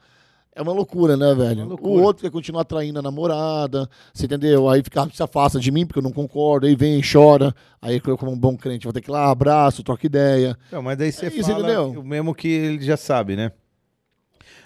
É 0.52 0.60
uma 0.60 0.72
loucura, 0.72 1.16
né, 1.16 1.32
velho? 1.32 1.64
loucura. 1.66 1.90
O 1.92 2.02
outro 2.02 2.22
quer 2.22 2.30
continuar 2.30 2.64
traindo 2.64 2.98
a 2.98 3.02
namorada, 3.02 3.88
você 4.12 4.26
entendeu? 4.26 4.68
Aí 4.68 4.82
fica, 4.82 5.08
se 5.14 5.22
afasta 5.22 5.60
de 5.60 5.70
mim 5.70 5.86
porque 5.86 6.00
eu 6.00 6.02
não 6.02 6.10
concordo, 6.12 6.66
aí 6.66 6.74
vem, 6.74 7.00
chora. 7.00 7.54
Aí 7.80 8.00
eu, 8.04 8.18
como 8.18 8.32
um 8.32 8.38
bom 8.38 8.56
crente, 8.56 8.84
vou 8.84 8.92
ter 8.92 9.00
que 9.00 9.08
ir 9.10 9.12
lá, 9.12 9.30
abraço, 9.30 9.84
troca 9.84 10.04
ideia. 10.04 10.58
Não, 10.72 10.82
mas 10.82 10.98
daí 10.98 11.12
você 11.12 11.26
É 11.26 11.30
fala 11.30 11.58
entendeu? 11.60 12.00
o 12.00 12.04
mesmo 12.04 12.34
que 12.34 12.48
ele 12.48 12.82
já 12.84 12.96
sabe, 12.96 13.36
né? 13.36 13.52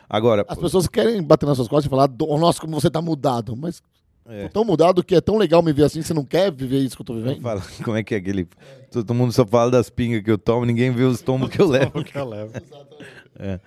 Agora, 0.09 0.45
As 0.49 0.59
pessoas 0.59 0.87
querem 0.87 1.23
bater 1.23 1.47
nas 1.47 1.57
suas 1.57 1.69
costas 1.69 1.87
e 1.87 1.91
falar, 1.91 2.07
"Do- 2.07 2.27
nossa, 2.39 2.61
como 2.61 2.79
você 2.81 2.91
tá 2.91 3.01
mudado. 3.03 3.57
Mas 3.57 3.83
É. 4.27 4.45
tô 4.45 4.49
tão 4.49 4.65
mudado 4.65 5.05
que 5.05 5.15
é 5.15 5.21
tão 5.21 5.37
legal 5.37 5.63
me 5.63 5.73
ver 5.73 5.85
assim, 5.85 6.01
você 6.01 6.15
não 6.15 6.25
quer 6.25 6.51
viver 6.51 6.79
isso 6.79 6.97
que 6.97 7.03
eu 7.03 7.07
tô 7.07 7.15
vivendo? 7.15 7.43
fala, 7.43 7.63
como 7.85 7.97
é 7.97 8.03
que 8.03 8.15
é 8.15 8.19
aquele. 8.19 8.49
Todo 8.91 9.13
mundo 9.13 9.33
só 9.33 9.47
fala 9.47 9.71
das 9.71 9.91
pingas 9.91 10.23
que 10.23 10.31
eu 10.31 10.39
tomo, 10.39 10.65
ninguém 10.65 10.91
vê 10.91 11.03
os 11.03 11.21
tombos 11.21 11.51
que 11.51 11.61
eu 11.61 11.67
levo. 11.67 12.03
que 12.03 12.17
eu 12.17 12.25
levo. 12.25 12.53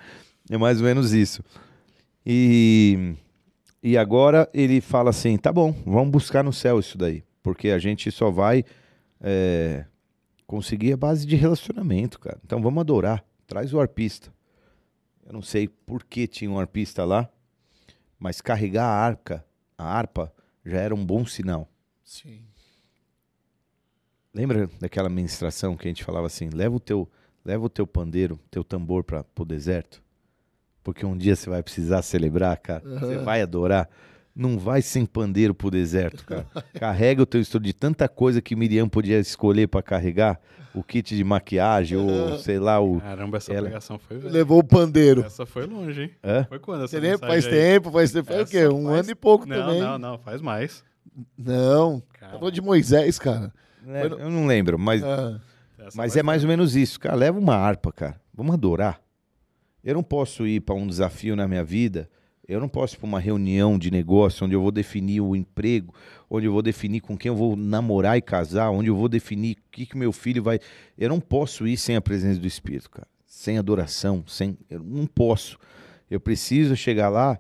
É 0.50 0.58
mais 0.58 0.80
ou 0.80 0.86
menos 0.86 1.12
isso. 1.12 1.44
E, 2.26 3.16
e 3.84 3.98
agora 3.98 4.50
ele 4.54 4.80
fala 4.80 5.10
assim: 5.10 5.38
tá 5.38 5.52
bom, 5.52 5.74
vamos 5.86 6.10
buscar 6.10 6.44
no 6.44 6.54
céu 6.54 6.80
isso 6.80 6.98
daí. 6.98 7.24
Porque 7.44 7.70
a 7.70 7.80
gente 7.80 8.10
só 8.12 8.32
vai 8.32 8.64
é, 9.22 9.86
conseguir 10.46 10.94
a 10.94 10.98
base 10.98 11.26
de 11.26 11.36
relacionamento, 11.36 12.20
cara. 12.20 12.40
Então 12.46 12.62
vamos 12.62 12.80
adorar. 12.80 13.24
Traz 13.46 13.74
o 13.74 13.80
arpista. 13.80 14.34
Eu 15.26 15.34
não 15.34 15.42
sei 15.42 15.68
por 15.68 16.04
que 16.04 16.28
tinha 16.28 16.50
um 16.50 16.60
arpista 16.60 17.04
lá, 17.04 17.30
mas 18.18 18.40
carregar 18.40 18.86
a 18.86 18.98
arca, 18.98 19.46
a 19.78 19.84
harpa, 19.86 20.32
já 20.70 20.80
era 20.80 20.94
um 20.94 21.06
bom 21.06 21.26
sinal. 21.26 21.70
Sim. 22.04 22.42
Lembra 24.34 24.70
daquela 24.80 25.10
ministração 25.10 25.76
que 25.76 25.88
a 25.88 25.90
gente 25.90 26.04
falava 26.04 26.28
assim: 26.28 26.50
leva 26.50 26.76
o 26.76 26.80
teu, 26.80 27.10
leva 27.44 27.66
o 27.66 27.70
teu 27.70 27.88
pandeiro, 27.88 28.40
teu 28.52 28.64
tambor 28.64 29.04
para 29.04 29.26
o 29.38 29.46
deserto, 29.46 30.02
porque 30.84 31.06
um 31.06 31.18
dia 31.18 31.36
você 31.36 31.50
vai 31.50 31.64
precisar 31.64 32.02
celebrar, 32.02 32.58
cara. 32.58 32.84
Você 33.00 33.18
vai 33.18 33.42
adorar. 33.42 33.90
Não 34.40 34.60
vai 34.60 34.84
sem 34.84 35.04
pandeiro 35.04 35.56
pro 35.56 35.72
deserto, 35.72 36.24
cara. 36.24 36.46
Carrega 36.80 37.24
o 37.24 37.26
teu 37.26 37.42
estudo 37.42 37.64
de 37.66 37.74
tanta 37.74 38.08
coisa 38.08 38.40
que 38.40 38.56
Miriam 38.56 38.88
podia 38.88 39.20
escolher 39.20 39.68
pra 39.68 39.82
carregar. 39.82 40.40
O 40.76 40.84
kit 40.84 41.16
de 41.16 41.24
maquiagem, 41.24 41.98
ou 41.98 42.38
sei 42.38 42.60
lá, 42.60 42.80
o. 42.80 43.02
Caramba, 43.02 43.38
essa 43.38 43.52
Ela- 43.52 43.82
foi 43.98 44.18
velha. 44.20 44.32
Levou 44.32 44.60
o 44.60 44.64
pandeiro. 44.64 45.24
Essa 45.24 45.44
foi 45.44 45.66
longe, 45.66 46.04
hein? 46.04 46.12
Hã? 46.24 46.46
Foi 46.48 46.60
quando 46.60 46.84
essa 46.84 47.00
mensagem 47.02 47.18
Faz 47.28 47.46
aí? 47.46 47.52
tempo, 47.52 47.92
faz 47.92 48.12
tempo. 48.12 48.28
Faz 48.32 48.48
o 48.48 48.52
quê? 48.52 48.68
Um 48.68 48.84
faz- 48.86 49.00
ano 49.00 49.10
e 49.12 49.16
pouco 49.16 49.46
não, 49.48 49.58
também. 49.58 49.82
Não, 49.82 49.98
não, 49.98 50.18
faz 50.20 50.40
mais. 50.40 50.84
Não. 51.36 52.00
Tá 52.20 52.30
falando 52.30 52.52
de 52.52 52.62
Moisés, 52.62 53.18
cara. 53.18 53.52
É, 53.88 54.06
eu 54.06 54.30
não 54.30 54.46
lembro, 54.46 54.78
mas, 54.78 55.02
Ah, 55.04 55.40
mas 55.96 56.16
é 56.16 56.22
mais 56.22 56.44
ou 56.44 56.48
menos 56.50 56.76
isso. 56.76 57.00
Cara, 57.00 57.16
leva 57.16 57.40
uma 57.40 57.56
harpa, 57.56 57.92
cara. 57.92 58.22
Vamos 58.32 58.54
adorar. 58.54 59.02
Eu 59.84 59.96
não 59.96 60.04
posso 60.04 60.46
ir 60.46 60.60
para 60.60 60.76
um 60.76 60.86
desafio 60.86 61.36
na 61.36 61.48
minha 61.48 61.64
vida. 61.64 62.08
Eu 62.48 62.62
não 62.62 62.70
posso 62.70 62.96
ir 62.96 63.00
para 63.00 63.08
uma 63.08 63.20
reunião 63.20 63.78
de 63.78 63.92
negócio 63.92 64.46
onde 64.46 64.56
eu 64.56 64.62
vou 64.62 64.72
definir 64.72 65.20
o 65.20 65.36
emprego, 65.36 65.94
onde 66.30 66.46
eu 66.46 66.52
vou 66.54 66.62
definir 66.62 67.02
com 67.02 67.18
quem 67.18 67.30
eu 67.30 67.36
vou 67.36 67.58
namorar 67.58 68.18
e 68.18 68.22
casar, 68.22 68.70
onde 68.70 68.90
eu 68.90 68.96
vou 68.96 69.10
definir 69.10 69.58
o 69.58 69.72
que, 69.72 69.86
que 69.86 69.98
meu 69.98 70.14
filho 70.14 70.42
vai. 70.42 70.60
Eu 70.98 71.10
não 71.10 71.20
posso 71.20 71.68
ir 71.68 71.76
sem 71.76 71.98
a 71.98 72.02
presença 72.02 72.40
do 72.40 72.48
Espírito, 72.48 72.90
cara. 72.90 73.08
Sem 73.26 73.58
adoração, 73.58 74.24
sem. 74.26 74.58
Eu 74.70 74.82
não 74.82 75.06
posso. 75.06 75.60
Eu 76.10 76.22
preciso 76.22 76.74
chegar 76.76 77.10
lá 77.10 77.38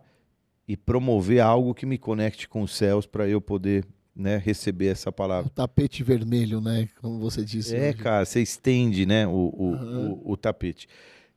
e 0.67 0.75
promover 0.75 1.39
algo 1.39 1.73
que 1.73 1.85
me 1.85 1.97
conecte 1.97 2.49
com 2.49 2.61
os 2.61 2.75
céus 2.75 3.05
para 3.05 3.27
eu 3.29 3.39
poder 3.39 3.85
né, 4.13 4.41
receber 4.43 4.87
essa 4.87 5.11
palavra. 5.11 5.47
o 5.47 5.49
tapete 5.49 6.03
vermelho, 6.03 6.59
né? 6.59 6.89
Como 6.99 7.17
você 7.19 7.45
disse. 7.45 7.75
É, 7.75 7.89
hoje. 7.89 7.97
cara, 7.97 8.25
você 8.25 8.41
estende, 8.41 9.05
né, 9.05 9.25
o, 9.25 9.53
o, 9.55 9.73
Aham. 9.73 10.19
o, 10.25 10.31
o 10.33 10.37
tapete. 10.37 10.87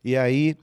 E 0.03 0.17
aí, 0.17 0.57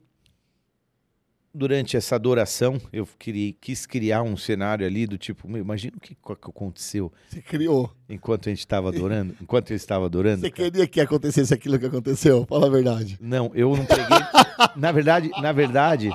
durante 1.54 1.98
essa 1.98 2.16
adoração, 2.16 2.80
eu 2.94 3.08
queria, 3.18 3.54
quis 3.60 3.86
criar 3.86 4.22
um 4.22 4.38
cenário 4.38 4.86
ali 4.86 5.08
do 5.08 5.18
tipo, 5.18 5.48
meu, 5.48 5.62
imagina 5.62 5.98
o 5.98 6.00
que, 6.00 6.16
que 6.16 6.32
aconteceu 6.32 7.12
Você 7.28 7.42
criou. 7.42 7.92
enquanto 8.10 8.48
a 8.48 8.50
gente 8.50 8.60
estava 8.60 8.90
adorando, 8.90 9.36
enquanto 9.42 9.72
eu 9.72 9.76
estava 9.76 10.06
adorando. 10.06 10.42
Você 10.42 10.52
cara. 10.52 10.70
queria 10.70 10.88
que 10.88 11.02
acontecesse 11.02 11.54
aquilo 11.54 11.80
que 11.80 11.86
aconteceu? 11.86 12.46
Fala 12.48 12.68
a 12.68 12.70
verdade. 12.70 13.18
Não, 13.20 13.52
eu 13.54 13.76
não 13.76 13.86
peguei. 13.86 14.06
na 14.76 14.92
verdade, 14.92 15.30
na 15.42 15.52
verdade, 15.52 16.10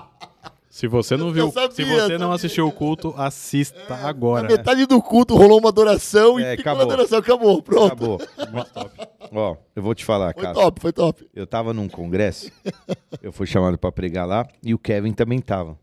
Se 0.74 0.88
você 0.88 1.18
não 1.18 1.30
viu, 1.30 1.50
sabia, 1.52 1.70
se 1.70 1.84
você 1.84 2.16
não 2.16 2.32
assistiu 2.32 2.66
o 2.66 2.72
culto, 2.72 3.12
assista 3.14 3.94
agora. 3.94 4.44
Na 4.48 4.56
metade 4.56 4.86
do 4.86 5.02
culto 5.02 5.36
rolou 5.36 5.58
uma 5.58 5.68
adoração 5.68 6.40
É, 6.40 6.54
e 6.54 6.56
ficou 6.56 6.72
acabou. 6.72 6.86
na 6.86 6.94
adoração. 6.94 7.18
Acabou, 7.18 7.62
pronto. 7.62 7.86
acabou. 7.92 8.18
Muito 8.50 8.72
top. 8.72 9.08
Ó, 9.32 9.56
eu 9.76 9.82
vou 9.82 9.94
te 9.94 10.02
falar, 10.02 10.32
Foi 10.32 10.42
cara. 10.42 10.54
top, 10.54 10.80
foi 10.80 10.90
top. 10.90 11.28
Eu 11.34 11.46
tava 11.46 11.74
num 11.74 11.90
congresso, 11.90 12.50
eu 13.22 13.30
fui 13.32 13.46
chamado 13.46 13.76
para 13.76 13.92
pregar 13.92 14.26
lá 14.26 14.48
e 14.62 14.72
o 14.72 14.78
Kevin 14.78 15.12
também 15.12 15.40
tava. 15.42 15.78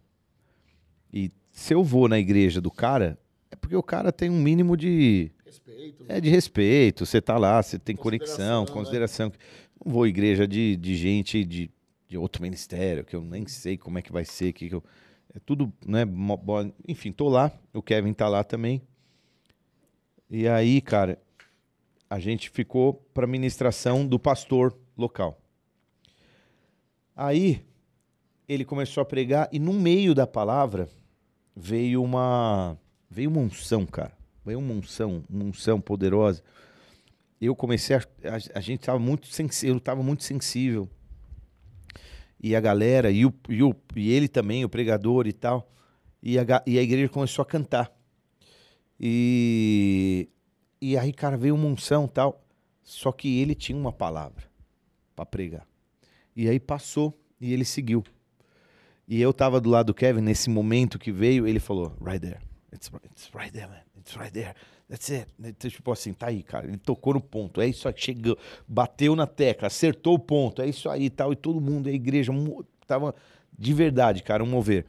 E 1.13 1.29
se 1.51 1.71
eu 1.75 1.83
vou 1.83 2.07
na 2.07 2.17
igreja 2.17 2.59
do 2.59 2.71
cara, 2.71 3.15
é 3.51 3.55
porque 3.55 3.75
o 3.75 3.83
cara 3.83 4.11
tem 4.11 4.27
um 4.31 4.41
mínimo 4.41 4.75
de 4.75 5.31
Respeito. 5.45 6.05
é 6.09 6.19
de 6.19 6.29
respeito, 6.31 7.05
você 7.05 7.21
tá 7.21 7.37
lá, 7.37 7.61
você 7.61 7.77
tem 7.77 7.95
Consideração, 7.95 8.35
conexão, 8.35 8.65
né? 8.65 8.71
consideração. 8.71 9.31
Não 9.85 9.93
vou 9.93 10.01
à 10.03 10.07
igreja 10.09 10.47
de, 10.47 10.75
de 10.75 10.95
gente 10.95 11.45
de, 11.45 11.69
de 12.09 12.17
outro 12.17 12.41
ministério, 12.41 13.05
que 13.05 13.15
eu 13.15 13.21
nem 13.21 13.47
sei 13.47 13.77
como 13.77 13.99
é 13.99 14.01
que 14.01 14.11
vai 14.11 14.25
ser, 14.25 14.51
que, 14.51 14.67
que 14.67 14.75
eu, 14.75 14.83
é 15.33 15.39
tudo, 15.39 15.71
né, 15.85 16.01
enfim, 16.87 17.11
tô 17.11 17.29
lá, 17.29 17.51
o 17.71 17.83
Kevin 17.83 18.13
tá 18.13 18.27
lá 18.27 18.43
também. 18.43 18.81
E 20.27 20.47
aí, 20.47 20.81
cara, 20.81 21.21
a 22.09 22.19
gente 22.19 22.49
ficou 22.49 22.95
para 23.13 23.27
ministração 23.27 24.07
do 24.07 24.17
pastor 24.17 24.75
local. 24.97 25.39
Aí 27.15 27.63
ele 28.47 28.65
começou 28.65 29.01
a 29.01 29.05
pregar 29.05 29.47
e 29.51 29.59
no 29.59 29.73
meio 29.73 30.15
da 30.15 30.25
palavra 30.25 30.89
veio 31.55 32.01
uma 32.01 32.75
veio 33.09 33.29
uma 33.29 33.41
unção, 33.41 33.85
cara. 33.85 34.17
Veio 34.43 34.57
uma 34.57 34.73
unção, 34.73 35.23
uma 35.29 35.43
unção 35.43 35.79
poderosa. 35.79 36.41
Eu 37.39 37.55
comecei 37.55 37.95
a 37.95 37.99
a, 37.99 38.57
a 38.57 38.61
gente 38.61 38.79
tava 38.79 38.97
muito 38.97 39.27
sensível, 39.27 39.75
eu 39.75 39.79
tava 39.79 40.01
muito 40.01 40.23
sensível. 40.23 40.89
E 42.41 42.55
a 42.55 42.59
galera 42.59 43.11
e, 43.11 43.25
o, 43.25 43.33
e, 43.49 43.61
o, 43.61 43.75
e 43.95 44.11
ele 44.11 44.27
também, 44.27 44.63
o 44.63 44.69
pregador 44.69 45.27
e 45.27 45.33
tal. 45.33 45.71
E 46.21 46.39
a, 46.39 46.43
e 46.65 46.79
a 46.79 46.81
igreja 46.81 47.09
começou 47.09 47.43
a 47.43 47.45
cantar. 47.45 47.91
E 48.99 50.29
e 50.81 50.97
aí, 50.97 51.11
cara, 51.11 51.37
veio 51.37 51.55
uma 51.55 51.67
unção 51.67 52.07
tal. 52.07 52.43
Só 52.83 53.11
que 53.11 53.39
ele 53.39 53.53
tinha 53.53 53.77
uma 53.77 53.91
palavra 53.91 54.43
para 55.15 55.25
pregar. 55.25 55.67
E 56.35 56.47
aí 56.47 56.59
passou 56.59 57.19
e 57.39 57.53
ele 57.53 57.65
seguiu. 57.65 58.03
E 59.07 59.21
eu 59.21 59.33
tava 59.33 59.59
do 59.59 59.69
lado 59.69 59.87
do 59.87 59.93
Kevin 59.93 60.21
nesse 60.21 60.49
momento 60.49 60.97
que 60.97 61.11
veio, 61.11 61.47
ele 61.47 61.59
falou, 61.59 61.95
right 62.01 62.19
there. 62.19 62.39
It's, 62.73 62.89
it's 63.05 63.29
right 63.33 63.51
there, 63.51 63.67
man. 63.67 63.83
It's 63.97 64.15
right 64.15 64.31
there. 64.31 64.55
That's 64.89 65.11
it. 65.11 65.27
Então, 65.39 65.69
Tipo 65.69 65.91
assim, 65.91 66.13
tá 66.13 66.27
aí, 66.27 66.41
cara. 66.41 66.67
Ele 66.67 66.77
tocou 66.77 67.13
no 67.13 67.21
ponto. 67.21 67.61
É 67.61 67.67
isso 67.67 67.87
aí, 67.87 67.93
chegou. 67.95 68.37
Bateu 68.67 69.15
na 69.15 69.27
tecla, 69.27 69.67
acertou 69.67 70.15
o 70.15 70.19
ponto. 70.19 70.61
É 70.61 70.67
isso 70.67 70.89
aí 70.89 71.05
e 71.05 71.09
tal. 71.09 71.31
E 71.31 71.35
todo 71.35 71.61
mundo, 71.61 71.87
a 71.87 71.91
igreja, 71.91 72.33
tava 72.87 73.13
de 73.57 73.73
verdade, 73.73 74.23
cara, 74.23 74.43
um 74.43 74.47
mover. 74.47 74.85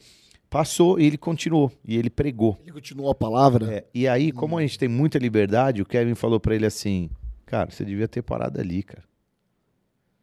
Passou 0.48 0.98
e 0.98 1.04
ele 1.04 1.18
continuou. 1.18 1.70
E 1.84 1.96
ele 1.96 2.08
pregou. 2.08 2.58
Ele 2.62 2.72
continuou 2.72 3.10
a 3.10 3.14
palavra. 3.14 3.72
É, 3.72 3.84
e 3.94 4.08
aí, 4.08 4.32
como 4.32 4.56
a 4.56 4.62
gente 4.62 4.78
tem 4.78 4.88
muita 4.88 5.18
liberdade, 5.18 5.82
o 5.82 5.86
Kevin 5.86 6.14
falou 6.14 6.40
pra 6.40 6.54
ele 6.54 6.66
assim: 6.66 7.10
Cara, 7.44 7.70
você 7.70 7.84
devia 7.84 8.08
ter 8.08 8.22
parado 8.22 8.58
ali, 8.60 8.82
cara. 8.82 9.04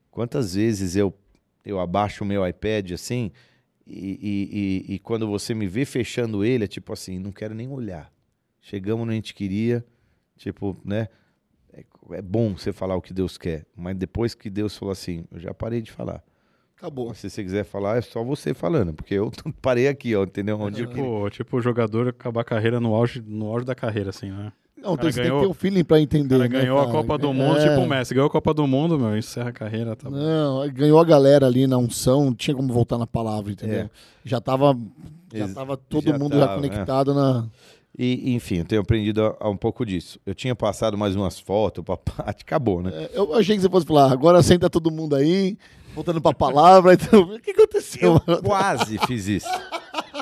Quantas 0.09 0.55
vezes 0.55 0.95
eu, 0.95 1.13
eu 1.63 1.79
abaixo 1.79 2.23
o 2.23 2.27
meu 2.27 2.45
iPad 2.45 2.93
assim, 2.93 3.31
e, 3.85 4.19
e, 4.89 4.91
e, 4.91 4.95
e 4.95 4.99
quando 4.99 5.27
você 5.27 5.53
me 5.53 5.67
vê 5.67 5.85
fechando 5.85 6.43
ele, 6.43 6.65
é 6.65 6.67
tipo 6.67 6.91
assim: 6.91 7.19
Não 7.19 7.31
quero 7.31 7.53
nem 7.53 7.69
olhar. 7.69 8.11
Chegamos 8.69 9.03
onde 9.03 9.11
a 9.13 9.15
gente 9.15 9.33
queria, 9.33 9.85
tipo, 10.35 10.75
né? 10.83 11.07
É, 11.73 11.85
é 12.17 12.21
bom 12.21 12.53
você 12.57 12.73
falar 12.73 12.97
o 12.97 13.01
que 13.01 13.13
Deus 13.13 13.37
quer, 13.37 13.65
mas 13.73 13.95
depois 13.95 14.35
que 14.35 14.49
Deus 14.49 14.75
falou 14.75 14.91
assim: 14.91 15.23
Eu 15.31 15.39
já 15.39 15.53
parei 15.53 15.81
de 15.81 15.89
falar. 15.89 16.21
Acabou. 16.77 17.13
Se 17.15 17.29
você 17.29 17.41
quiser 17.43 17.63
falar, 17.63 17.97
é 17.97 18.01
só 18.01 18.21
você 18.23 18.53
falando, 18.53 18.93
porque 18.93 19.13
eu 19.15 19.31
parei 19.61 19.87
aqui, 19.87 20.13
ó, 20.15 20.23
entendeu? 20.23 20.59
Onde 20.59 20.81
eu 20.83 20.89
queria. 20.89 21.03
Tipo, 21.03 21.29
tipo 21.29 21.57
o 21.57 21.61
jogador 21.61 22.09
acabar 22.09 22.41
a 22.41 22.43
carreira 22.43 22.79
no 22.81 22.93
auge, 22.93 23.23
no 23.25 23.47
auge 23.47 23.65
da 23.65 23.73
carreira, 23.73 24.09
assim, 24.09 24.29
né? 24.31 24.51
Não, 24.75 24.95
cara 24.95 25.09
então 25.09 25.11
você 25.11 25.21
ganhou- 25.23 25.39
tem 25.39 25.39
que 25.39 25.45
ter 25.47 25.51
um 25.51 25.53
feeling 25.53 25.83
pra 25.85 25.97
O 25.97 25.99
entender. 25.99 26.37
cara 26.37 26.49
né, 26.49 26.59
ganhou 26.59 26.77
a 26.77 26.81
cara? 26.81 26.91
Copa 26.91 27.17
do 27.17 27.33
Mundo, 27.33 27.57
É. 27.57 27.69
tipo 27.69 27.81
o 27.81 27.87
Messi. 27.87 28.13
Ganhou 28.13 28.27
a 28.27 28.29
Copa 28.29 28.53
do 28.53 28.67
Mundo, 28.67 28.99
meu, 28.99 29.17
encerra 29.17 29.49
a 29.49 29.53
carreira, 29.53 29.95
tá 29.95 30.09
bom. 30.09 30.15
Não, 30.17 30.69
ganhou 30.73 30.99
a 30.99 31.05
galera 31.05 31.47
ali 31.47 31.65
na 31.65 31.77
unção, 31.77 32.25
não 32.25 32.35
tinha 32.35 32.53
como 32.55 32.71
voltar 32.71 32.97
na 32.97 33.07
palavra, 33.07 33.51
entendeu? 33.51 33.79
É. 33.85 33.89
Já 34.25 34.39
tava, 34.39 34.77
já 35.33 35.47
tava 35.51 35.77
todo 35.77 36.03
já 36.11 36.19
mundo 36.19 36.37
já 36.37 36.47
tava, 36.47 36.53
é. 36.53 36.69
conectado 36.69 37.13
na. 37.13 37.47
E, 37.97 38.35
enfim, 38.35 38.57
eu 38.59 38.65
tenho 38.65 38.81
aprendido 38.81 39.25
a, 39.25 39.35
a 39.39 39.49
um 39.49 39.57
pouco 39.57 39.83
disso. 39.85 40.19
Eu 40.25 40.35
tinha 40.35 40.55
passado 40.55 40.95
mais 40.97 41.15
umas 41.15 41.39
fotos 41.39 41.83
pra 41.83 41.97
Paty, 41.97 42.43
acabou, 42.43 42.83
né? 42.83 42.91
É, 42.93 43.09
Eu 43.13 43.33
achei 43.33 43.55
que 43.55 43.61
você 43.61 43.69
fosse 43.69 43.87
falar, 43.87 44.11
agora 44.11 44.43
senta 44.43 44.69
todo 44.69 44.91
mundo 44.91 45.15
aí, 45.15 45.57
voltando 45.95 46.21
pra 46.21 46.33
palavra. 46.33 46.93
Então, 46.99 47.21
o 47.21 47.39
que 47.39 47.51
aconteceu? 47.51 48.21
Eu 48.27 48.43
quase 48.43 48.99
fiz 49.07 49.27
isso. 49.27 49.49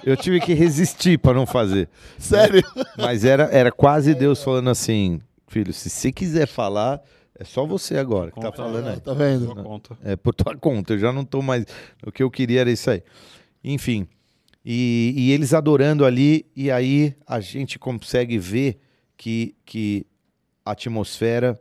Eu 0.05 0.15
tive 0.15 0.39
que 0.39 0.53
resistir 0.53 1.17
pra 1.17 1.33
não 1.33 1.45
fazer. 1.45 1.89
Sério? 2.17 2.63
Mas 2.97 3.25
era, 3.25 3.43
era 3.51 3.71
quase 3.71 4.13
Deus 4.15 4.41
falando 4.41 4.69
assim: 4.69 5.19
Filho, 5.47 5.73
se 5.73 5.89
você 5.89 6.11
quiser 6.11 6.47
falar, 6.47 7.01
é 7.37 7.43
só 7.43 7.65
você 7.65 7.97
agora 7.97 8.31
que 8.31 8.39
tá 8.39 8.51
falando 8.51 8.87
aí. 8.87 8.99
Tá 8.99 9.13
vendo? 9.13 9.81
É 10.03 10.15
por 10.15 10.33
tua 10.33 10.55
conta, 10.55 10.93
eu 10.93 10.99
já 10.99 11.11
não 11.11 11.25
tô 11.25 11.41
mais. 11.41 11.65
O 12.05 12.11
que 12.11 12.23
eu 12.23 12.31
queria 12.31 12.61
era 12.61 12.71
isso 12.71 12.89
aí. 12.89 13.03
Enfim. 13.63 14.07
E, 14.65 15.13
e 15.15 15.31
eles 15.31 15.53
adorando 15.53 16.03
ali, 16.03 16.47
e 16.55 16.71
aí 16.71 17.15
a 17.27 17.39
gente 17.39 17.77
consegue 17.77 18.39
ver 18.39 18.79
que, 19.15 19.55
que 19.63 20.07
a 20.65 20.71
atmosfera 20.71 21.59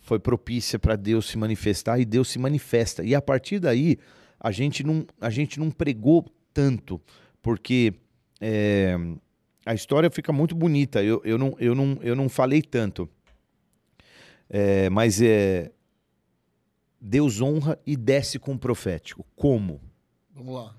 foi 0.00 0.18
propícia 0.18 0.78
para 0.78 0.94
Deus 0.94 1.26
se 1.26 1.38
manifestar 1.38 1.98
e 1.98 2.04
Deus 2.04 2.28
se 2.28 2.38
manifesta. 2.38 3.02
E 3.02 3.14
a 3.14 3.22
partir 3.22 3.58
daí, 3.58 3.96
a 4.38 4.50
gente 4.50 4.84
não, 4.84 5.06
a 5.18 5.30
gente 5.30 5.58
não 5.58 5.70
pregou 5.70 6.26
tanto, 6.52 7.00
porque 7.40 7.94
é, 8.38 8.94
a 9.64 9.72
história 9.72 10.10
fica 10.10 10.30
muito 10.30 10.54
bonita. 10.54 11.02
Eu, 11.02 11.22
eu, 11.24 11.38
não, 11.38 11.56
eu, 11.58 11.74
não, 11.74 11.98
eu 12.02 12.14
não 12.14 12.28
falei 12.28 12.60
tanto. 12.60 13.08
É, 14.50 14.90
mas 14.90 15.22
é, 15.22 15.72
Deus 17.00 17.40
honra 17.40 17.78
e 17.86 17.96
desce 17.96 18.38
com 18.38 18.52
o 18.52 18.58
profético. 18.58 19.24
Como? 19.34 19.80
Vamos 20.30 20.54
lá. 20.54 20.76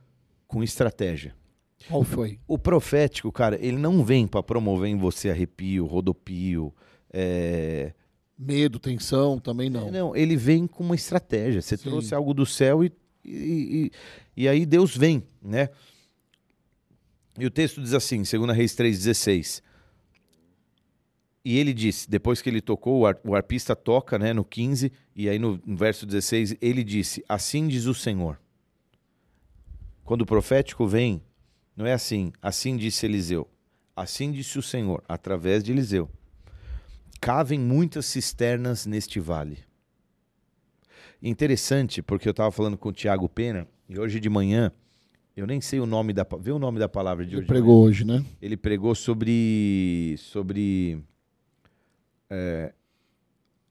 Com 0.47 0.61
estratégia. 0.61 1.35
Qual 1.87 2.03
foi? 2.03 2.39
O 2.47 2.57
profético, 2.57 3.31
cara, 3.31 3.57
ele 3.63 3.77
não 3.77 4.03
vem 4.03 4.25
para 4.27 4.41
promover 4.43 4.89
em 4.89 4.97
você 4.97 5.29
arrepio, 5.29 5.85
rodopio. 5.85 6.73
é, 7.13 7.93
Medo, 8.37 8.79
tensão, 8.79 9.39
também 9.39 9.69
não. 9.69 9.89
Não, 9.89 10.15
ele 10.15 10.35
vem 10.35 10.67
com 10.67 10.83
uma 10.83 10.95
estratégia. 10.95 11.61
Você 11.61 11.77
Sim. 11.77 11.83
trouxe 11.89 12.13
algo 12.13 12.33
do 12.33 12.45
céu 12.45 12.83
e, 12.83 12.91
e, 13.23 13.91
e, 14.35 14.43
e 14.43 14.47
aí 14.49 14.65
Deus 14.65 14.95
vem, 14.97 15.23
né? 15.41 15.69
E 17.39 17.45
o 17.45 17.51
texto 17.51 17.81
diz 17.81 17.93
assim, 17.93 18.23
2 18.23 18.55
Reis 18.55 18.73
3,16. 18.75 19.61
E 21.45 21.57
ele 21.57 21.73
disse, 21.73 22.09
depois 22.09 22.41
que 22.41 22.49
ele 22.49 22.59
tocou, 22.61 23.01
o, 23.01 23.05
ar- 23.05 23.19
o 23.23 23.35
arpista 23.35 23.75
toca 23.75 24.17
né, 24.17 24.33
no 24.33 24.43
15, 24.43 24.91
e 25.15 25.29
aí 25.29 25.37
no, 25.37 25.61
no 25.65 25.77
verso 25.77 26.05
16, 26.05 26.55
ele 26.59 26.83
disse: 26.83 27.23
Assim 27.29 27.67
diz 27.67 27.85
o 27.85 27.93
Senhor. 27.93 28.39
Quando 30.03 30.21
o 30.23 30.25
profético 30.25 30.87
vem, 30.87 31.21
não 31.75 31.85
é 31.85 31.93
assim, 31.93 32.31
assim 32.41 32.77
disse 32.77 33.05
Eliseu. 33.05 33.47
Assim 33.95 34.31
disse 34.31 34.57
o 34.59 34.61
Senhor, 34.61 35.03
através 35.07 35.63
de 35.63 35.71
Eliseu: 35.71 36.09
Cavem 37.19 37.59
muitas 37.59 38.05
cisternas 38.05 38.85
neste 38.85 39.19
vale. 39.19 39.59
Interessante, 41.21 42.01
porque 42.01 42.27
eu 42.27 42.31
estava 42.31 42.51
falando 42.51 42.77
com 42.77 42.89
o 42.89 42.93
Tiago 42.93 43.27
Pena, 43.27 43.67
e 43.89 43.97
hoje 43.97 44.19
de 44.19 44.29
manhã, 44.29 44.71
eu 45.35 45.47
nem 45.47 45.59
sei 45.59 45.79
o 45.79 45.85
nome 45.85 46.13
da. 46.13 46.25
Vê 46.39 46.51
o 46.51 46.59
nome 46.59 46.79
da 46.79 46.87
palavra 46.87 47.25
de 47.25 47.31
Ele 47.31 47.39
hoje. 47.39 47.47
pregou 47.47 47.83
hoje, 47.83 48.05
né? 48.05 48.23
Ele 48.41 48.55
pregou 48.55 48.93
sobre. 48.95 50.15
sobre. 50.17 51.03
é, 52.29 52.73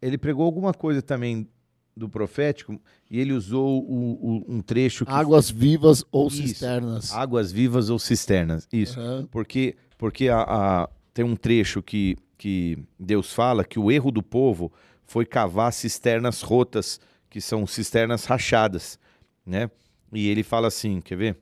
ele 0.00 0.18
pregou 0.18 0.44
alguma 0.44 0.74
coisa 0.74 1.00
também 1.00 1.48
do 1.96 2.08
profético, 2.08 2.80
e 3.10 3.20
ele 3.20 3.32
usou 3.32 3.82
o- 3.84 4.14
o- 4.14 4.44
um 4.48 4.60
trecho 4.60 5.04
que. 5.06 5.12
Águas 5.12 5.48
vivas 5.50 6.04
ou 6.10 6.26
Isso. 6.28 6.38
cisternas. 6.38 7.12
Águas 7.12 7.52
vivas 7.52 7.88
ou 7.90 7.98
cisternas. 7.98 8.66
Isso. 8.72 8.98
Aham. 8.98 9.28
Porque, 9.30 9.76
porque 9.96 10.28
a, 10.28 10.40
a- 10.42 10.88
tem 11.12 11.24
um 11.24 11.36
trecho 11.36 11.80
que, 11.82 12.16
que 12.36 12.78
Deus 12.98 13.32
fala 13.32 13.64
que 13.64 13.78
o 13.78 13.92
erro 13.92 14.10
do 14.10 14.22
povo 14.22 14.72
foi 15.06 15.24
cavar 15.24 15.72
cisternas 15.72 16.42
rotas, 16.42 17.00
que 17.30 17.40
são 17.40 17.66
cisternas 17.66 18.24
rachadas, 18.24 18.98
né? 19.46 19.70
E 20.12 20.28
ele 20.28 20.42
fala 20.42 20.66
assim, 20.68 21.00
quer 21.00 21.16
ver? 21.16 21.38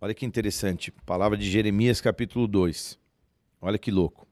Olha 0.00 0.14
que 0.14 0.26
interessante, 0.26 0.90
palavra 1.04 1.36
de 1.36 1.50
Jeremias 1.50 2.00
capítulo 2.00 2.46
2. 2.46 2.98
Olha 3.60 3.78
que 3.78 3.90
louco. 3.90 4.25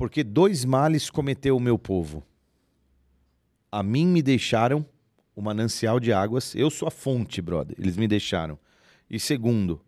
Porque 0.00 0.24
dois 0.24 0.64
males 0.64 1.10
cometeu 1.10 1.54
o 1.54 1.60
meu 1.60 1.78
povo. 1.78 2.24
A 3.70 3.82
mim 3.82 4.06
me 4.06 4.22
deixaram 4.22 4.86
o 5.36 5.42
manancial 5.42 6.00
de 6.00 6.10
águas, 6.10 6.54
eu 6.54 6.70
sou 6.70 6.88
a 6.88 6.90
fonte, 6.90 7.42
brother. 7.42 7.76
Eles 7.78 7.98
me 7.98 8.08
deixaram. 8.08 8.58
E 9.10 9.20
segundo, 9.20 9.78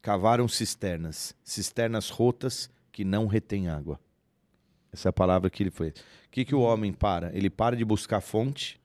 cavaram 0.00 0.48
cisternas, 0.48 1.36
cisternas 1.44 2.08
rotas 2.08 2.70
que 2.90 3.04
não 3.04 3.26
retêm 3.26 3.68
água. 3.68 4.00
Essa 4.90 5.08
é 5.08 5.10
a 5.10 5.12
palavra 5.12 5.50
que 5.50 5.62
ele 5.62 5.70
fez. 5.70 5.92
O 5.92 6.30
que, 6.30 6.46
que 6.46 6.54
o 6.54 6.60
homem 6.60 6.94
para? 6.94 7.36
Ele 7.36 7.50
para 7.50 7.76
de 7.76 7.84
buscar 7.84 8.22
fonte 8.22 8.80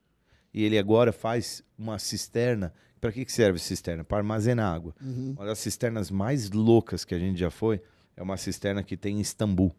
e 0.54 0.62
ele 0.62 0.78
agora 0.78 1.14
faz 1.14 1.64
uma 1.80 1.98
cisterna. 2.00 2.74
Para 3.00 3.14
que, 3.14 3.24
que 3.24 3.32
serve 3.32 3.60
cisterna? 3.60 4.04
Para 4.04 4.18
armazenar 4.18 4.76
água. 4.76 4.94
Uhum. 5.02 5.36
Uma 5.38 5.46
das 5.46 5.60
cisternas 5.60 6.12
mais 6.12 6.52
loucas 6.52 7.06
que 7.06 7.16
a 7.16 7.20
gente 7.20 7.40
já 7.40 7.50
foi 7.50 7.82
é 8.16 8.22
uma 8.22 8.38
cisterna 8.38 8.84
que 8.84 8.98
tem 8.98 9.18
em 9.18 9.22
Istambul. 9.22 9.76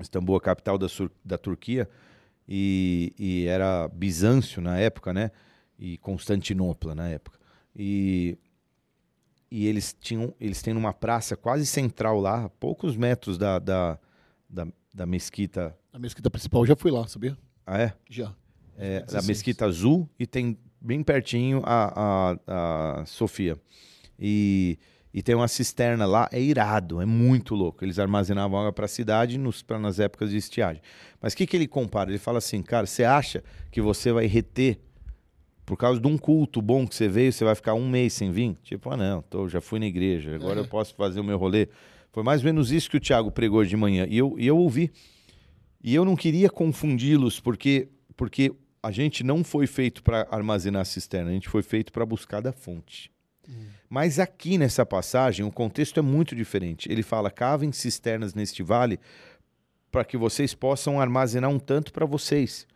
Istambul, 0.00 0.36
a 0.36 0.40
capital 0.40 0.78
da, 0.78 0.88
Sur- 0.88 1.10
da 1.24 1.36
Turquia, 1.36 1.88
e, 2.48 3.12
e 3.18 3.46
era 3.46 3.88
Bizâncio 3.88 4.60
na 4.62 4.78
época, 4.78 5.12
né? 5.12 5.30
E 5.78 5.98
Constantinopla 5.98 6.94
na 6.94 7.08
época. 7.08 7.38
E, 7.74 8.38
e 9.50 9.66
eles 9.66 9.94
tinham, 10.00 10.34
eles 10.40 10.62
têm 10.62 10.74
uma 10.74 10.92
praça 10.92 11.36
quase 11.36 11.66
central 11.66 12.20
lá, 12.20 12.44
a 12.44 12.48
poucos 12.48 12.96
metros 12.96 13.36
da, 13.36 13.58
da, 13.58 13.98
da, 14.48 14.66
da 14.94 15.06
mesquita. 15.06 15.76
A 15.92 15.98
mesquita 15.98 16.30
principal 16.30 16.64
já 16.64 16.74
fui 16.74 16.90
lá, 16.90 17.06
sabia? 17.06 17.36
Ah, 17.66 17.78
é? 17.78 17.94
Já. 18.08 18.34
É, 18.76 19.00
16. 19.00 19.26
Mesquita 19.26 19.66
Azul 19.66 20.08
e 20.18 20.26
tem 20.26 20.58
bem 20.80 21.02
pertinho 21.02 21.62
a, 21.64 22.32
a, 22.46 23.00
a 23.00 23.06
Sofia. 23.06 23.58
E, 24.18 24.78
e 25.14 25.22
tem 25.22 25.34
uma 25.34 25.48
cisterna 25.48 26.06
lá, 26.06 26.28
é 26.32 26.40
irado, 26.40 27.00
é 27.00 27.04
muito 27.04 27.54
louco. 27.54 27.84
Eles 27.84 27.98
armazenavam 27.98 28.58
água 28.58 28.72
para 28.72 28.86
a 28.86 28.88
cidade 28.88 29.36
nos, 29.36 29.62
pra, 29.62 29.78
nas 29.78 29.98
épocas 29.98 30.30
de 30.30 30.38
estiagem. 30.38 30.80
Mas 31.20 31.34
o 31.34 31.36
que, 31.36 31.46
que 31.46 31.56
ele 31.56 31.68
compara? 31.68 32.10
Ele 32.10 32.18
fala 32.18 32.38
assim, 32.38 32.62
cara, 32.62 32.86
você 32.86 33.04
acha 33.04 33.44
que 33.70 33.80
você 33.80 34.10
vai 34.10 34.26
reter 34.26 34.78
por 35.66 35.76
causa 35.76 36.00
de 36.00 36.06
um 36.06 36.16
culto 36.16 36.62
bom 36.62 36.86
que 36.86 36.94
você 36.94 37.08
veio, 37.08 37.32
você 37.32 37.44
vai 37.44 37.54
ficar 37.54 37.74
um 37.74 37.88
mês 37.88 38.14
sem 38.14 38.32
vir? 38.32 38.56
Tipo, 38.62 38.90
ah, 38.90 38.96
não, 38.96 39.22
tô, 39.22 39.48
já 39.48 39.60
fui 39.60 39.78
na 39.78 39.86
igreja, 39.86 40.34
agora 40.34 40.60
eu 40.60 40.66
posso 40.66 40.94
fazer 40.94 41.20
o 41.20 41.24
meu 41.24 41.38
rolê. 41.38 41.68
Foi 42.10 42.22
mais 42.22 42.40
ou 42.40 42.46
menos 42.46 42.72
isso 42.72 42.90
que 42.90 42.96
o 42.96 43.00
Tiago 43.00 43.30
pregou 43.30 43.60
hoje 43.60 43.70
de 43.70 43.76
manhã. 43.76 44.06
E 44.08 44.18
eu, 44.18 44.34
e 44.38 44.46
eu 44.46 44.56
ouvi. 44.56 44.90
E 45.82 45.94
eu 45.94 46.04
não 46.04 46.16
queria 46.16 46.48
confundi-los, 46.48 47.38
porque, 47.38 47.88
porque 48.16 48.52
a 48.82 48.90
gente 48.90 49.22
não 49.22 49.44
foi 49.44 49.66
feito 49.66 50.02
para 50.02 50.26
armazenar 50.30 50.84
cisterna, 50.84 51.30
a 51.30 51.32
gente 51.32 51.48
foi 51.48 51.62
feito 51.62 51.92
para 51.92 52.04
buscar 52.04 52.40
da 52.40 52.52
fonte. 52.52 53.10
Mas 53.88 54.18
aqui 54.18 54.56
nessa 54.56 54.86
passagem, 54.86 55.44
o 55.44 55.50
contexto 55.50 55.98
é 55.98 56.02
muito 56.02 56.34
diferente. 56.34 56.90
Ele 56.90 57.02
fala: 57.02 57.30
cavem 57.30 57.72
cisternas 57.72 58.34
neste 58.34 58.62
vale 58.62 58.98
para 59.90 60.04
que 60.04 60.16
vocês 60.16 60.54
possam 60.54 61.00
armazenar 61.00 61.50
um 61.50 61.58
tanto 61.58 61.92
para 61.92 62.06
vocês. 62.06 62.66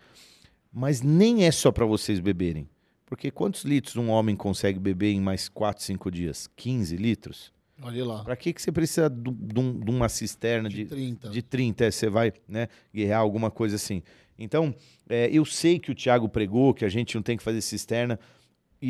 Mas 0.73 1.01
nem 1.01 1.45
é 1.45 1.51
só 1.51 1.73
para 1.73 1.87
vocês 1.87 2.21
beberem. 2.21 2.69
Porque 3.07 3.31
quantos 3.31 3.63
litros 3.65 3.97
um 3.97 4.11
homem 4.11 4.35
consegue 4.37 4.79
beber 4.79 5.13
em 5.13 5.21
mais 5.21 5.49
4, 5.49 5.83
5 5.83 6.11
dias? 6.11 6.51
15 6.57 6.97
litros? 6.97 7.53
Olha 7.81 8.05
lá. 8.05 8.25
Para 8.25 8.37
que, 8.37 8.53
que 8.53 8.61
você 8.61 8.73
precisa 8.73 9.09
de 9.09 9.31
um- 9.61 9.79
de 9.79 9.91
uma 9.91 10.09
cisterna 10.09 10.69
De 10.69 10.77
de, 10.77 10.85
30. 10.87 11.29
de 11.31 11.43
30, 11.43 11.85
é, 11.85 11.91
você 11.91 12.11
vai 12.11 12.33
né, 12.49 12.69
guerrear 12.93 13.21
alguma 13.21 13.51
coisa 13.51 13.77
assim. 13.77 14.03
Então, 14.39 14.75
é, 15.09 15.31
eu 15.33 15.45
sei 15.45 15.79
que 15.79 15.91
o 15.91 15.95
Tiago 15.95 16.29
pregou 16.29 16.75
que 16.75 16.85
a 16.85 16.89
gente 16.89 17.15
não 17.15 17.23
tem 17.23 17.37
que 17.37 17.43
fazer 17.43 17.61
cisterna. 17.61 18.19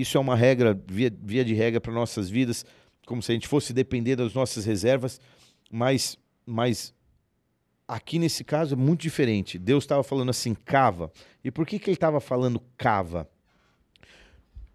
Isso 0.00 0.18
é 0.18 0.20
uma 0.20 0.36
regra, 0.36 0.78
via, 0.86 1.12
via 1.22 1.44
de 1.44 1.54
regra 1.54 1.80
para 1.80 1.92
nossas 1.92 2.28
vidas, 2.28 2.64
como 3.06 3.22
se 3.22 3.32
a 3.32 3.34
gente 3.34 3.48
fosse 3.48 3.72
depender 3.72 4.16
das 4.16 4.34
nossas 4.34 4.64
reservas, 4.64 5.20
mas, 5.70 6.18
mas 6.44 6.92
aqui 7.88 8.18
nesse 8.18 8.44
caso 8.44 8.74
é 8.74 8.76
muito 8.76 9.00
diferente. 9.00 9.58
Deus 9.58 9.84
estava 9.84 10.02
falando 10.02 10.30
assim, 10.30 10.54
cava. 10.54 11.10
E 11.42 11.50
por 11.50 11.66
que, 11.66 11.78
que 11.78 11.88
ele 11.88 11.96
estava 11.96 12.20
falando 12.20 12.60
cava? 12.76 13.28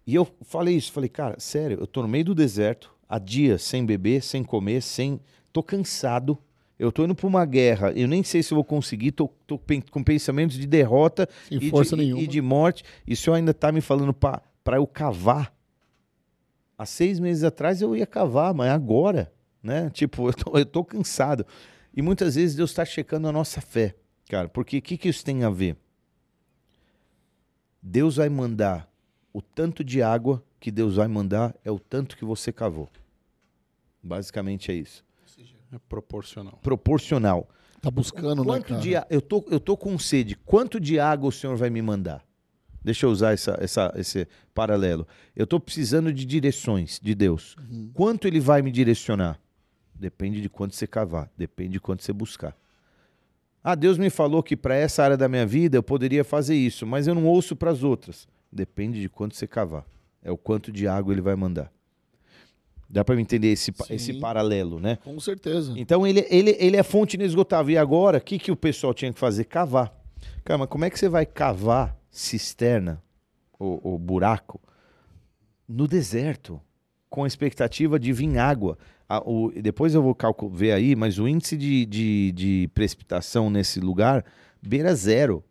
E 0.06 0.14
eu 0.14 0.26
falei 0.42 0.76
isso, 0.76 0.90
falei, 0.90 1.08
cara, 1.08 1.38
sério, 1.38 1.78
eu 1.80 1.86
tô 1.86 2.02
no 2.02 2.08
meio 2.08 2.24
do 2.24 2.34
deserto, 2.34 2.92
há 3.08 3.18
dias 3.18 3.62
sem 3.62 3.86
beber, 3.86 4.22
sem 4.22 4.42
comer, 4.42 4.82
sem. 4.82 5.20
tô 5.52 5.62
cansado. 5.62 6.36
Eu 6.78 6.90
tô 6.90 7.04
indo 7.04 7.14
para 7.14 7.28
uma 7.28 7.44
guerra, 7.44 7.92
eu 7.92 8.08
nem 8.08 8.24
sei 8.24 8.42
se 8.42 8.52
vou 8.52 8.64
conseguir, 8.64 9.12
tô, 9.12 9.28
tô 9.46 9.60
com 9.88 10.02
pensamentos 10.02 10.56
de 10.56 10.66
derrota 10.66 11.28
e, 11.48 11.58
de, 11.58 12.24
e 12.24 12.26
de 12.26 12.40
morte. 12.40 12.82
E 13.06 13.12
o 13.12 13.16
senhor 13.16 13.36
ainda 13.36 13.54
tá 13.54 13.70
me 13.70 13.80
falando 13.80 14.12
para 14.62 14.76
eu 14.76 14.86
cavar. 14.86 15.54
Há 16.76 16.86
seis 16.86 17.20
meses 17.20 17.44
atrás 17.44 17.80
eu 17.80 17.96
ia 17.96 18.06
cavar, 18.06 18.54
mas 18.54 18.70
agora, 18.70 19.32
né? 19.62 19.90
Tipo, 19.94 20.28
eu 20.28 20.34
tô, 20.34 20.58
eu 20.58 20.66
tô 20.66 20.84
cansado. 20.84 21.46
E 21.94 22.02
muitas 22.02 22.34
vezes 22.34 22.56
Deus 22.56 22.70
está 22.70 22.84
checando 22.84 23.28
a 23.28 23.32
nossa 23.32 23.60
fé, 23.60 23.94
cara. 24.28 24.48
Porque 24.48 24.78
o 24.78 24.82
que, 24.82 24.96
que 24.96 25.08
isso 25.08 25.24
tem 25.24 25.44
a 25.44 25.50
ver? 25.50 25.76
Deus 27.82 28.16
vai 28.16 28.28
mandar 28.28 28.88
o 29.32 29.42
tanto 29.42 29.82
de 29.82 30.02
água 30.02 30.42
que 30.60 30.70
Deus 30.70 30.96
vai 30.96 31.08
mandar 31.08 31.54
é 31.64 31.70
o 31.70 31.78
tanto 31.78 32.16
que 32.16 32.24
você 32.24 32.52
cavou. 32.52 32.88
Basicamente 34.02 34.70
é 34.70 34.74
isso. 34.74 35.04
É 35.72 35.78
proporcional. 35.88 36.58
Proporcional. 36.62 37.48
Tá 37.80 37.90
buscando, 37.90 38.42
né, 38.42 38.44
Quanto 38.44 38.68
cara? 38.68 38.80
de 38.80 38.92
eu 39.10 39.20
tô 39.20 39.44
eu 39.50 39.58
tô 39.58 39.76
com 39.76 39.98
sede. 39.98 40.36
Quanto 40.36 40.78
de 40.78 41.00
água 41.00 41.28
o 41.28 41.32
Senhor 41.32 41.56
vai 41.56 41.70
me 41.70 41.82
mandar? 41.82 42.24
Deixa 42.84 43.06
eu 43.06 43.10
usar 43.10 43.32
essa, 43.32 43.56
essa, 43.60 43.92
esse 43.96 44.26
paralelo. 44.54 45.06
Eu 45.36 45.44
estou 45.44 45.60
precisando 45.60 46.12
de 46.12 46.24
direções 46.24 46.98
de 47.00 47.14
Deus. 47.14 47.56
Uhum. 47.70 47.90
Quanto 47.94 48.26
ele 48.26 48.40
vai 48.40 48.60
me 48.60 48.72
direcionar? 48.72 49.38
Depende 49.94 50.40
de 50.40 50.48
quanto 50.48 50.74
você 50.74 50.86
cavar, 50.86 51.30
depende 51.36 51.74
de 51.74 51.80
quanto 51.80 52.02
você 52.02 52.12
buscar. 52.12 52.56
Ah, 53.62 53.76
Deus 53.76 53.96
me 53.96 54.10
falou 54.10 54.42
que 54.42 54.56
para 54.56 54.74
essa 54.74 55.04
área 55.04 55.16
da 55.16 55.28
minha 55.28 55.46
vida 55.46 55.76
eu 55.76 55.82
poderia 55.82 56.24
fazer 56.24 56.56
isso, 56.56 56.84
mas 56.84 57.06
eu 57.06 57.14
não 57.14 57.24
ouço 57.24 57.54
para 57.54 57.70
as 57.70 57.84
outras. 57.84 58.26
Depende 58.50 59.00
de 59.00 59.08
quanto 59.08 59.36
você 59.36 59.46
cavar. 59.46 59.86
É 60.20 60.30
o 60.32 60.36
quanto 60.36 60.72
de 60.72 60.88
água 60.88 61.14
ele 61.14 61.20
vai 61.20 61.36
mandar. 61.36 61.72
Dá 62.90 63.04
para 63.04 63.18
entender 63.20 63.52
esse, 63.52 63.72
Sim. 63.72 63.94
esse 63.94 64.14
paralelo, 64.14 64.80
né? 64.80 64.98
Com 65.04 65.18
certeza. 65.20 65.72
Então 65.76 66.06
ele, 66.06 66.26
ele, 66.28 66.56
ele 66.58 66.76
é 66.76 66.82
fonte 66.82 67.14
inesgotável. 67.14 67.72
E 67.72 67.78
agora, 67.78 68.18
o 68.18 68.20
que, 68.20 68.38
que 68.38 68.50
o 68.50 68.56
pessoal 68.56 68.92
tinha 68.92 69.12
que 69.12 69.18
fazer? 69.18 69.44
Cavar. 69.44 69.94
Cara, 70.44 70.58
mas 70.58 70.68
como 70.68 70.84
é 70.84 70.90
que 70.90 70.98
você 70.98 71.08
vai 71.08 71.24
cavar 71.24 71.96
cisterna 72.12 73.02
ou, 73.58 73.80
ou 73.82 73.98
buraco 73.98 74.60
no 75.66 75.88
deserto 75.88 76.60
com 77.08 77.24
a 77.24 77.26
expectativa 77.26 77.98
de 77.98 78.12
vir 78.12 78.38
água? 78.38 78.78
A- 79.08 79.20
o- 79.28 79.50
depois 79.50 79.94
eu 79.94 80.02
vou 80.02 80.14
ver 80.50 80.72
aí, 80.72 80.94
mas 80.94 81.18
o 81.18 81.26
índice 81.26 81.56
de, 81.56 81.84
de, 81.86 82.32
de 82.32 82.70
precipitação 82.74 83.50
nesse 83.50 83.80
lugar 83.80 84.24
beira 84.62 84.94
zero. 84.94 85.42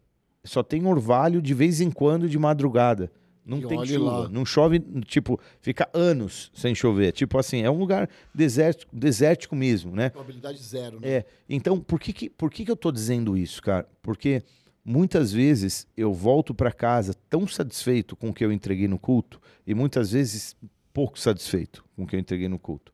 Só 0.43 0.64
tem 0.64 0.86
orvalho 0.88 1.39
de 1.41 1.53
vez 1.53 1.82
em 1.82 1.91
quando 1.91 2.28
de 2.30 2.38
madrugada. 2.39 3.12
Não 3.45 3.59
E 3.59 3.66
tem 3.68 3.86
chuva. 3.86 4.12
lá. 4.24 4.30
Não 4.30 4.43
chove, 4.45 4.80
tipo, 5.05 5.39
fica 5.59 5.88
anos 5.93 6.51
sem 6.53 6.74
chover. 6.74 7.12
Tipo 7.12 7.38
assim, 7.38 7.62
é 7.62 7.70
um 7.70 7.78
lugar 7.78 8.07
desértico, 8.34 8.95
desértico 8.95 9.55
mesmo, 9.55 9.95
né? 9.95 10.09
Probabilidade 10.09 10.57
zero, 10.62 10.99
né? 10.99 11.07
É, 11.09 11.26
então, 11.49 11.80
por 11.80 11.99
que, 11.99 12.14
que, 12.14 12.30
por 12.30 12.49
que, 12.51 12.64
que 12.66 12.72
eu 12.72 12.76
tô 12.76 12.91
dizendo 12.91 13.36
isso, 13.38 13.62
cara? 13.62 13.88
Porque 14.01 14.41
muitas 14.84 15.32
vezes 15.32 15.88
eu 15.96 16.14
volto 16.14 16.54
para 16.54 16.72
casa 16.72 17.14
tão 17.30 17.48
satisfeito 17.48 18.16
com 18.16 18.30
o 18.30 18.34
que 18.34 18.44
eu 18.44 18.52
entreguei 18.52 18.88
no 18.88 19.00
culto 19.00 19.42
e 19.66 19.74
muitas 19.74 20.12
vezes 20.12 20.56
pouco 20.94 21.20
satisfeito 21.20 21.86
com 21.96 22.04
o 22.04 22.08
que 22.08 22.16
eu 22.16 22.20
entreguei 22.20 22.48
no 22.48 22.60
culto. 22.60 22.92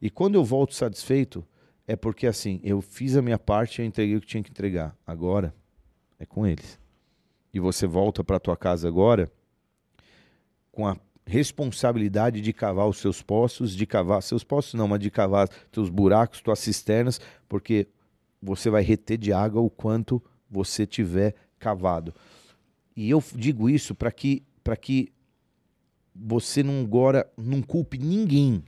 E 0.00 0.10
quando 0.10 0.34
eu 0.34 0.44
volto 0.44 0.74
satisfeito, 0.74 1.44
é 1.86 1.96
porque 1.96 2.26
assim, 2.26 2.60
eu 2.62 2.80
fiz 2.80 3.16
a 3.16 3.22
minha 3.22 3.38
parte 3.38 3.78
e 3.78 3.82
eu 3.82 3.86
entreguei 3.86 4.16
o 4.16 4.20
que 4.20 4.26
tinha 4.26 4.42
que 4.42 4.50
entregar. 4.50 4.96
Agora 5.06 5.54
é 6.18 6.26
com 6.26 6.46
eles. 6.46 6.78
E 7.52 7.60
você 7.60 7.86
volta 7.86 8.24
para 8.24 8.40
tua 8.40 8.56
casa 8.56 8.88
agora 8.88 9.30
com 10.70 10.86
a, 10.86 10.96
responsabilidade 11.26 12.40
de 12.40 12.52
cavar 12.52 12.88
os 12.88 12.98
seus 12.98 13.22
poços, 13.22 13.74
de 13.74 13.86
cavar 13.86 14.22
seus 14.22 14.42
poços 14.42 14.74
não, 14.74 14.88
mas 14.88 15.00
de 15.00 15.10
cavar 15.10 15.48
teus 15.70 15.88
buracos, 15.88 16.40
tuas 16.40 16.58
cisternas, 16.58 17.20
porque 17.48 17.86
você 18.42 18.68
vai 18.68 18.82
reter 18.82 19.18
de 19.18 19.32
água 19.32 19.60
o 19.60 19.70
quanto 19.70 20.22
você 20.52 20.86
tiver 20.86 21.34
cavado. 21.58 22.14
E 22.94 23.08
eu 23.08 23.24
digo 23.34 23.70
isso 23.70 23.94
para 23.94 24.12
que 24.12 24.42
para 24.62 24.76
que 24.76 25.08
você 26.14 26.62
não 26.62 26.82
agora 26.82 27.26
não 27.36 27.62
culpe 27.62 27.98
ninguém 27.98 28.62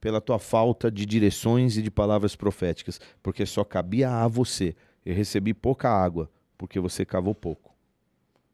pela 0.00 0.20
tua 0.20 0.38
falta 0.38 0.90
de 0.90 1.04
direções 1.04 1.76
e 1.76 1.82
de 1.82 1.90
palavras 1.90 2.34
proféticas, 2.34 3.00
porque 3.22 3.44
só 3.44 3.62
cabia 3.64 4.10
a 4.10 4.26
você. 4.26 4.74
Eu 5.04 5.14
recebi 5.14 5.52
pouca 5.54 5.88
água 5.88 6.30
porque 6.56 6.80
você 6.80 7.04
cavou 7.04 7.34
pouco. 7.34 7.76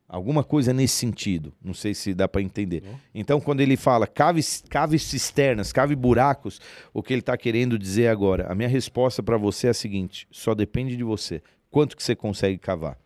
Alguma 0.09 0.45
coisa 0.45 0.74
nesse 0.74 0.97
sentido. 0.97 1.55
Não 1.64 1.72
sei 1.72 1.95
se 1.95 2.12
dá 2.12 2.28
para 2.28 2.43
entender. 2.43 2.83
Então, 3.14 3.41
quando 3.41 3.62
ele 3.62 3.78
fala 3.78 4.07
cave, 4.07 4.43
cave 4.68 4.99
cisternas, 4.99 5.72
cave 5.72 5.97
buracos, 5.97 6.61
o 6.93 7.03
que 7.03 7.14
ele 7.14 7.20
está 7.20 7.35
querendo 7.35 7.78
dizer 7.78 8.09
agora? 8.09 8.53
A 8.53 8.55
minha 8.55 8.68
resposta 8.68 9.22
para 9.22 9.39
você 9.39 9.68
é 9.68 9.70
a 9.70 9.74
seguinte: 9.74 10.28
só 10.30 10.55
depende 10.55 10.99
de 10.99 11.03
você. 11.03 11.43
Quanto 11.73 11.97
que 11.97 12.03
você 12.03 12.14
consegue 12.14 12.59
cavar? 12.59 12.99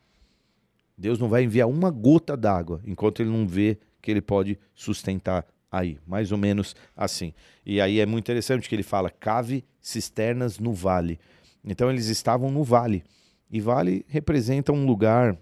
Deus 0.98 1.20
não 1.20 1.28
vai 1.28 1.44
enviar 1.44 1.68
uma 1.68 1.88
gota 1.88 2.36
d'água 2.36 2.82
enquanto 2.84 3.22
ele 3.22 3.30
não 3.30 3.46
vê 3.46 3.78
que 4.02 4.10
ele 4.10 4.20
pode 4.20 4.58
sustentar 4.74 5.46
aí. 5.70 6.00
Mais 6.04 6.32
ou 6.32 6.38
menos 6.38 6.74
assim. 6.96 7.32
E 7.64 7.80
aí 7.80 8.00
é 8.00 8.04
muito 8.04 8.24
interessante 8.24 8.68
que 8.68 8.74
ele 8.74 8.82
fala 8.82 9.08
cave 9.08 9.64
cisternas 9.80 10.58
no 10.58 10.72
vale. 10.72 11.20
Então, 11.64 11.88
eles 11.88 12.08
estavam 12.08 12.50
no 12.50 12.64
vale. 12.64 13.04
E 13.48 13.60
vale 13.60 14.04
representa 14.08 14.72
um 14.72 14.84
lugar 14.84 15.38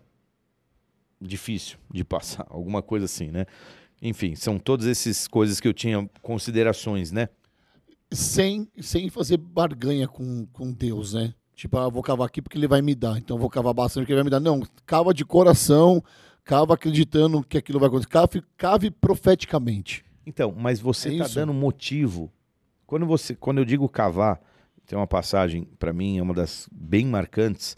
difícil 1.19 1.79
de 1.91 2.05
passar, 2.05 2.47
alguma 2.51 2.83
coisa 2.83 3.07
assim, 3.07 3.29
né? 3.29 3.47
Enfim, 4.03 4.35
são 4.35 4.59
todas 4.59 4.87
essas 4.87 5.27
coisas 5.27 5.61
que 5.61 5.67
eu 5.67 5.73
tinha 5.73 6.07
considerações, 6.21 7.11
né? 7.11 7.31
Sem, 8.13 8.69
sem 8.83 9.09
fazer 9.09 9.39
barganha 9.39 10.07
com, 10.07 10.47
com 10.53 10.71
Deus, 10.71 11.15
né? 11.15 11.33
Tipo, 11.55 11.79
ah, 11.79 11.89
vou 11.89 12.03
cavar 12.03 12.27
aqui 12.27 12.43
porque 12.43 12.59
ele 12.59 12.67
vai 12.67 12.83
me 12.83 12.95
dar, 12.95 13.17
então 13.17 13.39
vou 13.39 13.49
cavar 13.49 13.73
bastante 13.73 14.03
porque 14.03 14.13
ele 14.13 14.19
vai 14.21 14.25
me 14.25 14.31
dar. 14.31 14.41
Não, 14.41 14.63
cava 14.85 15.15
de 15.15 15.25
coração, 15.25 16.03
cava 16.45 16.75
acreditando 16.75 17.43
que 17.45 17.57
aquilo 17.57 17.79
vai 17.79 17.89
acontecer. 17.89 18.09
Cave, 18.11 18.43
cave 18.57 18.91
profeticamente. 18.91 20.05
Então, 20.27 20.53
mas 20.57 20.81
você 20.81 21.11
É 21.11 21.13
está 21.13 21.25
isso. 21.27 21.35
dando 21.37 21.55
motivo. 21.55 22.31
Quando 22.87 23.07
você, 23.07 23.35
quando 23.35 23.59
eu 23.59 23.65
digo 23.65 23.89
cavar, 23.89 24.41
tem 24.87 24.99
uma 24.99 25.07
passagem 25.07 25.65
para 25.79 25.93
mim 25.93 26.19
é 26.19 26.23
uma 26.23 26.35
das 26.35 26.69
bem 26.73 27.07
marcantes, 27.07 27.77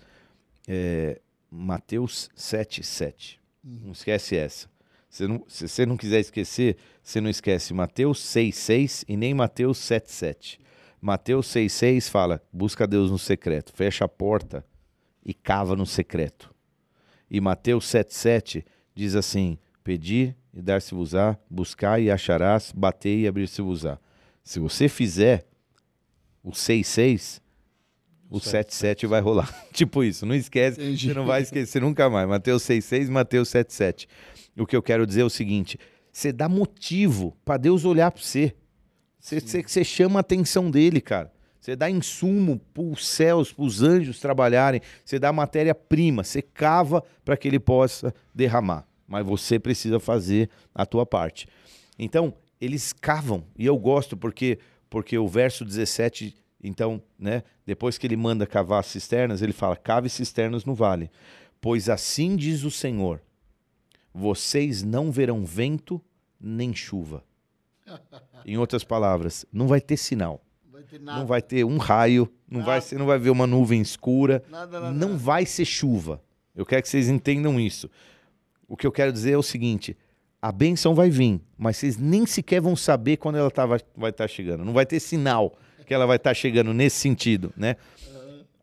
é 0.66 1.20
Mateus 1.51 2.29
7:7. 2.37 3.39
Não 3.62 3.93
esquece 3.93 4.37
essa. 4.37 4.68
Se, 5.09 5.27
não, 5.27 5.45
se 5.49 5.68
você 5.68 5.87
não 5.87 5.97
quiser 5.97 6.20
esquecer, 6.20 6.77
você 7.03 7.20
não 7.20 7.31
esquece 7.31 7.72
Mateus 7.72 8.20
6:6 8.20 9.05
e 9.09 9.16
nem 9.16 9.35
Mateus 9.35 9.79
7:7. 9.79 10.59
Mateus 11.07 11.46
6:6 11.54 12.11
fala: 12.11 12.42
busca 12.52 12.84
Deus 12.84 13.12
no 13.12 13.18
secreto, 13.18 13.72
fecha 13.72 14.04
a 14.04 14.09
porta 14.09 14.66
e 15.24 15.32
cava 15.32 15.76
no 15.76 15.86
secreto. 15.86 16.52
E 17.30 17.40
Mateus 17.40 17.86
7,7 17.86 18.64
diz 18.92 19.14
assim: 19.14 19.57
Pedi 19.84 20.34
e 20.52 20.61
dar-se-vos-á, 20.61 21.38
buscar 21.48 22.02
e 22.02 22.11
acharás, 22.11 22.72
bater 22.72 23.16
e 23.20 23.28
abrir-se-vos-á. 23.28 24.00
Se 24.42 24.59
você 24.59 24.88
fizer 24.88 25.46
o 26.42 26.50
6,6, 26.50 27.40
o 28.28 28.40
7,7 28.40 29.07
vai 29.07 29.20
rolar. 29.20 29.54
tipo 29.72 30.02
isso, 30.02 30.26
não 30.26 30.34
esquece, 30.34 30.80
Entendi. 30.80 31.07
você 31.07 31.14
não 31.14 31.24
vai 31.24 31.40
esquecer 31.40 31.80
nunca 31.80 32.11
mais. 32.11 32.28
Mateus 32.28 32.64
6,6 32.64 33.09
Mateus 33.09 33.48
7,7. 33.50 34.09
O 34.59 34.66
que 34.66 34.74
eu 34.74 34.82
quero 34.82 35.07
dizer 35.07 35.20
é 35.20 35.24
o 35.24 35.30
seguinte: 35.30 35.78
você 36.12 36.32
dá 36.32 36.48
motivo 36.48 37.36
para 37.44 37.59
Deus 37.59 37.84
olhar 37.84 38.11
para 38.11 38.20
você. 38.20 38.52
Você, 39.27 39.83
chama 39.83 40.18
a 40.18 40.22
atenção 40.22 40.70
dele, 40.70 41.01
cara. 41.01 41.33
Você 41.61 41.74
dá 41.74 41.91
insumo 41.91 42.61
para 42.72 42.85
os 42.85 43.05
céus, 43.05 43.53
para 43.53 43.64
os 43.64 43.83
anjos 43.83 44.20
trabalharem. 44.20 44.81
Você 45.05 45.18
dá 45.18 45.33
matéria-prima. 45.33 46.22
Você 46.22 46.41
cava 46.41 47.03
para 47.24 47.37
que 47.37 47.49
ele 47.49 47.59
possa 47.59 48.14
derramar. 48.33 48.87
Mas 49.09 49.27
você 49.27 49.59
precisa 49.59 49.99
fazer 49.99 50.49
a 50.72 50.87
tua 50.87 51.05
parte. 51.05 51.49
Então, 51.99 52.35
eles 52.61 52.93
cavam. 52.93 53.43
E 53.59 53.66
eu 53.66 53.77
gosto 53.77 54.16
porque, 54.16 54.61
porque 54.89 55.18
o 55.18 55.27
verso 55.27 55.64
17, 55.64 56.37
então, 56.62 57.03
né? 57.18 57.43
Depois 57.66 57.99
que 57.99 58.07
ele 58.07 58.16
manda 58.16 58.47
cavar 58.47 58.79
as 58.79 58.87
cisternas, 58.87 59.43
ele 59.43 59.53
fala: 59.53 59.74
cave 59.74 60.09
cisternas 60.09 60.64
no 60.64 60.74
vale. 60.74 61.11
Pois 61.61 61.89
assim 61.89 62.37
diz 62.37 62.62
o 62.62 62.70
Senhor: 62.70 63.20
vocês 64.14 64.85
não 64.85 65.11
verão 65.11 65.45
vento 65.45 66.01
nem 66.41 66.72
chuva. 66.72 67.24
Em 68.45 68.57
outras 68.57 68.84
palavras, 68.84 69.45
não 69.53 69.66
vai 69.66 69.80
ter 69.80 69.97
sinal. 69.97 70.41
Vai 70.70 70.82
ter 70.82 71.01
Não 71.01 71.26
vai 71.26 71.43
ter 71.43 71.64
um 71.64 71.78
raio, 71.78 72.30
não 72.49 72.62
vai, 72.62 72.80
você 72.80 72.97
não 72.97 73.07
vai 73.07 73.18
ver 73.18 73.30
uma 73.30 73.47
nuvem 73.47 73.80
escura, 73.80 74.43
Nada, 74.49 74.80
nada, 74.80 74.93
não 74.93 75.16
vai 75.16 75.47
ser 75.47 75.64
chuva. 75.64 76.22
Eu 76.55 76.64
quero 76.64 76.82
que 76.82 76.89
vocês 76.89 77.09
entendam 77.09 77.59
isso. 77.59 77.91
O 78.68 78.76
que 78.76 78.87
eu 78.87 78.93
quero 78.93 79.12
dizer 79.12 79.32
é 79.32 79.37
o 79.37 79.43
seguinte: 79.43 79.97
a 80.41 80.53
benção 80.53 80.95
vai 80.95 81.11
vir, 81.11 81.41
mas 81.57 81.76
vocês 81.76 81.97
nem 81.97 82.26
sequer 82.26 82.61
vão 82.61 82.76
saber 82.76 83.16
quando 83.16 83.37
ela 83.37 83.51
tá, 83.51 83.66
vai 83.66 84.11
estar 84.11 84.28
chegando. 84.28 84.64
Não 84.64 84.72
vai 84.72 84.87
ter 84.87 85.01
sinal 85.01 85.57
que 85.87 85.95
ela 85.95 86.07
vai 86.07 86.16
estar 86.16 86.34
chegando 86.34 86.74
nesse 86.74 86.97
sentido, 86.97 87.53
né? 87.57 87.76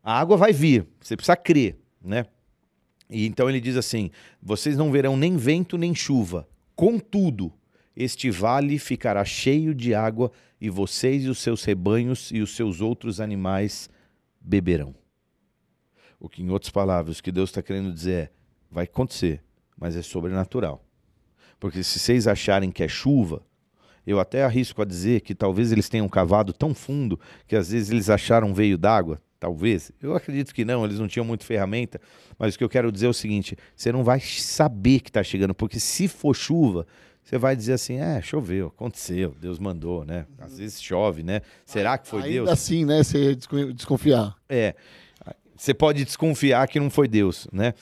A 0.02 0.18
água 0.20 0.36
vai 0.36 0.52
vir, 0.52 0.86
você 1.00 1.16
precisa 1.16 1.36
crer, 1.36 1.78
né? 2.02 2.26
E 3.08 3.26
então 3.26 3.48
ele 3.48 3.60
diz 3.60 3.76
assim: 3.76 4.10
vocês 4.42 4.76
não 4.76 4.90
verão 4.90 5.16
nem 5.16 5.36
vento 5.36 5.78
nem 5.78 5.94
chuva. 5.94 6.46
Contudo, 6.74 7.52
este 7.96 8.30
vale 8.30 8.78
ficará 8.78 9.24
cheio 9.24 9.74
de 9.74 9.94
água 9.94 10.32
e 10.60 10.68
vocês 10.68 11.24
e 11.24 11.28
os 11.28 11.38
seus 11.38 11.64
rebanhos 11.64 12.30
e 12.32 12.40
os 12.40 12.56
seus 12.56 12.80
outros 12.80 13.20
animais 13.20 13.88
beberão. 14.40 14.94
O 16.18 16.28
que, 16.28 16.42
em 16.42 16.50
outras 16.50 16.70
palavras, 16.70 17.18
o 17.18 17.22
que 17.22 17.30
Deus 17.30 17.50
está 17.50 17.62
querendo 17.62 17.92
dizer 17.92 18.12
é: 18.12 18.30
vai 18.70 18.84
acontecer, 18.84 19.42
mas 19.76 19.96
é 19.96 20.02
sobrenatural. 20.02 20.84
Porque 21.60 21.82
se 21.82 21.98
vocês 21.98 22.26
acharem 22.26 22.70
que 22.70 22.82
é 22.82 22.88
chuva, 22.88 23.42
eu 24.06 24.20
até 24.20 24.44
arrisco 24.44 24.82
a 24.82 24.84
dizer 24.84 25.20
que 25.20 25.34
talvez 25.34 25.72
eles 25.72 25.88
tenham 25.88 26.08
cavado 26.08 26.52
tão 26.52 26.74
fundo 26.74 27.18
que 27.46 27.56
às 27.56 27.70
vezes 27.70 27.90
eles 27.90 28.10
acharam 28.10 28.52
veio 28.52 28.76
d'água. 28.76 29.20
Talvez. 29.38 29.92
Eu 30.00 30.14
acredito 30.14 30.54
que 30.54 30.64
não, 30.64 30.86
eles 30.86 30.98
não 30.98 31.06
tinham 31.06 31.24
muita 31.24 31.44
ferramenta. 31.44 32.00
Mas 32.38 32.54
o 32.54 32.58
que 32.58 32.64
eu 32.64 32.68
quero 32.68 32.90
dizer 32.90 33.06
é 33.06 33.08
o 33.10 33.14
seguinte: 33.14 33.56
você 33.76 33.92
não 33.92 34.02
vai 34.02 34.18
saber 34.18 35.00
que 35.00 35.10
está 35.10 35.22
chegando, 35.22 35.54
porque 35.54 35.78
se 35.78 36.08
for 36.08 36.34
chuva, 36.34 36.86
você 37.24 37.38
vai 37.38 37.56
dizer 37.56 37.72
assim: 37.72 37.96
é, 37.96 38.20
choveu, 38.20 38.66
aconteceu, 38.68 39.34
Deus 39.40 39.58
mandou, 39.58 40.04
né? 40.04 40.26
Às 40.38 40.58
vezes 40.58 40.80
chove, 40.82 41.22
né? 41.22 41.40
Será 41.64 41.96
que 41.96 42.06
foi 42.06 42.20
Ainda 42.22 42.32
Deus? 42.32 42.48
assim, 42.50 42.84
né? 42.84 43.02
Você 43.02 43.34
desco- 43.34 43.72
desconfiar. 43.72 44.36
É. 44.48 44.74
Você 45.56 45.72
pode 45.72 46.04
desconfiar 46.04 46.68
que 46.68 46.78
não 46.78 46.90
foi 46.90 47.08
Deus, 47.08 47.48
né? 47.52 47.72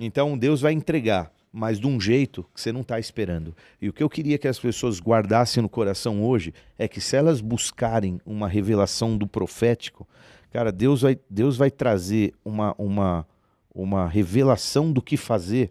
Então 0.00 0.36
Deus 0.36 0.60
vai 0.60 0.72
entregar, 0.72 1.30
mas 1.52 1.78
de 1.78 1.86
um 1.86 2.00
jeito 2.00 2.44
que 2.54 2.60
você 2.60 2.72
não 2.72 2.80
está 2.80 2.98
esperando. 2.98 3.54
E 3.80 3.88
o 3.88 3.92
que 3.92 4.02
eu 4.02 4.08
queria 4.10 4.38
que 4.38 4.48
as 4.48 4.58
pessoas 4.58 4.98
guardassem 5.00 5.62
no 5.62 5.68
coração 5.68 6.22
hoje 6.24 6.52
é 6.78 6.88
que 6.88 7.00
se 7.00 7.16
elas 7.16 7.40
buscarem 7.40 8.20
uma 8.24 8.48
revelação 8.48 9.16
do 9.16 9.26
profético, 9.26 10.08
cara, 10.50 10.72
Deus 10.72 11.02
vai, 11.02 11.18
Deus 11.28 11.56
vai 11.56 11.70
trazer 11.70 12.32
uma, 12.44 12.74
uma, 12.78 13.26
uma 13.74 14.08
revelação 14.08 14.90
do 14.92 15.02
que 15.02 15.16
fazer. 15.16 15.70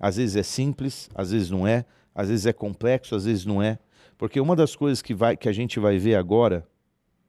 Às 0.00 0.16
vezes 0.16 0.36
é 0.36 0.42
simples, 0.42 1.08
às 1.14 1.30
vezes 1.30 1.50
não 1.50 1.66
é, 1.66 1.84
às 2.14 2.28
vezes 2.28 2.46
é 2.46 2.52
complexo, 2.52 3.14
às 3.14 3.24
vezes 3.24 3.44
não 3.44 3.62
é. 3.62 3.78
Porque 4.16 4.40
uma 4.40 4.54
das 4.54 4.76
coisas 4.76 5.02
que, 5.02 5.12
vai, 5.14 5.36
que 5.36 5.48
a 5.48 5.52
gente 5.52 5.78
vai 5.80 5.98
ver 5.98 6.14
agora. 6.14 6.66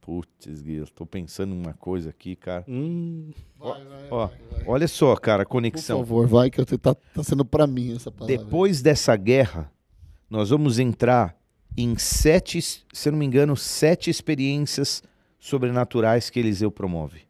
Putz, 0.02 0.62
Gui, 0.62 0.76
eu 0.76 0.88
tô 0.88 1.04
pensando 1.04 1.56
em 1.56 1.58
uma 1.60 1.74
coisa 1.74 2.12
aqui, 2.12 2.36
cara. 2.36 2.64
Hum, 2.68 3.32
Vai, 3.58 3.84
vai, 3.84 4.08
Ó, 4.12 4.28
vai, 4.28 4.38
vai. 4.52 4.64
olha 4.68 4.88
só, 4.88 5.16
cara, 5.16 5.42
a 5.42 5.46
Por 5.48 5.54
conexão. 5.54 5.98
favor, 5.98 6.28
vai, 6.28 6.52
que 6.52 6.62
eu 6.62 6.66
te- 6.66 6.78
tá, 6.78 6.94
tá 6.94 7.24
sendo 7.24 7.44
pra 7.44 7.66
mim 7.66 7.96
essa 7.96 8.12
palavra. 8.12 8.38
Depois 8.38 8.84
dessa 8.84 9.16
guerra, 9.16 9.72
nós 10.30 10.52
vamos 10.52 10.78
entrar 10.78 11.36
em 11.76 11.98
sete, 11.98 12.62
se 12.62 12.86
eu 13.08 13.12
não 13.14 13.18
me 13.20 13.26
engano, 13.26 13.58
sete 13.58 14.12
experiências 14.12 15.02
sobrenaturais 15.40 16.30
que 16.30 16.40
Eliseu 16.40 16.70
promove. 16.72 17.22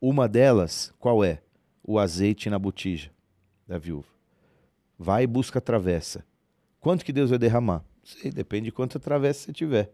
Uma 0.00 0.28
delas, 0.28 0.92
qual 0.98 1.24
é? 1.24 1.42
O 1.82 1.98
azeite 1.98 2.48
na 2.48 2.58
botija 2.58 3.10
da 3.66 3.78
viúva. 3.78 4.06
Vai 4.96 5.24
e 5.24 5.26
busca 5.26 5.58
a 5.58 5.62
travessa. 5.62 6.24
Quanto 6.80 7.04
que 7.04 7.12
Deus 7.12 7.30
vai 7.30 7.38
derramar? 7.38 7.78
Não 8.02 8.04
sei, 8.04 8.30
depende 8.30 8.64
de 8.66 8.72
quanta 8.72 8.98
travessa 8.98 9.44
você 9.46 9.52
tiver. 9.52 9.92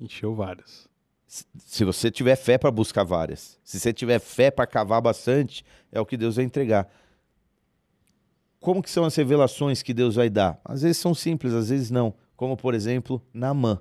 encheu 0.00 0.34
várias. 0.34 0.88
Se- 1.26 1.44
Se 1.58 1.84
você 1.84 2.10
tiver 2.10 2.36
fé 2.36 2.58
para 2.58 2.70
buscar 2.70 3.04
várias, 3.04 3.58
se 3.64 3.78
você 3.78 3.92
tiver 3.92 4.18
fé 4.18 4.50
para 4.50 4.66
cavar 4.66 5.00
bastante, 5.00 5.64
é 5.90 6.00
o 6.00 6.06
que 6.06 6.16
Deus 6.16 6.36
vai 6.36 6.44
entregar. 6.44 6.88
Como 8.60 8.82
que 8.82 8.90
são 8.90 9.04
as 9.04 9.14
revelações 9.16 9.82
que 9.82 9.94
Deus 9.94 10.14
vai 10.16 10.28
dar? 10.30 10.60
Às 10.64 10.82
vezes 10.82 10.98
são 10.98 11.14
simples, 11.14 11.52
às 11.52 11.68
vezes 11.68 11.90
não. 11.90 12.14
Como, 12.36 12.56
por 12.56 12.74
exemplo, 12.74 13.20
Naamã. 13.32 13.80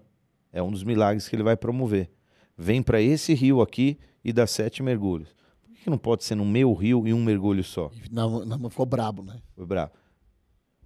É 0.53 0.61
um 0.61 0.71
dos 0.71 0.83
milagres 0.83 1.27
que 1.29 1.35
ele 1.35 1.43
vai 1.43 1.55
promover. 1.55 2.11
Vem 2.57 2.81
para 2.83 3.01
esse 3.01 3.33
rio 3.33 3.61
aqui 3.61 3.97
e 4.23 4.33
dá 4.33 4.45
sete 4.45 4.83
mergulhos. 4.83 5.29
Por 5.63 5.75
que 5.75 5.89
não 5.89 5.97
pode 5.97 6.23
ser 6.23 6.35
no 6.35 6.45
meu 6.45 6.73
rio 6.73 7.07
e 7.07 7.13
um 7.13 7.23
mergulho 7.23 7.63
só? 7.63 7.89
Não, 8.11 8.43
não, 8.45 8.69
ficou 8.69 8.85
brabo, 8.85 9.23
né? 9.23 9.41
Foi 9.55 9.65
bravo. 9.65 9.91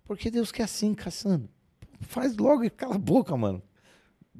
Porque 0.05 0.31
Deus 0.31 0.51
quer 0.51 0.63
assim, 0.63 0.93
caçando. 0.93 1.49
Faz 2.01 2.37
logo 2.37 2.63
e 2.63 2.69
cala 2.69 2.95
a 2.95 2.99
boca, 2.99 3.35
mano. 3.35 3.61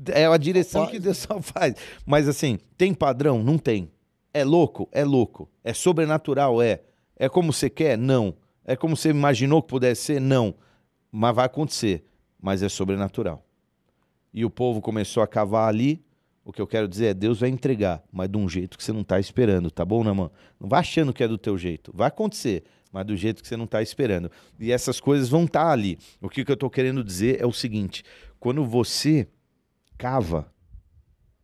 É 0.08 0.26
a 0.26 0.38
direção 0.38 0.88
que 0.88 1.00
Deus 1.00 1.18
só 1.18 1.42
faz. 1.42 1.76
Mas 2.06 2.28
assim, 2.28 2.60
tem 2.78 2.94
padrão? 2.94 3.44
Não 3.44 3.58
tem. 3.58 3.92
É 4.34 4.44
louco? 4.44 4.88
É 4.92 5.04
louco. 5.04 5.50
É 5.64 5.74
sobrenatural? 5.74 6.62
É. 6.62 6.82
É 7.18 7.30
como 7.30 7.52
você 7.52 7.70
quer? 7.70 7.98
Não. 7.98 8.36
É 8.66 8.76
como 8.76 8.96
você 8.96 9.10
imaginou 9.10 9.62
que 9.62 9.70
pudesse 9.70 10.02
ser? 10.02 10.22
Não. 10.22 10.56
Mas 11.12 11.36
vai 11.36 11.46
acontecer. 11.46 12.06
Mas 12.42 12.62
é 12.62 12.70
sobrenatural. 12.70 13.46
E 14.34 14.44
o 14.44 14.50
povo 14.50 14.82
começou 14.82 15.24
a 15.24 15.28
cavar 15.28 15.70
ali. 15.70 16.04
O 16.44 16.52
que 16.52 16.62
eu 16.62 16.68
quero 16.68 16.88
dizer 16.88 17.06
é, 17.08 17.14
Deus 17.14 17.40
vai 17.40 17.50
entregar, 17.50 18.04
mas 18.12 18.30
de 18.30 18.38
um 18.38 18.48
jeito 18.48 18.78
que 18.78 18.84
você 18.84 18.94
não 18.94 19.04
tá 19.04 19.20
esperando, 19.20 19.72
tá 19.72 19.84
bom, 19.84 20.04
Namã? 20.04 20.30
Não 20.60 20.70
vai 20.70 20.82
achando 20.82 21.12
que 21.12 21.24
é 21.24 21.28
do 21.28 21.40
teu 21.40 21.58
jeito. 21.58 21.92
Vai 21.92 22.10
acontecer, 22.10 22.64
mas 22.96 23.06
do 23.06 23.18
jeito 23.18 23.42
que 23.42 23.48
você 23.50 23.58
não 23.58 23.68
tá 23.68 23.82
esperando. 23.82 24.32
E 24.58 24.72
essas 24.72 25.02
coisas 25.02 25.28
vão 25.28 25.44
estar 25.44 25.70
ali. 25.70 26.00
O 26.22 26.30
que, 26.30 26.46
que 26.46 26.52
eu 26.52 26.56
tô 26.56 26.70
querendo 26.70 27.04
dizer 27.04 27.42
é 27.42 27.46
o 27.46 27.52
seguinte: 27.52 28.06
quando 28.40 28.64
você 28.66 29.28
cava, 29.98 30.50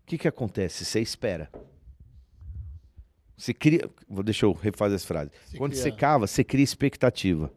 o 0.01 0.05
que, 0.05 0.17
que 0.17 0.29
acontece? 0.29 0.85
Você 0.85 1.01
espera. 1.01 1.51
Você 3.35 3.53
cria. 3.53 3.81
Vou, 4.07 4.23
deixa 4.23 4.45
eu 4.45 4.53
refazer 4.53 4.95
essa 4.95 5.05
frase. 5.05 5.29
Você 5.45 5.57
quando 5.57 5.73
você 5.75 5.91
cava, 5.91 6.25
você 6.25 6.41
cria 6.41 6.63
expectativa. 6.63 7.51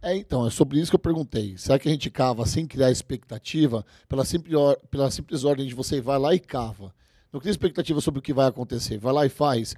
É, 0.00 0.16
então, 0.16 0.46
é 0.46 0.50
sobre 0.50 0.80
isso 0.80 0.90
que 0.90 0.94
eu 0.96 0.98
perguntei. 0.98 1.58
Será 1.58 1.78
que 1.78 1.88
a 1.88 1.92
gente 1.92 2.10
cava 2.10 2.46
sem 2.46 2.66
criar 2.66 2.90
expectativa? 2.90 3.84
Pela 4.08 4.24
simples, 4.24 4.54
or- 4.54 4.78
pela 4.90 5.10
simples 5.10 5.44
ordem 5.44 5.66
de 5.66 5.74
você 5.74 6.00
vai 6.00 6.18
lá 6.18 6.34
e 6.34 6.40
cava. 6.40 6.94
Não 7.30 7.40
cria 7.40 7.50
expectativa 7.50 8.00
sobre 8.00 8.20
o 8.20 8.22
que 8.22 8.32
vai 8.32 8.46
acontecer. 8.48 8.96
Vai 8.96 9.12
lá 9.12 9.26
e 9.26 9.28
faz. 9.28 9.76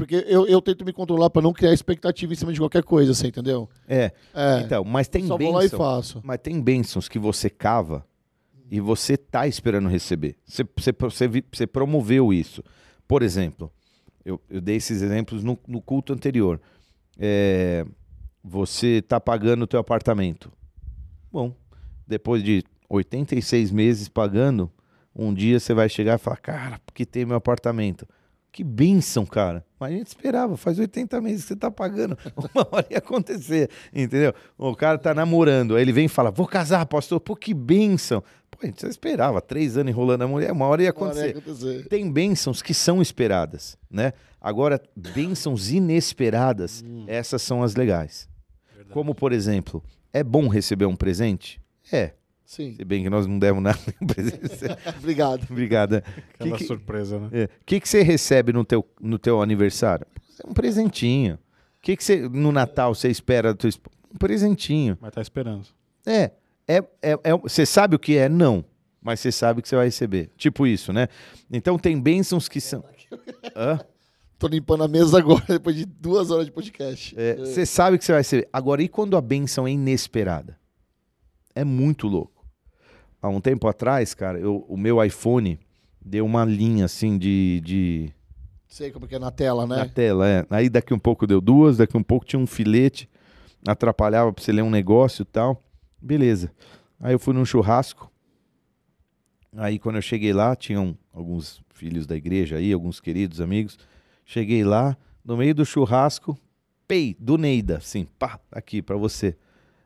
Porque 0.00 0.24
eu, 0.26 0.46
eu 0.46 0.62
tento 0.62 0.82
me 0.82 0.94
controlar 0.94 1.28
para 1.28 1.42
não 1.42 1.52
criar 1.52 1.74
expectativa 1.74 2.32
em 2.32 2.36
cima 2.36 2.54
de 2.54 2.58
qualquer 2.58 2.82
coisa, 2.82 3.12
você 3.12 3.28
entendeu? 3.28 3.68
É. 3.86 4.10
É. 4.34 4.62
Então, 4.64 4.82
mas 4.82 5.08
tem 5.08 5.26
só 5.26 5.36
vou 5.36 5.52
lá 5.52 5.60
e 5.60 5.64
bênção. 5.64 5.78
faço. 5.78 6.20
Mas 6.24 6.38
tem 6.42 6.58
bênçãos 6.58 7.06
que 7.06 7.18
você 7.18 7.50
cava 7.50 8.02
e 8.70 8.80
você 8.80 9.14
tá 9.14 9.46
esperando 9.46 9.90
receber. 9.90 10.36
Você, 10.46 10.64
você, 10.74 10.92
você, 10.98 11.44
você 11.52 11.66
promoveu 11.66 12.32
isso. 12.32 12.64
Por 13.06 13.22
exemplo, 13.22 13.70
eu, 14.24 14.40
eu 14.48 14.62
dei 14.62 14.76
esses 14.76 15.02
exemplos 15.02 15.44
no, 15.44 15.58
no 15.68 15.82
culto 15.82 16.14
anterior. 16.14 16.58
É, 17.18 17.84
você 18.42 19.02
tá 19.02 19.20
pagando 19.20 19.64
o 19.64 19.66
teu 19.66 19.78
apartamento. 19.78 20.50
Bom, 21.30 21.54
depois 22.06 22.42
de 22.42 22.64
86 22.88 23.70
meses 23.70 24.08
pagando, 24.08 24.70
um 25.14 25.34
dia 25.34 25.60
você 25.60 25.74
vai 25.74 25.90
chegar 25.90 26.14
e 26.14 26.18
falar, 26.18 26.38
cara, 26.38 26.80
porque 26.86 27.04
tem 27.04 27.26
meu 27.26 27.36
apartamento. 27.36 28.08
Que 28.52 28.64
bênção, 28.64 29.24
cara. 29.24 29.64
Mas 29.78 29.92
a 29.92 29.96
gente 29.96 30.08
esperava, 30.08 30.56
faz 30.56 30.78
80 30.78 31.20
meses 31.20 31.42
que 31.42 31.48
você 31.48 31.56
tá 31.56 31.70
pagando. 31.70 32.18
Uma 32.36 32.66
hora 32.72 32.86
ia 32.90 32.98
acontecer, 32.98 33.70
entendeu? 33.94 34.34
O 34.58 34.74
cara 34.74 34.98
tá 34.98 35.14
namorando, 35.14 35.76
aí 35.76 35.82
ele 35.82 35.92
vem 35.92 36.06
e 36.06 36.08
fala, 36.08 36.30
vou 36.30 36.46
casar, 36.46 36.84
pastor. 36.86 37.20
Pô, 37.20 37.36
que 37.36 37.54
bênção. 37.54 38.22
Pô, 38.50 38.58
a 38.62 38.66
gente 38.66 38.82
já 38.82 38.88
esperava, 38.88 39.40
três 39.40 39.76
anos 39.76 39.90
enrolando 39.90 40.22
a 40.22 40.26
mulher, 40.26 40.50
uma 40.50 40.66
hora 40.66 40.82
ia 40.82 40.92
Uma 40.92 41.06
hora 41.06 41.16
ia 41.20 41.30
acontecer. 41.30 41.38
acontecer. 41.38 41.88
Tem 41.88 42.10
bênçãos 42.10 42.60
que 42.60 42.74
são 42.74 43.00
esperadas, 43.00 43.78
né? 43.88 44.12
Agora, 44.40 44.82
bênçãos 44.96 45.70
inesperadas, 45.70 46.84
essas 47.06 47.42
são 47.42 47.62
as 47.62 47.76
legais. 47.76 48.28
Como, 48.90 49.14
por 49.14 49.32
exemplo, 49.32 49.82
é 50.12 50.24
bom 50.24 50.48
receber 50.48 50.86
um 50.86 50.96
presente? 50.96 51.60
É. 51.92 52.14
Sim. 52.50 52.74
Se 52.74 52.84
bem 52.84 53.04
que 53.04 53.08
nós 53.10 53.28
não 53.28 53.38
demos 53.38 53.62
nada 53.62 53.78
em 54.02 54.06
presente. 54.08 54.42
Obrigado. 54.98 55.46
Obrigada. 55.48 56.02
Aquela 56.34 56.56
que- 56.56 56.64
surpresa, 56.64 57.16
né? 57.20 57.44
O 57.44 57.64
que, 57.64 57.78
que 57.78 57.88
você 57.88 58.02
recebe 58.02 58.52
no 58.52 58.64
teu, 58.64 58.84
no 59.00 59.20
teu 59.20 59.40
aniversário? 59.40 60.04
Um 60.44 60.52
presentinho. 60.52 61.34
O 61.34 61.38
que, 61.80 61.96
que 61.96 62.02
você, 62.02 62.28
no 62.28 62.50
Natal 62.50 62.92
você 62.92 63.08
espera 63.08 63.52
do 63.54 63.56
teu 63.58 63.68
esp- 63.68 63.86
Um 64.12 64.18
presentinho. 64.18 64.98
Mas 65.00 65.12
tá 65.12 65.22
esperando. 65.22 65.64
É, 66.04 66.32
é, 66.66 66.78
é, 67.00 67.12
é- 67.22 67.36
Você 67.38 67.64
sabe 67.64 67.94
o 67.94 68.00
que 68.00 68.16
é? 68.16 68.28
Não. 68.28 68.64
Mas 69.00 69.20
você 69.20 69.30
sabe 69.30 69.62
que 69.62 69.68
você 69.68 69.76
vai 69.76 69.84
receber. 69.84 70.28
Tipo 70.36 70.66
isso, 70.66 70.92
né? 70.92 71.06
Então 71.52 71.78
tem 71.78 72.00
bênçãos 72.00 72.48
que 72.48 72.60
são. 72.60 72.84
Hã? 73.54 73.78
Tô 74.40 74.48
limpando 74.48 74.82
a 74.82 74.88
mesa 74.88 75.18
agora, 75.18 75.44
depois 75.46 75.76
de 75.76 75.84
duas 75.84 76.32
horas 76.32 76.46
de 76.46 76.50
podcast. 76.52 77.14
É, 77.16 77.36
Você 77.36 77.64
sabe 77.64 77.96
que 77.96 78.04
você 78.04 78.10
vai 78.10 78.20
receber. 78.22 78.48
Agora, 78.52 78.82
e 78.82 78.88
quando 78.88 79.16
a 79.16 79.20
bênção 79.20 79.68
é 79.68 79.70
inesperada? 79.70 80.58
É 81.54 81.62
muito 81.62 82.08
louco. 82.08 82.39
Há 83.22 83.28
um 83.28 83.40
tempo 83.40 83.68
atrás, 83.68 84.14
cara, 84.14 84.38
eu- 84.38 84.64
o 84.68 84.76
meu 84.76 85.02
iPhone 85.04 85.58
deu 86.04 86.24
uma 86.24 86.44
linha 86.44 86.86
assim 86.86 87.18
de- 87.18 87.60
de, 87.64 88.12
Sei 88.66 88.90
como 88.90 89.06
que 89.06 89.14
é 89.16 89.18
na 89.18 89.30
tela, 89.30 89.66
na 89.66 89.84
né? 89.84 89.90
tela, 89.92 90.28
é. 90.28 90.46
Aí 90.48 90.68
daqui 90.68 90.94
um 90.94 90.98
pouco 90.98 91.26
deu 91.26 91.40
duas, 91.40 91.76
daqui 91.76 91.96
um 91.96 92.02
pouco 92.02 92.24
tinha 92.24 92.38
um 92.40 92.46
filete, 92.46 93.08
atrapalhava 93.66 94.32
pra 94.32 94.42
você 94.42 94.52
ler 94.52 94.62
um 94.62 94.70
negócio 94.70 95.22
e 95.22 95.24
tal. 95.26 95.62
Beleza. 96.00 96.50
Aí 97.00 97.12
eu 97.12 97.18
fui 97.18 97.34
num 97.34 97.44
churrasco. 97.44 98.10
Aí 99.56 99.78
quando 99.78 99.96
eu 99.96 100.02
cheguei 100.02 100.32
lá, 100.32 100.54
tinham 100.54 100.96
alguns 101.12 101.60
filhos 101.74 102.06
da 102.06 102.16
igreja 102.16 102.56
aí, 102.56 102.72
alguns 102.72 103.00
queridos 103.00 103.40
amigos. 103.40 103.76
Cheguei 104.24 104.62
lá, 104.62 104.96
no 105.24 105.36
meio 105.36 105.54
do 105.54 105.66
churrasco, 105.66 106.38
pei, 106.86 107.16
do 107.18 107.36
Neida, 107.36 107.78
assim, 107.78 108.06
pá, 108.18 108.38
aqui 108.52 108.80
pra 108.80 108.96
você. 108.96 109.36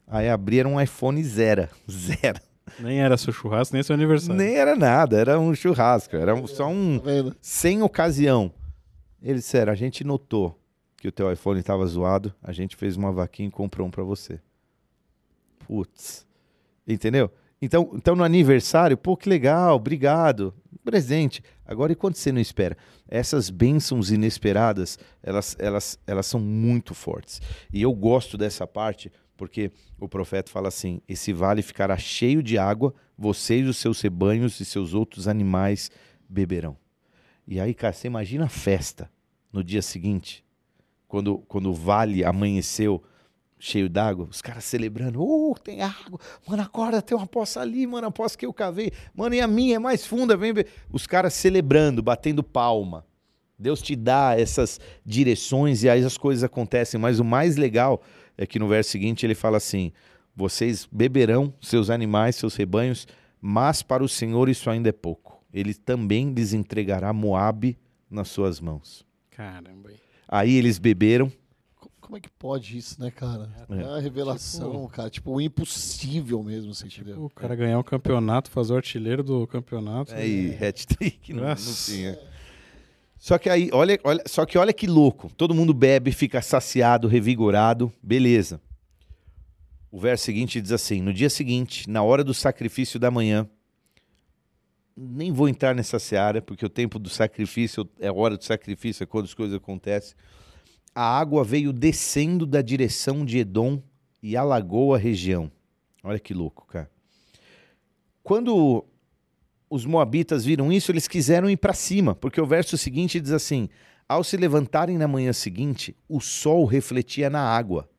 Aí 0.07 0.29
abriram 0.29 0.75
um 0.75 0.81
iPhone 0.81 1.23
zero, 1.25 1.69
zero. 1.91 2.39
Nem 2.79 3.01
era 3.01 3.17
seu 3.17 3.33
churrasco, 3.33 3.75
nem 3.75 3.83
seu 3.83 3.95
aniversário. 3.95 4.35
Nem 4.37 4.57
era 4.57 4.75
nada, 4.77 5.17
era 5.19 5.39
um 5.39 5.55
churrasco, 5.55 6.17
era 6.17 6.35
um- 6.35 6.47
só 6.47 6.67
um, 6.69 6.99
Tá 6.99 7.37
sem 7.41 7.83
ocasião. 7.83 8.53
Eles 9.23 9.43
disseram, 9.43 9.73
a 9.73 9.77
gente 9.77 10.05
notou 10.05 10.59
que 10.97 11.09
o 11.09 11.13
teu 11.13 11.31
iPhone 11.33 11.61
estava 11.61 11.85
zoado, 11.87 12.35
a 12.43 12.53
gente 12.53 12.77
fez 12.77 12.97
uma 12.97 13.13
vaquinha 13.13 13.49
e 13.49 13.53
comprou 13.53 13.87
um 13.87 13.91
para 13.91 14.03
você. 14.03 14.41
Putz. 15.67 16.27
Entendeu? 16.87 17.31
Então, 17.61 17.91
então 17.95 18.15
no 18.15 18.25
aniversário, 18.25 18.97
pô, 18.97 19.17
que 19.17 19.29
legal, 19.29 19.77
obrigado. 19.77 20.53
Presente. 20.85 21.43
Agora, 21.65 21.93
e 21.93 21.97
quando 21.97 22.15
você 22.17 22.31
não 22.31 22.41
espera? 22.41 22.77
Essas 23.09 23.49
bênçãos 23.49 24.11
inesperadas, 24.11 24.99
elas, 25.23 25.57
elas, 25.59 25.99
elas 26.07 26.27
são 26.27 26.39
muito 26.39 26.95
fortes. 26.95 27.41
E 27.73 27.81
eu 27.81 27.93
gosto 27.95 28.37
dessa 28.37 28.67
parte 28.67 29.11
porque 29.37 29.71
o 29.99 30.09
profeta 30.09 30.51
fala 30.51 30.69
assim: 30.69 31.01
esse 31.09 31.33
vale 31.33 31.63
ficará 31.63 31.97
cheio 31.97 32.43
de 32.43 32.59
água, 32.59 32.95
vocês, 33.17 33.69
os 33.69 33.77
seus 33.77 34.01
rebanhos 34.01 34.61
e 34.61 34.65
seus 34.65 34.95
outros 34.95 35.29
animais 35.29 35.91
beberão. 36.29 36.77
E 37.47 37.61
aí, 37.61 37.75
cara, 37.75 37.93
você 37.93 38.07
imagina 38.07 38.47
a 38.47 38.49
festa 38.49 39.11
no 39.53 39.63
dia 39.63 39.83
seguinte, 39.83 40.45
quando, 41.07 41.39
quando 41.47 41.71
o 41.71 41.75
vale 41.75 42.25
amanheceu 42.25 43.03
cheio 43.59 43.89
d'água, 43.89 44.27
os 44.31 44.43
caras 44.43 44.65
celebrando, 44.65 45.23
oh, 45.23 45.55
tem 45.55 45.81
água, 45.81 46.19
mano, 46.47 46.63
acorda, 46.63 47.01
tem 47.01 47.17
uma 47.17 47.27
poça 47.27 47.61
ali, 47.61 47.87
mano, 47.87 48.09
a 48.09 48.11
poça 48.11 48.37
que 48.37 48.45
eu 48.45 48.53
cavei, 48.53 48.91
mano, 49.15 49.35
e 49.35 49.41
a 49.41 49.47
minha 49.47 49.77
é 49.77 49.79
mais 49.79 50.05
funda, 50.07 50.37
vem 50.37 50.53
ver. 50.53 50.67
Os 50.93 51.07
caras 51.07 51.35
celebrando, 51.35 52.03
batendo 52.03 52.43
palma. 52.43 53.07
Deus 53.59 53.81
te 53.81 53.95
dá 53.95 54.39
essas 54.39 54.81
direções 55.07 55.83
e 55.83 55.89
aí 55.89 56.05
as 56.05 56.19
coisas 56.19 56.43
acontecem, 56.43 56.99
mas 56.99 57.21
o 57.21 57.25
mais 57.25 57.57
legal 57.57 58.03
é 58.37 58.47
que 58.47 58.59
no 58.59 58.69
verso 58.69 58.91
seguinte 58.91 59.25
ele 59.25 59.35
fala 59.35 59.57
assim: 59.59 59.93
vocês 60.35 60.89
beberão 60.91 61.53
seus 61.61 61.91
animais, 61.91 62.37
seus 62.37 62.55
rebanhos, 62.57 63.07
mas 63.41 63.83
para 63.83 64.03
o 64.05 64.09
Senhor 64.09 64.49
isso 64.49 64.69
ainda 64.71 64.89
é 64.89 64.93
pouco. 64.93 65.43
Ele 65.53 65.73
também 65.75 66.33
lhes 66.33 66.53
entregará 66.53 67.13
Moabe 67.13 67.79
nas 68.11 68.29
suas 68.29 68.61
mãos. 68.61 69.05
Caramba. 69.31 69.91
Aí 70.29 70.55
eles 70.57 70.79
beberam, 70.79 71.31
Co- 71.79 71.91
Como 72.01 72.17
é 72.17 72.21
que 72.21 72.31
pode 72.31 72.77
isso, 72.77 73.01
né, 73.01 73.11
cara? 73.11 73.49
É. 73.71 73.83
É 73.83 73.85
a 73.85 73.99
revelação, 74.01 74.87
cara. 74.89 75.09
Tipo, 75.11 75.33
o 75.33 75.41
impossível 75.41 76.43
mesmo, 76.43 76.75
você 76.75 76.87
entendeu? 76.87 77.25
O 77.25 77.31
cara 77.31 77.55
ganhar 77.55 77.79
um 77.79 77.83
campeonato, 77.83 78.51
fazer 78.51 78.73
o 78.73 78.77
artilheiro 78.77 79.23
do 79.23 79.47
campeonato. 79.47 80.13
aí 80.15 80.57
hat-trick 80.61 81.33
não, 81.33 81.43
não 81.43 81.49
Nossa. 81.51 81.93
tinha. 81.93 82.19
Só 83.25 83.39
que 83.39 83.49
aí, 83.49 83.71
olha, 83.73 83.99
olha, 84.05 84.23
só 84.27 84.45
que 84.45 84.59
olha 84.59 84.71
que 84.71 84.87
louco. 84.87 85.33
Todo 85.35 85.55
mundo 85.55 85.73
bebe, 85.73 86.13
fica 86.13 86.43
saciado, 86.43 87.09
revigorado, 87.09 87.91
beleza. 88.03 88.61
O 89.91 89.99
verso 89.99 90.27
seguinte 90.27 90.61
diz 90.61 90.71
assim: 90.71 91.01
No 91.01 91.11
dia 91.11 91.31
seguinte, 91.31 91.89
na 91.89 92.03
hora 92.03 92.23
do 92.23 92.35
sacrifício 92.35 93.01
da 93.01 93.11
manhã, 93.11 93.49
nem 94.95 95.33
vou 95.33 95.49
entrar 95.49 95.75
nessa 95.75 95.99
seara, 95.99 96.43
porque 96.43 96.67
o 96.67 96.69
tempo 96.69 96.99
do 96.99 97.09
sacrifício 97.09 97.89
é 97.99 98.09
a 98.09 98.13
hora 98.13 98.37
do 98.37 98.45
sacrifício, 98.45 99.05
é 99.05 99.07
quando 99.07 99.25
as 99.25 99.33
coisas 99.33 99.57
acontecem. 99.57 100.15
A 100.95 101.19
água 101.19 101.43
veio 101.43 101.73
descendo 101.73 102.45
da 102.45 102.61
direção 102.61 103.25
de 103.25 103.39
Edom 103.39 103.83
e 104.23 104.37
alagou 104.37 104.95
a 104.95 104.99
região. 104.99 105.51
Olha 106.03 106.19
que 106.19 106.35
louco, 106.35 106.67
cara. 106.67 106.91
Quando 108.23 108.85
os 109.75 109.85
moabitas 109.85 110.45
viram 110.45 110.71
isso, 110.71 110.93
eles 110.93 111.09
quiseram 111.09 111.51
ir 111.51 111.57
para 111.57 111.75
cima, 111.75 112.15
porque 112.15 112.41
o 112.41 112.47
verso 112.47 112.79
seguinte 112.79 113.21
diz 113.21 113.33
assim: 113.33 113.69
Ao 114.09 114.23
se 114.23 114.37
levantarem 114.37 114.97
na 114.97 115.09
manhã 115.09 115.33
seguinte, 115.33 115.97
o 116.09 116.21
sol 116.21 116.65
refletia 116.65 117.29
na 117.29 117.41
água. 117.41 117.91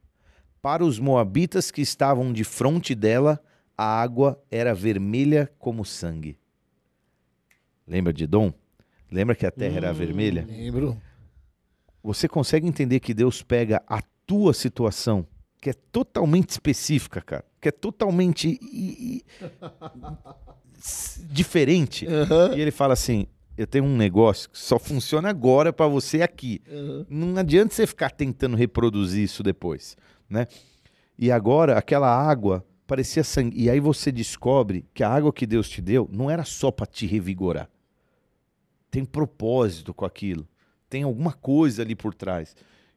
Para 0.61 0.86
os 0.86 0.99
moabitas 0.99 1.71
que 1.71 1.82
estavam 1.82 2.32
de 2.32 2.45
frente 2.45 2.95
dela, 2.95 3.43
a 3.78 4.01
água 4.01 4.41
era 4.49 4.73
vermelha 4.73 5.51
como 5.59 5.84
sangue. 5.84 6.39
Lembra 7.86 8.13
de 8.13 8.23
Edom? 8.23 8.53
Lembra 9.11 9.36
que 9.36 9.45
a 9.45 9.51
terra 9.51 9.76
era 9.76 9.91
vermelha? 9.91 10.45
Lembro. 10.47 10.97
Você 12.01 12.30
consegue 12.30 12.65
entender 12.65 13.01
que 13.01 13.13
Deus 13.13 13.43
pega 13.43 13.84
a 13.86 14.01
tua 14.26 14.53
situação, 14.53 15.28
que 15.59 15.71
é 15.71 15.73
totalmente 15.73 16.51
específica, 16.51 17.19
cara. 17.19 17.43
Que 17.59 17.67
é 17.67 17.71
totalmente 17.71 18.57
diferente. 21.30 22.05
E 22.55 22.61
ele 22.61 22.71
fala 22.71 22.93
assim: 22.93 23.28
eu 23.57 23.65
tenho 23.65 23.86
um 23.86 23.95
negócio 23.95 24.49
que 24.49 24.59
só 24.59 24.78
funciona 24.78 25.30
agora 25.30 25.71
pra 25.71 25.88
você 25.88 26.21
aqui. 26.21 26.61
Não 27.09 27.38
adianta 27.38 27.73
você 27.73 27.88
ficar 27.88 28.11
tentando 28.11 28.55
reproduzir 28.55 29.23
isso 29.23 29.41
depois, 29.41 29.95
né? 30.30 30.47
E 31.17 31.32
agora 31.32 31.78
aquela 31.78 32.09
água 32.09 32.65
parecia 32.86 33.23
sangue. 33.23 33.61
E 33.61 33.69
aí 33.69 33.80
você 33.80 34.11
descobre 34.11 34.86
que 34.93 35.03
a 35.03 35.09
água 35.09 35.32
que 35.32 35.45
Deus 35.45 35.69
te 35.69 35.82
deu 35.82 36.09
não 36.11 36.30
era 36.30 36.43
só 36.43 36.69
pra 36.69 36.86
te 36.86 37.05
revigorar. 37.05 37.69
Tem 38.91 39.05
propósito 39.05 39.93
com 39.93 40.05
aquilo. 40.05 40.47
Tem 40.89 41.03
alguma 41.03 41.34
coisa 41.34 41.82
ali 41.82 41.95
por 41.95 42.13
trás. 42.13 42.55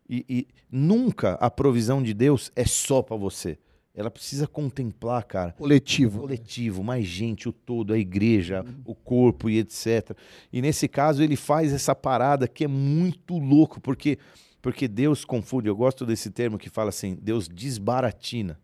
E, 0.08 0.24
e 0.28 0.48
nunca 0.70 1.34
a 1.34 1.50
provisão 1.50 2.02
de 2.02 2.14
Deus 2.14 2.50
é 2.56 2.64
só 2.64 3.02
pra 3.02 3.16
você. 3.16 3.58
Ela 3.98 4.12
precisa 4.12 4.46
contemplar, 4.46 5.24
cara, 5.24 5.52
Coletivo. 5.54 6.20
coletivo, 6.20 6.84
mais 6.84 7.04
gente, 7.04 7.48
o 7.48 7.52
todo, 7.52 7.92
a 7.92 7.98
igreja, 7.98 8.64
o 8.84 8.94
corpo 8.94 9.50
e 9.50 9.58
etc. 9.58 10.16
E 10.52 10.62
nesse 10.62 10.86
caso 10.86 11.20
ele 11.20 11.34
faz 11.34 11.72
essa 11.72 11.96
parada 11.96 12.46
que 12.46 12.62
é 12.62 12.68
muito 12.68 13.36
louco, 13.36 13.80
porque 13.80 14.16
porque 14.62 14.86
Deus 14.86 15.24
confunde. 15.24 15.68
Eu 15.68 15.74
gosto 15.74 16.06
desse 16.06 16.30
termo 16.30 16.58
que 16.58 16.70
fala 16.70 16.90
assim: 16.90 17.18
Deus 17.20 17.48
desbaratina 17.48 18.60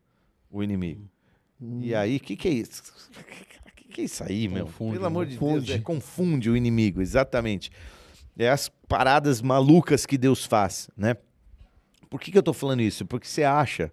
o 0.48 0.62
inimigo. 0.62 1.10
E 1.80 1.92
aí, 1.96 2.18
o 2.18 2.20
que, 2.20 2.36
que 2.36 2.46
é 2.46 2.52
isso? 2.52 2.82
O 3.18 3.24
que, 3.74 3.88
que 3.88 4.00
é 4.02 4.04
isso 4.04 4.22
aí, 4.22 4.46
meu? 4.46 4.66
Confunde, 4.66 4.92
Pelo 4.92 5.06
amor 5.06 5.26
de 5.26 5.36
confunde. 5.36 5.66
Deus, 5.66 5.80
é, 5.80 5.82
confunde 5.82 6.48
o 6.48 6.56
inimigo, 6.56 7.02
exatamente. 7.02 7.72
É 8.38 8.48
as 8.48 8.68
paradas 8.86 9.42
malucas 9.42 10.06
que 10.06 10.16
Deus 10.16 10.44
faz, 10.44 10.88
né? 10.96 11.16
Por 12.08 12.20
que, 12.20 12.30
que 12.30 12.38
eu 12.38 12.42
tô 12.42 12.52
falando 12.52 12.82
isso? 12.82 13.04
Porque 13.04 13.26
você 13.26 13.42
acha 13.42 13.92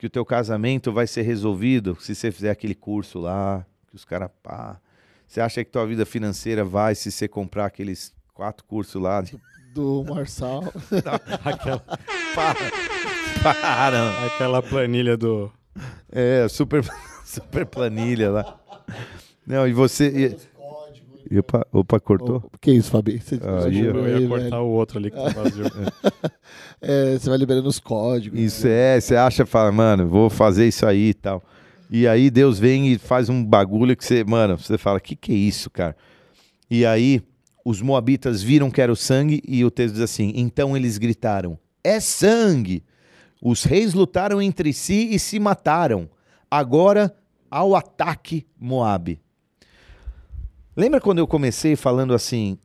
que 0.00 0.06
o 0.06 0.10
teu 0.10 0.24
casamento 0.24 0.90
vai 0.90 1.06
ser 1.06 1.20
resolvido 1.20 1.94
se 2.00 2.14
você 2.14 2.32
fizer 2.32 2.48
aquele 2.48 2.74
curso 2.74 3.18
lá, 3.18 3.66
que 3.86 3.94
os 3.94 4.02
caras 4.02 4.30
pá. 4.42 4.80
Você 5.28 5.42
acha 5.42 5.62
que 5.62 5.70
tua 5.70 5.86
vida 5.86 6.06
financeira 6.06 6.64
vai 6.64 6.94
se 6.94 7.12
você 7.12 7.28
comprar 7.28 7.66
aqueles 7.66 8.14
quatro 8.32 8.64
cursos 8.64 9.00
lá? 9.00 9.22
Do 9.74 10.02
Marçal. 10.08 10.64
Aquela, 11.44 11.80
Para, 12.34 12.70
para. 13.42 14.26
aquela 14.26 14.62
planilha 14.62 15.18
do. 15.18 15.52
É, 16.10 16.48
super, 16.48 16.82
super 17.22 17.66
planilha 17.66 18.30
lá. 18.30 18.58
Não, 19.46 19.68
e 19.68 19.74
você. 19.74 20.08
E, 20.08 20.36
opa, 21.38 21.66
opa, 21.72 22.00
cortou? 22.00 22.42
Oh, 22.52 22.58
que 22.60 22.72
isso, 22.72 22.90
Fabi? 22.90 23.20
Você, 23.20 23.36
Ah, 23.42 23.60
você 23.62 23.68
Eu 23.68 24.08
ia 24.08 24.16
aí, 24.16 24.28
cortar 24.28 24.50
velho. 24.50 24.62
o 24.62 24.68
outro 24.70 24.98
ali 24.98 25.10
que 25.10 25.16
tá 25.16 25.28
vazio. 25.28 25.64
É, 26.82 27.18
você 27.18 27.28
vai 27.28 27.38
liberando 27.38 27.68
os 27.68 27.78
códigos. 27.78 28.40
Isso 28.40 28.66
é, 28.66 28.98
você 29.00 29.14
acha, 29.14 29.44
fala, 29.44 29.70
mano, 29.70 30.08
vou 30.08 30.30
fazer 30.30 30.66
isso 30.66 30.86
aí 30.86 31.10
e 31.10 31.14
tal. 31.14 31.42
E 31.90 32.06
aí 32.08 32.30
Deus 32.30 32.58
vem 32.58 32.92
e 32.92 32.98
faz 32.98 33.28
um 33.28 33.44
bagulho 33.44 33.96
que 33.96 34.04
você, 34.04 34.24
mano, 34.24 34.56
você 34.56 34.78
fala, 34.78 34.98
que 34.98 35.14
que 35.14 35.32
é 35.32 35.36
isso, 35.36 35.68
cara? 35.70 35.94
E 36.70 36.86
aí 36.86 37.20
os 37.64 37.82
moabitas 37.82 38.42
viram 38.42 38.70
que 38.70 38.80
era 38.80 38.90
o 38.90 38.96
sangue 38.96 39.42
e 39.46 39.64
o 39.64 39.70
texto 39.70 39.94
diz 39.94 40.02
assim: 40.02 40.32
então 40.34 40.76
eles 40.76 40.96
gritaram: 40.98 41.58
é 41.84 42.00
sangue! 42.00 42.82
Os 43.42 43.64
reis 43.64 43.92
lutaram 43.94 44.40
entre 44.40 44.72
si 44.72 45.08
e 45.14 45.18
se 45.18 45.38
mataram. 45.38 46.08
Agora 46.50 47.14
ao 47.50 47.74
ataque 47.74 48.46
Moabe. 48.58 49.20
Lembra 50.76 51.00
quando 51.00 51.18
eu 51.18 51.26
comecei 51.26 51.76
falando 51.76 52.14
assim 52.14 52.58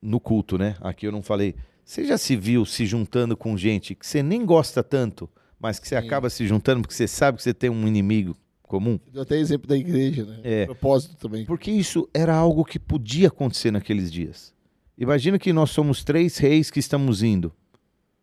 no 0.00 0.20
culto, 0.20 0.58
né? 0.58 0.76
Aqui 0.80 1.06
eu 1.06 1.12
não 1.12 1.22
falei. 1.22 1.54
Você 1.84 2.04
já 2.04 2.18
se 2.18 2.36
viu 2.36 2.64
se 2.64 2.86
juntando 2.86 3.36
com 3.36 3.56
gente 3.56 3.94
que 3.94 4.06
você 4.06 4.22
nem 4.22 4.44
gosta 4.44 4.82
tanto, 4.82 5.28
mas 5.58 5.78
que 5.78 5.88
você 5.88 5.96
acaba 5.96 6.28
se 6.30 6.46
juntando 6.46 6.82
porque 6.82 6.94
você 6.94 7.08
sabe 7.08 7.38
que 7.38 7.42
você 7.44 7.54
tem 7.54 7.70
um 7.70 7.86
inimigo 7.86 8.36
comum? 8.62 8.98
Deu 9.12 9.22
até 9.22 9.36
exemplo 9.36 9.68
da 9.68 9.76
igreja, 9.76 10.24
né? 10.24 10.40
É. 10.42 10.66
Propósito 10.66 11.16
também. 11.16 11.44
Porque 11.44 11.70
isso 11.70 12.08
era 12.14 12.34
algo 12.34 12.64
que 12.64 12.78
podia 12.78 13.28
acontecer 13.28 13.70
naqueles 13.70 14.10
dias. 14.10 14.54
Imagina 14.96 15.38
que 15.38 15.52
nós 15.52 15.70
somos 15.70 16.04
três 16.04 16.38
reis 16.38 16.70
que 16.70 16.78
estamos 16.78 17.22
indo. 17.22 17.52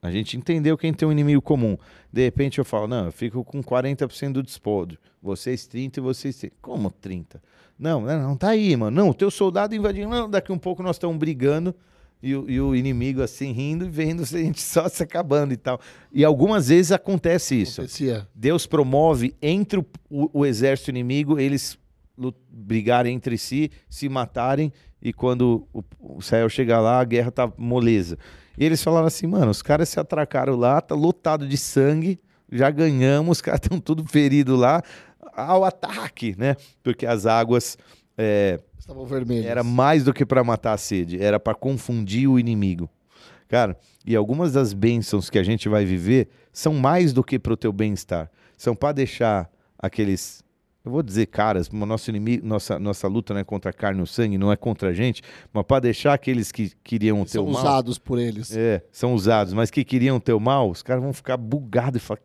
A 0.02 0.12
gente 0.12 0.38
entendeu 0.38 0.78
quem 0.78 0.94
tem 0.94 1.08
um 1.08 1.12
inimigo 1.12 1.42
comum. 1.42 1.78
De 2.12 2.24
repente 2.24 2.58
eu 2.58 2.66
falo, 2.66 2.88
não, 2.88 3.06
eu 3.06 3.12
fico 3.12 3.44
com 3.44 3.62
40% 3.62 4.32
do 4.32 4.44
despódio. 4.44 4.98
Vocês 5.22 5.68
30 5.68 6.00
e 6.00 6.02
vocês 6.02 6.38
30. 6.38 6.56
Como 6.62 6.90
30? 6.90 7.42
Não, 7.80 8.02
não, 8.02 8.36
tá 8.36 8.50
aí, 8.50 8.76
mano. 8.76 8.92
Não, 8.96 9.10
o 9.10 9.14
teu 9.14 9.32
soldado 9.32 9.74
invadiu. 9.74 10.10
Não, 10.10 10.30
daqui 10.30 10.52
um 10.52 10.58
pouco 10.58 10.84
nós 10.84 10.98
estamos 10.98 11.18
brigando 11.18 11.74
e, 12.22 12.36
o- 12.36 12.50
e 12.50 12.60
o 12.60 12.76
inimigo 12.76 13.22
assim 13.22 13.54
rindo 13.54 13.86
e 13.86 13.90
vendo 13.90 14.24
a 14.24 14.26
gente 14.26 14.60
só 14.62 14.90
se 14.90 15.02
acabando 15.02 15.54
e 15.54 15.58
tal. 15.58 15.80
E 16.12 16.26
algumas 16.26 16.68
vezes 16.68 16.92
acontece 16.92 17.62
isso. 17.62 17.80
Acontecia. 17.80 18.28
Deus 18.36 18.66
promove 18.68 19.34
entre 19.42 19.80
o, 19.80 19.86
o- 20.10 20.30
o 20.42 20.46
exército 20.46 20.90
inimigo 20.90 21.40
eles 21.40 21.78
brigarem 22.52 23.16
entre 23.16 23.38
si, 23.38 23.72
se 23.90 24.10
matarem, 24.10 24.74
e 25.02 25.14
quando 25.14 25.66
o, 25.72 25.82
o 26.00 26.20
Israel 26.20 26.50
chegar 26.50 26.82
lá, 26.82 27.00
a 27.00 27.04
guerra 27.06 27.32
tá 27.32 27.50
moleza. 27.58 28.18
E 28.58 28.66
eles 28.66 28.84
falaram 28.84 29.08
assim, 29.08 29.26
mano, 29.26 29.50
os 29.50 29.62
caras 29.62 29.88
se 29.88 30.00
atracaram 30.02 30.58
lá, 30.58 30.82
tá 30.82 30.94
lotado 30.94 31.48
de 31.48 31.56
sangue, 31.56 32.20
já 32.52 32.70
ganhamos, 32.70 33.38
os 33.38 33.42
caras 33.42 33.62
estão 33.64 33.80
tudo 33.80 34.04
feridos 34.06 34.60
lá, 34.60 34.84
ao 35.34 35.64
ataque, 35.64 36.36
né? 36.38 36.56
Porque 36.84 37.06
as 37.06 37.26
águas 37.26 37.78
é, 38.18 38.60
Estavam 38.78 39.06
vermelhos. 39.06 39.46
era 39.46 39.64
mais 39.64 40.04
do 40.04 40.14
que 40.14 40.26
para 40.26 40.44
matar 40.44 40.74
a 40.74 40.78
sede, 40.78 41.22
era 41.22 41.40
para 41.40 41.54
confundir 41.56 42.28
o 42.30 42.40
inimigo. 42.40 42.90
Cara, 43.48 43.78
e 44.06 44.16
algumas 44.16 44.54
das 44.54 44.74
bênçãos 44.74 45.30
que 45.30 45.40
a 45.40 45.44
gente 45.44 45.68
vai 45.68 45.84
viver 45.86 46.30
são 46.54 46.74
mais 46.74 47.12
do 47.14 47.24
que 47.24 47.40
para 47.40 47.54
o 47.54 47.58
teu 47.58 47.72
bem-estar. 47.74 48.30
São 48.58 48.76
para 48.76 48.92
deixar 48.92 49.50
aqueles, 49.78 50.44
eu 50.86 50.92
vou 50.92 51.02
dizer 51.02 51.26
caras, 51.28 51.70
nosso 51.72 52.10
inimigo, 52.12 52.46
nossa, 52.46 52.78
nossa 52.78 53.08
luta 53.08 53.34
não 53.34 53.42
é 53.42 53.44
contra 53.44 53.72
a 53.72 53.74
carne 53.74 54.02
ou 54.02 54.06
sangue, 54.06 54.38
não 54.38 54.52
é 54.52 54.56
contra 54.56 54.90
a 54.90 54.94
gente, 54.94 55.24
mas 55.52 55.64
para 55.66 55.80
deixar 55.82 56.14
aqueles 56.14 56.52
que 56.52 56.72
queriam 56.84 57.22
o 57.22 57.26
teu 57.26 57.44
São 57.44 57.52
mal. 57.52 57.62
usados 57.62 57.98
por 57.98 58.20
eles. 58.20 58.56
É, 58.56 58.84
são 58.92 59.14
usados, 59.16 59.54
mas 59.54 59.72
que 59.72 59.84
queriam 59.84 60.18
o 60.18 60.22
teu 60.22 60.40
mal, 60.40 60.70
os 60.70 60.84
caras 60.84 61.02
vão 61.02 61.14
ficar 61.14 61.38
bugados 61.38 62.02
e 62.02 62.06
falar. 62.06 62.20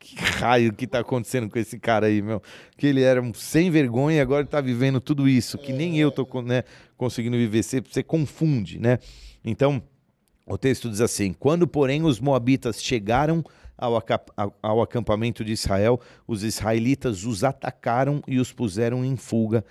Que 0.00 0.16
raio 0.16 0.72
que 0.72 0.86
tá 0.86 1.00
acontecendo 1.00 1.50
com 1.50 1.58
esse 1.58 1.78
cara 1.78 2.06
aí, 2.06 2.22
meu? 2.22 2.42
Que 2.78 2.86
ele 2.86 3.02
era 3.02 3.20
um 3.20 3.34
sem 3.34 3.70
vergonha 3.70 4.16
e 4.16 4.20
agora 4.20 4.46
tá 4.46 4.58
vivendo 4.58 4.98
tudo 4.98 5.28
isso, 5.28 5.58
que 5.58 5.74
nem 5.74 5.98
eu 5.98 6.10
tô 6.10 6.26
né, 6.40 6.64
conseguindo 6.96 7.36
viver. 7.36 7.62
Você, 7.62 7.82
você 7.82 8.02
confunde, 8.02 8.78
né? 8.78 8.98
Então, 9.44 9.82
o 10.46 10.56
texto 10.56 10.88
diz 10.88 11.02
assim: 11.02 11.34
Quando, 11.34 11.68
porém, 11.68 12.02
os 12.02 12.18
moabitas 12.18 12.82
chegaram 12.82 13.44
ao 13.76 14.80
acampamento 14.80 15.44
de 15.44 15.52
Israel, 15.52 16.00
os 16.26 16.42
israelitas 16.42 17.24
os 17.24 17.44
atacaram 17.44 18.22
e 18.26 18.38
os 18.38 18.52
puseram 18.52 19.04
em 19.04 19.16
fuga, 19.16 19.62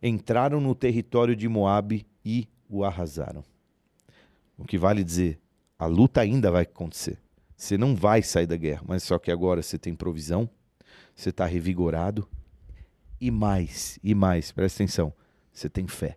entraram 0.00 0.60
no 0.60 0.74
território 0.74 1.34
de 1.34 1.48
Moabe 1.48 2.06
e 2.24 2.48
o 2.68 2.84
arrasaram. 2.84 3.44
O 4.56 4.64
que 4.64 4.78
vale 4.78 5.02
dizer, 5.02 5.40
a 5.76 5.86
luta 5.86 6.20
ainda 6.20 6.48
vai 6.50 6.62
acontecer. 6.62 7.18
Você 7.56 7.78
não 7.78 7.94
vai 7.94 8.22
sair 8.22 8.46
da 8.46 8.56
guerra, 8.56 8.82
mas 8.86 9.02
só 9.02 9.18
que 9.18 9.30
agora 9.30 9.62
você 9.62 9.78
tem 9.78 9.94
provisão, 9.94 10.48
você 11.14 11.30
está 11.30 11.46
revigorado 11.46 12.28
e 13.20 13.30
mais, 13.30 13.98
e 14.02 14.14
mais, 14.14 14.52
presta 14.52 14.82
atenção, 14.82 15.12
você 15.52 15.68
tem 15.68 15.86
fé. 15.86 16.16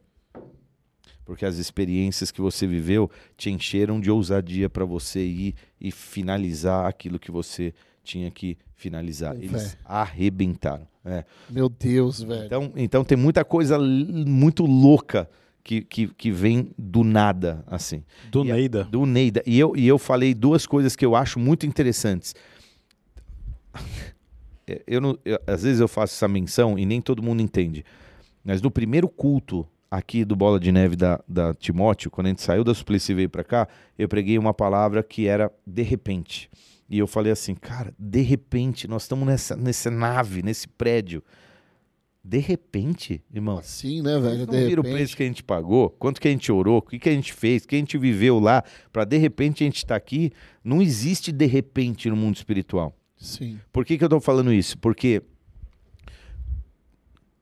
Porque 1.24 1.46
as 1.46 1.58
experiências 1.58 2.32
que 2.32 2.42
você 2.42 2.66
viveu 2.66 3.12
te 3.36 3.50
encheram 3.52 4.00
de 4.00 4.10
ousadia 4.10 4.70
para 4.70 4.86
você 4.86 5.20
ir 5.26 5.56
e 5.80 5.92
finalizar 5.92 6.86
aquilo 6.86 7.20
que 7.20 7.30
você 7.30 7.74
tinha 8.02 8.32
que 8.32 8.58
finalizar. 8.76 9.36
Com 9.36 9.42
Eles 9.42 9.74
fé. 9.74 9.78
arrebentaram. 9.84 10.88
É. 11.04 11.26
Meu 11.50 11.68
Deus, 11.68 12.22
velho. 12.22 12.46
Então, 12.46 12.72
então 12.76 13.04
tem 13.04 13.18
muita 13.18 13.44
coisa 13.44 13.78
muito 13.78 14.66
louca 14.66 15.30
que, 15.68 15.82
que, 15.82 16.08
que 16.08 16.32
vem 16.32 16.72
do 16.78 17.04
nada, 17.04 17.62
assim. 17.68 18.02
Do 18.32 18.46
E 18.46 18.52
a- 18.52 18.56
Neida. 18.56 18.84
Do 18.86 19.06
Neida. 19.06 19.44
E 19.46 19.60
eu, 19.60 19.76
e 19.76 19.86
eu 19.88 19.98
falei 20.00 20.34
duas 20.34 20.66
coisas 20.66 20.96
que 20.96 21.06
eu 21.06 21.14
acho 21.16 21.38
muito 21.40 21.66
interessantes. 21.68 22.34
É, 24.70 24.82
Eu 24.86 25.00
não, 25.00 25.18
eu- 25.24 25.40
às 25.48 25.64
vezes 25.64 25.80
eu 25.80 25.88
faço 25.88 26.14
essa 26.16 26.28
menção 26.28 26.78
e 26.78 26.86
nem 26.86 27.00
todo 27.00 27.24
mundo 27.24 27.42
entende. 27.42 27.86
Mas 28.44 28.62
no 28.62 28.70
primeiro 28.70 29.08
culto 29.08 29.66
aqui 29.90 30.26
do 30.26 30.36
Bola 30.36 30.60
de 30.60 30.74
Neve 30.74 30.98
da, 30.98 31.22
da 31.26 31.54
Timóteo, 31.54 32.12
quando 32.12 32.28
a 32.28 32.30
gente 32.32 32.42
saiu 32.42 32.66
da 32.66 32.74
Suplicy 32.74 33.14
e 33.14 33.16
veio 33.16 33.30
para 33.30 33.46
cá, 33.46 33.66
eu 33.98 34.10
preguei 34.10 34.38
uma 34.38 34.54
palavra 34.54 35.02
que 35.02 35.26
era 35.26 35.50
de 35.66 35.84
repente. 35.84 36.50
E 36.90 37.00
eu 37.00 37.08
falei 37.08 37.32
assim, 37.32 37.56
cara, 37.56 37.94
de 37.98 38.22
repente, 38.22 38.90
nós 38.90 39.04
estamos 39.04 39.26
nessa, 39.26 39.56
nessa 39.56 39.90
nave, 39.90 40.44
nesse 40.44 40.68
prédio. 40.68 41.24
De 42.30 42.40
repente, 42.40 43.24
irmão, 43.34 43.58
Assim, 43.60 44.02
né, 44.02 44.20
velho? 44.20 44.40
vocês 44.40 44.40
De 44.40 44.46
não 44.58 44.68
viram 44.68 44.82
o 44.82 44.84
repente. 44.84 44.98
preço 44.98 45.16
que 45.16 45.24
a 45.24 45.26
gente 45.26 45.42
pagou? 45.42 45.90
Quanto 45.92 46.20
que 46.20 46.28
a 46.28 46.32
gente 46.32 46.52
orou? 46.52 46.80
O 46.80 46.82
que, 46.82 47.00
que 47.00 47.08
a 47.08 47.14
gente 47.14 47.32
fez? 47.32 47.64
O 47.64 47.68
que 47.70 47.76
a 47.76 47.80
gente 47.80 47.98
viveu 47.98 48.38
lá? 48.38 48.66
Para 48.92 49.06
de 49.06 49.16
repente 49.18 49.64
a 49.64 49.66
gente 49.66 49.78
estar 49.78 49.96
aqui. 49.96 50.32
Não 50.62 50.82
existe 50.82 51.32
de 51.32 51.46
repente 51.46 52.10
no 52.10 52.18
mundo 52.18 52.36
espiritual. 52.36 52.94
Sim. 53.16 53.58
Por 53.72 53.86
que, 53.86 53.98
que 53.98 54.04
eu 54.04 54.10
tô 54.10 54.20
falando 54.20 54.52
isso? 54.52 54.78
Porque 54.78 55.22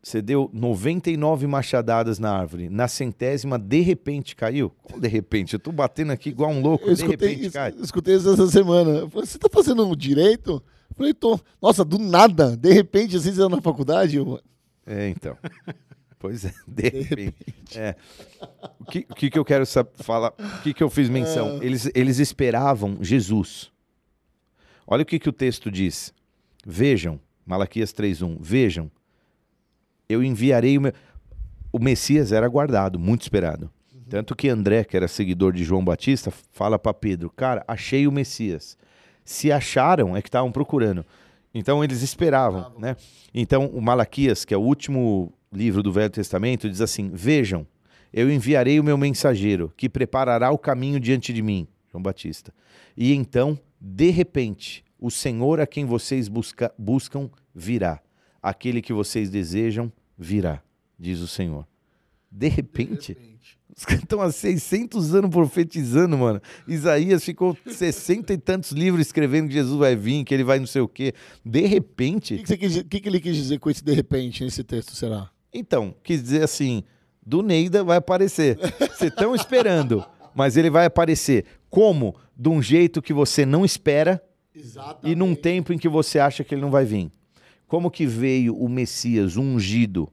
você 0.04 0.22
deu 0.22 0.52
99 0.54 1.48
machadadas 1.48 2.20
na 2.20 2.32
árvore. 2.32 2.70
Na 2.70 2.88
centésima, 2.88 3.58
de 3.58 3.80
repente 3.82 4.36
caiu. 4.36 4.70
Como 4.84 5.02
de 5.02 5.08
repente? 5.08 5.54
Eu 5.54 5.60
tô 5.60 5.72
batendo 5.72 6.12
aqui 6.12 6.30
igual 6.30 6.52
um 6.52 6.62
louco. 6.62 6.86
Eu 6.88 6.94
de 6.94 7.02
escutei, 7.02 7.30
repente 7.30 7.48
es- 7.48 7.54
cai. 7.54 7.74
escutei 7.82 8.16
isso 8.18 8.30
essa 8.32 8.46
semana. 8.48 8.92
Eu 8.92 9.10
falei, 9.10 9.26
Você 9.26 9.40
tá 9.40 9.50
fazendo 9.52 9.84
um 9.88 9.96
direito? 9.96 10.62
Falei, 10.96 11.12
tô. 11.12 11.40
Nossa, 11.60 11.84
do 11.84 11.98
nada, 11.98 12.56
de 12.56 12.72
repente, 12.72 13.16
assim, 13.18 13.32
você 13.34 13.50
na 13.50 13.60
faculdade. 13.60 14.18
Eu... 14.18 14.40
É, 14.86 15.10
então. 15.10 15.38
Pois 16.18 16.46
é, 16.46 16.54
de 16.66 16.90
repente. 16.90 17.36
É. 17.76 17.96
O, 18.80 18.86
que, 18.86 19.06
o 19.08 19.14
que, 19.14 19.30
que 19.30 19.38
eu 19.38 19.46
quero 19.46 19.64
falar? 19.98 20.34
O 20.40 20.62
que, 20.64 20.74
que 20.74 20.82
eu 20.82 20.90
fiz 20.90 21.08
menção? 21.08 21.60
É. 21.62 21.66
Eles, 21.66 21.92
eles 21.94 22.18
esperavam 22.18 22.98
Jesus. 23.00 23.72
Olha 24.88 25.04
o 25.04 25.06
que, 25.06 25.20
que 25.20 25.30
o 25.30 25.34
texto 25.34 25.70
diz. 25.70 26.14
Vejam, 26.66 27.20
Malaquias 27.46 27.94
3.1, 27.94 28.38
vejam, 28.40 28.90
eu 30.10 30.24
enviarei 30.24 30.78
o 30.80 30.82
meu... 30.82 30.94
O 31.72 31.78
Messias 31.78 32.32
era 32.32 32.46
aguardado, 32.46 32.98
muito 32.98 33.22
esperado. 33.22 33.70
Tanto 34.10 34.36
que 34.36 34.50
André, 34.50 34.84
que 34.84 34.96
era 34.96 35.08
seguidor 35.08 35.54
de 35.54 35.64
João 35.64 35.84
Batista, 35.84 36.32
fala 36.52 36.80
para 36.80 36.94
Pedro, 36.94 37.30
cara, 37.30 37.64
achei 37.68 38.08
o 38.08 38.12
Messias. 38.12 38.78
Se 39.24 39.52
acharam, 39.52 40.16
é 40.16 40.22
que 40.22 40.28
estavam 40.28 40.52
procurando. 40.52 41.06
Então 41.58 41.82
eles 41.82 42.02
esperavam, 42.02 42.78
né? 42.78 42.98
Então 43.34 43.68
o 43.68 43.82
Malaquias, 43.82 44.44
que 44.44 44.54
é 44.54 44.58
o 44.58 44.62
último 44.62 45.32
livro 45.54 45.82
do 45.82 45.90
Velho 45.90 46.10
Testamento, 46.10 46.70
diz 46.70 46.82
assim: 46.82 47.10
Vejam, 47.14 47.66
eu 48.12 48.30
enviarei 48.30 48.78
o 48.78 48.84
meu 48.84 48.98
mensageiro, 48.98 49.72
que 49.78 49.88
preparará 49.88 50.52
o 50.52 50.58
caminho 50.58 51.00
diante 51.00 51.32
de 51.32 51.42
mim, 51.42 51.66
João 51.90 52.04
Batista. 52.04 52.54
E 52.98 53.14
então, 53.14 53.58
de 53.80 54.10
repente, 54.10 54.84
o 55.00 55.10
Senhor 55.10 55.62
a 55.62 55.66
quem 55.66 55.86
vocês 55.86 56.28
busca, 56.28 56.74
buscam 56.78 57.30
virá. 57.54 58.02
Aquele 58.42 58.82
que 58.82 58.92
vocês 58.92 59.30
desejam 59.30 59.92
virá, 60.18 60.62
diz 61.00 61.22
o 61.22 61.28
Senhor. 61.28 61.66
De 62.30 62.50
repente, 62.50 63.14
de 63.14 63.20
repente. 63.20 63.60
Os 63.78 63.84
caras 63.84 64.04
estão 64.04 64.22
há 64.22 64.32
600 64.32 65.14
anos 65.14 65.30
profetizando, 65.30 66.18
mano. 66.18 66.42
Isaías 66.66 67.24
ficou 67.26 67.58
60 67.68 68.34
e 68.34 68.38
tantos 68.38 68.72
livros 68.72 69.06
escrevendo 69.06 69.48
que 69.48 69.54
Jesus 69.54 69.78
vai 69.78 69.96
vir, 69.96 70.24
que 70.24 70.34
ele 70.34 70.46
vai 70.46 70.60
não 70.60 70.68
sei 70.68 70.82
o 70.82 70.88
quê. 70.88 71.14
De 71.44 71.62
repente. 71.66 72.36
O 72.36 72.44
que, 72.44 72.58
que, 72.58 72.84
que, 72.86 73.00
que 73.02 73.10
ele 73.10 73.20
quis 73.20 73.36
dizer 73.36 73.60
com 73.60 73.70
esse 73.70 73.84
de 73.84 73.94
repente 73.94 74.44
nesse 74.46 74.64
texto, 74.64 74.96
será? 74.96 75.30
Então, 75.54 75.94
quis 76.04 76.24
dizer 76.24 76.44
assim: 76.44 76.84
do 77.26 77.42
Neida 77.42 77.84
vai 77.84 77.98
aparecer. 77.98 78.58
Vocês 78.80 79.12
estão 79.12 79.36
esperando, 79.36 80.06
mas 80.34 80.56
ele 80.56 80.70
vai 80.70 80.86
aparecer. 80.86 81.46
Como? 81.70 82.16
De 82.38 82.48
um 82.48 82.62
jeito 82.62 83.02
que 83.02 83.14
você 83.14 83.46
não 83.46 83.66
espera 83.66 84.24
Exatamente. 84.54 85.12
e 85.12 85.16
num 85.16 85.36
tempo 85.36 85.74
em 85.74 85.78
que 85.78 85.90
você 85.90 86.20
acha 86.20 86.44
que 86.44 86.56
ele 86.56 86.62
não 86.62 86.72
vai 86.72 86.86
vir. 86.86 87.12
Como 87.68 87.92
que 87.92 88.06
veio 88.06 88.56
o 88.56 88.70
Messias 88.70 89.36
ungido? 89.36 90.10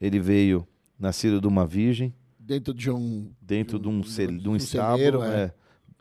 Ele 0.00 0.20
veio 0.20 0.66
nascido 0.98 1.40
de 1.40 1.48
uma 1.48 1.66
virgem. 1.66 2.14
Dentro 2.42 2.72
de 2.72 2.90
um. 2.90 3.30
Dentro 3.40 3.78
de 3.78 3.86
um, 3.86 4.00
de 4.00 4.26
um, 4.26 4.36
de 4.38 4.48
um 4.48 4.56
estábulo, 4.56 4.96
celeiro, 4.96 5.22
é. 5.22 5.42
é. 5.44 5.54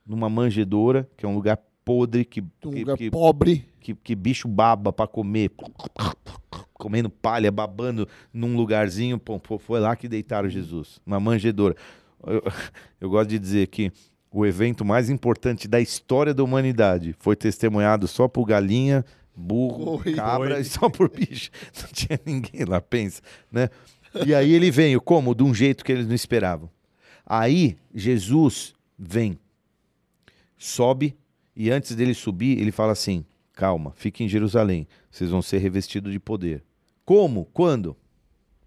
Numa 0.07 0.29
manjedoura, 0.29 1.07
que 1.17 1.25
é 1.25 1.29
um 1.29 1.35
lugar 1.35 1.59
podre, 1.83 2.23
que, 2.23 2.41
um 2.41 2.71
que, 2.71 2.79
lugar 2.79 2.97
que, 2.97 3.11
pobre. 3.11 3.65
Que, 3.79 3.93
que 3.93 4.15
bicho 4.15 4.47
baba 4.47 4.93
para 4.93 5.05
comer. 5.05 5.51
Comendo 6.73 7.09
palha, 7.09 7.51
babando 7.51 8.07
num 8.33 8.55
lugarzinho. 8.55 9.19
Pô, 9.19 9.39
foi 9.59 9.81
lá 9.81 9.95
que 9.95 10.07
deitaram 10.07 10.49
Jesus. 10.49 11.01
Uma 11.05 11.19
manjedoura. 11.19 11.75
Eu, 12.25 12.41
eu 13.01 13.09
gosto 13.09 13.29
de 13.29 13.37
dizer 13.37 13.67
que 13.67 13.91
o 14.31 14.45
evento 14.45 14.85
mais 14.85 15.09
importante 15.09 15.67
da 15.67 15.81
história 15.81 16.33
da 16.33 16.43
humanidade 16.43 17.15
foi 17.19 17.35
testemunhado 17.35 18.07
só 18.07 18.27
por 18.27 18.45
galinha, 18.45 19.03
burro, 19.35 20.01
Oi. 20.05 20.13
cabra 20.13 20.55
Oi. 20.55 20.61
e 20.61 20.63
só 20.63 20.89
por 20.89 21.09
bicho. 21.09 21.51
Não 21.81 21.89
tinha 21.91 22.19
ninguém 22.25 22.65
lá, 22.65 22.79
pensa, 22.79 23.21
né? 23.51 23.69
E 24.25 24.33
aí 24.33 24.53
ele 24.53 24.71
veio, 24.71 25.01
como? 25.01 25.35
De 25.35 25.43
um 25.43 25.53
jeito 25.53 25.83
que 25.83 25.91
eles 25.91 26.07
não 26.07 26.15
esperavam. 26.15 26.69
Aí 27.25 27.77
Jesus 27.93 28.73
vem, 28.97 29.37
sobe, 30.57 31.15
e 31.55 31.69
antes 31.69 31.95
dele 31.95 32.13
subir, 32.13 32.59
ele 32.59 32.71
fala 32.71 32.93
assim: 32.93 33.25
calma, 33.53 33.91
fique 33.95 34.23
em 34.23 34.27
Jerusalém, 34.27 34.87
vocês 35.11 35.29
vão 35.29 35.41
ser 35.41 35.59
revestidos 35.59 36.11
de 36.11 36.19
poder. 36.19 36.63
Como? 37.05 37.45
Quando? 37.45 37.95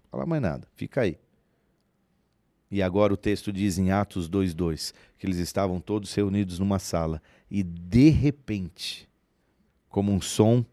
Fala 0.09 0.25
mais 0.25 0.41
nada, 0.41 0.67
fica 0.75 1.01
aí. 1.01 1.17
E 2.69 2.81
agora 2.81 3.13
o 3.13 3.17
texto 3.17 3.51
diz 3.51 3.77
em 3.77 3.91
Atos 3.91 4.29
2:2 4.29 4.93
que 5.17 5.25
eles 5.25 5.37
estavam 5.37 5.79
todos 5.79 6.13
reunidos 6.13 6.57
numa 6.59 6.79
sala 6.79 7.21
e 7.49 7.61
de 7.63 8.09
repente, 8.09 9.07
como 9.89 10.11
um 10.11 10.21
som, 10.21 10.65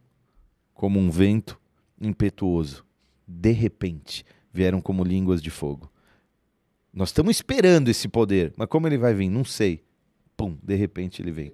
como 0.75 0.99
um 0.99 1.11
vento 1.11 1.61
impetuoso, 2.01 2.85
de 3.27 3.53
repente 3.53 4.25
vieram 4.53 4.81
como 4.81 5.05
línguas 5.05 5.43
de 5.43 5.51
fogo. 5.51 5.91
Nós 6.93 7.11
estamos 7.11 7.37
esperando 7.37 7.89
esse 7.89 8.09
poder, 8.09 8.53
mas 8.57 8.69
como 8.69 8.87
ele 8.87 8.99
vai 8.99 9.15
vir? 9.15 9.29
Não 9.29 9.45
sei. 9.45 9.85
Pum, 10.37 10.57
de 10.63 10.75
repente 10.75 11.23
ele 11.23 11.31
vem. 11.31 11.53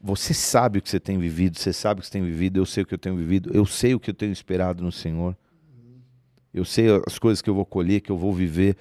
Você 0.00 0.34
sabe 0.34 0.78
o 0.78 0.82
que 0.82 0.88
você 0.88 1.00
tem 1.00 1.18
vivido, 1.18 1.58
você 1.58 1.72
sabe 1.72 1.98
o 1.98 2.02
que 2.02 2.06
você 2.06 2.12
tem 2.12 2.22
vivido, 2.22 2.60
eu 2.60 2.66
sei 2.66 2.82
o 2.82 2.86
que 2.86 2.94
eu 2.94 2.98
tenho 2.98 3.16
vivido, 3.16 3.50
eu 3.54 3.64
sei 3.64 3.94
o 3.94 4.00
que 4.00 4.10
eu 4.10 4.14
tenho 4.14 4.32
esperado 4.32 4.84
no 4.84 4.92
Senhor. 4.92 5.36
Eu 6.52 6.64
sei 6.64 6.86
as 7.06 7.18
coisas 7.18 7.42
que 7.42 7.50
eu 7.50 7.54
vou 7.54 7.66
colher, 7.66 8.00
que 8.00 8.12
eu 8.12 8.16
vou 8.16 8.32
viver. 8.32 8.76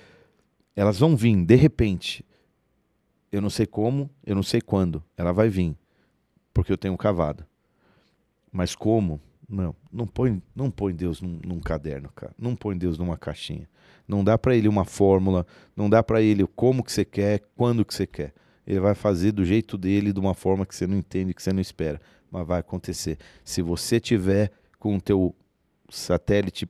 Elas 0.75 0.99
vão 0.99 1.15
vir, 1.15 1.43
de 1.43 1.55
repente. 1.55 2.23
Eu 3.31 3.41
não 3.41 3.49
sei 3.49 3.65
como, 3.65 4.09
eu 4.23 4.35
não 4.35 4.43
sei 4.43 4.61
quando. 4.61 5.03
Ela 5.17 5.31
vai 5.31 5.49
vir, 5.49 5.75
porque 6.53 6.71
eu 6.71 6.77
tenho 6.77 6.95
cavado. 6.95 7.45
Mas 8.51 8.75
como? 8.75 9.19
Não, 9.47 9.75
não 9.91 10.07
põe, 10.07 10.41
não 10.55 10.71
põe 10.71 10.93
Deus 10.93 11.21
num, 11.21 11.39
num 11.45 11.59
caderno, 11.59 12.09
cara. 12.15 12.33
Não 12.37 12.55
põe 12.55 12.77
Deus 12.77 12.97
numa 12.97 13.17
caixinha. 13.17 13.67
Não 14.07 14.23
dá 14.23 14.37
para 14.37 14.55
ele 14.55 14.67
uma 14.67 14.85
fórmula, 14.85 15.45
não 15.75 15.89
dá 15.89 16.01
para 16.01 16.21
ele 16.21 16.45
como 16.55 16.83
que 16.83 16.91
você 16.91 17.05
quer, 17.05 17.41
quando 17.55 17.85
que 17.85 17.93
você 17.93 18.07
quer. 18.07 18.33
Ele 18.65 18.79
vai 18.79 18.95
fazer 18.95 19.31
do 19.31 19.43
jeito 19.43 19.77
dele, 19.77 20.13
de 20.13 20.19
uma 20.19 20.33
forma 20.33 20.65
que 20.65 20.75
você 20.75 20.87
não 20.87 20.97
entende, 20.97 21.33
que 21.33 21.43
você 21.43 21.51
não 21.51 21.61
espera, 21.61 21.99
mas 22.31 22.47
vai 22.47 22.59
acontecer. 22.59 23.17
Se 23.43 23.61
você 23.61 23.99
tiver 23.99 24.51
com 24.79 24.95
o 24.95 25.01
teu 25.01 25.35
satélite, 25.89 26.67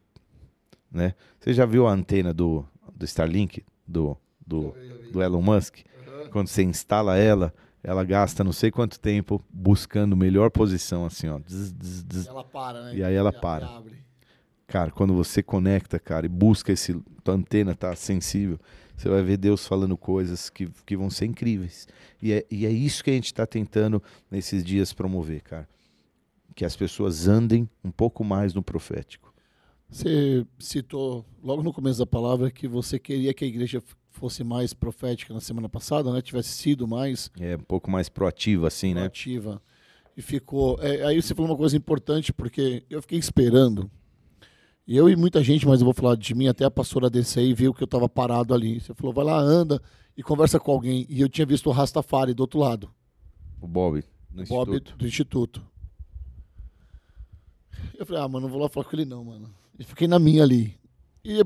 né? 0.92 1.16
Você 1.40 1.54
já 1.54 1.66
viu 1.66 1.88
a 1.88 1.92
antena 1.92 2.34
do, 2.34 2.66
do 2.96 3.06
Starlink 3.06 3.64
do, 3.88 4.16
do, 4.46 4.76
do 5.12 5.22
Elon 5.22 5.42
Musk? 5.42 5.80
Quando 6.32 6.48
você 6.48 6.64
instala 6.64 7.18
ela, 7.18 7.54
ela 7.84 8.04
gasta 8.06 8.44
não 8.44 8.54
sei 8.54 8.72
quanto 8.72 8.98
tempo 8.98 9.44
buscando 9.52 10.16
melhor 10.16 10.50
posição, 10.50 11.06
assim, 11.06 11.28
ó. 11.28 11.40
Zzz, 11.40 11.74
zzz, 11.84 12.06
zzz. 12.12 12.28
Ela 12.28 12.44
para, 12.44 12.82
né? 12.86 12.96
E 12.96 13.04
aí 13.04 13.14
ela 13.14 13.32
e 13.36 13.42
para. 13.42 13.84
Cara, 14.66 14.90
quando 14.90 15.14
você 15.14 15.44
conecta, 15.44 16.00
cara, 16.00 16.26
e 16.26 16.30
busca 16.30 16.72
esse. 16.72 16.94
Tua 17.24 17.36
antena 17.36 17.76
tá 17.76 17.94
sensível, 17.96 18.58
você 18.96 19.10
vai 19.10 19.22
ver 19.22 19.38
Deus 19.38 19.68
falando 19.68 19.98
coisas 19.98 20.50
que, 20.50 20.70
que 20.86 20.96
vão 20.96 21.10
ser 21.10 21.26
incríveis. 21.26 21.88
E 22.22 22.32
é, 22.32 22.46
e 22.50 22.66
é 22.66 22.72
isso 22.72 23.04
que 23.04 23.10
a 23.10 23.14
gente 23.14 23.26
está 23.26 23.46
tentando 23.46 24.02
nesses 24.32 24.64
dias 24.64 24.94
promover, 24.94 25.42
cara. 25.42 25.68
Que 26.56 26.64
as 26.64 26.76
pessoas 26.76 27.28
andem 27.28 27.70
um 27.84 27.92
pouco 27.92 28.24
mais 28.24 28.54
no 28.54 28.64
profético. 28.64 29.34
Você 29.90 30.46
citou 30.58 31.26
logo 31.44 31.62
no 31.62 31.74
começo 31.74 32.00
da 32.00 32.06
palavra 32.06 32.50
que 32.50 32.68
você 32.68 32.98
queria 32.98 33.34
que 33.34 33.44
a 33.44 33.48
igreja 33.48 33.84
fosse 34.14 34.44
mais 34.44 34.74
profética 34.74 35.34
na 35.34 35.42
semana 35.42 35.68
passada, 35.68 36.12
né? 36.12 36.22
Tivesse 36.22 36.50
sido 36.50 36.88
mais. 36.88 37.30
É, 37.40 37.56
um 37.56 37.60
pouco 37.60 37.90
mais 37.90 38.10
proativa, 38.10 38.68
assim, 38.68 38.94
proativa. 38.94 39.52
né? 39.52 39.58
Proativa. 39.58 39.74
E 40.16 40.22
ficou. 40.22 40.78
É, 40.82 41.04
aí 41.06 41.22
você 41.22 41.34
falou 41.34 41.52
uma 41.52 41.58
coisa 41.58 41.76
importante, 41.76 42.32
porque 42.32 42.84
eu 42.90 43.02
fiquei 43.02 43.18
esperando. 43.18 43.90
Eu 44.88 45.10
e 45.10 45.16
muita 45.16 45.42
gente, 45.42 45.66
mas 45.66 45.80
eu 45.80 45.86
vou 45.86 45.94
falar 45.94 46.16
de 46.16 46.36
mim, 46.36 46.48
até 46.48 46.66
a 46.66 46.72
pastora 46.72 47.10
descer 47.10 47.44
e 47.44 47.54
viu 47.54 47.74
que 47.74 47.82
eu 47.82 47.86
estava 47.86 48.08
parado 48.10 48.54
ali. 48.54 48.80
Você 48.80 48.94
falou, 48.94 49.14
vai 49.14 49.24
lá, 49.24 49.40
anda 49.40 49.82
e 50.16 50.22
conversa 50.22 50.60
com 50.60 50.72
alguém. 50.72 51.06
E 51.10 51.22
eu 51.22 51.30
tinha 51.30 51.46
visto 51.46 51.68
o 51.68 51.72
Rastafari 51.72 52.34
do 52.34 52.42
outro 52.42 52.60
lado. 52.60 52.92
O 53.62 53.68
Bob, 53.68 54.04
do 54.30 54.44
o 54.44 54.46
Bob 54.46 54.72
instituto. 54.72 54.98
do 54.98 55.08
Instituto. 55.08 55.66
Eu 57.98 58.06
falei, 58.06 58.22
ah, 58.22 58.28
mano, 58.28 58.48
não 58.48 58.52
vou 58.52 58.62
lá 58.62 58.70
falar 58.70 58.86
com 58.86 58.96
ele 58.96 59.06
não, 59.06 59.24
mano. 59.24 59.50
E 59.80 59.84
fiquei 59.84 60.08
na 60.08 60.20
minha 60.20 60.44
ali. 60.44 60.78
E 61.26 61.40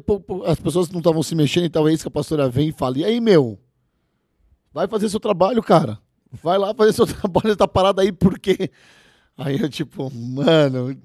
as 0.45 0.59
pessoas 0.59 0.89
não 0.89 0.99
estavam 0.99 1.21
se 1.21 1.35
mexendo, 1.35 1.65
então 1.65 1.87
é 1.87 1.93
isso 1.93 2.03
que 2.03 2.07
a 2.07 2.11
pastora 2.11 2.49
vem 2.49 2.69
e 2.69 2.71
fala. 2.71 2.97
E 2.97 3.05
aí, 3.05 3.21
meu? 3.21 3.59
Vai 4.73 4.87
fazer 4.87 5.07
seu 5.07 5.19
trabalho, 5.19 5.61
cara. 5.61 5.99
Vai 6.31 6.57
lá 6.57 6.73
fazer 6.73 6.93
seu 6.93 7.05
trabalho, 7.07 7.55
tá 7.55 7.67
parado 7.67 8.01
aí, 8.01 8.11
por 8.11 8.39
quê? 8.39 8.71
Aí 9.37 9.59
eu, 9.59 9.69
tipo, 9.69 10.11
mano, 10.11 10.97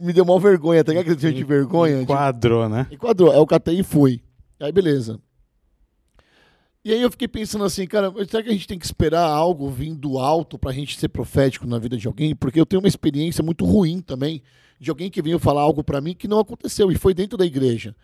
me 0.00 0.12
deu 0.12 0.24
uma 0.24 0.40
vergonha, 0.40 0.82
tá 0.82 0.92
ligado? 0.92 1.16
Que 1.16 1.32
de 1.32 1.44
vergonha. 1.44 2.02
Enquadrou, 2.02 2.64
tipo, 2.64 2.74
né? 2.74 2.86
Enquadrou. 2.90 3.30
Aí 3.30 3.38
eu 3.38 3.46
catei 3.46 3.78
e 3.78 3.84
fui. 3.84 4.20
Aí, 4.58 4.72
beleza. 4.72 5.20
E 6.84 6.92
aí 6.92 7.02
eu 7.02 7.10
fiquei 7.10 7.28
pensando 7.28 7.64
assim, 7.64 7.86
cara, 7.86 8.12
será 8.28 8.42
que 8.42 8.48
a 8.48 8.52
gente 8.52 8.66
tem 8.66 8.78
que 8.78 8.86
esperar 8.86 9.28
algo 9.28 9.68
vindo 9.70 10.18
alto 10.18 10.58
pra 10.58 10.72
gente 10.72 10.98
ser 10.98 11.08
profético 11.08 11.66
na 11.66 11.78
vida 11.78 11.96
de 11.96 12.06
alguém? 12.06 12.34
Porque 12.34 12.60
eu 12.60 12.66
tenho 12.66 12.80
uma 12.80 12.88
experiência 12.88 13.42
muito 13.42 13.64
ruim 13.64 14.00
também 14.00 14.42
de 14.78 14.90
alguém 14.90 15.10
que 15.10 15.22
veio 15.22 15.38
falar 15.38 15.62
algo 15.62 15.82
para 15.82 16.00
mim 16.00 16.14
que 16.14 16.28
não 16.28 16.38
aconteceu 16.38 16.90
e 16.92 16.96
foi 16.96 17.14
dentro 17.14 17.36
da 17.36 17.46
igreja. 17.46 17.94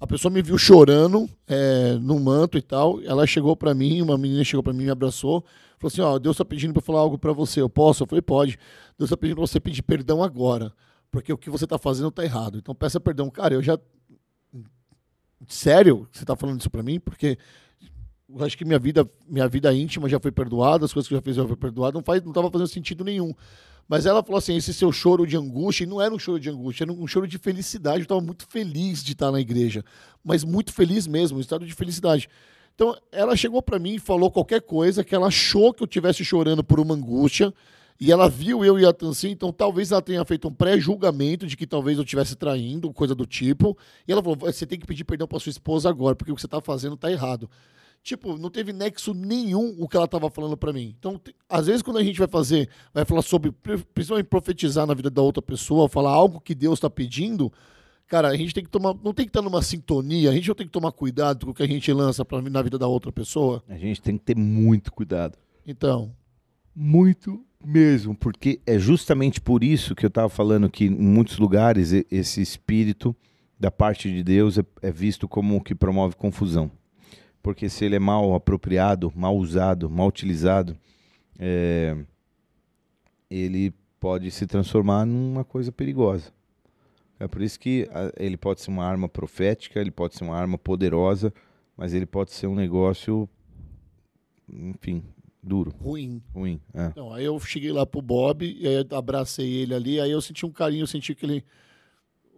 A 0.00 0.06
pessoa 0.06 0.32
me 0.32 0.40
viu 0.40 0.56
chorando 0.56 1.28
é, 1.46 1.94
no 1.94 2.20
manto 2.20 2.56
e 2.56 2.62
tal. 2.62 3.02
Ela 3.02 3.26
chegou 3.26 3.56
para 3.56 3.74
mim, 3.74 4.00
uma 4.00 4.16
menina 4.16 4.44
chegou 4.44 4.62
para 4.62 4.72
mim, 4.72 4.84
me 4.84 4.90
abraçou, 4.90 5.44
falou 5.78 5.92
assim: 5.92 6.00
Ó, 6.00 6.18
Deus 6.18 6.34
está 6.34 6.44
pedindo 6.44 6.72
para 6.72 6.82
falar 6.82 7.00
algo 7.00 7.18
para 7.18 7.32
você. 7.32 7.60
Eu 7.60 7.68
posso? 7.68 8.04
Eu 8.04 8.06
falei: 8.06 8.22
Pode. 8.22 8.58
Deus 8.96 9.08
está 9.08 9.16
pedindo 9.16 9.36
para 9.36 9.46
você 9.46 9.58
pedir 9.58 9.82
perdão 9.82 10.22
agora, 10.22 10.72
porque 11.10 11.32
o 11.32 11.38
que 11.38 11.50
você 11.50 11.64
está 11.64 11.78
fazendo 11.78 12.08
está 12.08 12.22
errado. 12.22 12.58
Então 12.58 12.74
peça 12.74 13.00
perdão, 13.00 13.28
cara. 13.28 13.54
Eu 13.54 13.62
já 13.62 13.78
sério, 15.46 16.08
você 16.12 16.24
está 16.24 16.34
falando 16.36 16.60
isso 16.60 16.70
para 16.70 16.82
mim, 16.82 16.98
porque 16.98 17.38
eu 18.28 18.44
acho 18.44 18.56
que 18.56 18.64
minha 18.64 18.78
vida, 18.78 19.08
minha 19.26 19.48
vida 19.48 19.72
íntima 19.72 20.08
já 20.08 20.18
foi 20.20 20.30
perdoada, 20.30 20.84
as 20.84 20.92
coisas 20.92 21.08
que 21.08 21.14
eu 21.14 21.18
já 21.18 21.22
fiz 21.22 21.36
já 21.36 21.46
foi 21.46 21.56
perdoada, 21.56 21.94
não 21.94 22.02
faz, 22.02 22.22
não 22.22 22.32
tava 22.32 22.50
fazendo 22.50 22.68
sentido 22.68 23.04
nenhum. 23.04 23.32
Mas 23.88 24.04
ela 24.04 24.22
falou 24.22 24.38
assim: 24.38 24.54
esse 24.54 24.74
seu 24.74 24.92
choro 24.92 25.26
de 25.26 25.36
angústia, 25.36 25.84
e 25.84 25.86
não 25.86 26.00
era 26.00 26.14
um 26.14 26.18
choro 26.18 26.38
de 26.38 26.50
angústia, 26.50 26.84
era 26.84 26.92
um 26.92 27.06
choro 27.06 27.26
de 27.26 27.38
felicidade. 27.38 28.00
Eu 28.00 28.02
estava 28.02 28.20
muito 28.20 28.46
feliz 28.46 29.02
de 29.02 29.12
estar 29.12 29.32
na 29.32 29.40
igreja, 29.40 29.82
mas 30.22 30.44
muito 30.44 30.72
feliz 30.72 31.06
mesmo, 31.06 31.38
um 31.38 31.40
estado 31.40 31.64
de 31.64 31.74
felicidade. 31.74 32.28
Então, 32.74 32.96
ela 33.10 33.34
chegou 33.34 33.60
para 33.60 33.78
mim 33.78 33.94
e 33.94 33.98
falou 33.98 34.30
qualquer 34.30 34.60
coisa 34.60 35.02
que 35.02 35.14
ela 35.14 35.26
achou 35.26 35.72
que 35.74 35.82
eu 35.82 35.86
estivesse 35.86 36.24
chorando 36.24 36.62
por 36.62 36.78
uma 36.78 36.94
angústia, 36.94 37.52
e 38.00 38.12
ela 38.12 38.28
viu 38.28 38.64
eu 38.64 38.78
e 38.78 38.86
a 38.86 38.92
Tansi, 38.92 39.28
então 39.28 39.52
talvez 39.52 39.90
ela 39.90 40.00
tenha 40.00 40.24
feito 40.24 40.46
um 40.46 40.54
pré-julgamento 40.54 41.44
de 41.44 41.56
que 41.56 41.66
talvez 41.66 41.98
eu 41.98 42.04
estivesse 42.04 42.36
traindo, 42.36 42.92
coisa 42.92 43.14
do 43.14 43.26
tipo. 43.26 43.76
E 44.06 44.12
ela 44.12 44.22
falou: 44.22 44.36
você 44.36 44.64
tem 44.64 44.78
que 44.78 44.86
pedir 44.86 45.02
perdão 45.02 45.26
para 45.26 45.40
sua 45.40 45.50
esposa 45.50 45.88
agora, 45.88 46.14
porque 46.14 46.30
o 46.30 46.34
que 46.36 46.40
você 46.40 46.46
está 46.46 46.60
fazendo 46.60 46.94
está 46.94 47.10
errado. 47.10 47.50
Tipo, 48.08 48.38
não 48.38 48.48
teve 48.48 48.72
nexo 48.72 49.12
nenhum 49.12 49.76
o 49.78 49.86
que 49.86 49.94
ela 49.94 50.06
estava 50.06 50.30
falando 50.30 50.56
para 50.56 50.72
mim. 50.72 50.96
Então, 50.98 51.20
às 51.46 51.66
vezes, 51.66 51.82
quando 51.82 51.98
a 51.98 52.02
gente 52.02 52.18
vai 52.18 52.26
fazer, 52.26 52.66
vai 52.94 53.04
falar 53.04 53.20
sobre, 53.20 53.52
principalmente 53.52 54.28
profetizar 54.28 54.86
na 54.86 54.94
vida 54.94 55.10
da 55.10 55.20
outra 55.20 55.42
pessoa, 55.42 55.90
falar 55.90 56.12
algo 56.12 56.40
que 56.40 56.54
Deus 56.54 56.78
está 56.78 56.88
pedindo, 56.88 57.52
cara, 58.06 58.28
a 58.28 58.34
gente 58.34 58.54
tem 58.54 58.64
que 58.64 58.70
tomar, 58.70 58.94
não 59.04 59.12
tem 59.12 59.26
que 59.26 59.28
estar 59.28 59.42
numa 59.42 59.60
sintonia, 59.60 60.30
a 60.30 60.32
gente 60.32 60.48
não 60.48 60.54
tem 60.54 60.66
que 60.66 60.72
tomar 60.72 60.90
cuidado 60.90 61.44
com 61.44 61.52
o 61.52 61.54
que 61.54 61.62
a 61.62 61.66
gente 61.66 61.92
lança 61.92 62.24
pra, 62.24 62.40
na 62.40 62.62
vida 62.62 62.78
da 62.78 62.86
outra 62.86 63.12
pessoa. 63.12 63.62
A 63.68 63.76
gente 63.76 64.00
tem 64.00 64.16
que 64.16 64.24
ter 64.24 64.36
muito 64.38 64.90
cuidado. 64.90 65.36
Então. 65.66 66.10
Muito 66.74 67.44
mesmo, 67.62 68.14
porque 68.14 68.58
é 68.64 68.78
justamente 68.78 69.38
por 69.38 69.62
isso 69.62 69.94
que 69.94 70.06
eu 70.06 70.08
estava 70.08 70.30
falando 70.30 70.70
que 70.70 70.86
em 70.86 70.90
muitos 70.90 71.38
lugares 71.38 71.92
esse 72.10 72.40
espírito 72.40 73.14
da 73.60 73.70
parte 73.70 74.10
de 74.10 74.22
Deus 74.22 74.56
é, 74.56 74.64
é 74.80 74.90
visto 74.90 75.28
como 75.28 75.56
o 75.56 75.60
que 75.60 75.74
promove 75.74 76.16
confusão 76.16 76.70
porque 77.48 77.70
se 77.70 77.82
ele 77.82 77.96
é 77.96 77.98
mal 77.98 78.34
apropriado, 78.34 79.10
mal 79.16 79.34
usado, 79.34 79.88
mal 79.88 80.08
utilizado, 80.08 80.76
é, 81.38 81.96
ele 83.30 83.72
pode 83.98 84.30
se 84.30 84.46
transformar 84.46 85.06
numa 85.06 85.42
coisa 85.44 85.72
perigosa. 85.72 86.30
É 87.18 87.26
por 87.26 87.40
isso 87.40 87.58
que 87.58 87.88
ele 88.18 88.36
pode 88.36 88.60
ser 88.60 88.68
uma 88.68 88.84
arma 88.84 89.08
profética, 89.08 89.80
ele 89.80 89.90
pode 89.90 90.14
ser 90.14 90.24
uma 90.24 90.36
arma 90.36 90.58
poderosa, 90.58 91.32
mas 91.74 91.94
ele 91.94 92.04
pode 92.04 92.32
ser 92.32 92.48
um 92.48 92.54
negócio, 92.54 93.26
enfim, 94.46 95.02
duro. 95.42 95.74
Ruim. 95.80 96.22
Ruim. 96.34 96.60
É. 96.74 96.88
Então, 96.88 97.14
aí 97.14 97.24
eu 97.24 97.40
cheguei 97.40 97.72
lá 97.72 97.86
pro 97.86 98.02
Bob, 98.02 98.44
e 98.44 98.68
aí 98.68 98.86
abracei 98.90 99.50
ele 99.50 99.72
ali, 99.72 99.98
aí 99.98 100.10
eu 100.10 100.20
senti 100.20 100.44
um 100.44 100.52
carinho, 100.52 100.82
eu 100.82 100.86
senti 100.86 101.14
que 101.14 101.24
ele. 101.24 101.42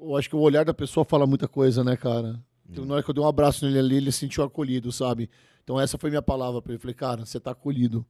Eu 0.00 0.16
acho 0.16 0.28
que 0.28 0.36
o 0.36 0.40
olhar 0.40 0.64
da 0.64 0.72
pessoa 0.72 1.04
fala 1.04 1.26
muita 1.26 1.48
coisa, 1.48 1.82
né, 1.82 1.96
cara? 1.96 2.40
Então, 2.70 2.84
na 2.84 2.94
hora 2.94 3.02
que 3.02 3.10
eu 3.10 3.14
dei 3.14 3.22
um 3.22 3.28
abraço 3.28 3.64
nele 3.64 3.78
ali, 3.78 3.96
ele 3.96 4.12
se 4.12 4.18
sentiu 4.18 4.44
acolhido, 4.44 4.92
sabe? 4.92 5.28
Então, 5.64 5.80
essa 5.80 5.98
foi 5.98 6.10
minha 6.10 6.22
palavra 6.22 6.62
para 6.62 6.72
ele. 6.72 6.80
Falei, 6.80 6.94
cara, 6.94 7.26
você 7.26 7.38
tá 7.38 7.50
acolhido, 7.50 8.04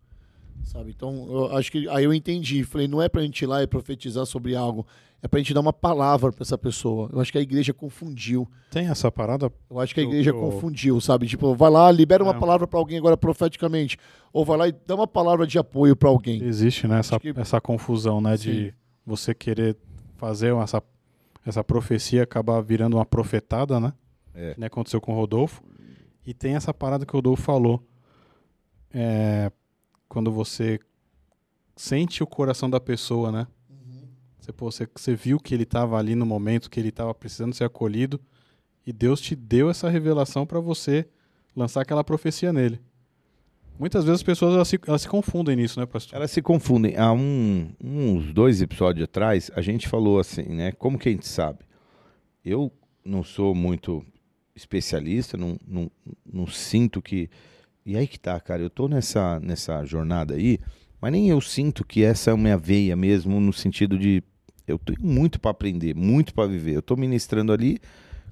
sabe? 0.65 0.91
Então, 0.91 1.27
eu 1.28 1.57
acho 1.57 1.70
que 1.70 1.89
aí 1.89 2.05
eu 2.05 2.12
entendi. 2.12 2.62
Falei, 2.65 2.87
não 2.87 3.01
é 3.01 3.09
pra 3.09 3.23
gente 3.23 3.43
ir 3.43 3.47
lá 3.47 3.62
e 3.62 3.66
profetizar 3.66 4.24
sobre 4.27 4.55
algo, 4.55 4.87
é 5.23 5.28
pra 5.28 5.39
gente 5.39 5.53
dar 5.53 5.61
uma 5.61 5.73
palavra 5.73 6.32
para 6.32 6.43
essa 6.43 6.57
pessoa. 6.57 7.11
Eu 7.12 7.20
acho 7.20 7.31
que 7.31 7.39
a 7.39 7.41
igreja 7.43 7.74
confundiu. 7.74 8.49
Tem 8.70 8.89
essa 8.89 9.11
parada? 9.11 9.53
Eu 9.69 9.78
acho 9.78 9.95
que 9.95 10.01
a 10.01 10.03
igreja 10.03 10.31
eu, 10.31 10.35
eu... 10.35 10.41
confundiu, 10.41 11.01
sabe? 11.01 11.27
Tipo, 11.27 11.55
vai 11.55 11.70
lá, 11.70 11.91
libera 11.91 12.23
uma 12.23 12.35
é. 12.35 12.39
palavra 12.39 12.66
para 12.66 12.78
alguém 12.78 12.99
agora 12.99 13.16
profeticamente, 13.16 13.99
ou 14.32 14.45
vai 14.45 14.57
lá 14.57 14.69
e 14.69 14.73
dá 14.87 14.95
uma 14.95 15.07
palavra 15.07 15.47
de 15.47 15.59
apoio 15.59 15.95
para 15.95 16.09
alguém. 16.09 16.43
Existe, 16.43 16.87
né, 16.87 16.99
essa, 17.01 17.19
que... 17.20 17.32
essa 17.37 17.61
confusão, 17.61 18.20
né, 18.20 18.37
Sim. 18.37 18.51
de 18.51 18.74
você 19.05 19.35
querer 19.35 19.77
fazer 20.16 20.55
essa, 20.55 20.82
essa 21.45 21.65
profecia 21.65 22.23
acabar 22.23 22.61
virando 22.61 22.97
uma 22.97 23.05
profetada, 23.05 23.78
né? 23.78 23.93
É. 24.35 24.55
Né, 24.57 24.66
aconteceu 24.66 25.01
com 25.01 25.12
o 25.12 25.16
Rodolfo. 25.16 25.62
E 26.27 26.35
tem 26.35 26.55
essa 26.55 26.73
parada 26.73 27.05
que 27.05 27.12
o 27.12 27.16
Rodolfo 27.16 27.43
falou. 27.43 27.82
É, 28.93 29.51
quando 30.09 30.31
você 30.32 30.78
sente 31.77 32.23
o 32.23 32.27
coração 32.27 32.69
da 32.69 32.81
pessoa, 32.81 33.32
né? 33.32 33.47
Uhum. 33.70 34.09
Você, 34.39 34.52
pô, 34.52 34.70
você, 34.70 34.89
você 34.94 35.15
viu 35.15 35.39
que 35.39 35.55
ele 35.55 35.62
estava 35.62 35.98
ali 35.98 36.15
no 36.15 36.27
momento 36.27 36.69
que 36.69 36.78
ele 36.78 36.90
estava 36.90 37.15
precisando 37.15 37.55
ser 37.55 37.65
acolhido 37.65 38.20
e 38.86 38.93
Deus 38.93 39.20
te 39.20 39.35
deu 39.35 39.70
essa 39.70 39.89
revelação 39.89 40.47
para 40.47 40.61
você 40.61 41.09
lançar 41.55 41.82
aquela 41.82 42.05
profecia 42.05 42.52
nele. 42.52 42.81
Muitas 43.78 44.05
vezes 44.05 44.20
as 44.20 44.23
pessoas 44.23 44.55
elas 44.55 44.69
se, 44.69 44.78
elas 44.86 45.02
se 45.02 45.09
confundem 45.09 45.57
nisso, 45.57 45.81
né, 45.81 45.86
pastor? 45.86 46.16
Elas 46.16 46.31
se 46.31 46.43
confundem. 46.43 46.97
Há 46.98 47.12
um, 47.12 47.73
uns 47.82 48.32
dois 48.35 48.61
episódios 48.61 49.05
atrás, 49.05 49.51
a 49.55 49.62
gente 49.62 49.89
falou 49.89 50.19
assim, 50.19 50.43
né? 50.43 50.73
Como 50.73 50.98
que 50.98 51.09
a 51.09 51.12
gente 51.12 51.27
sabe? 51.27 51.61
Eu 52.44 52.70
não 53.02 53.24
sou 53.24 53.55
muito 53.55 54.05
especialista, 54.55 55.37
não, 55.37 55.59
não, 55.67 55.91
não 56.31 56.47
sinto 56.47 57.01
que. 57.01 57.29
E 57.85 57.97
aí 57.97 58.07
que 58.07 58.19
tá, 58.19 58.39
cara, 58.39 58.63
eu 58.63 58.71
tô 58.71 58.89
nessa, 58.89 59.41
nessa 59.41 59.85
jornada 59.85 60.35
aí, 60.35 60.59
mas 61.01 61.13
nem 61.13 61.31
eu 61.31 61.41
sinto 61.41 61.85
que 61.85 62.05
essa 62.05 62.31
é 62.31 62.35
a 62.35 62.37
minha 62.37 62.59
veia 62.59 62.95
mesmo, 62.95 63.41
no 63.41 63.53
sentido 63.53 63.99
de 63.99 64.23
eu 64.67 64.79
tenho 64.79 64.99
muito 65.01 65.41
para 65.41 65.51
aprender, 65.51 65.95
muito 65.95 66.35
para 66.35 66.47
viver. 66.47 66.77
Eu 66.77 66.83
tô 66.83 66.97
ministrando 66.97 67.53
ali, 67.53 67.81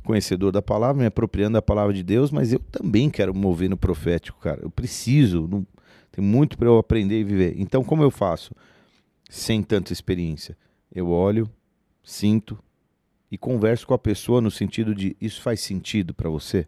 conhecedor 0.05 0.53
da 0.53 0.63
palavra, 0.63 1.01
me 1.01 1.07
apropriando 1.07 1.55
da 1.55 1.63
palavra 1.63 1.93
de 1.93 2.03
Deus, 2.03 2.31
mas 2.31 2.53
eu 2.53 2.61
também 2.61 3.11
quero 3.11 3.35
mover 3.35 3.69
no 3.69 3.77
profético, 3.77 4.39
cara. 4.39 4.61
Eu 4.63 4.71
preciso, 4.71 5.49
não, 5.49 5.67
tem 6.13 6.25
muito 6.25 6.57
para 6.57 6.69
eu 6.69 6.79
aprender 6.79 7.21
e 7.21 7.25
viver. 7.25 7.55
Então, 7.59 7.83
como 7.83 8.03
eu 8.03 8.11
faço? 8.11 8.55
Sem 9.29 9.63
tanta 9.63 9.93
experiência. 9.93 10.57
Eu 10.95 11.09
olho, 11.09 11.51
sinto, 12.03 12.59
e 13.31 13.37
converso 13.37 13.87
com 13.87 13.95
a 13.95 13.99
pessoa 13.99 14.41
no 14.41 14.51
sentido 14.51 14.95
de 14.95 15.17
isso 15.21 15.41
faz 15.43 15.61
sentido 15.61 16.15
para 16.15 16.31
você? 16.31 16.67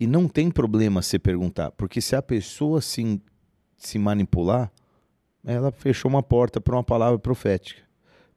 E 0.00 0.06
não 0.06 0.28
tem 0.28 0.50
problema 0.50 1.02
você 1.02 1.18
perguntar, 1.18 1.72
porque 1.72 2.00
se 2.00 2.14
a 2.14 2.22
pessoa 2.22 2.80
se, 2.80 3.20
se 3.76 3.98
manipular, 3.98 4.70
ela 5.44 5.72
fechou 5.72 6.08
uma 6.08 6.22
porta 6.22 6.60
para 6.60 6.76
uma 6.76 6.84
palavra 6.84 7.18
profética. 7.18 7.82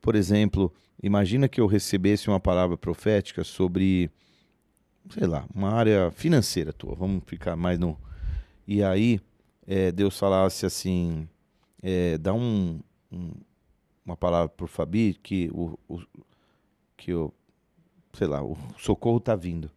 Por 0.01 0.15
exemplo, 0.15 0.73
imagina 1.01 1.47
que 1.47 1.61
eu 1.61 1.67
recebesse 1.67 2.27
uma 2.27 2.39
palavra 2.39 2.77
profética 2.77 3.43
sobre, 3.43 4.09
sei 5.09 5.27
lá, 5.27 5.45
uma 5.53 5.71
área 5.71 6.09
financeira 6.11 6.73
tua, 6.73 6.95
vamos 6.95 7.23
ficar 7.25 7.55
mais 7.55 7.77
no. 7.77 7.97
E 8.67 8.83
aí 8.83 9.19
é, 9.67 9.91
Deus 9.91 10.17
falasse 10.17 10.65
assim: 10.65 11.27
é, 11.83 12.17
dá 12.17 12.33
um, 12.33 12.79
um, 13.11 13.31
uma 14.03 14.17
palavra 14.17 14.49
para 14.49 14.65
o 14.65 14.67
Fabi 14.67 15.13
que 15.13 15.49
o, 15.53 15.77
o 15.87 16.01
que 17.01 17.13
o, 17.13 17.33
sei 18.13 18.27
lá, 18.27 18.43
o 18.43 18.55
socorro 18.77 19.19
tá 19.19 19.35
vindo. 19.35 19.71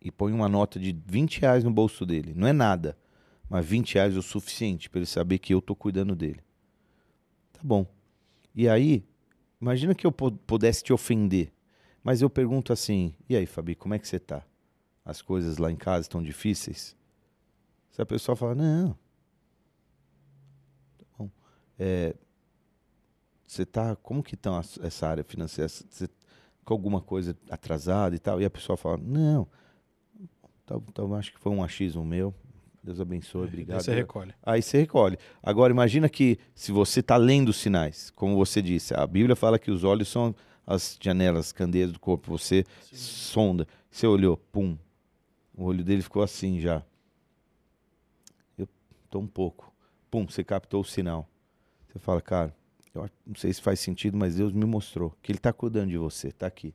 E 0.00 0.12
põe 0.12 0.32
uma 0.32 0.48
nota 0.48 0.78
de 0.78 0.96
20 1.04 1.40
reais 1.40 1.64
no 1.64 1.70
bolso 1.72 2.06
dele. 2.06 2.32
Não 2.32 2.46
é 2.46 2.52
nada, 2.52 2.96
mas 3.50 3.66
20 3.66 3.94
reais 3.96 4.14
é 4.14 4.18
o 4.18 4.22
suficiente 4.22 4.88
para 4.88 5.00
ele 5.00 5.06
saber 5.06 5.38
que 5.38 5.52
eu 5.52 5.60
tô 5.60 5.74
cuidando 5.74 6.14
dele. 6.14 6.40
Tá 7.52 7.60
bom. 7.64 7.84
E 8.54 8.68
aí, 8.68 9.04
imagina 9.60 9.96
que 9.96 10.06
eu 10.06 10.12
pudesse 10.12 10.84
te 10.84 10.92
ofender. 10.92 11.52
Mas 12.04 12.22
eu 12.22 12.30
pergunto 12.30 12.72
assim: 12.72 13.12
e 13.28 13.34
aí, 13.34 13.44
Fabi, 13.44 13.74
como 13.74 13.94
é 13.94 13.98
que 13.98 14.06
você 14.06 14.20
tá? 14.20 14.46
As 15.04 15.20
coisas 15.20 15.58
lá 15.58 15.72
em 15.72 15.76
casa 15.76 16.02
estão 16.02 16.22
difíceis? 16.22 16.96
Se 17.90 18.00
a 18.00 18.06
pessoa 18.06 18.36
fala, 18.36 18.54
não. 18.54 18.92
Tá 20.96 21.04
bom. 21.18 21.30
É, 21.76 22.14
você 23.44 23.66
tá. 23.66 23.96
Como 23.96 24.22
que 24.22 24.36
tá 24.36 24.62
essa 24.82 25.08
área 25.08 25.24
financeira? 25.24 25.68
Você 25.68 26.08
com 26.68 26.74
alguma 26.74 27.00
coisa 27.00 27.34
atrasada 27.48 28.14
e 28.14 28.18
tal, 28.18 28.42
e 28.42 28.44
a 28.44 28.50
pessoa 28.50 28.76
fala, 28.76 28.98
não, 28.98 29.48
então, 30.62 30.84
então 30.86 31.14
acho 31.14 31.32
que 31.32 31.40
foi 31.40 31.50
um 31.50 31.64
achismo 31.64 32.04
meu, 32.04 32.34
Deus 32.84 33.00
abençoe, 33.00 33.44
é, 33.44 33.48
obrigado. 33.48 33.78
Aí 33.78 33.82
você 33.84 33.94
recolhe. 33.94 34.34
Aí 34.42 34.62
você 34.62 34.78
recolhe. 34.78 35.18
Agora, 35.42 35.72
imagina 35.72 36.10
que 36.10 36.38
se 36.54 36.70
você 36.70 37.00
está 37.00 37.16
lendo 37.16 37.48
os 37.48 37.56
sinais, 37.56 38.10
como 38.10 38.36
você 38.36 38.60
disse, 38.60 38.92
a 38.94 39.06
Bíblia 39.06 39.34
fala 39.34 39.58
que 39.58 39.70
os 39.70 39.82
olhos 39.82 40.08
são 40.08 40.34
as 40.66 40.98
janelas, 41.00 41.52
candeias 41.52 41.90
do 41.90 41.98
corpo, 41.98 42.30
você 42.30 42.66
Sim. 42.82 42.96
sonda, 42.96 43.66
você 43.90 44.06
olhou, 44.06 44.36
pum, 44.36 44.76
o 45.56 45.64
olho 45.64 45.82
dele 45.82 46.02
ficou 46.02 46.22
assim 46.22 46.60
já. 46.60 46.82
Eu 48.58 48.68
tô 49.08 49.20
um 49.20 49.26
pouco. 49.26 49.72
Pum, 50.10 50.26
você 50.28 50.44
captou 50.44 50.82
o 50.82 50.84
sinal. 50.84 51.26
Você 51.88 51.98
fala, 51.98 52.20
cara, 52.20 52.54
eu 53.04 53.10
não 53.26 53.34
sei 53.34 53.52
se 53.52 53.60
faz 53.60 53.80
sentido, 53.80 54.16
mas 54.16 54.36
Deus 54.36 54.52
me 54.52 54.64
mostrou 54.64 55.14
que 55.22 55.32
Ele 55.32 55.38
está 55.38 55.52
cuidando 55.52 55.90
de 55.90 55.98
você, 55.98 56.28
está 56.28 56.46
aqui. 56.46 56.74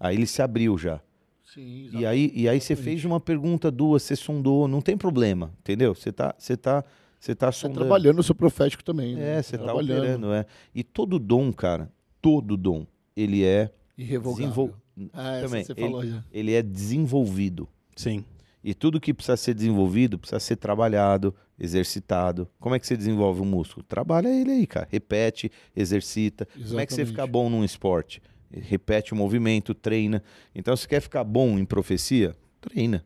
Aí 0.00 0.16
ele 0.16 0.26
se 0.26 0.40
abriu 0.40 0.78
já. 0.78 0.98
Sim, 1.44 1.90
e 1.92 2.06
aí, 2.06 2.32
e 2.34 2.48
aí 2.48 2.60
você 2.60 2.74
fez 2.74 3.04
uma 3.04 3.20
pergunta, 3.20 3.70
duas, 3.70 4.04
você 4.04 4.16
sondou, 4.16 4.66
não 4.68 4.80
tem 4.80 4.96
problema, 4.96 5.52
entendeu? 5.58 5.94
Você 5.94 6.10
está 6.10 6.34
você 6.38 6.56
tá, 6.56 6.84
você 7.18 7.34
tá, 7.34 7.46
tá 7.46 7.52
sondando. 7.52 7.80
Tá 7.80 7.86
trabalhando 7.86 8.16
no 8.16 8.22
seu 8.22 8.34
profético 8.34 8.82
também. 8.82 9.16
Né? 9.16 9.38
É, 9.38 9.42
você 9.42 9.56
está 9.56 9.74
operando, 9.74 10.32
é. 10.32 10.46
E 10.74 10.82
todo 10.82 11.18
dom, 11.18 11.52
cara, 11.52 11.92
todo 12.22 12.56
dom, 12.56 12.86
ele 13.16 13.44
é... 13.44 13.70
Irrevogável. 13.98 14.44
Desenvol... 14.44 14.74
Ah, 15.12 15.40
também, 15.42 15.64
você 15.64 15.74
falou 15.74 16.02
ele, 16.02 16.12
já. 16.12 16.24
ele 16.32 16.52
é 16.52 16.62
desenvolvido. 16.62 17.68
Sim. 17.96 18.24
E 18.62 18.72
tudo 18.72 19.00
que 19.00 19.12
precisa 19.12 19.36
ser 19.36 19.54
desenvolvido 19.54 20.18
precisa 20.18 20.38
ser 20.38 20.56
trabalhado, 20.56 21.34
exercitado. 21.60 22.48
Como 22.58 22.74
é 22.74 22.78
que 22.78 22.86
você 22.86 22.96
desenvolve 22.96 23.42
um 23.42 23.44
músculo? 23.44 23.84
Trabalha 23.86 24.28
ele 24.28 24.50
aí, 24.50 24.66
cara. 24.66 24.88
Repete, 24.90 25.52
exercita. 25.76 26.44
Exatamente. 26.44 26.68
Como 26.68 26.80
é 26.80 26.86
que 26.86 26.94
você 26.94 27.04
fica 27.04 27.26
bom 27.26 27.50
num 27.50 27.62
esporte? 27.62 28.22
Repete 28.50 29.12
o 29.12 29.16
movimento, 29.16 29.74
treina. 29.74 30.22
Então, 30.54 30.74
se 30.74 30.88
quer 30.88 31.00
ficar 31.00 31.22
bom 31.22 31.58
em 31.58 31.64
profecia, 31.64 32.34
treina. 32.60 33.04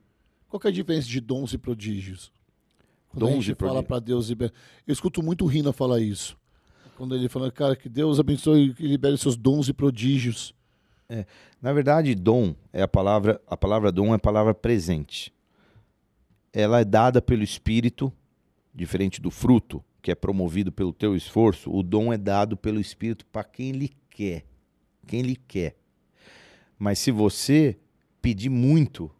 Qual 0.48 0.60
que 0.60 0.68
é 0.68 0.70
a 0.70 0.72
diferença 0.72 1.08
de 1.08 1.20
dons 1.20 1.52
e 1.52 1.58
prodígios? 1.58 2.32
Quando 3.08 3.26
Dons 3.26 3.32
a 3.32 3.40
gente 3.40 3.50
e 3.50 3.54
fala 3.54 3.82
para 3.82 3.98
Deus 4.00 4.28
libera... 4.28 4.52
Eu 4.86 4.92
escuto 4.92 5.22
muito 5.22 5.44
o 5.44 5.48
Rina 5.48 5.72
falar 5.72 6.00
isso. 6.00 6.36
Quando 6.96 7.14
ele 7.14 7.28
fala, 7.28 7.50
cara, 7.50 7.74
que 7.74 7.88
Deus 7.88 8.20
abençoe 8.20 8.74
e 8.78 8.86
libere 8.86 9.18
seus 9.18 9.36
dons 9.36 9.68
e 9.68 9.72
prodígios. 9.72 10.54
Na 11.60 11.72
verdade, 11.72 12.14
dom 12.14 12.54
é 12.72 12.82
a 12.82 12.88
palavra, 12.88 13.40
a 13.46 13.56
palavra 13.56 13.92
dom 13.92 14.12
é 14.12 14.16
a 14.16 14.18
palavra 14.18 14.54
presente. 14.54 15.32
Ela 16.52 16.80
é 16.80 16.84
dada 16.84 17.20
pelo 17.20 17.42
Espírito, 17.42 18.12
diferente 18.74 19.20
do 19.20 19.30
fruto, 19.30 19.82
que 20.02 20.10
é 20.10 20.14
promovido 20.14 20.72
pelo 20.72 20.92
teu 20.92 21.14
esforço. 21.14 21.72
O 21.72 21.82
dom 21.82 22.12
é 22.12 22.18
dado 22.18 22.56
pelo 22.56 22.80
Espírito 22.80 23.24
para 23.26 23.44
quem 23.44 23.70
ele 23.70 23.90
quer, 24.10 24.44
quem 25.06 25.20
ele 25.20 25.36
quer. 25.36 25.76
Mas 26.78 26.98
se 26.98 27.10
você 27.10 27.78
pedir 28.20 28.50
muito 28.50 29.10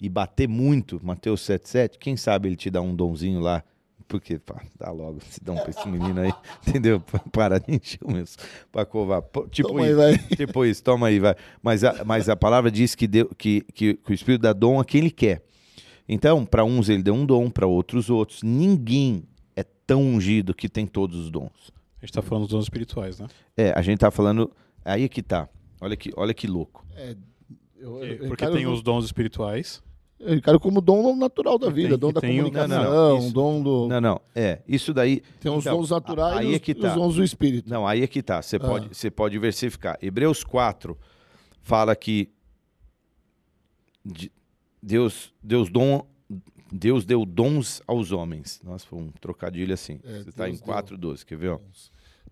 e 0.00 0.08
bater 0.08 0.48
muito, 0.48 1.00
Mateus 1.02 1.42
7,7, 1.42 1.96
quem 1.98 2.16
sabe 2.16 2.48
ele 2.48 2.56
te 2.56 2.68
dá 2.68 2.80
um 2.80 2.94
donzinho 2.94 3.40
lá. 3.40 3.62
Porque, 4.08 4.38
pá, 4.38 4.60
dá 4.78 4.90
logo 4.90 5.18
esse 5.26 5.42
dom 5.42 5.54
pra 5.54 5.70
esse 5.70 5.88
menino 5.88 6.20
aí, 6.20 6.32
entendeu? 6.66 7.00
Para 7.30 7.58
de 7.58 7.76
encher 7.76 8.00
o 8.02 8.12
meu 8.12 8.24
pra 8.70 8.84
covar. 8.84 9.22
Tipo 9.50 9.68
Toma 9.68 9.84
aí, 9.84 9.88
isso. 9.88 9.96
vai. 9.96 10.18
Tipo 10.36 10.64
isso, 10.66 10.82
toma 10.82 11.06
aí, 11.06 11.18
vai. 11.18 11.34
Mas 11.62 11.82
a, 11.82 12.04
mas 12.04 12.28
a 12.28 12.36
palavra 12.36 12.70
diz 12.70 12.94
que, 12.94 13.06
deu, 13.06 13.30
que, 13.38 13.62
que, 13.72 13.94
que 13.94 14.10
o 14.10 14.12
Espírito 14.12 14.42
dá 14.42 14.52
dom 14.52 14.78
a 14.78 14.84
quem 14.84 15.00
ele 15.00 15.10
quer. 15.10 15.42
Então, 16.08 16.44
para 16.44 16.64
uns 16.64 16.88
ele 16.88 17.02
deu 17.02 17.14
um 17.14 17.24
dom, 17.24 17.48
para 17.50 17.66
outros 17.66 18.10
outros. 18.10 18.42
Ninguém 18.42 19.24
é 19.56 19.62
tão 19.86 20.02
ungido 20.02 20.52
que 20.54 20.68
tem 20.68 20.86
todos 20.86 21.18
os 21.18 21.30
dons. 21.30 21.70
A 22.00 22.04
gente 22.06 22.12
tá 22.14 22.22
falando 22.22 22.42
dos 22.44 22.50
dons 22.52 22.64
espirituais, 22.64 23.18
né? 23.20 23.28
É, 23.56 23.72
a 23.76 23.82
gente 23.82 23.98
tá 24.00 24.10
falando. 24.10 24.50
Aí 24.84 25.04
é 25.04 25.08
que 25.08 25.22
tá. 25.22 25.48
Olha 25.80 25.96
que, 25.96 26.12
olha 26.16 26.34
que 26.34 26.46
louco. 26.46 26.84
É, 26.96 27.14
eu, 27.78 27.92
Porque, 27.92 28.12
eu 28.24 28.28
porque 28.28 28.46
tem 28.50 28.66
os 28.66 28.82
dons 28.82 29.04
espirituais. 29.04 29.82
eu 30.18 30.34
encaro 30.34 30.58
como 30.60 30.80
dom 30.80 31.14
natural 31.16 31.58
da 31.58 31.70
vida, 31.70 31.90
Tem- 31.90 31.98
dom 31.98 32.12
da 32.12 32.20
comunicação, 32.20 32.82
Não, 32.84 33.08
não, 33.10 33.18
isso. 33.18 33.32
dom 33.32 33.62
do. 33.62 33.88
Não, 33.88 34.00
não. 34.00 34.20
É, 34.34 34.60
isso 34.66 34.92
daí. 34.92 35.22
Tem 35.40 35.50
os 35.52 35.64
Então, 35.64 35.76
dons 35.78 35.90
naturais 35.90 36.38
aí 36.38 36.48
e 36.48 36.52
é 36.52 36.56
os, 36.56 36.62
que 36.62 36.70
e 36.72 36.74
tá. 36.74 36.88
os 36.88 36.94
dons 36.94 37.14
do 37.16 37.24
espírito. 37.24 37.70
Não, 37.70 37.86
aí 37.86 38.02
é 38.02 38.06
que 38.08 38.22
tá. 38.22 38.42
Você 38.42 38.56
Ah. 38.56 38.60
pode, 38.60 38.88
você 38.94 39.10
pode 39.10 39.32
diversificar. 39.34 39.96
Hebreus 40.02 40.42
4 40.44 40.98
fala 41.60 41.94
que 41.94 42.28
de- 44.04 44.32
Deus, 44.82 45.32
Deus, 45.42 45.70
dom, 45.70 46.04
Deus 46.72 47.04
deu 47.04 47.24
dons 47.24 47.80
aos 47.86 48.10
homens. 48.10 48.60
Nossa, 48.64 48.86
foi 48.86 48.98
um 48.98 49.10
trocadilho 49.12 49.72
assim. 49.72 50.00
É, 50.02 50.22
você 50.22 50.30
está 50.30 50.48
em 50.48 50.52
Deus 50.52 50.62
deu 50.62 50.98
4,12. 50.98 51.24
Quer 51.24 51.38
ver? 51.38 51.48
Ó? 51.50 51.60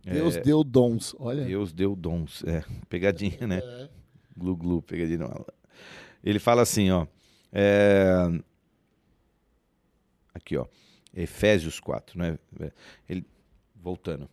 Deus 0.03 0.37
É, 0.37 0.41
deu 0.41 0.65
dons. 0.65 1.15
Olha. 1.19 1.45
Deus 1.45 1.73
deu 1.73 1.95
dons. 1.95 2.43
É, 2.45 2.65
pegadinha, 2.89 3.47
né? 3.47 3.59
É. 3.63 3.89
Glu, 4.37 4.57
glu, 4.57 4.83
pegadinha. 4.83 5.19
Não. 5.19 5.47
Ele 6.25 6.39
fala 6.39 6.63
assim, 6.63 6.91
ó. 6.91 7.07
é, 7.53 8.27
Aqui, 10.35 10.57
ó. 10.57 10.67
Efésios 11.15 11.81
4, 11.81 12.19
né? 12.19 12.39
Ele... 13.09 13.27
Voltando. 13.75 14.29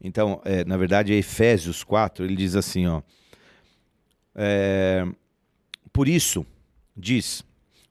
Então, 0.00 0.40
é, 0.44 0.64
na 0.64 0.76
verdade, 0.76 1.12
é 1.12 1.16
Efésios 1.16 1.82
4, 1.82 2.24
ele 2.24 2.36
diz 2.36 2.54
assim, 2.54 2.86
ó. 2.86 3.02
é, 4.34 5.04
Por 5.92 6.08
isso, 6.08 6.46
diz, 6.96 7.44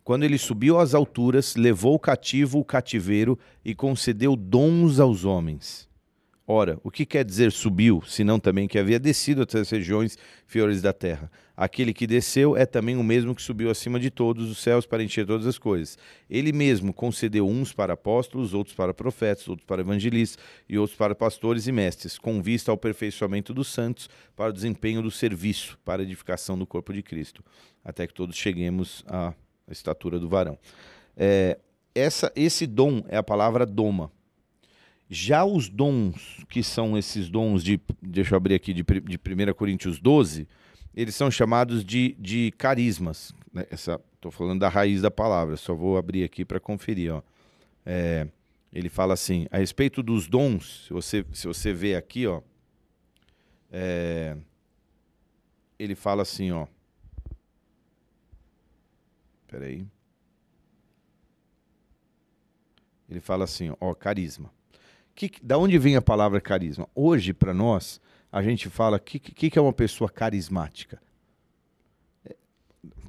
quando 0.03 0.23
ele 0.23 0.37
subiu 0.37 0.79
às 0.79 0.93
alturas, 0.93 1.55
levou 1.55 1.97
cativo 1.99 2.59
o 2.59 2.65
cativeiro 2.65 3.37
e 3.63 3.73
concedeu 3.73 4.35
dons 4.35 4.99
aos 4.99 5.25
homens. 5.25 5.89
Ora, 6.47 6.79
o 6.83 6.91
que 6.91 7.07
quer 7.07 7.25
dizer 7.25 7.51
subiu, 7.51 8.03
senão 8.05 8.39
também 8.39 8.67
que 8.67 8.77
havia 8.77 8.99
descido 8.99 9.41
até 9.41 9.59
as 9.59 9.69
regiões 9.69 10.15
inferiores 10.45 10.79
da 10.79 10.93
terra? 10.93 11.31
Aquele 11.57 11.91
que 11.91 12.05
desceu 12.05 12.55
é 12.55 12.67
também 12.67 12.95
o 12.97 13.03
mesmo 13.03 13.33
que 13.33 13.41
subiu 13.41 13.71
acima 13.71 13.99
de 13.99 14.11
todos 14.11 14.51
os 14.51 14.59
céus 14.59 14.85
para 14.85 15.01
encher 15.01 15.25
todas 15.25 15.47
as 15.47 15.57
coisas. 15.57 15.97
Ele 16.29 16.51
mesmo 16.51 16.93
concedeu 16.93 17.47
uns 17.47 17.73
para 17.73 17.93
apóstolos, 17.93 18.53
outros 18.53 18.75
para 18.75 18.93
profetas, 18.93 19.47
outros 19.47 19.65
para 19.65 19.81
evangelistas 19.81 20.43
e 20.69 20.77
outros 20.77 20.95
para 20.95 21.15
pastores 21.15 21.65
e 21.65 21.71
mestres, 21.71 22.19
com 22.19 22.39
vista 22.43 22.69
ao 22.69 22.75
aperfeiçoamento 22.75 23.51
dos 23.51 23.69
santos, 23.69 24.07
para 24.35 24.51
o 24.51 24.53
desempenho 24.53 25.01
do 25.01 25.09
serviço, 25.09 25.79
para 25.83 26.03
a 26.03 26.05
edificação 26.05 26.55
do 26.59 26.67
corpo 26.67 26.93
de 26.93 27.01
Cristo, 27.01 27.43
até 27.83 28.05
que 28.05 28.13
todos 28.13 28.35
cheguemos 28.35 29.03
à 29.07 29.33
estatura 29.71 30.19
do 30.19 30.29
varão. 30.29 30.59
É, 31.17 31.57
essa, 31.95 32.31
esse 32.35 32.67
dom 32.67 33.03
é 33.07 33.17
a 33.17 33.23
palavra 33.23 33.65
doma. 33.65 34.11
Já 35.09 35.45
os 35.45 35.69
dons, 35.69 36.43
que 36.49 36.63
são 36.63 36.97
esses 36.97 37.29
dons 37.29 37.63
de. 37.63 37.79
Deixa 38.01 38.33
eu 38.33 38.37
abrir 38.37 38.55
aqui 38.55 38.73
de, 38.73 38.83
de 38.83 39.17
1 39.17 39.53
Coríntios 39.53 39.99
12, 39.99 40.47
eles 40.95 41.15
são 41.15 41.29
chamados 41.29 41.83
de, 41.85 42.15
de 42.19 42.51
carismas. 42.57 43.33
né? 43.53 43.65
Essa, 43.69 44.01
tô 44.19 44.31
falando 44.31 44.61
da 44.61 44.69
raiz 44.69 45.01
da 45.01 45.11
palavra, 45.11 45.57
só 45.57 45.75
vou 45.75 45.97
abrir 45.97 46.23
aqui 46.23 46.43
para 46.43 46.59
conferir. 46.59 47.13
Ó. 47.13 47.21
É, 47.85 48.27
ele 48.73 48.89
fala 48.89 49.13
assim: 49.13 49.45
a 49.51 49.57
respeito 49.57 50.01
dos 50.01 50.27
dons, 50.27 50.85
se 50.87 50.93
você, 50.93 51.25
se 51.33 51.47
você 51.47 51.71
vê 51.71 51.95
aqui, 51.95 52.25
ó. 52.25 52.41
é, 53.71 54.35
ele 55.77 55.95
fala 55.95 56.21
assim, 56.21 56.51
ó. 56.51 56.67
Peraí. 59.47 59.85
Ele 63.07 63.19
fala 63.19 63.43
assim, 63.43 63.71
ó, 63.79 63.93
carisma. 63.93 64.51
Que, 65.15 65.31
da 65.41 65.57
onde 65.57 65.77
vem 65.77 65.95
a 65.95 66.01
palavra 66.01 66.41
carisma? 66.41 66.87
Hoje, 66.93 67.33
para 67.33 67.53
nós, 67.53 68.01
a 68.29 68.41
gente 68.41 68.69
fala 68.69 68.97
o 68.97 68.99
que, 68.99 69.17
que, 69.17 69.49
que 69.49 69.57
é 69.57 69.61
uma 69.61 69.71
pessoa 69.71 70.09
carismática. 70.09 71.01
É, 72.25 72.35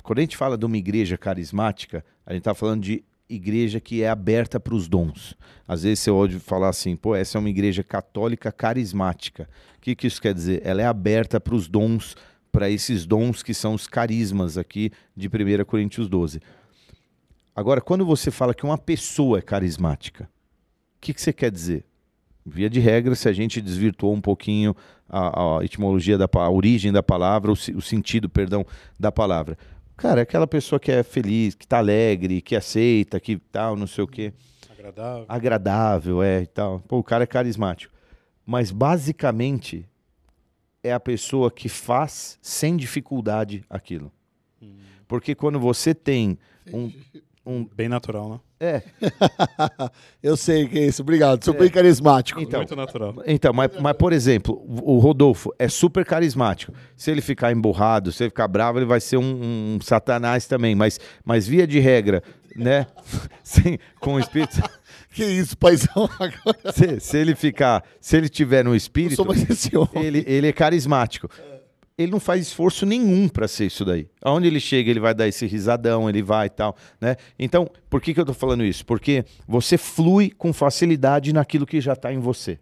Quando 0.04 0.20
a 0.20 0.22
gente 0.22 0.36
fala 0.36 0.56
de 0.56 0.64
uma 0.64 0.76
igreja 0.76 1.18
carismática, 1.18 2.04
a 2.24 2.32
gente 2.32 2.42
está 2.42 2.54
falando 2.54 2.82
de 2.82 3.02
igreja 3.28 3.80
que 3.80 4.04
é 4.04 4.08
aberta 4.08 4.60
para 4.60 4.72
os 4.72 4.86
dons. 4.86 5.34
Às 5.66 5.82
vezes 5.82 5.98
você 5.98 6.10
ouve 6.12 6.38
falar 6.38 6.68
assim, 6.68 6.94
pô, 6.94 7.14
essa 7.16 7.38
é 7.38 7.40
uma 7.40 7.50
igreja 7.50 7.82
católica 7.82 8.52
carismática. 8.52 9.48
O 9.76 9.80
que, 9.80 9.96
que 9.96 10.06
isso 10.06 10.22
quer 10.22 10.32
dizer? 10.32 10.62
Ela 10.64 10.82
é 10.82 10.86
aberta 10.86 11.40
para 11.40 11.56
os 11.56 11.66
dons, 11.66 12.16
para 12.52 12.70
esses 12.70 13.04
dons 13.04 13.42
que 13.42 13.52
são 13.52 13.74
os 13.74 13.88
carismas 13.88 14.56
aqui 14.56 14.92
de 15.16 15.26
1 15.26 15.64
Coríntios 15.64 16.08
12. 16.08 16.40
Agora, 17.54 17.80
quando 17.80 18.06
você 18.06 18.30
fala 18.30 18.54
que 18.54 18.64
uma 18.64 18.78
pessoa 18.78 19.38
é 19.38 19.42
carismática, 19.42 20.30
o 20.96 21.00
que, 21.00 21.12
que 21.12 21.20
você 21.20 21.32
quer 21.32 21.50
dizer? 21.50 21.84
Via 22.48 22.70
de 22.70 22.78
regra, 22.78 23.14
se 23.16 23.28
a 23.28 23.32
gente 23.32 23.60
desvirtuou 23.60 24.14
um 24.14 24.20
pouquinho 24.20 24.74
a, 25.08 25.58
a 25.58 25.64
etimologia 25.64 26.16
da 26.16 26.28
a 26.32 26.50
origem 26.50 26.92
da 26.92 27.02
palavra, 27.02 27.50
o, 27.50 27.54
o 27.54 27.82
sentido, 27.82 28.28
perdão, 28.28 28.64
da 28.98 29.10
palavra. 29.10 29.58
Cara, 29.96 30.20
é 30.20 30.22
aquela 30.22 30.46
pessoa 30.46 30.78
que 30.78 30.92
é 30.92 31.02
feliz, 31.02 31.54
que 31.54 31.66
tá 31.66 31.78
alegre, 31.78 32.40
que 32.40 32.54
aceita, 32.54 33.18
que 33.18 33.36
tal, 33.36 33.74
não 33.74 33.86
sei 33.86 34.04
o 34.04 34.06
quê. 34.06 34.32
Agradável. 34.70 35.24
Agradável, 35.28 36.22
é, 36.22 36.42
e 36.42 36.46
tal. 36.46 36.80
Pô, 36.80 36.98
o 36.98 37.02
cara 37.02 37.24
é 37.24 37.26
carismático. 37.26 37.92
Mas, 38.44 38.70
basicamente, 38.70 39.88
é 40.84 40.92
a 40.92 41.00
pessoa 41.00 41.50
que 41.50 41.68
faz 41.68 42.38
sem 42.40 42.76
dificuldade 42.76 43.64
aquilo. 43.68 44.12
Porque 45.08 45.34
quando 45.34 45.58
você 45.58 45.94
tem 45.94 46.38
um... 46.72 46.92
um 47.46 47.64
Bem 47.64 47.88
natural, 47.88 48.28
né? 48.28 48.40
é, 48.58 48.82
Eu 50.22 50.36
sei 50.36 50.66
que 50.66 50.78
é 50.78 50.86
isso. 50.86 51.02
Obrigado. 51.02 51.44
Sou 51.44 51.54
bem 51.54 51.68
carismático. 51.68 52.40
Então, 52.40 52.60
Muito 52.60 52.74
natural. 52.74 53.14
Então, 53.26 53.52
mas, 53.52 53.70
mas, 53.80 53.96
por 53.96 54.12
exemplo, 54.12 54.62
o 54.82 54.98
Rodolfo 54.98 55.54
é 55.58 55.68
super 55.68 56.04
carismático. 56.04 56.72
Se 56.96 57.10
ele 57.10 57.20
ficar 57.20 57.52
emburrado, 57.52 58.10
se 58.10 58.24
ele 58.24 58.30
ficar 58.30 58.48
bravo, 58.48 58.78
ele 58.78 58.86
vai 58.86 59.00
ser 59.00 59.16
um, 59.18 59.76
um 59.76 59.78
satanás 59.80 60.46
também. 60.46 60.74
Mas, 60.74 60.98
mas 61.24 61.46
via 61.46 61.66
de 61.66 61.78
regra, 61.78 62.22
né? 62.56 62.86
Sem, 63.42 63.78
com 64.00 64.14
o 64.14 64.20
espírito. 64.20 64.60
Que 65.08 65.24
isso, 65.24 65.56
paizão. 65.56 66.10
Agora 66.18 66.72
Se, 66.74 67.00
se 67.00 67.16
ele 67.16 67.34
ficar, 67.34 67.82
se 67.98 68.18
ele 68.18 68.28
tiver 68.28 68.62
no 68.62 68.76
espírito, 68.76 69.26
ele, 69.94 70.22
ele 70.26 70.46
é 70.48 70.52
carismático. 70.52 71.26
Ele 71.98 72.12
não 72.12 72.20
faz 72.20 72.42
esforço 72.42 72.84
nenhum 72.84 73.26
para 73.28 73.48
ser 73.48 73.66
isso 73.66 73.84
daí. 73.84 74.08
Aonde 74.20 74.46
ele 74.46 74.60
chega, 74.60 74.90
ele 74.90 75.00
vai 75.00 75.14
dar 75.14 75.26
esse 75.26 75.46
risadão, 75.46 76.08
ele 76.08 76.22
vai 76.22 76.46
e 76.46 76.50
tal, 76.50 76.76
né? 77.00 77.16
Então, 77.38 77.70
por 77.88 78.02
que, 78.02 78.12
que 78.12 78.20
eu 78.20 78.26
tô 78.26 78.34
falando 78.34 78.64
isso? 78.64 78.84
Porque 78.84 79.24
você 79.48 79.78
flui 79.78 80.30
com 80.30 80.52
facilidade 80.52 81.32
naquilo 81.32 81.66
que 81.66 81.80
já 81.80 81.94
está 81.94 82.12
em 82.12 82.18
você. 82.18 82.58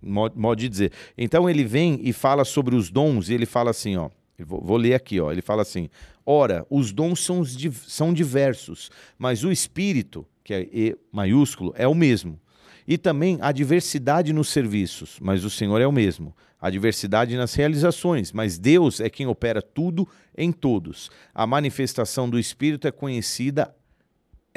Modo, 0.00 0.38
modo 0.38 0.60
de 0.60 0.68
dizer. 0.68 0.92
Então 1.16 1.50
ele 1.50 1.64
vem 1.64 1.98
e 2.04 2.12
fala 2.12 2.44
sobre 2.44 2.76
os 2.76 2.90
dons, 2.90 3.28
e 3.28 3.34
ele 3.34 3.46
fala 3.46 3.70
assim, 3.70 3.96
ó. 3.96 4.08
Vou, 4.44 4.60
vou 4.60 4.76
ler 4.76 4.94
aqui, 4.94 5.20
ó. 5.20 5.32
Ele 5.32 5.42
fala 5.42 5.62
assim: 5.62 5.88
Ora, 6.24 6.66
os 6.70 6.92
dons 6.92 7.24
são, 7.24 7.42
são 7.44 8.12
diversos, 8.12 8.90
mas 9.18 9.44
o 9.44 9.50
Espírito, 9.50 10.26
que 10.44 10.54
é 10.54 10.68
E 10.72 10.96
maiúsculo, 11.10 11.74
é 11.76 11.88
o 11.88 11.94
mesmo. 11.94 12.38
E 12.86 12.96
também 12.96 13.38
a 13.40 13.52
diversidade 13.52 14.32
nos 14.32 14.48
serviços, 14.48 15.18
mas 15.20 15.44
o 15.44 15.50
Senhor 15.50 15.80
é 15.80 15.86
o 15.86 15.92
mesmo. 15.92 16.34
A 16.60 16.70
diversidade 16.70 17.36
nas 17.36 17.54
realizações, 17.54 18.32
mas 18.32 18.58
Deus 18.58 19.00
é 19.00 19.08
quem 19.08 19.26
opera 19.26 19.62
tudo 19.62 20.08
em 20.36 20.50
todos. 20.50 21.10
A 21.32 21.46
manifestação 21.46 22.28
do 22.28 22.38
Espírito 22.38 22.88
é 22.88 22.90
conhecida 22.90 23.74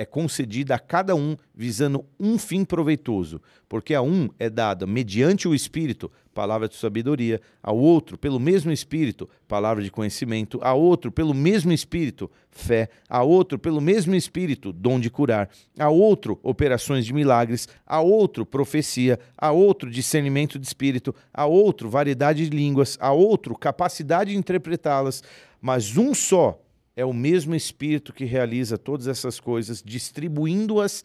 é 0.01 0.05
concedida 0.05 0.75
a 0.75 0.79
cada 0.79 1.15
um 1.15 1.37
visando 1.53 2.03
um 2.19 2.37
fim 2.37 2.65
proveitoso, 2.65 3.39
porque 3.69 3.93
a 3.93 4.01
um 4.01 4.29
é 4.39 4.49
dada 4.49 4.87
mediante 4.87 5.47
o 5.47 5.53
Espírito 5.53 6.11
palavra 6.33 6.67
de 6.67 6.75
sabedoria, 6.75 7.41
ao 7.61 7.77
outro 7.77 8.17
pelo 8.17 8.39
mesmo 8.39 8.71
Espírito 8.71 9.29
palavra 9.47 9.83
de 9.83 9.91
conhecimento, 9.91 10.59
a 10.63 10.73
outro 10.73 11.11
pelo 11.11 11.33
mesmo 11.33 11.71
Espírito 11.71 12.31
fé, 12.49 12.89
a 13.07 13.21
outro 13.21 13.59
pelo 13.59 13.81
mesmo 13.81 14.15
Espírito 14.15 14.71
dom 14.73 14.99
de 14.99 15.09
curar, 15.09 15.49
a 15.77 15.89
outro 15.89 16.39
operações 16.41 17.05
de 17.05 17.13
milagres, 17.13 17.67
a 17.85 18.01
outro 18.01 18.45
profecia, 18.45 19.19
a 19.37 19.51
outro 19.51 19.89
discernimento 19.89 20.57
de 20.57 20.65
espírito, 20.65 21.13
a 21.33 21.45
outro 21.45 21.89
variedade 21.89 22.49
de 22.49 22.55
línguas, 22.55 22.97
a 22.99 23.11
outro 23.11 23.55
capacidade 23.55 24.31
de 24.31 24.37
interpretá-las, 24.37 25.21
mas 25.61 25.97
um 25.97 26.13
só 26.13 26.59
é 26.95 27.05
o 27.05 27.13
mesmo 27.13 27.55
Espírito 27.55 28.13
que 28.13 28.25
realiza 28.25 28.77
todas 28.77 29.07
essas 29.07 29.39
coisas, 29.39 29.81
distribuindo-as 29.81 31.03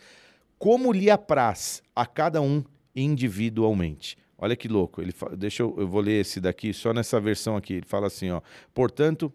como 0.59 0.93
lhe 0.93 1.11
apraz 1.11 1.83
a 1.95 2.07
cada 2.07 2.41
um 2.41 2.65
individualmente. 2.95 4.17
Olha 4.39 4.57
que 4.57 4.69
louco. 4.69 5.01
Ele 5.01 5.13
fa... 5.13 5.35
Deixa 5.35 5.63
eu, 5.63 5.75
eu 5.79 5.89
vou 5.89 6.01
ler 6.01 6.21
esse 6.21 6.41
daqui 6.41 6.73
só 6.73 6.93
nessa 6.93 7.21
versão 7.21 7.57
aqui. 7.57 7.75
Ele 7.75 7.87
fala 7.87 8.07
assim, 8.07 8.31
ó. 8.31 8.41
Portanto, 8.75 9.33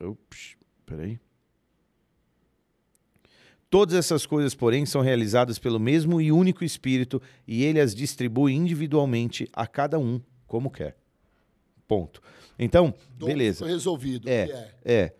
Ups, 0.00 0.56
peraí. 0.84 1.18
Todas 3.70 3.94
essas 3.94 4.26
coisas, 4.26 4.54
porém, 4.54 4.84
são 4.84 5.00
realizadas 5.00 5.58
pelo 5.58 5.80
mesmo 5.80 6.20
e 6.20 6.30
único 6.30 6.62
Espírito, 6.62 7.22
e 7.46 7.64
ele 7.64 7.80
as 7.80 7.94
distribui 7.94 8.52
individualmente 8.52 9.48
a 9.52 9.66
cada 9.66 9.98
um 9.98 10.20
como 10.46 10.70
quer. 10.70 10.96
Ponto. 11.88 12.20
Então, 12.58 12.94
beleza. 13.18 13.66
Resolvido. 13.66 14.28
É, 14.28 14.46
que 14.46 14.52
é. 14.52 14.70
é. 14.84 15.14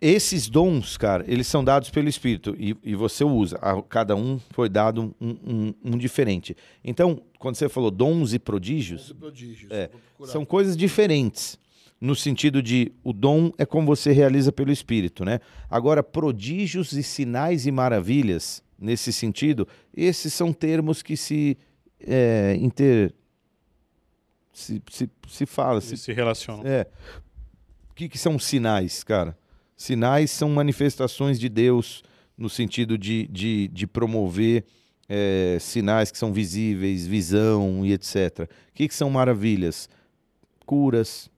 Esses 0.00 0.48
dons, 0.48 0.96
cara, 0.96 1.24
eles 1.28 1.46
são 1.46 1.62
dados 1.62 1.90
pelo 1.90 2.08
Espírito 2.08 2.56
e, 2.58 2.74
e 2.82 2.94
você 2.94 3.22
usa. 3.22 3.58
A, 3.60 3.82
cada 3.82 4.16
um 4.16 4.38
foi 4.50 4.68
dado 4.68 5.14
um, 5.20 5.28
um- 5.30 5.74
um 5.84 5.98
diferente. 5.98 6.56
Então, 6.82 7.20
quando 7.38 7.56
você 7.56 7.68
falou 7.68 7.90
dons 7.90 8.32
e 8.32 8.38
prodígios, 8.38 9.02
Esse 9.04 9.14
prodígio. 9.14 9.68
É, 9.70 9.88
vou 9.88 10.00
procurar. 10.00 10.32
são 10.32 10.44
coisas 10.44 10.74
diferentes. 10.76 11.58
No 12.00 12.16
sentido 12.16 12.62
de 12.62 12.92
o 13.04 13.12
dom 13.12 13.52
é 13.58 13.66
como 13.66 13.86
você 13.86 14.10
realiza 14.10 14.50
pelo 14.50 14.72
Espírito, 14.72 15.22
né? 15.22 15.38
Agora, 15.68 16.02
prodígios 16.02 16.92
e 16.92 17.02
sinais 17.02 17.66
e 17.66 17.70
maravilhas, 17.70 18.62
nesse 18.78 19.12
sentido, 19.12 19.68
esses 19.94 20.32
são 20.32 20.50
termos 20.50 21.02
que 21.02 21.14
se 21.14 21.58
é, 22.00 22.56
inter. 22.58 23.12
Se, 24.50 24.82
se, 24.90 25.10
se 25.28 25.44
fala, 25.44 25.82
se 25.82 25.88
Se, 25.96 26.04
se 26.04 26.12
relacionam. 26.14 26.66
é. 26.66 26.86
O 27.90 27.94
que, 27.94 28.08
que 28.08 28.16
são 28.16 28.38
sinais, 28.38 29.04
cara? 29.04 29.36
Sinais 29.80 30.30
são 30.30 30.50
manifestações 30.50 31.40
de 31.40 31.48
Deus 31.48 32.02
no 32.36 32.50
sentido 32.50 32.98
de, 32.98 33.26
de, 33.28 33.66
de 33.68 33.86
promover 33.86 34.66
é, 35.08 35.56
sinais 35.58 36.10
que 36.10 36.18
são 36.18 36.34
visíveis, 36.34 37.06
visão 37.06 37.80
e 37.86 37.94
etc. 37.94 38.40
O 38.40 38.74
que, 38.74 38.86
que 38.86 38.94
são 38.94 39.08
maravilhas? 39.08 39.88
Curas, 40.66 41.30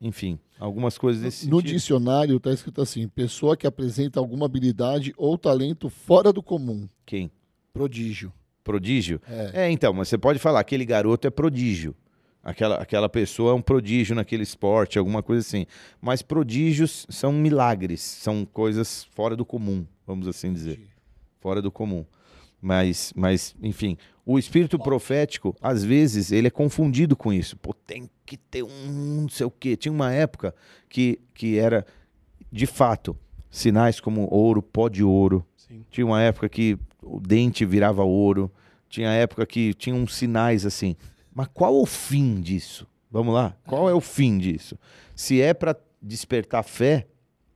enfim, 0.00 0.40
algumas 0.58 0.98
coisas 0.98 1.22
desse 1.22 1.48
No 1.48 1.58
sentido. 1.60 1.72
dicionário 1.72 2.36
está 2.38 2.50
escrito 2.52 2.82
assim: 2.82 3.06
pessoa 3.06 3.56
que 3.56 3.64
apresenta 3.64 4.18
alguma 4.18 4.46
habilidade 4.46 5.14
ou 5.16 5.38
talento 5.38 5.88
fora 5.88 6.32
do 6.32 6.42
comum. 6.42 6.88
Quem? 7.06 7.30
Prodígio. 7.72 8.32
Prodígio? 8.64 9.20
É. 9.28 9.66
É, 9.66 9.70
então, 9.70 9.92
mas 9.92 10.08
você 10.08 10.18
pode 10.18 10.40
falar, 10.40 10.58
aquele 10.58 10.84
garoto 10.84 11.28
é 11.28 11.30
prodígio. 11.30 11.94
Aquela, 12.44 12.76
aquela 12.76 13.08
pessoa 13.08 13.52
é 13.52 13.54
um 13.54 13.62
prodígio 13.62 14.14
naquele 14.14 14.42
esporte, 14.42 14.98
alguma 14.98 15.22
coisa 15.22 15.40
assim. 15.40 15.64
Mas 16.00 16.20
prodígios 16.20 17.06
são 17.08 17.32
milagres, 17.32 18.02
são 18.02 18.44
coisas 18.44 19.04
fora 19.14 19.34
do 19.34 19.46
comum, 19.46 19.86
vamos 20.06 20.28
assim 20.28 20.52
dizer. 20.52 20.78
Fora 21.40 21.62
do 21.62 21.72
comum. 21.72 22.04
Mas, 22.60 23.12
mas, 23.16 23.54
enfim, 23.62 23.96
o 24.26 24.38
espírito 24.38 24.78
profético, 24.78 25.56
às 25.60 25.82
vezes, 25.82 26.32
ele 26.32 26.48
é 26.48 26.50
confundido 26.50 27.16
com 27.16 27.32
isso. 27.32 27.56
Pô, 27.56 27.72
tem 27.72 28.08
que 28.26 28.36
ter 28.36 28.62
um 28.62 29.22
não 29.22 29.28
sei 29.28 29.46
o 29.46 29.50
quê. 29.50 29.76
Tinha 29.76 29.92
uma 29.92 30.12
época 30.12 30.54
que, 30.88 31.20
que 31.32 31.58
era, 31.58 31.86
de 32.52 32.66
fato, 32.66 33.16
sinais 33.50 34.00
como 34.00 34.28
ouro, 34.30 34.62
pó 34.62 34.88
de 34.88 35.02
ouro, 35.02 35.46
Sim. 35.56 35.84
tinha 35.90 36.06
uma 36.06 36.20
época 36.20 36.48
que 36.48 36.78
o 37.02 37.20
dente 37.20 37.64
virava 37.64 38.02
ouro. 38.02 38.50
Tinha 38.88 39.10
época 39.10 39.44
que 39.44 39.74
tinha 39.74 39.94
uns 39.94 40.14
sinais 40.14 40.64
assim. 40.64 40.94
Mas 41.34 41.48
qual 41.52 41.74
é 41.74 41.82
o 41.82 41.86
fim 41.86 42.40
disso? 42.40 42.86
Vamos 43.10 43.34
lá? 43.34 43.56
Qual 43.66 43.88
é 43.90 43.94
o 43.94 44.00
fim 44.00 44.38
disso? 44.38 44.78
Se 45.14 45.40
é 45.40 45.52
para 45.52 45.76
despertar 46.00 46.62
fé, 46.62 47.06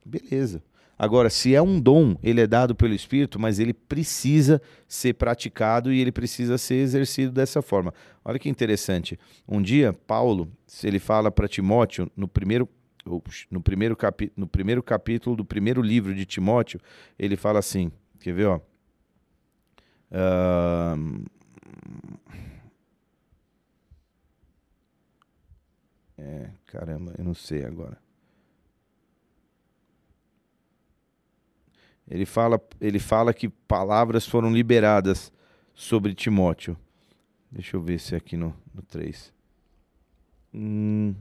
beleza. 0.05 0.63
Agora, 0.99 1.31
se 1.31 1.55
é 1.55 1.63
um 1.63 1.81
dom, 1.81 2.17
ele 2.25 2.41
é 2.41 2.47
dado 2.47 2.75
pelo 2.75 2.93
Espírito, 2.93 3.39
mas 3.39 3.61
ele 3.61 3.73
precisa 3.73 4.61
ser 4.89 5.15
praticado 5.15 5.93
e 5.93 6.01
ele 6.01 6.11
precisa 6.11 6.59
ser 6.59 6.75
exercido 6.77 7.31
dessa 7.31 7.63
forma. 7.63 7.95
Olha 8.25 8.39
que 8.39 8.49
interessante. 8.49 9.17
Um 9.47 9.63
dia, 9.63 9.93
Paulo, 9.93 10.51
se 10.67 10.89
ele 10.89 10.99
fala 10.99 11.31
para 11.31 11.47
Timóteo, 11.47 12.11
no 12.17 12.27
primeiro, 12.27 12.69
no, 13.49 13.61
primeiro 13.61 13.97
capi, 13.97 14.33
no 14.37 14.49
primeiro 14.49 14.83
capítulo 14.83 15.37
do 15.37 15.45
primeiro 15.45 15.81
livro 15.81 16.13
de 16.13 16.27
Timóteo, 16.27 16.81
ele 17.17 17.37
fala 17.37 17.61
assim: 17.61 17.93
quer 18.19 18.35
ver, 18.35 18.47
ó? 18.47 18.61
Ahn, 20.11 21.25
É, 26.19 26.51
caramba, 26.67 27.15
eu 27.17 27.25
não 27.25 27.35
sei 27.35 27.65
agora. 27.65 27.97
Ele 32.11 32.27
fala, 32.27 32.61
ele 32.81 32.99
fala 32.99 33.33
que 33.33 33.49
palavras 33.49 34.27
foram 34.27 34.53
liberadas 34.53 35.33
sobre 35.75 36.15
Timóteo. 36.15 36.77
Deixa 37.51 37.77
eu 37.77 37.83
ver 37.83 38.01
se 38.01 38.15
é 38.15 38.19
aqui 38.19 38.37
no, 38.37 38.55
no 38.75 38.83
3. 38.83 39.33
Hum. 40.53 41.15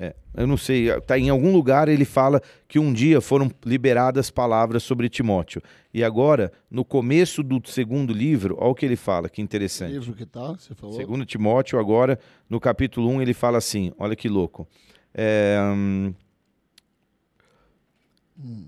É, 0.00 0.14
eu 0.36 0.46
não 0.46 0.56
sei, 0.56 0.88
tá 1.00 1.18
em 1.18 1.28
algum 1.28 1.52
lugar 1.52 1.88
ele 1.88 2.04
fala 2.04 2.40
que 2.68 2.78
um 2.78 2.92
dia 2.92 3.20
foram 3.20 3.50
liberadas 3.66 4.30
palavras 4.30 4.84
sobre 4.84 5.08
Timóteo. 5.08 5.60
E 5.92 6.04
agora, 6.04 6.52
no 6.70 6.84
começo 6.84 7.42
do 7.42 7.60
segundo 7.68 8.12
livro, 8.12 8.56
olha 8.60 8.70
o 8.70 8.74
que 8.76 8.86
ele 8.86 8.94
fala, 8.94 9.28
que 9.28 9.42
interessante. 9.42 9.94
Livro 9.94 10.14
que 10.14 10.24
tá, 10.24 10.52
você 10.52 10.72
falou. 10.72 10.94
Segundo 10.94 11.26
Timóteo, 11.26 11.80
agora, 11.80 12.16
no 12.48 12.60
capítulo 12.60 13.08
1, 13.08 13.22
ele 13.22 13.34
fala 13.34 13.58
assim: 13.58 13.92
olha 13.98 14.14
que 14.14 14.28
louco. 14.28 14.68
É, 15.12 15.58
hum, 15.74 16.14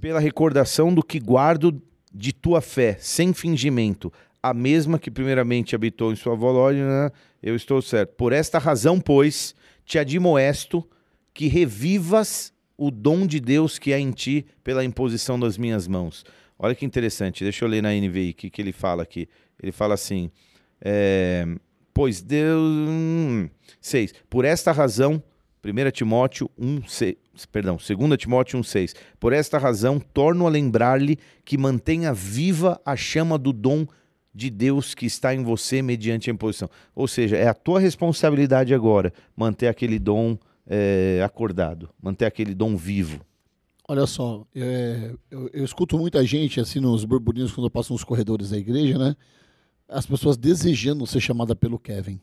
Pela 0.01 0.19
recordação 0.19 0.93
do 0.93 1.01
que 1.01 1.21
guardo 1.21 1.81
de 2.13 2.33
tua 2.33 2.61
fé, 2.61 2.97
sem 2.99 3.33
fingimento, 3.33 4.13
a 4.43 4.53
mesma 4.53 4.99
que 4.99 5.13
primeiramente 5.13 5.77
habitou 5.77 6.11
em 6.11 6.17
sua 6.17 6.33
avó 6.33 6.51
Lógina, 6.51 7.13
eu 7.41 7.55
estou 7.55 7.81
certo. 7.81 8.15
Por 8.17 8.33
esta 8.33 8.59
razão, 8.59 8.99
pois, 9.01 9.55
te 9.85 9.97
admoesto 9.97 10.85
que 11.41 11.47
revivas 11.47 12.53
o 12.77 12.91
dom 12.91 13.27
de 13.27 13.41
Deus 13.41 13.79
que 13.79 13.95
há 13.95 13.99
em 13.99 14.11
ti 14.11 14.45
pela 14.63 14.85
imposição 14.85 15.41
das 15.41 15.57
minhas 15.57 15.89
mãos. 15.89 16.23
Olha 16.59 16.75
que 16.75 16.85
interessante, 16.85 17.43
deixa 17.43 17.65
eu 17.65 17.69
ler 17.71 17.83
na 17.83 17.95
NVI 17.95 18.33
o 18.33 18.35
que, 18.35 18.51
que 18.51 18.61
ele 18.61 18.73
fala 18.73 19.05
aqui. 19.05 19.27
Ele 19.63 19.73
fala 19.73 19.95
assim: 19.95 20.31
é, 20.83 21.47
Pois 21.95 22.21
Deus. 22.21 23.49
6. 23.81 24.13
Por 24.29 24.45
esta 24.45 24.71
razão, 24.71 25.23
1 25.65 25.91
Timóteo 25.93 26.51
1, 26.59 26.87
6, 26.87 27.17
perdão, 27.51 27.79
2 27.79 28.19
Timóteo 28.19 28.59
1, 28.59 28.63
6. 28.63 28.95
Por 29.19 29.33
esta 29.33 29.57
razão, 29.57 29.99
torno 29.99 30.47
a 30.47 30.51
lembrar-lhe 30.51 31.19
que 31.43 31.57
mantenha 31.57 32.13
viva 32.13 32.79
a 32.85 32.95
chama 32.95 33.39
do 33.39 33.55
dom 33.55 33.87
de 34.35 34.51
Deus 34.51 34.95
que 34.95 35.07
está 35.07 35.35
em 35.35 35.43
você 35.43 35.81
mediante 35.81 36.29
a 36.29 36.35
imposição. 36.35 36.69
Ou 36.95 37.09
seja, 37.09 37.39
é 37.39 37.49
a 37.49 37.55
tua 37.55 37.81
responsabilidade 37.81 38.75
agora 38.75 39.11
manter 39.35 39.69
aquele 39.69 39.99
dom 39.99 40.37
é, 40.73 41.21
acordado, 41.25 41.91
manter 42.01 42.27
aquele 42.27 42.55
dom 42.55 42.77
vivo. 42.77 43.21
Olha 43.89 44.07
só, 44.07 44.47
é, 44.55 45.13
eu, 45.29 45.51
eu 45.53 45.65
escuto 45.65 45.99
muita 45.99 46.25
gente 46.25 46.61
assim 46.61 46.79
nos 46.79 47.05
burburinhos 47.05 47.51
quando 47.53 47.67
eu 47.67 47.71
passo 47.71 47.93
nos 47.93 48.05
corredores 48.05 48.51
da 48.51 48.57
igreja, 48.57 48.97
né? 48.97 49.17
As 49.89 50.07
pessoas 50.07 50.37
desejando 50.37 51.05
ser 51.09 51.21
chamada 51.21 51.57
pelo 51.57 51.77
Kevin. 51.77 52.21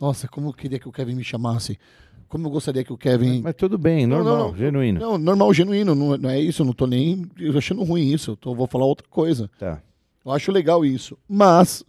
Nossa, 0.00 0.26
como 0.26 0.48
eu 0.48 0.52
queria 0.52 0.80
que 0.80 0.88
o 0.88 0.92
Kevin 0.92 1.14
me 1.14 1.22
chamasse. 1.22 1.78
Como 2.26 2.46
eu 2.46 2.50
gostaria 2.50 2.82
que 2.82 2.92
o 2.92 2.98
Kevin. 2.98 3.42
Mas 3.42 3.54
tudo 3.54 3.78
bem, 3.78 4.06
Não, 4.08 4.18
normal, 4.18 4.36
não, 4.36 4.48
não. 4.48 4.56
genuíno. 4.56 5.00
Não, 5.00 5.18
normal, 5.18 5.54
genuíno, 5.54 5.94
não, 5.94 6.16
não 6.16 6.30
é 6.30 6.40
isso, 6.40 6.62
eu 6.62 6.66
não 6.66 6.72
tô 6.72 6.86
nem 6.86 7.30
eu 7.38 7.56
achando 7.56 7.84
ruim 7.84 8.08
isso, 8.10 8.32
eu 8.32 8.36
tô, 8.36 8.52
vou 8.54 8.66
falar 8.66 8.86
outra 8.86 9.06
coisa. 9.08 9.48
Tá. 9.56 9.80
Eu 10.24 10.32
acho 10.32 10.50
legal 10.50 10.84
isso. 10.84 11.16
Mas, 11.28 11.84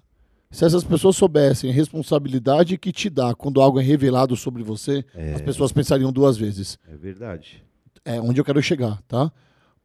se 0.51 0.65
essas 0.65 0.83
pessoas 0.83 1.15
soubessem 1.15 1.69
a 1.69 1.73
responsabilidade 1.73 2.77
que 2.77 2.91
te 2.91 3.09
dá 3.09 3.33
quando 3.33 3.61
algo 3.61 3.79
é 3.79 3.83
revelado 3.83 4.35
sobre 4.35 4.61
você, 4.63 5.03
as 5.33 5.41
pessoas 5.41 5.71
pensariam 5.71 6.11
duas 6.11 6.37
vezes. 6.37 6.77
É 6.87 6.95
verdade. 6.95 7.63
É 8.03 8.19
onde 8.19 8.39
eu 8.39 8.45
quero 8.45 8.61
chegar, 8.61 9.01
tá? 9.07 9.31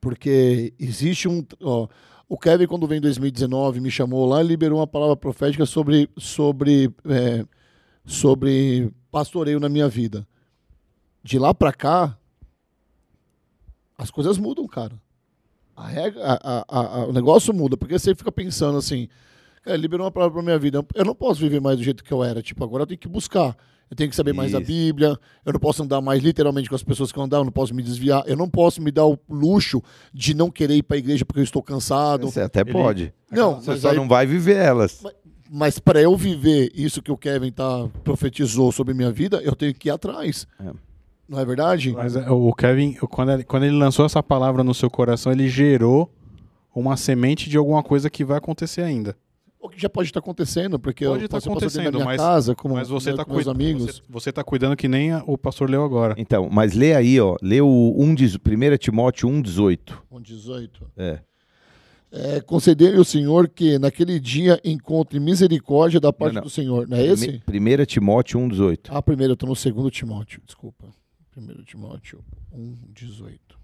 Porque 0.00 0.74
existe 0.78 1.28
um. 1.28 1.44
Ó, 1.62 1.86
o 2.28 2.36
Kevin, 2.36 2.66
quando 2.66 2.86
veio 2.86 2.98
em 2.98 3.02
2019, 3.02 3.80
me 3.80 3.90
chamou 3.90 4.26
lá 4.26 4.42
e 4.42 4.46
liberou 4.46 4.78
uma 4.80 4.86
palavra 4.86 5.16
profética 5.16 5.64
sobre, 5.64 6.10
sobre, 6.18 6.92
é, 7.04 7.44
sobre 8.04 8.90
pastoreio 9.10 9.60
na 9.60 9.68
minha 9.68 9.88
vida. 9.88 10.26
De 11.22 11.38
lá 11.38 11.54
pra 11.54 11.72
cá, 11.72 12.18
as 13.98 14.10
coisas 14.10 14.38
mudam, 14.38 14.66
cara. 14.66 15.00
A 15.74 15.86
regra, 15.86 16.22
a- 16.24 16.64
a- 16.68 17.06
o 17.06 17.12
negócio 17.12 17.52
muda, 17.52 17.76
porque 17.76 17.98
você 17.98 18.14
fica 18.14 18.32
pensando 18.32 18.78
assim, 18.78 19.08
cara, 19.66 19.76
liberou 19.76 20.04
uma 20.06 20.10
palavra 20.12 20.34
pra 20.34 20.42
minha 20.42 20.58
vida. 20.58 20.84
Eu 20.94 21.04
não 21.04 21.14
posso 21.14 21.40
viver 21.40 21.60
mais 21.60 21.76
do 21.76 21.82
jeito 21.84 22.02
que 22.04 22.12
eu 22.12 22.22
era. 22.24 22.40
Tipo, 22.42 22.64
agora 22.64 22.82
eu 22.84 22.86
tenho 22.86 22.98
que 22.98 23.08
buscar. 23.08 23.56
Eu 23.90 23.96
tenho 23.96 24.10
que 24.10 24.16
saber 24.16 24.32
mais 24.32 24.50
da 24.52 24.58
Isso. 24.58 24.66
Bíblia. 24.66 25.16
Eu 25.44 25.52
não 25.52 25.60
posso 25.60 25.82
andar 25.82 26.00
mais 26.00 26.20
literalmente 26.22 26.68
com 26.68 26.74
as 26.74 26.82
pessoas 26.82 27.12
que 27.12 27.18
eu 27.18 27.22
andar. 27.22 27.36
Eu 27.38 27.44
não 27.44 27.52
posso 27.52 27.72
me 27.74 27.82
desviar. 27.82 28.24
Eu 28.26 28.36
não 28.36 28.48
posso 28.48 28.82
me 28.82 28.90
dar 28.90 29.06
o 29.06 29.16
luxo 29.30 29.80
de 30.12 30.34
não 30.34 30.50
querer 30.50 30.74
ir 30.76 30.82
pra 30.82 30.96
igreja 30.96 31.24
porque 31.24 31.38
eu 31.40 31.44
estou 31.44 31.62
cansado. 31.62 32.28
Você 32.30 32.40
até 32.40 32.62
Ele- 32.62 32.72
pode. 32.72 33.14
Não, 33.30 33.60
Você 33.60 33.70
mas, 33.72 33.80
só 33.80 33.90
aí- 33.90 33.96
não 33.96 34.08
vai 34.08 34.26
viver 34.26 34.56
elas. 34.56 35.02
mas 35.48 35.78
para 35.78 36.00
eu 36.02 36.16
viver 36.16 36.70
isso 36.74 37.00
que 37.00 37.12
o 37.12 37.16
Kevin 37.16 37.52
tá 37.52 37.88
profetizou 38.02 38.72
sobre 38.72 38.92
minha 38.92 39.12
vida, 39.12 39.40
eu 39.44 39.54
tenho 39.54 39.72
que 39.72 39.88
ir 39.88 39.92
atrás. 39.92 40.46
É. 40.58 40.70
Não 41.28 41.38
é 41.38 41.44
verdade? 41.44 41.92
Mas 41.92 42.14
é, 42.16 42.28
o 42.30 42.52
Kevin, 42.52 42.92
quando 42.94 43.32
ele, 43.32 43.44
quando 43.44 43.64
ele 43.64 43.76
lançou 43.76 44.04
essa 44.06 44.22
palavra 44.22 44.62
no 44.64 44.74
seu 44.74 44.88
coração, 44.90 45.30
ele 45.32 45.48
gerou 45.48 46.10
uma 46.74 46.96
semente 46.96 47.48
de 47.48 47.56
alguma 47.56 47.82
coisa 47.84 48.10
que 48.10 48.24
vai 48.24 48.38
acontecer 48.38 48.82
ainda. 48.82 49.16
O 49.66 49.68
que 49.68 49.80
já 49.80 49.88
pode 49.88 50.08
estar 50.08 50.20
acontecendo, 50.20 50.78
porque 50.78 51.04
Pode 51.04 51.24
eu 51.24 51.28
tá 51.28 51.36
dentro 51.38 51.50
da 51.50 51.56
acontecendo, 51.56 51.94
minha 51.94 52.04
mas- 52.04 52.16
casa, 52.20 52.54
como 52.54 52.74
Mas 52.74 52.88
você 52.88 53.10
né, 53.10 53.16
tá, 53.16 53.24
com 53.24 53.34
meus 53.34 53.48
amigos. 53.48 53.84
você, 53.84 54.02
você 54.08 54.32
tá 54.32 54.42
cuidando 54.44 54.76
que 54.76 54.86
nem 54.88 55.12
a- 55.12 55.22
o 55.26 55.36
pastor 55.36 55.68
leu 55.68 55.84
agora. 55.84 56.14
Então, 56.16 56.48
mas 56.50 56.72
lê 56.74 56.94
aí, 56.94 57.20
ó. 57.20 57.36
Lê 57.42 57.60
o 57.60 57.66
1, 57.96 58.14
1 58.14 58.78
Timóteo 58.78 59.28
1,18. 59.28 60.02
Com 60.08 60.20
18. 60.20 60.86
É. 60.96 61.18
É, 62.12 62.40
conceder-lhe 62.40 62.98
o 62.98 63.04
Senhor 63.04 63.48
que 63.48 63.78
naquele 63.78 64.18
dia 64.20 64.58
encontre 64.64 65.18
misericórdia 65.18 65.98
da 66.00 66.12
parte 66.12 66.34
Não, 66.34 66.40
não. 66.42 66.46
do 66.46 66.50
Senhor. 66.50 66.88
Não 66.88 66.96
é 66.96 67.04
esse? 67.04 67.42
1 67.46 67.84
Timóteo 67.84 68.38
1,18. 68.40 68.88
Ah, 68.90 69.02
primeiro, 69.02 69.32
eu 69.32 69.36
tô 69.36 69.46
no 69.46 69.56
segundo 69.56 69.90
Timóteo, 69.90 70.40
desculpa. 70.46 70.86
Primeiro 71.32 71.62
Timóteo 71.64 72.20
1, 72.52 72.74
18. 72.94 73.58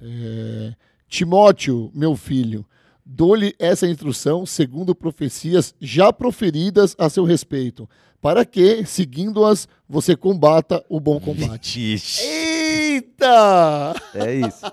É, 0.00 0.74
Timóteo, 1.08 1.90
meu 1.94 2.14
filho, 2.16 2.66
dou-lhe 3.08 3.54
essa 3.58 3.86
instrução 3.86 4.44
segundo 4.44 4.94
profecias 4.94 5.72
já 5.80 6.12
proferidas 6.12 6.96
a 6.98 7.08
seu 7.08 7.22
respeito, 7.24 7.88
para 8.20 8.44
que, 8.44 8.84
seguindo-as, 8.84 9.68
você 9.88 10.16
combata 10.16 10.84
o 10.88 10.98
bom 10.98 11.20
combate. 11.20 11.94
Ixi, 11.94 12.22
Eita! 12.22 13.94
é 14.14 14.34
isso. 14.34 14.66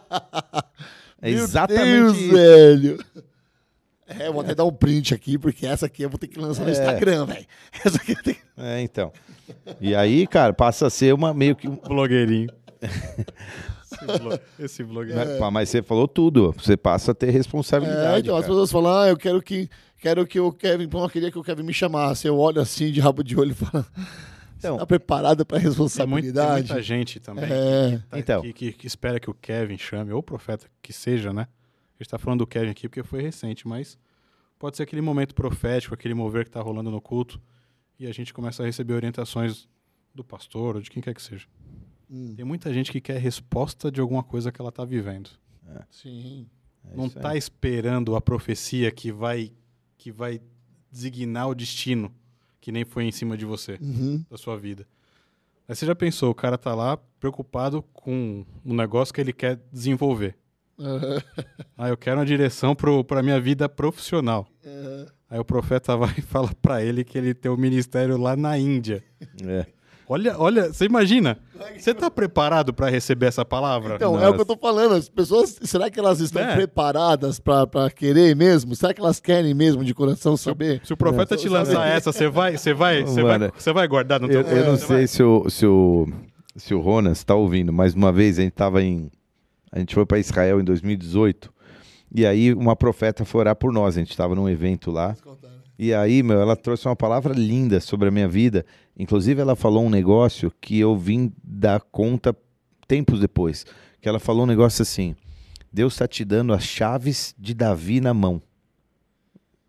É 1.22 1.30
Meu 1.32 1.44
exatamente 1.44 1.86
Deus, 1.92 2.18
isso. 2.18 2.32
velho. 2.34 3.06
É, 4.08 4.30
vou 4.32 4.42
até 4.42 4.54
dar 4.54 4.66
um 4.66 4.72
print 4.74 5.14
aqui, 5.14 5.38
porque 5.38 5.66
essa 5.66 5.86
aqui 5.86 6.02
eu 6.04 6.10
vou 6.10 6.18
ter 6.20 6.28
que 6.28 6.40
lançar 6.40 6.64
no 6.64 6.70
É. 6.70 6.72
Instagram, 6.74 7.26
velho. 7.26 7.46
Essa 7.86 7.98
aqui 7.98 8.12
eu 8.12 8.24
tenho 8.24 8.36
que... 8.36 8.42
É, 8.58 8.82
então. 8.82 9.12
E 9.80 9.96
aí, 9.96 10.26
cara, 10.28 10.52
passa 10.54 10.88
a 10.88 10.90
ser 10.90 11.14
uma 11.14 11.34
meio 11.34 11.56
que. 11.56 11.68
um- 11.68 11.76
Blogueirinho. 11.78 12.50
esse, 13.96 14.20
blo- 14.20 14.40
esse 14.60 14.84
blogueirinho. 14.84 15.26
né? 15.26 15.38
Pá, 15.38 15.50
Mas 15.52 15.70
você 15.70 15.82
falou 15.82 16.08
tudo. 16.08 16.52
Você 16.58 16.76
passa 16.78 17.12
a 17.12 17.16
ter 17.16 17.30
responsabilidade. 17.30 18.16
É, 18.18 18.20
então 18.20 18.36
as 18.36 18.46
pessoas 18.46 18.72
falam, 18.72 18.98
ah, 19.02 19.08
eu 19.10 19.18
quero 19.18 19.42
que, 19.42 19.70
quero 20.00 20.26
que 20.28 20.40
o 20.40 20.52
Kevin, 20.52 20.88
pô, 20.88 21.04
eu 21.04 21.10
queria 21.10 21.32
que 21.32 21.38
o 21.40 21.44
Kevin 21.44 21.64
me 21.64 21.74
chamasse. 21.74 22.28
Eu 22.28 22.38
olho 22.38 22.62
assim, 22.62 22.92
de 22.92 23.00
rabo 23.00 23.24
de 23.24 23.38
olho 23.40 23.52
e 23.52 23.56
falo, 23.56 23.86
Então, 24.58 24.76
você 24.76 24.80
tá 24.80 24.86
preparado 24.86 25.46
pra 25.46 25.58
Tem, 25.60 25.68
responsabilidade? 25.68 26.68
muita 26.70 26.82
gente 26.82 27.20
também 27.20 27.46
É. 27.46 28.00
que, 28.00 28.08
tá- 28.10 28.20
Então. 28.20 28.42
que, 28.42 28.54
que- 28.54 28.72
que 28.74 28.88
espera 28.88 29.20
que 29.20 29.30
o 29.30 29.34
Kevin 29.34 29.78
chame, 29.78 30.12
ou 30.12 30.20
o 30.20 30.24
profeta 30.24 30.68
que 30.82 30.94
seja, 30.94 31.34
né? 31.34 31.48
A 32.00 32.04
gente 32.04 32.10
tá 32.10 32.18
falando 32.18 32.40
do 32.40 32.48
Kevin 32.48 32.70
aqui 32.70 32.88
porque 32.90 33.04
foi 33.04 33.22
recente, 33.22 33.68
mas 33.68 33.98
pode 34.58 34.78
ser 34.78 34.84
aquele 34.84 35.02
momento 35.02 35.36
profético, 35.36 35.94
aquele 35.94 36.14
mover 36.14 36.46
que 36.46 36.52
tá 36.52 36.62
rolando 36.62 36.90
no 36.90 37.02
culto, 37.02 37.42
e 38.00 38.08
a 38.08 38.12
gente 38.14 38.34
começa 38.34 38.64
a 38.64 38.66
receber 38.66 38.94
orientações 38.94 39.68
do 40.16 40.24
pastor 40.24 40.76
ou 40.78 40.82
de 40.82 40.90
quem 40.90 41.02
quer 41.04 41.14
que 41.14 41.22
seja. 41.22 41.46
Hum, 42.14 42.36
Tem 42.36 42.46
muita 42.46 42.72
gente 42.72 42.92
que 42.92 43.02
quer 43.02 43.18
resposta 43.18 43.92
de 43.92 44.00
alguma 44.00 44.22
coisa 44.24 44.52
que 44.52 44.62
ela 44.62 44.72
tá 44.72 44.86
vivendo. 44.86 45.30
sim. 45.90 46.48
é 46.86 46.96
não 46.96 47.08
isso 47.08 47.18
aí. 47.18 47.22
tá 47.24 47.36
esperando 47.36 48.16
a 48.16 48.22
profecia 48.22 48.92
que 48.92 49.12
vai 49.12 49.52
que 49.98 50.12
vai 50.12 50.40
designar 50.92 51.48
o 51.50 51.56
destino 51.56 52.14
que 52.62 52.72
nem 52.72 52.86
foi 52.86 53.06
em 53.06 53.12
cima 53.12 53.36
de 53.38 53.46
você, 53.46 53.78
Uhum. 53.82 54.24
da 54.30 54.38
sua 54.38 54.58
vida. 54.58 54.86
Aí 55.68 55.76
você 55.76 55.86
já 55.86 55.96
pensou, 55.96 56.30
o 56.30 56.36
cara 56.36 56.58
tá 56.58 56.76
lá 56.76 56.98
preocupado 57.20 57.82
com 57.94 58.46
um 58.66 58.74
negócio 58.76 59.14
que 59.14 59.20
ele 59.22 59.34
quer 59.34 59.60
desenvolver. 59.72 60.36
Aham. 60.80 61.22
Ah, 61.78 61.90
eu 61.90 61.98
quero 61.98 62.20
uma 62.20 62.26
direção 62.26 62.76
pro, 62.76 63.04
pra 63.04 63.24
minha 63.24 63.40
vida 63.40 63.68
profissional. 63.70 64.48
Aham. 64.66 65.08
Aí 65.30 65.40
o 65.40 65.46
profeta 65.46 65.96
vai 65.98 66.14
e 66.18 66.22
fala 66.22 66.54
pra 66.62 66.84
ele 66.84 67.04
que 67.04 67.18
ele 67.18 67.34
tem 67.34 67.50
um 67.52 67.58
ministério 67.58 68.18
lá 68.18 68.36
na 68.36 68.58
Índia. 68.58 69.04
É. 69.46 69.66
Olha, 70.08 70.36
olha, 70.38 70.74
você 70.74 70.86
imagina? 70.86 71.38
Você 71.78 71.94
tá 71.94 72.12
preparado 72.12 72.74
pra 72.74 72.90
receber 72.90 73.28
essa 73.28 73.46
palavra? 73.46 73.96
Então, 73.96 74.16
é 74.18 74.22
Nossa. 74.22 74.30
o 74.32 74.34
que 74.36 74.42
eu 74.42 74.46
tô 74.46 74.58
falando. 74.58 74.96
As 74.96 75.08
pessoas, 75.08 75.58
será 75.64 75.90
que 75.90 75.98
elas 76.00 76.20
estão 76.20 76.42
É. 76.42 76.56
preparadas 76.56 77.40
pra, 77.40 77.66
pra 77.66 77.90
querer 77.90 78.36
mesmo? 78.36 78.76
Será 78.76 78.94
que 78.94 79.00
elas 79.00 79.20
querem 79.20 79.54
mesmo 79.54 79.84
de 79.84 79.94
coração 79.94 80.36
saber? 80.36 80.82
Se 80.84 80.92
o 80.94 80.98
profeta 80.98 81.38
te 81.38 81.48
lançar 81.48 81.88
essa, 81.88 82.12
você 82.12 82.28
vai, 82.28 82.58
você 82.58 82.74
vai, 82.74 83.04
você 83.04 83.24
vai, 83.24 83.40
você 83.58 83.72
vai 83.74 83.88
guardar 83.88 84.20
no 84.20 84.28
teu 84.28 84.42
Eu, 84.42 84.48
eu 84.58 84.66
não 84.72 84.76
vai- 84.78 84.88
sei 84.88 85.08
se 85.08 85.24
o, 85.24 85.50
se 85.50 85.66
o, 85.66 86.08
se 86.56 86.74
o 86.74 86.82
Ronas 86.82 87.24
tá 87.24 87.34
ouvindo, 87.34 87.72
mas 87.72 87.94
uma 87.94 88.12
vez 88.12 88.38
a 88.38 88.42
gente 88.42 88.54
tava 88.54 88.84
em. 88.84 89.10
A 89.72 89.80
gente 89.80 89.96
foi 89.96 90.06
para 90.06 90.20
Israel 90.20 90.60
em 90.60 90.64
2018. 90.64 91.52
E 92.16 92.26
aí 92.28 92.54
uma 92.54 92.76
profeta 92.76 93.26
foi 93.26 93.40
orar 93.42 93.56
por 93.56 93.72
nós. 93.74 93.96
A 93.98 94.00
gente 94.00 94.16
tava 94.16 94.36
num 94.36 94.48
evento 94.48 94.92
lá. 94.92 95.16
E 95.78 95.94
aí, 95.94 96.22
meu, 96.22 96.40
ela 96.40 96.56
trouxe 96.56 96.88
uma 96.88 96.96
palavra 96.96 97.34
linda 97.34 97.80
sobre 97.80 98.08
a 98.08 98.12
minha 98.12 98.28
vida. 98.28 98.66
Inclusive, 98.98 99.42
ela 99.42 99.56
falou 99.56 99.84
um 99.86 99.90
negócio 99.90 100.52
que 100.62 100.80
eu 100.80 100.96
vim 100.96 101.32
dar 101.44 101.82
conta 101.82 102.36
tempos 102.88 103.20
depois. 103.20 103.66
Que 104.00 104.08
ela 104.08 104.20
falou 104.20 104.44
um 104.44 104.48
negócio 104.48 104.84
assim: 104.84 105.16
Deus 105.72 105.94
está 105.94 106.08
te 106.08 106.24
dando 106.24 106.54
as 106.54 106.64
chaves 106.64 107.34
de 107.38 107.54
Davi 107.54 108.00
na 108.00 108.14
mão. 108.14 108.42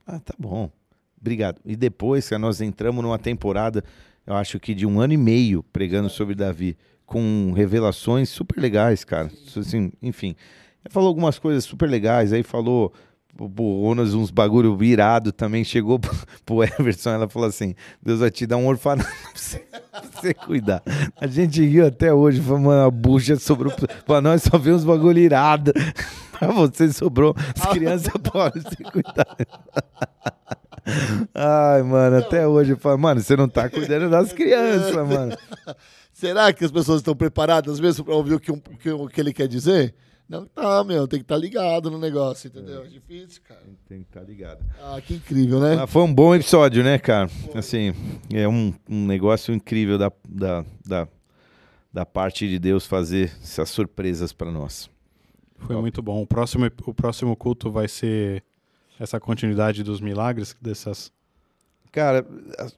Ah, 0.06 0.18
tá 0.18 0.34
bom. 0.38 0.70
Obrigado. 1.18 1.60
E 1.64 1.74
depois 1.74 2.28
que 2.28 2.36
nós 2.36 2.60
entramos 2.60 3.02
numa 3.02 3.18
temporada, 3.18 3.82
eu 4.26 4.34
acho 4.34 4.60
que 4.60 4.74
de 4.74 4.84
um 4.84 5.00
ano 5.00 5.14
e 5.14 5.16
meio 5.16 5.62
pregando 5.62 6.10
sobre 6.10 6.34
Davi, 6.34 6.76
com 7.06 7.52
revelações 7.56 8.28
super 8.28 8.60
legais, 8.60 9.04
cara. 9.04 9.30
Assim, 9.56 9.90
enfim. 10.02 10.36
Ele 10.84 10.92
falou 10.92 11.08
algumas 11.08 11.38
coisas 11.38 11.64
super 11.64 11.88
legais, 11.88 12.32
aí 12.32 12.42
falou 12.42 12.92
Jonas 13.38 14.14
uns 14.14 14.30
bagulho 14.30 14.76
virado 14.76 15.32
também, 15.32 15.64
chegou 15.64 15.98
pro, 16.44 16.62
Everson, 16.62 17.10
ela 17.10 17.28
falou 17.28 17.48
assim, 17.48 17.74
Deus 18.02 18.20
vai 18.20 18.30
te 18.30 18.46
dar 18.46 18.56
um 18.56 18.66
orfanato 18.66 19.08
pra 19.22 19.30
você, 19.34 19.58
pra 19.90 20.02
você 20.20 20.34
cuidar. 20.34 20.82
A 21.20 21.26
gente 21.26 21.64
riu 21.64 21.86
até 21.86 22.12
hoje, 22.12 22.40
foi 22.40 22.56
uma 22.56 22.90
bucha 22.90 23.36
sobrou, 23.36 23.72
pra 24.06 24.20
nós 24.22 24.42
só 24.42 24.56
veio 24.58 24.76
uns 24.76 24.84
bagulho 24.84 25.18
irado, 25.18 25.72
pra 26.32 26.48
você 26.52 26.92
sobrou 26.92 27.34
as 27.60 27.66
crianças 27.72 28.12
podem 28.22 28.62
se 28.62 28.76
cuidar. 28.84 29.36
Ai, 31.34 31.82
mano, 31.82 32.18
até 32.18 32.46
hoje 32.46 32.72
eu 32.72 32.76
falo, 32.76 32.98
mano, 32.98 33.20
você 33.20 33.36
não 33.36 33.48
tá 33.48 33.68
cuidando 33.68 34.10
das 34.10 34.32
crianças, 34.32 34.94
mano. 34.94 35.36
Será 36.12 36.52
que 36.52 36.64
as 36.64 36.70
pessoas 36.70 36.98
estão 37.00 37.16
preparadas 37.16 37.80
mesmo 37.80 38.04
pra 38.04 38.14
ouvir 38.14 38.34
o 38.34 38.40
que, 38.40 38.52
um- 38.52 38.56
o 38.72 38.76
que, 38.78 38.90
o 38.90 39.08
que 39.08 39.20
ele 39.20 39.32
quer 39.32 39.48
dizer? 39.48 39.94
Não 40.28 40.46
tá, 40.46 40.82
meu. 40.84 41.06
Tem 41.06 41.18
que 41.18 41.24
estar 41.24 41.36
ligado 41.36 41.90
no 41.90 41.98
negócio, 41.98 42.48
entendeu? 42.48 42.82
É 42.84 42.86
difícil, 42.86 43.42
cara. 43.46 43.60
Tem 43.86 44.02
que 44.02 44.08
estar 44.08 44.22
ligado. 44.22 44.64
Ah, 44.80 45.00
que 45.00 45.14
incrível, 45.14 45.60
né? 45.60 45.76
Mas 45.76 45.90
foi 45.90 46.02
um 46.02 46.14
bom 46.14 46.34
episódio, 46.34 46.82
né, 46.82 46.98
cara? 46.98 47.28
Assim, 47.54 47.92
é 48.32 48.48
um, 48.48 48.72
um 48.88 49.06
negócio 49.06 49.52
incrível 49.54 49.98
da, 49.98 50.10
da, 50.26 50.64
da, 50.84 51.08
da 51.92 52.06
parte 52.06 52.48
de 52.48 52.58
Deus 52.58 52.86
fazer 52.86 53.32
essas 53.42 53.68
surpresas 53.68 54.32
pra 54.32 54.50
nós. 54.50 54.88
Foi 55.58 55.76
muito 55.76 56.02
bom. 56.02 56.22
O 56.22 56.26
próximo, 56.26 56.70
o 56.86 56.94
próximo 56.94 57.36
culto 57.36 57.70
vai 57.70 57.86
ser 57.86 58.42
essa 58.98 59.20
continuidade 59.20 59.82
dos 59.82 60.00
milagres, 60.00 60.56
dessas. 60.60 61.12
Cara, 61.92 62.26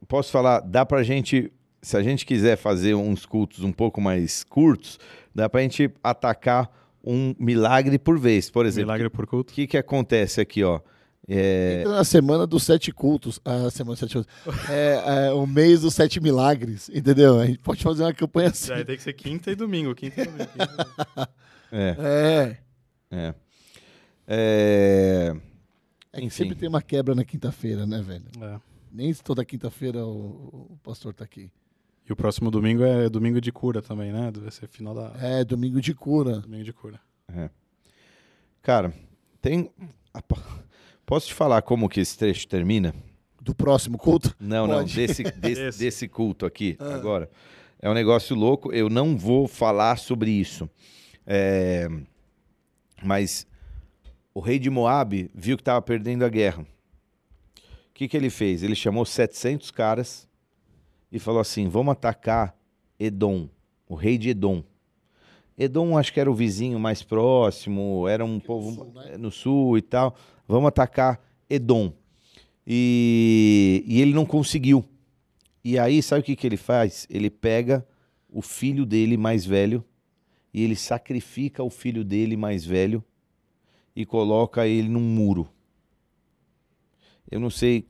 posso 0.09 0.31
falar, 0.31 0.61
dá 0.61 0.85
pra 0.85 1.03
gente, 1.03 1.53
se 1.81 1.97
a 1.97 2.03
gente 2.03 2.27
quiser 2.27 2.57
fazer 2.57 2.95
uns 2.95 3.25
cultos 3.25 3.63
um 3.65 3.73
pouco 3.73 4.01
mais 4.01 4.45
curtos, 4.45 4.99
dá 5.35 5.49
pra 5.49 5.63
gente 5.63 5.91
atacar 6.03 6.71
um 7.07 7.35
milagre 7.39 7.99
por 7.99 8.19
vez. 8.19 8.51
Por 8.51 8.67
exemplo, 8.67 8.89
Milagre 8.89 9.09
por 9.09 9.27
culto. 9.27 9.53
o 9.53 9.55
que 9.55 9.67
que 9.67 9.77
acontece 9.79 10.41
aqui, 10.41 10.65
ó? 10.65 10.81
É, 11.29 11.81
Entra 11.81 11.93
na 11.97 12.05
semana 12.05 12.47
dos 12.47 12.63
sete 12.65 12.93
cultos. 12.93 13.41
A 13.45 13.71
semana 13.71 13.97
dos 13.97 13.99
sete 14.01 14.13
cultos. 14.15 14.71
É, 14.71 15.27
é 15.29 15.33
o 15.33 15.47
mês 15.47 15.81
dos 15.81 15.95
sete 15.95 16.21
milagres, 16.21 16.89
entendeu? 16.89 17.41
A 17.41 17.47
gente 17.47 17.59
pode 17.59 17.83
fazer 17.83 18.03
uma 18.05 18.13
campanha 18.13 18.49
assim. 18.49 18.69
Já 18.69 18.85
tem 18.85 18.97
que 18.97 19.03
ser 19.03 19.13
quinta 19.13 19.51
e 19.51 19.55
domingo. 19.55 19.95
Quinta 19.95 20.21
e 20.21 20.25
domingo. 20.25 20.47
Quinta 20.49 20.65
e 20.65 20.67
domingo. 20.67 21.29
é, 21.73 22.57
É. 23.11 23.17
é. 23.17 23.35
É, 24.29 25.37
É 26.13 26.19
que 26.21 26.27
Enfim. 26.27 26.31
sempre 26.45 26.55
tem 26.57 26.69
uma 26.69 26.83
quebra 26.83 27.15
na 27.15 27.25
quinta-feira, 27.25 27.87
né, 27.87 28.03
velho? 28.03 28.25
É. 28.41 28.59
Nem 28.93 29.13
toda 29.15 29.45
quinta-feira 29.45 30.05
o, 30.05 30.69
o 30.73 30.79
pastor 30.83 31.13
tá 31.15 31.25
aqui. 31.25 31.51
E 32.09 32.13
o 32.13 32.17
próximo 32.17 32.51
domingo 32.51 32.85
é 32.85 33.09
domingo 33.09 33.41
de 33.41 33.51
cura 33.51 33.83
também, 33.83 34.13
né? 34.13 34.31
Vai 34.35 34.51
ser 34.51 34.69
final 34.69 34.95
da. 34.95 35.13
É, 35.21 35.45
domingo 35.45 35.81
de 35.81 35.93
cura. 35.95 36.41
Domingo 36.41 36.63
de 36.65 36.73
cura. 36.73 37.01
Cara, 38.63 38.93
tem. 39.41 39.71
Posso 41.05 41.29
te 41.29 41.35
falar 41.35 41.63
como 41.63 41.89
que 41.89 42.01
esse 42.01 42.17
trecho 42.17 42.47
termina? 42.49 42.95
Do 43.41 43.55
próximo 43.55 43.97
culto? 43.99 44.35
Não, 44.41 44.67
não, 44.67 44.77
Pode. 44.79 44.95
desse, 44.95 45.23
desse, 45.39 45.61
Esse. 45.63 45.79
desse 45.79 46.09
culto 46.09 46.47
aqui, 46.47 46.77
Ah. 46.81 46.95
agora. 46.95 47.31
É 47.79 47.89
um 47.91 47.95
negócio 47.95 48.35
louco, 48.35 48.73
eu 48.73 48.89
não 48.89 49.17
vou 49.17 49.47
falar 49.47 49.99
sobre 49.99 50.31
isso. 50.31 50.69
É, 51.27 51.87
mas 53.05 53.47
o 54.35 54.41
rei 54.41 54.59
de 54.59 54.71
Moabe 54.71 55.31
viu 55.35 55.57
que 55.57 55.61
estava 55.61 55.81
perdendo 55.83 56.25
a 56.25 56.29
guerra. 56.29 56.63
O 56.63 57.95
que, 57.95 58.09
que 58.09 58.17
ele 58.17 58.31
fez? 58.31 58.63
Ele 58.63 58.75
chamou 58.75 59.05
700 59.05 59.71
caras 59.71 60.27
e 61.17 61.19
falou 61.19 61.41
assim: 61.41 61.69
vamos 61.69 61.93
atacar 61.93 62.55
Edom, 63.01 63.49
o 63.89 63.95
rei 63.95 64.19
de 64.19 64.31
Edom. 64.31 64.63
Edom 65.59 65.97
acho 65.97 66.13
que 66.13 66.21
era 66.21 66.31
o 66.31 66.35
vizinho 66.35 66.79
mais 66.79 67.03
próximo, 67.03 68.07
era 68.07 68.25
um 68.25 68.39
povo 68.39 68.75
sul, 68.75 68.93
né? 68.93 69.17
no 69.17 69.31
sul 69.31 69.79
e 69.79 69.83
tal. 69.83 70.15
Vamos 70.47 70.69
atacar 70.69 71.21
Edom. 71.49 71.93
E, 72.67 73.83
e 73.87 74.03
ele 74.03 74.13
não 74.13 74.27
conseguiu. 74.27 74.85
E 75.65 75.79
aí, 75.79 76.03
sabe 76.03 76.21
o 76.21 76.25
que, 76.25 76.37
que 76.37 76.47
ele 76.47 76.57
faz? 76.57 77.07
Ele 77.09 77.31
pega 77.31 77.87
o 78.29 78.43
filho 78.43 78.85
dele 78.85 79.17
mais 79.17 79.47
velho 79.47 79.85
e 80.53 80.63
ele 80.63 80.77
sacrifica 80.77 81.63
o 81.63 81.71
filho 81.71 82.05
dele 82.05 82.37
mais 82.37 82.65
velho 82.65 83.03
e 83.95 84.05
coloca 84.05 84.67
ele 84.67 84.89
num 84.89 85.01
muro. 85.01 85.49
Eu 87.31 87.41
não 87.41 87.51
sei 87.51 87.89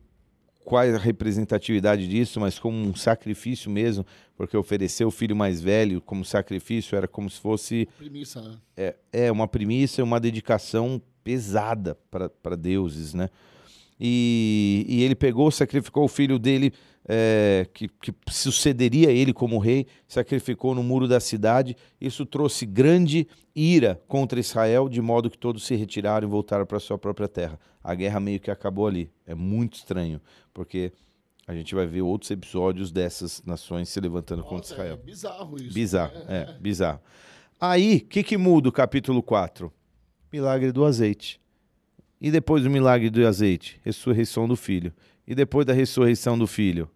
qual 0.67 0.83
é 0.83 0.93
a 0.93 0.99
representatividade 0.99 2.09
disso, 2.09 2.41
mas 2.41 2.59
como 2.59 2.77
um 2.77 2.93
sacrifício 2.93 3.71
mesmo, 3.71 4.05
porque 4.37 4.57
oferecer 4.57 5.05
o 5.05 5.13
filho 5.13 5.37
mais 5.37 5.61
velho 5.61 6.01
como 6.01 6.25
sacrifício 6.25 6.97
era 6.97 7.07
como 7.07 7.31
se 7.31 7.41
fosse 7.41 7.89
Premissa, 7.97 8.43
né? 8.43 8.59
é, 8.77 8.97
é 9.13 9.33
uma 9.33 9.47
premissa, 9.47 10.03
uma 10.03 10.19
dedicação 10.19 11.01
pesada 11.23 11.97
para 12.11 12.57
deuses, 12.57 13.15
né? 13.15 13.31
E, 13.99 14.85
e 14.89 15.05
ele 15.05 15.15
pegou, 15.15 15.51
sacrificou 15.53 16.05
o 16.05 16.09
filho 16.09 16.37
dele, 16.37 16.73
é, 17.09 17.66
que, 17.73 17.89
que 17.89 18.12
sucederia 18.28 19.11
ele 19.11 19.33
como 19.33 19.59
rei, 19.59 19.87
sacrificou 20.09 20.74
no 20.74 20.83
muro 20.83 21.07
da 21.07 21.20
cidade. 21.20 21.77
Isso 22.01 22.27
trouxe 22.27 22.66
grande 22.66 23.27
ira 23.55 24.01
contra 24.09 24.41
Israel, 24.41 24.89
de 24.89 25.01
modo 25.01 25.31
que 25.31 25.39
todos 25.39 25.65
se 25.65 25.74
retiraram 25.77 26.27
e 26.27 26.31
voltaram 26.31 26.66
para 26.66 26.81
sua 26.81 26.99
própria 26.99 27.28
terra. 27.28 27.59
A 27.83 27.95
guerra 27.95 28.19
meio 28.19 28.41
que 28.41 28.51
acabou 28.51 28.87
ali. 28.87 29.11
É 29.24 29.35
muito 29.35 29.74
estranho, 29.74 30.20
porque 30.53 30.93
a 31.47 31.55
gente 31.55 31.74
vai 31.74 31.87
ver 31.87 32.03
outros 32.03 32.31
episódios 32.31 32.91
dessas 32.91 33.41
nações 33.47 33.89
se 33.89 34.01
levantando 34.01 34.43
contra 34.43 34.57
Nossa, 34.57 34.74
Israel. 34.74 34.95
é 34.95 35.07
bizarro 35.07 35.57
isso. 35.57 35.74
Bizarro, 35.74 36.12
é, 36.28 36.57
bizarro. 36.61 37.01
Aí, 37.61 37.99
o 37.99 38.09
que, 38.09 38.23
que 38.23 38.37
muda 38.37 38.69
o 38.69 38.73
capítulo 38.73 39.23
4? 39.23 39.73
Milagre 40.33 40.73
do 40.73 40.85
azeite. 40.85 41.41
E 42.20 42.31
depois 42.31 42.65
do 42.65 42.70
milagre 42.70 43.09
do 43.09 43.24
azeite? 43.27 43.81
Ressurreição 43.85 44.49
do 44.49 44.57
filho. 44.57 44.93
E 45.27 45.35
depois 45.35 45.65
da 45.65 45.73
ressurreição 45.73 46.37
do 46.37 46.47
filho? 46.47 46.91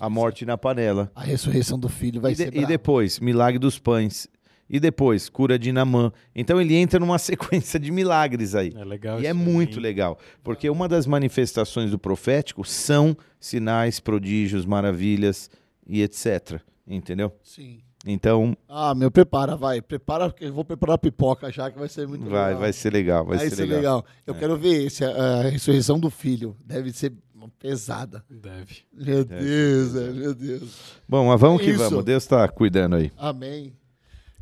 A 0.00 0.08
morte 0.08 0.44
na 0.46 0.56
panela. 0.56 1.10
A 1.14 1.22
ressurreição 1.22 1.78
do 1.78 1.88
filho 1.88 2.20
vai 2.20 2.32
E, 2.32 2.34
de- 2.34 2.42
ser 2.42 2.48
e 2.48 2.50
braba. 2.52 2.66
depois, 2.68 3.18
milagre 3.20 3.58
dos 3.58 3.78
pães. 3.78 4.28
E 4.70 4.78
depois, 4.78 5.30
cura 5.30 5.58
de 5.58 5.72
Namã. 5.72 6.12
Então 6.34 6.60
ele 6.60 6.74
entra 6.76 7.00
numa 7.00 7.16
sequência 7.18 7.80
de 7.80 7.90
milagres 7.90 8.54
aí. 8.54 8.72
É 8.76 8.84
legal 8.84 9.20
E 9.20 9.26
é 9.26 9.32
muito 9.32 9.78
aí. 9.78 9.82
legal, 9.82 10.18
porque 10.44 10.68
uma 10.68 10.86
das 10.86 11.06
manifestações 11.06 11.90
do 11.90 11.98
profético 11.98 12.64
são 12.64 13.16
sinais, 13.40 13.98
prodígios, 13.98 14.66
maravilhas 14.66 15.50
e 15.86 16.02
etc. 16.02 16.60
Entendeu? 16.86 17.32
Sim. 17.42 17.80
Então, 18.06 18.56
Ah, 18.68 18.94
meu, 18.94 19.10
prepara, 19.10 19.56
vai. 19.56 19.82
Prepara, 19.82 20.30
porque 20.30 20.44
eu 20.44 20.52
vou 20.52 20.64
preparar 20.64 20.94
a 20.94 20.98
pipoca 20.98 21.50
já, 21.50 21.70
que 21.70 21.78
vai 21.78 21.88
ser 21.88 22.06
muito 22.06 22.28
vai, 22.30 22.46
legal. 22.46 22.60
vai 22.60 22.72
ser 22.72 22.92
legal, 22.92 23.26
vai, 23.26 23.50
ser, 23.50 23.64
legal. 23.66 24.04
É. 24.26 24.30
Eu 24.30 24.34
quero 24.34 24.56
ver 24.56 24.86
esse, 24.86 25.04
a, 25.04 25.10
a 25.10 25.42
ressurreição 25.42 25.98
do 25.98 26.08
filho. 26.08 26.56
Deve 26.64 26.92
ser 26.92 27.12
pesada. 27.58 28.24
Deve. 28.30 28.78
Meu 28.92 29.24
Deus, 29.24 29.94
é, 29.96 30.10
meu 30.12 30.34
Deus. 30.34 30.70
Bom, 31.08 31.26
mas 31.26 31.40
vamos 31.40 31.60
que 31.62 31.70
Isso. 31.70 31.78
vamos. 31.90 32.04
Deus 32.04 32.22
está 32.22 32.46
cuidando 32.48 32.96
aí. 32.96 33.12
Amém. 33.16 33.72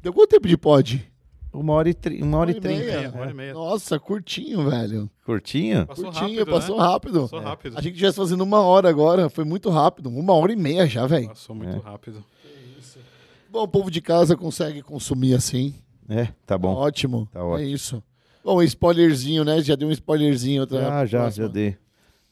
Deu 0.03 0.13
quanto 0.13 0.31
tempo 0.31 0.47
de 0.49 0.57
pod? 0.57 1.11
Uma 1.53 1.73
hora 1.73 1.89
e, 1.89 1.95
tri... 1.95 2.23
uma 2.23 2.37
hora 2.39 2.51
e 2.51 2.55
Uma 2.55 2.59
e 2.59 2.61
trinta. 2.61 2.85
meia. 2.85 3.11
Uma 3.11 3.21
hora 3.21 3.31
e 3.31 3.35
meia. 3.35 3.55
Nossa, 3.55 3.99
curtinho, 3.99 4.69
velho. 4.69 5.11
Curtinho? 5.25 5.87
Passou 5.87 6.05
curtinho, 6.05 6.39
rápido, 6.41 6.47
passou 6.51 6.77
né? 6.77 6.83
rápido. 6.83 7.21
Passou 7.23 7.41
rápido. 7.41 7.79
A 7.79 7.81
gente 7.81 7.93
estivesse 7.95 8.17
fazendo 8.19 8.43
uma 8.43 8.61
hora 8.61 8.89
agora, 8.91 9.31
foi 9.31 9.45
muito 9.45 9.71
rápido. 9.71 10.11
Uma 10.11 10.35
hora 10.35 10.53
e 10.53 10.57
meia 10.57 10.87
já, 10.87 11.07
velho. 11.07 11.29
Passou 11.29 11.57
muito 11.57 11.79
rápido. 11.81 12.23
Bom, 13.51 13.63
o 13.63 13.69
povo 13.69 13.91
de 13.91 14.03
casa 14.03 14.37
consegue 14.37 14.83
consumir 14.83 15.35
assim. 15.35 15.75
É, 16.09 16.29
tá 16.45 16.59
bom. 16.59 16.75
Ótimo. 16.75 17.27
Tá 17.33 17.41
É 17.41 17.43
ótimo. 17.43 17.69
isso. 17.69 18.03
Bom, 18.45 18.63
spoilerzinho, 18.63 19.43
né? 19.45 19.61
Já 19.63 19.75
deu 19.75 19.89
um 19.89 19.93
spoilerzinho. 19.93 20.61
outra- 20.61 20.81
Já, 20.83 21.07
já, 21.07 21.31
já 21.31 21.49
dei. 21.49 21.77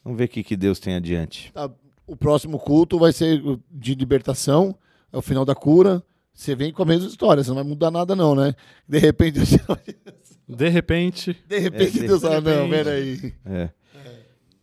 Vamos 0.05 0.17
ver 0.19 0.25
o 0.25 0.29
que, 0.29 0.43
que 0.43 0.55
Deus 0.55 0.79
tem 0.79 0.95
adiante. 0.95 1.51
Tá, 1.51 1.69
o 2.07 2.15
próximo 2.15 2.59
culto 2.59 2.97
vai 2.99 3.11
ser 3.11 3.41
de 3.71 3.95
libertação, 3.95 4.77
é 5.11 5.17
o 5.17 5.21
final 5.21 5.43
da 5.43 5.55
cura. 5.55 6.01
Você 6.31 6.55
vem 6.55 6.71
com 6.71 6.83
a 6.83 6.85
mesma 6.85 7.07
história, 7.07 7.43
você 7.43 7.49
não 7.49 7.55
vai 7.55 7.63
mudar 7.63 7.89
nada, 7.89 8.15
não, 8.15 8.35
né? 8.35 8.53
De 8.87 8.99
repente, 8.99 9.39
De 10.47 10.69
repente, 10.69 11.35
de 11.47 11.57
repente, 11.57 11.97
É, 11.97 12.01
de 12.01 12.07
Deus 12.07 12.21
fala, 12.21 12.39
não, 12.39 12.67
repente. 12.67 12.69
peraí. 12.71 13.33
É. 13.45 13.69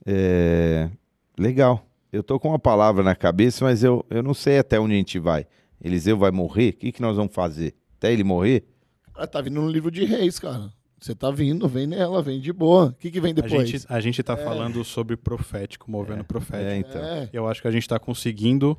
É, 0.07 0.91
Legal. 1.39 1.85
Eu 2.13 2.23
tô 2.23 2.39
com 2.39 2.49
uma 2.51 2.59
palavra 2.59 3.03
na 3.03 3.15
cabeça, 3.17 3.65
mas 3.65 3.83
eu, 3.83 4.05
eu 4.11 4.23
não 4.23 4.35
sei 4.35 4.59
até 4.59 4.79
onde 4.79 4.93
a 4.93 4.97
gente 4.97 5.19
vai. 5.19 5.47
Eliseu 5.83 6.17
vai 6.17 6.31
morrer? 6.31 6.69
O 6.71 6.73
que, 6.75 6.93
que 6.93 7.01
nós 7.03 7.17
vamos 7.17 7.35
fazer? 7.35 7.75
Até 7.97 8.13
ele 8.13 8.23
morrer? 8.23 8.65
Cara, 9.15 9.27
tá 9.27 9.41
vindo 9.41 9.61
no 9.61 9.69
livro 9.69 9.91
de 9.91 10.05
reis, 10.05 10.39
cara. 10.39 10.71
Você 11.03 11.17
tá 11.17 11.33
vindo, 11.33 11.67
vem 11.69 11.85
nela, 11.85 12.23
vem 12.23 12.41
de 12.41 12.53
boa. 12.53 12.87
O 12.91 12.93
que, 12.93 13.11
que 13.11 13.21
vem 13.21 13.33
a 13.33 13.35
depois? 13.35 13.69
gente, 13.69 13.85
a 13.89 13.99
gente 14.01 14.23
tá 14.23 14.37
falando 14.37 14.85
sobre 14.85 15.17
profético, 15.17 15.91
movendo 15.91 16.23
profético. 16.23 16.71
É, 16.71 16.77
então. 16.77 17.03
É, 17.05 17.29
Eu 17.33 17.49
acho 17.49 17.61
que 17.61 17.67
a 17.67 17.73
gente 17.73 17.89
tá 17.89 17.99
conseguindo. 17.99 18.79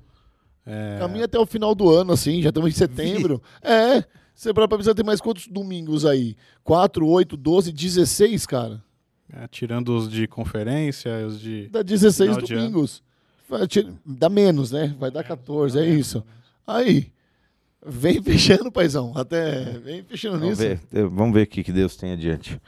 é, 0.65 0.99
caminha 0.99 1.25
até 1.25 1.37
o 1.37 1.45
final 1.45 1.75
do 1.75 1.89
ano, 1.89 2.13
assim, 2.13 2.41
já 2.41 2.47
estamos 2.47 2.69
em 2.69 2.73
setembro. 2.73 3.41
é, 3.61 4.05
você 4.33 4.53
para 4.53 4.69
precisa 4.69 4.95
ter 4.95 5.03
mais 5.03 5.19
quantos 5.19 5.47
domingos 5.47 6.05
aí? 6.05 6.37
4, 6.63 7.05
8, 7.05 7.35
12, 7.35 7.73
16, 7.73 8.45
cara. 8.45 8.81
é, 9.33 9.45
tirando 9.49 9.93
os 9.93 10.09
de 10.09 10.25
conferência, 10.25 11.11
os 11.27 11.41
de. 11.41 11.67
Dá 11.67 11.81
16 11.81 12.29
Final 12.29 12.41
de 12.41 12.53
ano. 12.53 12.61
domingos. 12.63 13.03
Vai 13.49 13.67
tira- 13.67 13.93
Dá 14.05 14.29
menos, 14.29 14.71
né? 14.71 14.95
Vai 14.97 15.11
dar 15.11 15.25
14, 15.25 15.77
é 15.77 15.85
isso. 15.85 16.23
Aí, 16.65 17.11
vem 17.85 18.21
fechando, 18.21 18.71
paizão. 18.71 19.11
Até, 19.15 19.63
vem 19.83 20.03
fechando 20.03 20.39
Vamos 20.39 20.59
nisso. 20.59 20.79
ver, 20.91 21.07
vamos 21.07 21.33
ver 21.33 21.43
o 21.43 21.47
que, 21.47 21.63
que 21.63 21.71
Deus 21.71 21.95
tem 21.95 22.11
adiante. 22.13 22.59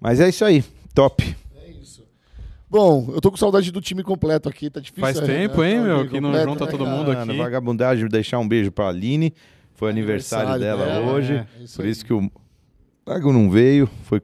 Mas 0.00 0.20
é 0.20 0.28
isso 0.28 0.44
aí. 0.44 0.64
Top. 0.94 1.36
É 1.62 1.70
isso. 1.70 2.02
Bom, 2.68 3.10
eu 3.14 3.20
tô 3.20 3.30
com 3.30 3.36
saudade 3.36 3.70
do 3.70 3.80
time 3.80 4.02
completo 4.02 4.48
aqui, 4.48 4.68
tá 4.70 4.80
difícil. 4.80 5.00
Faz 5.02 5.20
né? 5.20 5.26
tempo, 5.26 5.62
hein, 5.62 5.76
Tá, 5.78 5.82
meu, 5.84 6.08
que 6.08 6.20
não 6.20 6.32
junta 6.32 6.64
né, 6.64 6.70
todo 6.70 6.84
cara? 6.84 6.96
mundo 6.96 7.10
aqui. 7.10 7.36
vagabundagem, 7.36 8.08
deixar 8.08 8.38
um 8.38 8.48
beijo 8.48 8.70
pra 8.72 8.88
Aline. 8.88 9.32
Foi 9.74 9.90
aniversário, 9.90 10.48
Aniversário 10.50 10.84
dela, 10.86 11.00
dela, 11.00 11.12
hoje. 11.12 11.32
é, 11.34 11.46
isso 11.62 11.76
por 11.76 11.84
aí. 11.84 11.90
isso 11.90 12.04
que 12.04 12.12
o 12.12 12.30
Lago 13.06 13.32
não 13.32 13.50
veio. 13.50 13.86
Foi 14.04 14.22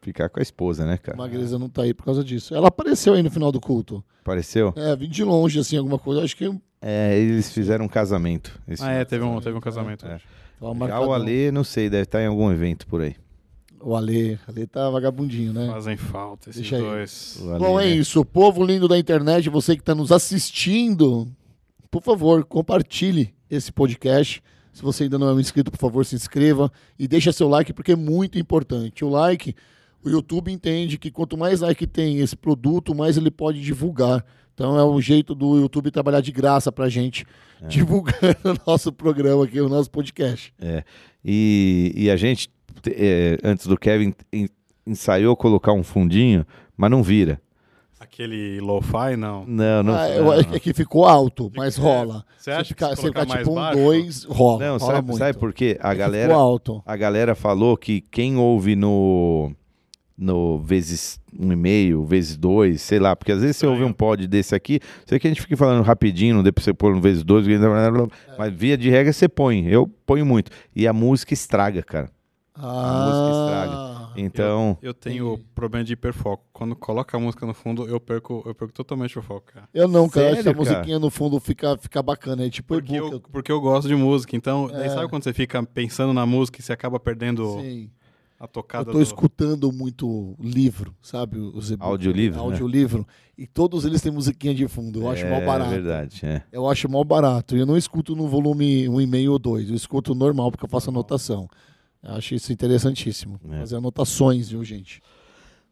ficar 0.00 0.28
com 0.28 0.38
a 0.38 0.42
esposa, 0.42 0.86
né, 0.86 0.96
cara? 0.98 1.18
Magreza 1.18 1.58
não 1.58 1.68
tá 1.68 1.82
aí 1.82 1.92
por 1.92 2.04
causa 2.04 2.22
disso. 2.22 2.54
Ela 2.54 2.68
apareceu 2.68 3.14
aí 3.14 3.22
no 3.24 3.30
final 3.30 3.50
do 3.50 3.60
culto. 3.60 4.04
Apareceu? 4.20 4.72
É, 4.76 4.94
vim 4.94 5.08
de 5.08 5.24
longe, 5.24 5.58
assim, 5.58 5.76
alguma 5.76 5.98
coisa. 5.98 6.22
Acho 6.22 6.36
que 6.36 6.48
É, 6.88 7.18
eles 7.18 7.50
fizeram 7.50 7.86
um 7.86 7.88
casamento. 7.88 8.60
esse 8.68 8.80
Ah, 8.80 8.92
é, 8.92 9.04
teve 9.04 9.24
um, 9.24 9.40
teve 9.40 9.58
um 9.58 9.60
casamento. 9.60 10.06
É. 10.06 10.20
Já 10.86 11.00
o 11.00 11.12
Alê, 11.12 11.50
não 11.50 11.64
sei, 11.64 11.90
deve 11.90 12.04
estar 12.04 12.22
em 12.22 12.26
algum 12.26 12.48
evento 12.52 12.86
por 12.86 13.00
aí. 13.00 13.16
O 13.80 13.96
Ale. 13.96 14.38
Ale 14.46 14.68
tá 14.68 14.88
vagabundinho, 14.88 15.52
né? 15.52 15.66
Fazem 15.66 15.96
falta 15.96 16.50
esses 16.50 16.62
Deixa 16.62 16.78
dois. 16.78 17.40
O 17.42 17.50
Alê, 17.50 17.58
Bom, 17.58 17.80
é 17.80 17.86
né? 17.86 17.90
isso. 17.90 18.24
Povo 18.24 18.64
lindo 18.64 18.86
da 18.86 18.96
internet, 18.96 19.50
você 19.50 19.74
que 19.74 19.82
está 19.82 19.96
nos 19.96 20.12
assistindo, 20.12 21.26
por 21.90 22.04
favor, 22.04 22.44
compartilhe 22.44 23.34
esse 23.50 23.72
podcast. 23.72 24.40
Se 24.72 24.80
você 24.80 25.04
ainda 25.04 25.18
não 25.18 25.28
é 25.28 25.32
um 25.32 25.40
inscrito, 25.40 25.72
por 25.72 25.78
favor, 25.78 26.06
se 26.06 26.14
inscreva 26.14 26.70
e 26.96 27.08
deixa 27.08 27.32
seu 27.32 27.48
like, 27.48 27.72
porque 27.72 27.92
é 27.92 27.96
muito 27.96 28.38
importante. 28.38 29.04
O 29.04 29.08
like, 29.08 29.56
o 30.04 30.08
YouTube 30.08 30.52
entende 30.52 30.98
que 30.98 31.10
quanto 31.10 31.36
mais 31.36 31.62
like 31.62 31.84
tem 31.84 32.20
esse 32.20 32.36
produto, 32.36 32.94
mais 32.94 33.16
ele 33.16 33.30
pode 33.30 33.60
divulgar. 33.60 34.24
Então 34.56 34.78
é 34.78 34.82
um 34.86 34.98
jeito 34.98 35.34
do 35.34 35.58
YouTube 35.60 35.90
trabalhar 35.90 36.22
de 36.22 36.32
graça 36.32 36.72
pra 36.72 36.88
gente, 36.88 37.26
divulgando 37.68 38.16
o 38.66 38.70
nosso 38.70 38.90
programa 38.90 39.44
aqui, 39.44 39.60
o 39.60 39.68
nosso 39.68 39.90
podcast. 39.90 40.50
E, 41.22 41.92
e 41.94 42.10
a 42.10 42.16
gente, 42.16 42.48
te- 42.80 42.94
é, 42.96 43.36
antes 43.44 43.66
do 43.66 43.76
Kevin, 43.76 44.14
en- 44.32 44.48
ensaiou 44.86 45.36
colocar 45.36 45.74
um 45.74 45.82
fundinho, 45.82 46.46
mas 46.74 46.90
não 46.90 47.02
vira. 47.02 47.38
Aquele 48.00 48.58
lo-fi, 48.60 49.14
não. 49.18 49.44
Não, 49.46 49.82
não. 49.82 49.94
Ah, 49.94 50.08
eu 50.08 50.24
não, 50.24 50.32
acho 50.32 50.48
que 50.60 50.72
ficou 50.72 51.04
alto, 51.04 51.52
mas 51.54 51.76
rola. 51.76 52.24
Você 52.38 52.50
acha 52.50 52.64
se 52.64 52.68
ficar, 52.68 52.90
que 52.90 52.96
se 52.96 53.02
ficar 53.02 53.26
tipo 53.26 53.50
um 53.50 53.54
baixo? 53.56 53.78
2, 53.78 54.24
rola. 54.24 54.64
Não, 54.64 54.76
rola 54.78 54.94
sabe, 54.94 55.06
muito. 55.08 55.18
sabe 55.18 55.38
por 55.38 55.52
quê? 55.52 55.76
A 55.80 55.90
Aqui 55.90 55.98
galera, 55.98 56.28
Ficou 56.28 56.42
alto. 56.42 56.82
a 56.86 56.96
galera 56.96 57.34
falou 57.34 57.76
que 57.76 58.00
quem 58.00 58.36
ouve 58.38 58.74
no 58.74 59.52
no 60.16 60.58
vezes 60.58 61.20
um 61.38 61.52
e 61.52 61.56
meio, 61.56 62.04
vezes 62.04 62.36
dois, 62.36 62.80
sei 62.80 62.98
lá, 62.98 63.14
porque 63.14 63.32
às 63.32 63.40
vezes 63.40 63.56
você 63.56 63.66
ouve 63.66 63.84
um 63.84 63.92
pod 63.92 64.26
desse 64.26 64.54
aqui, 64.54 64.80
sei 65.04 65.18
que 65.20 65.26
a 65.26 65.30
gente 65.30 65.42
fica 65.42 65.56
falando 65.56 65.82
rapidinho, 65.84 66.36
não 66.36 66.42
pra 66.52 66.64
você 66.64 66.72
pôr 66.72 66.94
no 66.94 67.00
vezes 67.00 67.22
dois, 67.22 67.46
mas 68.38 68.52
via 68.54 68.76
de 68.78 68.88
regra 68.88 69.12
você 69.12 69.28
põe, 69.28 69.66
eu 69.66 69.86
ponho 70.06 70.24
muito. 70.24 70.50
E 70.74 70.86
a 70.86 70.92
música 70.92 71.34
estraga, 71.34 71.82
cara. 71.82 72.10
Ah, 72.58 73.04
música 73.06 73.30
estraga. 73.42 73.96
Então, 74.16 74.78
Eu 74.80 74.94
tenho 74.94 75.38
problema 75.54 75.84
de 75.84 75.92
hiperfoco. 75.92 76.42
Quando 76.54 76.74
coloca 76.74 77.14
a 77.14 77.20
música 77.20 77.44
no 77.44 77.52
fundo, 77.52 77.86
eu 77.86 78.00
perco, 78.00 78.42
eu 78.46 78.54
perco 78.54 78.72
totalmente 78.72 79.18
o 79.18 79.22
foco, 79.22 79.52
cara. 79.52 79.68
Eu 79.74 79.86
não, 79.86 80.08
cara. 80.08 80.28
Acho 80.28 80.34
que 80.36 80.40
a 80.40 80.42
Sério, 80.44 80.64
cara? 80.64 80.76
musiquinha 80.76 80.98
no 80.98 81.10
fundo 81.10 81.38
fica, 81.38 81.76
fica 81.76 82.02
bacana. 82.02 82.46
É 82.46 82.48
tipo 82.48 82.68
Porque 82.74 82.94
eu, 82.94 83.20
porque 83.20 83.52
eu 83.52 83.60
gosto 83.60 83.88
de 83.88 83.94
música. 83.94 84.34
Então, 84.34 84.70
É. 84.72 84.88
sabe 84.88 85.06
quando 85.08 85.22
você 85.24 85.34
fica 85.34 85.62
pensando 85.64 86.14
na 86.14 86.24
música 86.24 86.58
e 86.58 86.62
você 86.62 86.72
acaba 86.72 86.98
perdendo 86.98 87.60
Sim. 87.60 87.90
A 88.38 88.44
Eu 88.44 88.48
tocada 88.48 88.92
tô 88.92 88.98
do... 88.98 89.02
escutando 89.02 89.72
muito 89.72 90.36
livro, 90.38 90.94
sabe? 91.02 91.38
Os 91.38 91.70
e-book. 91.70 91.88
Audiolivro, 91.88 92.38
né? 92.38 92.44
Audiolivro. 92.44 93.06
E 93.36 93.46
todos 93.46 93.84
eles 93.84 94.00
têm 94.00 94.12
musiquinha 94.12 94.54
de 94.54 94.68
fundo. 94.68 95.00
Eu 95.00 95.10
acho 95.10 95.24
é 95.24 95.30
mal 95.30 95.40
barato. 95.44 95.70
verdade, 95.70 96.20
é. 96.24 96.42
Eu 96.52 96.68
acho 96.68 96.88
mal 96.88 97.04
barato. 97.04 97.56
E 97.56 97.60
eu 97.60 97.66
não 97.66 97.76
escuto 97.76 98.14
no 98.14 98.28
volume 98.28 98.86
1,5 98.86 99.30
ou 99.30 99.38
2. 99.38 99.68
Eu 99.70 99.74
escuto 99.74 100.14
normal, 100.14 100.50
porque 100.50 100.64
eu 100.64 100.68
faço 100.68 100.90
anotação. 100.90 101.48
Eu 102.02 102.14
acho 102.14 102.34
isso 102.34 102.52
interessantíssimo. 102.52 103.40
É. 103.50 103.58
Fazer 103.60 103.76
anotações, 103.76 104.50
viu, 104.50 104.62
gente? 104.64 105.02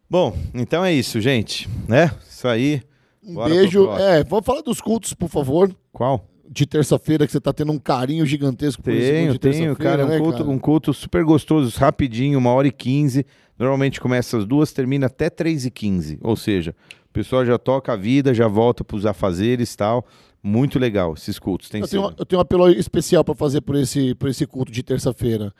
Bom, 0.08 0.36
então 0.54 0.84
é 0.84 0.92
isso, 0.92 1.20
gente, 1.20 1.68
né? 1.88 2.10
Isso 2.28 2.46
aí. 2.46 2.82
Um 3.22 3.34
Bora 3.34 3.54
beijo. 3.54 3.90
É, 3.92 4.22
vamos 4.24 4.44
falar 4.44 4.60
dos 4.60 4.80
cultos, 4.80 5.14
por 5.14 5.28
favor. 5.28 5.74
Qual? 5.92 6.26
De 6.48 6.66
terça-feira, 6.66 7.26
que 7.26 7.32
você 7.32 7.40
tá 7.40 7.52
tendo 7.52 7.72
um 7.72 7.78
carinho 7.78 8.24
gigantesco 8.26 8.82
por 8.82 8.92
esse 8.92 9.10
Tenho, 9.10 9.32
de 9.32 9.38
tenho, 9.38 9.52
terça-feira, 9.52 9.76
cara, 9.76 10.02
é 10.02 10.04
um 10.04 10.08
né, 10.08 10.18
culto, 10.18 10.38
cara? 10.38 10.50
um 10.50 10.58
culto 10.58 10.94
super 10.94 11.24
gostoso, 11.24 11.78
rapidinho, 11.78 12.38
uma 12.38 12.50
hora 12.50 12.68
e 12.68 12.72
quinze. 12.72 13.24
Normalmente 13.58 14.00
começa 14.00 14.36
às 14.36 14.44
duas, 14.44 14.72
termina 14.72 15.06
até 15.06 15.30
três 15.30 15.64
e 15.64 15.70
quinze. 15.70 16.18
Ou 16.22 16.36
seja, 16.36 16.74
o 17.08 17.12
pessoal 17.12 17.46
já 17.46 17.56
toca 17.58 17.92
a 17.92 17.96
vida, 17.96 18.34
já 18.34 18.48
volta 18.48 18.84
pros 18.84 19.06
afazeres 19.06 19.72
e 19.72 19.76
tal. 19.76 20.06
Muito 20.42 20.78
legal 20.78 21.14
esses 21.14 21.38
cultos. 21.38 21.70
Tem 21.70 21.80
Eu 21.80 21.88
tenho, 21.88 22.14
eu 22.18 22.26
tenho 22.26 22.38
um 22.38 22.42
apelo 22.42 22.68
especial 22.68 23.24
para 23.24 23.34
fazer 23.34 23.62
por 23.62 23.76
esse, 23.76 24.14
por 24.14 24.28
esse 24.28 24.46
culto 24.46 24.70
de 24.70 24.82
terça-feira. 24.82 25.52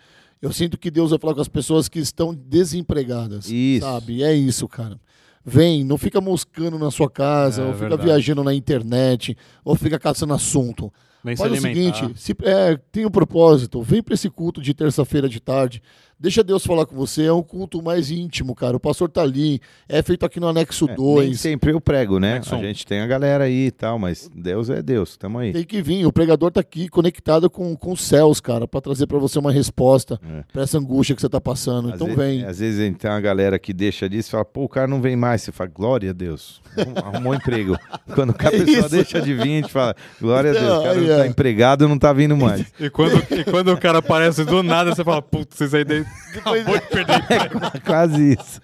Eu 0.43 0.52
sinto 0.52 0.77
que 0.77 0.90
Deus 0.90 1.11
vai 1.11 1.19
falar 1.19 1.35
com 1.35 1.40
as 1.40 1.48
pessoas 1.48 1.89
que 1.89 1.98
estão 1.98 2.35
desempregadas. 2.35 3.48
Isso. 3.48 3.86
Sabe? 3.86 4.23
É 4.23 4.35
isso, 4.35 4.69
cara. 4.69 5.01
Vem, 5.44 5.84
não 5.84 5.98
fica 5.98 6.20
moscando 6.20 6.78
na 6.78 6.90
sua 6.90 7.10
casa, 7.10 7.62
É, 7.62 7.66
ou 7.66 7.72
fica 7.74 7.88
verdade. 7.88 8.04
viajando 8.04 8.42
na 8.42 8.54
internet, 8.54 9.36
ou 9.64 9.76
fica 9.76 9.98
caçando 9.98 10.32
assunto. 10.32 10.92
Vem 11.22 11.36
se 11.36 11.42
Faz 11.42 11.52
o 11.52 11.54
alimentar. 11.66 11.96
seguinte, 11.98 12.20
se, 12.20 12.34
é, 12.42 12.76
tem 12.92 13.06
um 13.06 13.10
propósito, 13.10 13.82
vem 13.82 14.02
para 14.02 14.14
esse 14.14 14.28
culto 14.30 14.60
de 14.60 14.72
terça-feira 14.74 15.28
de 15.28 15.40
tarde, 15.40 15.82
deixa 16.24 16.42
Deus 16.42 16.64
falar 16.66 16.86
com 16.86 16.96
você, 16.96 17.24
é 17.26 17.32
um 17.32 17.42
culto 17.42 17.82
mais 17.82 18.10
íntimo, 18.10 18.55
cara. 18.55 18.76
O 18.76 18.80
pastor 18.80 19.09
tá 19.10 19.22
ali, 19.22 19.60
é 19.88 20.02
feito 20.02 20.24
aqui 20.26 20.40
no 20.40 20.48
anexo 20.48 20.86
É, 20.86 20.88
nem 20.88 20.96
2. 20.96 21.40
sempre 21.40 21.72
eu 21.72 21.80
prego, 21.80 22.18
né? 22.18 22.40
A 22.51 22.56
gente 22.56 22.86
tem 22.86 23.01
a 23.01 23.06
galera 23.06 23.44
aí 23.44 23.66
e 23.66 23.70
tal, 23.70 23.98
mas 23.98 24.30
Deus 24.34 24.70
é 24.70 24.82
Deus, 24.82 25.16
tamo 25.16 25.38
aí. 25.38 25.52
Tem 25.52 25.64
que 25.64 25.82
vir, 25.82 26.06
o 26.06 26.12
pregador 26.12 26.51
tá 26.51 26.60
aqui 26.60 26.88
conectado 26.88 27.48
com, 27.51 27.76
com 27.76 27.92
os 27.92 28.01
céus, 28.02 28.40
cara, 28.40 28.66
para 28.66 28.80
trazer 28.80 29.06
para 29.06 29.18
você 29.18 29.38
uma 29.38 29.52
resposta 29.52 30.18
É. 30.26 30.44
para 30.52 30.62
essa 30.62 30.78
angústia 30.78 31.14
que 31.14 31.20
você 31.20 31.28
tá 31.28 31.40
passando. 31.40 31.88
Às 31.88 31.94
então 31.94 32.06
vezes, 32.09 32.22
vem. 32.22 32.44
Às 32.44 32.59
vezes 32.59 32.96
tem 32.98 33.10
uma 33.10 33.20
galera 33.20 33.59
que 33.59 33.72
deixa 33.72 34.09
disso 34.09 34.28
e 34.28 34.32
fala, 34.32 34.44
pô, 34.44 34.64
o 34.64 34.68
cara 34.68 34.86
não 34.86 35.01
vem 35.02 35.14
mais. 35.16 35.42
Você 35.42 35.52
fala, 35.52 35.70
glória 35.72 36.10
a 36.10 36.12
Deus. 36.12 36.60
Arrum- 36.76 36.94
Arrumou 37.14 37.34
emprego. 37.34 37.76
Quando 38.14 38.34
a 38.38 38.46
É 38.46 38.51
pessoa 38.51 38.78
isso. 38.80 38.88
deixa 38.88 39.20
de 39.20 39.34
vir, 39.34 39.42
a 39.42 39.44
gente 39.62 39.70
fala, 39.72 39.94
glória 40.20 40.51
a 40.51 40.55
Deus, 40.55 40.78
o 40.78 40.82
cara 40.82 40.94
Não, 41.01 41.06
tá 41.18 41.24
é. 41.24 41.28
empregado, 41.28 41.88
não 41.88 41.98
tá 41.98 42.12
vindo 42.12 42.36
mais. 42.36 42.64
E 42.80 42.88
quando, 42.88 43.16
e 43.30 43.44
quando 43.44 43.72
o 43.72 43.76
cara 43.78 43.98
aparece 43.98 44.44
do 44.44 44.62
nada, 44.62 44.94
você 44.94 45.05
fala, 45.05 45.20
putz, 45.20 45.60
isso 45.60 45.76
aí 45.76 45.84
daí 46.45 46.61
acabou 46.61 46.78
de 46.81 46.86
perder 46.89 47.15
emprego. 47.23 47.61
Quase 47.85 48.32
isso. 48.32 48.61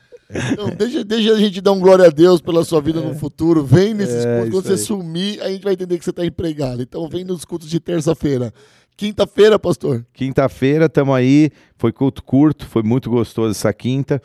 Então, 0.52 0.70
deixa, 0.70 1.04
deixa 1.04 1.32
a 1.32 1.38
gente 1.38 1.60
dar 1.60 1.72
um 1.72 1.80
glória 1.80 2.06
a 2.06 2.10
Deus 2.10 2.40
pela 2.40 2.64
sua 2.64 2.80
vida 2.80 3.00
no 3.00 3.14
futuro. 3.16 3.64
Vem 3.64 3.94
nesses 3.94 4.24
É, 4.24 4.36
cultos. 4.36 4.52
Quando 4.54 4.64
você 4.66 4.72
aí. 4.72 4.78
sumir, 4.78 5.42
a 5.42 5.48
gente 5.50 5.62
vai 5.64 5.72
entender 5.72 5.98
que 5.98 6.04
você 6.04 6.12
tá 6.12 6.24
empregado. 6.24 6.80
Então 6.82 7.08
vem 7.08 7.24
nos 7.24 7.44
cultos 7.44 7.68
de 7.68 7.80
terça-feira. 7.80 8.52
Quinta-feira, 8.96 9.58
pastor. 9.58 10.04
Quinta-feira, 10.12 10.88
tamo 10.88 11.12
aí. 11.14 11.50
Foi 11.76 11.90
culto 11.92 12.22
curto, 12.22 12.66
foi 12.66 12.82
muito 12.82 13.10
gostoso 13.10 13.50
essa 13.50 13.72
quinta. 13.72 14.22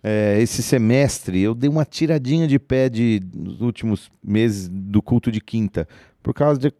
É, 0.00 0.38
esse 0.40 0.62
semestre 0.62 1.40
eu 1.40 1.54
dei 1.56 1.68
uma 1.68 1.84
tiradinha 1.84 2.46
de 2.46 2.56
pé 2.58 2.88
de, 2.88 3.20
nos 3.34 3.60
últimos 3.60 4.08
meses 4.22 4.68
do 4.68 5.02
culto 5.02 5.32
de 5.32 5.40
quinta, 5.40 5.88
por 6.22 6.32
causa 6.32 6.60
de 6.60 6.72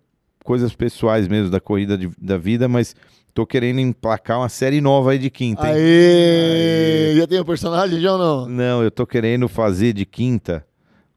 coisas 0.44 0.72
pessoais 0.72 1.26
mesmo 1.26 1.50
da 1.50 1.58
corrida 1.58 1.98
de- 1.98 2.10
da 2.20 2.38
vida, 2.38 2.68
mas 2.68 2.94
tô 3.34 3.46
querendo 3.46 3.80
emplacar 3.80 4.38
uma 4.38 4.48
série 4.48 4.80
nova 4.80 5.12
aí 5.12 5.18
de 5.18 5.30
quinta. 5.30 5.66
hein? 5.68 5.74
Aê! 5.74 7.14
Já 7.16 7.26
tem 7.26 7.40
o 7.40 7.44
personagem 7.44 8.00
já 8.00 8.12
ou 8.12 8.18
não? 8.18 8.46
Não, 8.48 8.82
eu 8.82 8.90
tô 8.90 9.06
querendo 9.06 9.48
fazer 9.48 9.92
de 9.92 10.04
quinta 10.04 10.64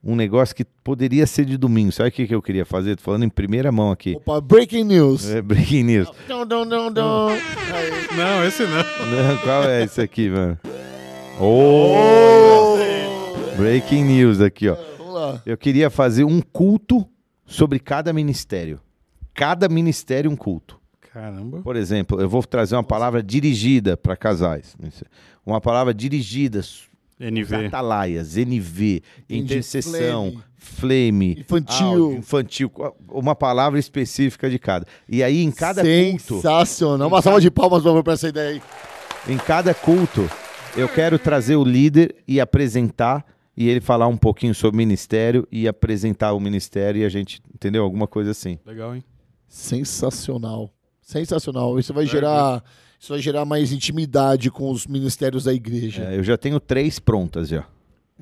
um 0.03 0.15
negócio 0.15 0.55
que 0.55 0.65
poderia 0.83 1.27
ser 1.27 1.45
de 1.45 1.57
domingo. 1.57 1.91
Sabe 1.91 2.09
o 2.09 2.11
que, 2.11 2.27
que 2.27 2.33
eu 2.33 2.41
queria 2.41 2.65
fazer? 2.65 2.95
Tô 2.95 3.03
falando 3.03 3.23
em 3.23 3.29
primeira 3.29 3.71
mão 3.71 3.91
aqui. 3.91 4.15
Opa, 4.15 4.41
breaking 4.41 4.83
news. 4.83 5.29
É 5.29 5.41
breaking 5.41 5.83
news. 5.83 6.11
Dum, 6.27 6.45
dum, 6.47 6.67
dum. 6.91 7.27
Aí. 7.29 8.17
Não, 8.17 8.45
esse 8.45 8.63
não. 8.63 8.77
Não, 8.77 9.37
qual 9.43 9.63
é 9.63 9.83
esse 9.83 10.01
aqui, 10.01 10.29
mano? 10.29 10.57
Oh! 11.39 12.77
Breaking 13.57 14.03
news 14.05 14.41
aqui, 14.41 14.69
ó. 14.69 14.75
Vamos 14.97 15.13
lá. 15.13 15.41
Eu 15.45 15.57
queria 15.57 15.89
fazer 15.89 16.23
um 16.23 16.41
culto 16.41 17.07
sobre 17.45 17.79
cada 17.79 18.11
ministério. 18.11 18.79
Cada 19.35 19.69
ministério 19.69 20.31
um 20.31 20.35
culto. 20.35 20.80
Caramba. 21.13 21.61
Por 21.61 21.75
exemplo, 21.75 22.21
eu 22.21 22.29
vou 22.29 22.41
trazer 22.43 22.75
uma 22.75 22.83
palavra 22.83 23.21
dirigida 23.21 23.97
para 23.97 24.15
casais. 24.15 24.77
Uma 25.45 25.59
palavra 25.59 25.93
dirigida 25.93 26.61
NV. 27.19 27.67
Atalaias, 27.67 28.37
NV, 28.37 29.03
intercessão, 29.29 30.41
flame, 30.55 31.39
Infantil. 31.39 31.85
áudio, 31.85 32.13
infantil, 32.13 32.71
uma 33.09 33.35
palavra 33.35 33.79
específica 33.79 34.49
de 34.49 34.57
cada. 34.57 34.87
E 35.07 35.21
aí 35.21 35.43
em 35.43 35.51
cada 35.51 35.83
culto, 35.83 36.35
Sensacional. 36.35 37.07
Uma 37.07 37.21
salva 37.21 37.41
de 37.41 37.51
palmas, 37.51 37.83
pra 38.03 38.13
essa 38.13 38.29
ideia 38.29 38.49
aí. 38.49 38.61
em 39.33 39.37
cada 39.37 39.73
culto, 39.73 40.27
eu 40.75 40.87
quero 40.87 41.19
trazer 41.19 41.57
o 41.57 41.63
líder 41.63 42.15
e 42.27 42.39
apresentar 42.39 43.25
e 43.55 43.69
ele 43.69 43.81
falar 43.81 44.07
um 44.07 44.17
pouquinho 44.17 44.55
sobre 44.55 44.75
o 44.75 44.77
ministério 44.77 45.47
e 45.51 45.67
apresentar 45.67 46.33
o 46.33 46.39
ministério 46.39 47.01
e 47.01 47.05
a 47.05 47.09
gente, 47.09 47.41
entendeu? 47.53 47.83
Alguma 47.83 48.07
coisa 48.07 48.31
assim. 48.31 48.57
Legal, 48.65 48.95
hein? 48.95 49.03
Sensacional. 49.47 50.71
Sensacional. 51.11 51.77
Isso 51.77 51.93
vai 51.93 52.05
gerar, 52.05 52.63
isso 52.99 53.11
vai 53.11 53.19
gerar 53.21 53.43
mais 53.45 53.71
intimidade 53.71 54.49
com 54.49 54.71
os 54.71 54.87
ministérios 54.87 55.43
da 55.43 55.53
igreja. 55.53 56.03
É, 56.05 56.17
eu 56.17 56.23
já 56.23 56.37
tenho 56.37 56.59
três 56.59 56.99
prontas 56.99 57.49
já. 57.49 57.65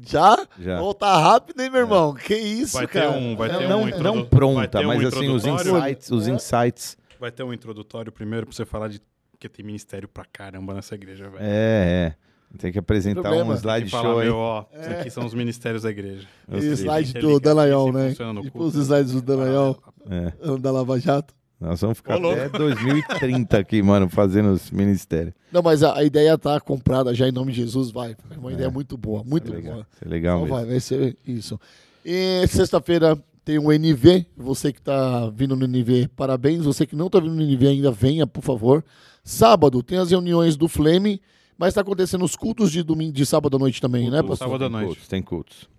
Já? 0.01 0.47
Já. 0.59 0.81
Ô, 0.81 0.93
tá 0.93 1.17
rápido, 1.17 1.59
hein, 1.61 1.69
meu 1.69 1.81
irmão? 1.81 2.13
Que 2.13 2.33
isso, 2.35 2.77
Vai 2.77 2.87
ter 2.87 3.03
cara? 3.03 3.11
um- 3.11 3.35
vai 3.35 3.49
É, 3.49 3.57
ter 3.57 3.67
não, 3.67 3.77
um 3.77 3.81
não 3.81 3.89
introdu- 3.89 4.13
vai 4.21 4.25
pronta, 4.25 4.67
ter 4.79 4.85
um 4.85 4.87
mas 4.87 5.05
assim 5.05 5.29
os 5.29 5.45
insights, 5.45 6.11
os 6.11 6.27
insights. 6.27 6.97
Vai 7.19 7.31
ter 7.31 7.43
um 7.43 7.53
introdutório 7.53 8.11
primeiro 8.11 8.45
pra 8.47 8.55
você 8.55 8.65
falar 8.65 8.87
de 8.87 9.01
que 9.37 9.47
tem 9.49 9.63
ministério 9.65 10.07
pra 10.07 10.23
caramba 10.31 10.73
nessa 10.73 10.95
igreja, 10.95 11.25
velho. 11.29 11.37
É, 11.41 12.15
é. 12.51 12.57
Tem 12.57 12.71
que 12.71 12.79
apresentar 12.79 13.21
Problema. 13.21 13.53
um 13.53 13.55
slide 13.57 13.87
E 13.87 13.89
falar, 13.91 14.03
show 14.09 14.19
aí. 14.19 14.25
meu, 14.27 14.35
ó, 14.37 14.65
esses 14.73 14.87
aqui 14.87 15.09
são 15.11 15.23
os 15.25 15.33
ministérios 15.35 15.83
da 15.83 15.91
igreja. 15.91 16.27
E 16.49 16.55
Eu 16.55 16.61
sei. 16.61 16.71
slide 16.71 17.13
do 17.13 17.35
assim, 17.35 17.91
né? 17.91 18.13
culto. 18.49 18.65
os 18.67 18.75
slides 18.75 19.11
do 19.11 19.21
Dallagnol, 19.21 19.77
É. 20.09 20.57
da 20.57 20.71
Lava 20.71 20.99
Jato. 20.99 21.35
Nós 21.59 21.81
vamos 21.81 21.97
ficar 21.97 22.15
Ô, 22.15 22.19
louco. 22.19 22.39
até 22.39 22.57
2030 22.57 23.57
aqui, 23.57 23.81
mano, 23.81 24.07
fazendo 24.09 24.51
os 24.53 24.71
ministérios. 24.71 25.33
Não, 25.51 25.61
mas 25.61 25.83
a, 25.83 25.97
a 25.97 26.03
ideia 26.03 26.37
tá 26.37 26.59
comprada 26.59 27.13
já 27.13 27.27
em 27.27 27.31
nome 27.33 27.51
de 27.51 27.57
Jesus, 27.61 27.91
vai. 27.91 28.15
É 28.31 28.37
uma 28.37 28.53
ideia 28.53 28.69
muito 28.69 28.97
boa, 28.97 29.23
muito 29.25 29.51
É 29.51 29.55
legal, 29.57 29.73
boa. 29.73 29.87
isso 29.93 30.05
é 30.05 30.07
legal 30.07 30.35
Então 30.37 30.45
mesmo. 30.45 30.55
vai, 30.57 30.65
vai 30.65 30.79
ser 30.79 31.17
isso. 31.27 31.59
E 32.05 32.45
sexta-feira 32.47 33.21
tem 33.43 33.57
o 33.59 33.71
NV. 33.73 34.25
Você 34.37 34.71
que 34.71 34.81
tá 34.81 35.29
vindo 35.35 35.55
no 35.55 35.65
NV, 35.67 36.07
parabéns. 36.15 36.63
Você 36.63 36.85
que 36.85 36.95
não 36.95 37.09
tá 37.09 37.19
vindo 37.19 37.35
no 37.35 37.41
NV 37.41 37.67
ainda, 37.67 37.91
venha, 37.91 38.25
por 38.25 38.41
favor. 38.41 38.83
Sábado 39.21 39.83
tem 39.83 39.97
as 39.97 40.11
reuniões 40.11 40.55
do 40.55 40.69
Flame, 40.69 41.21
mas 41.57 41.73
tá 41.73 41.81
acontecendo 41.81 42.23
os 42.23 42.37
cultos 42.37 42.71
de 42.71 42.81
domingo, 42.83 43.11
de 43.11 43.25
sábado 43.25 43.57
à 43.57 43.59
noite 43.59 43.81
também, 43.81 44.05
né, 44.09 44.19
Culto 44.19 44.29
pastor? 44.29 44.47
sábado 44.47 44.63
à 44.65 44.69
noite. 44.69 44.87
cultos, 44.87 45.07
tem 45.09 45.21
cultos. 45.21 45.69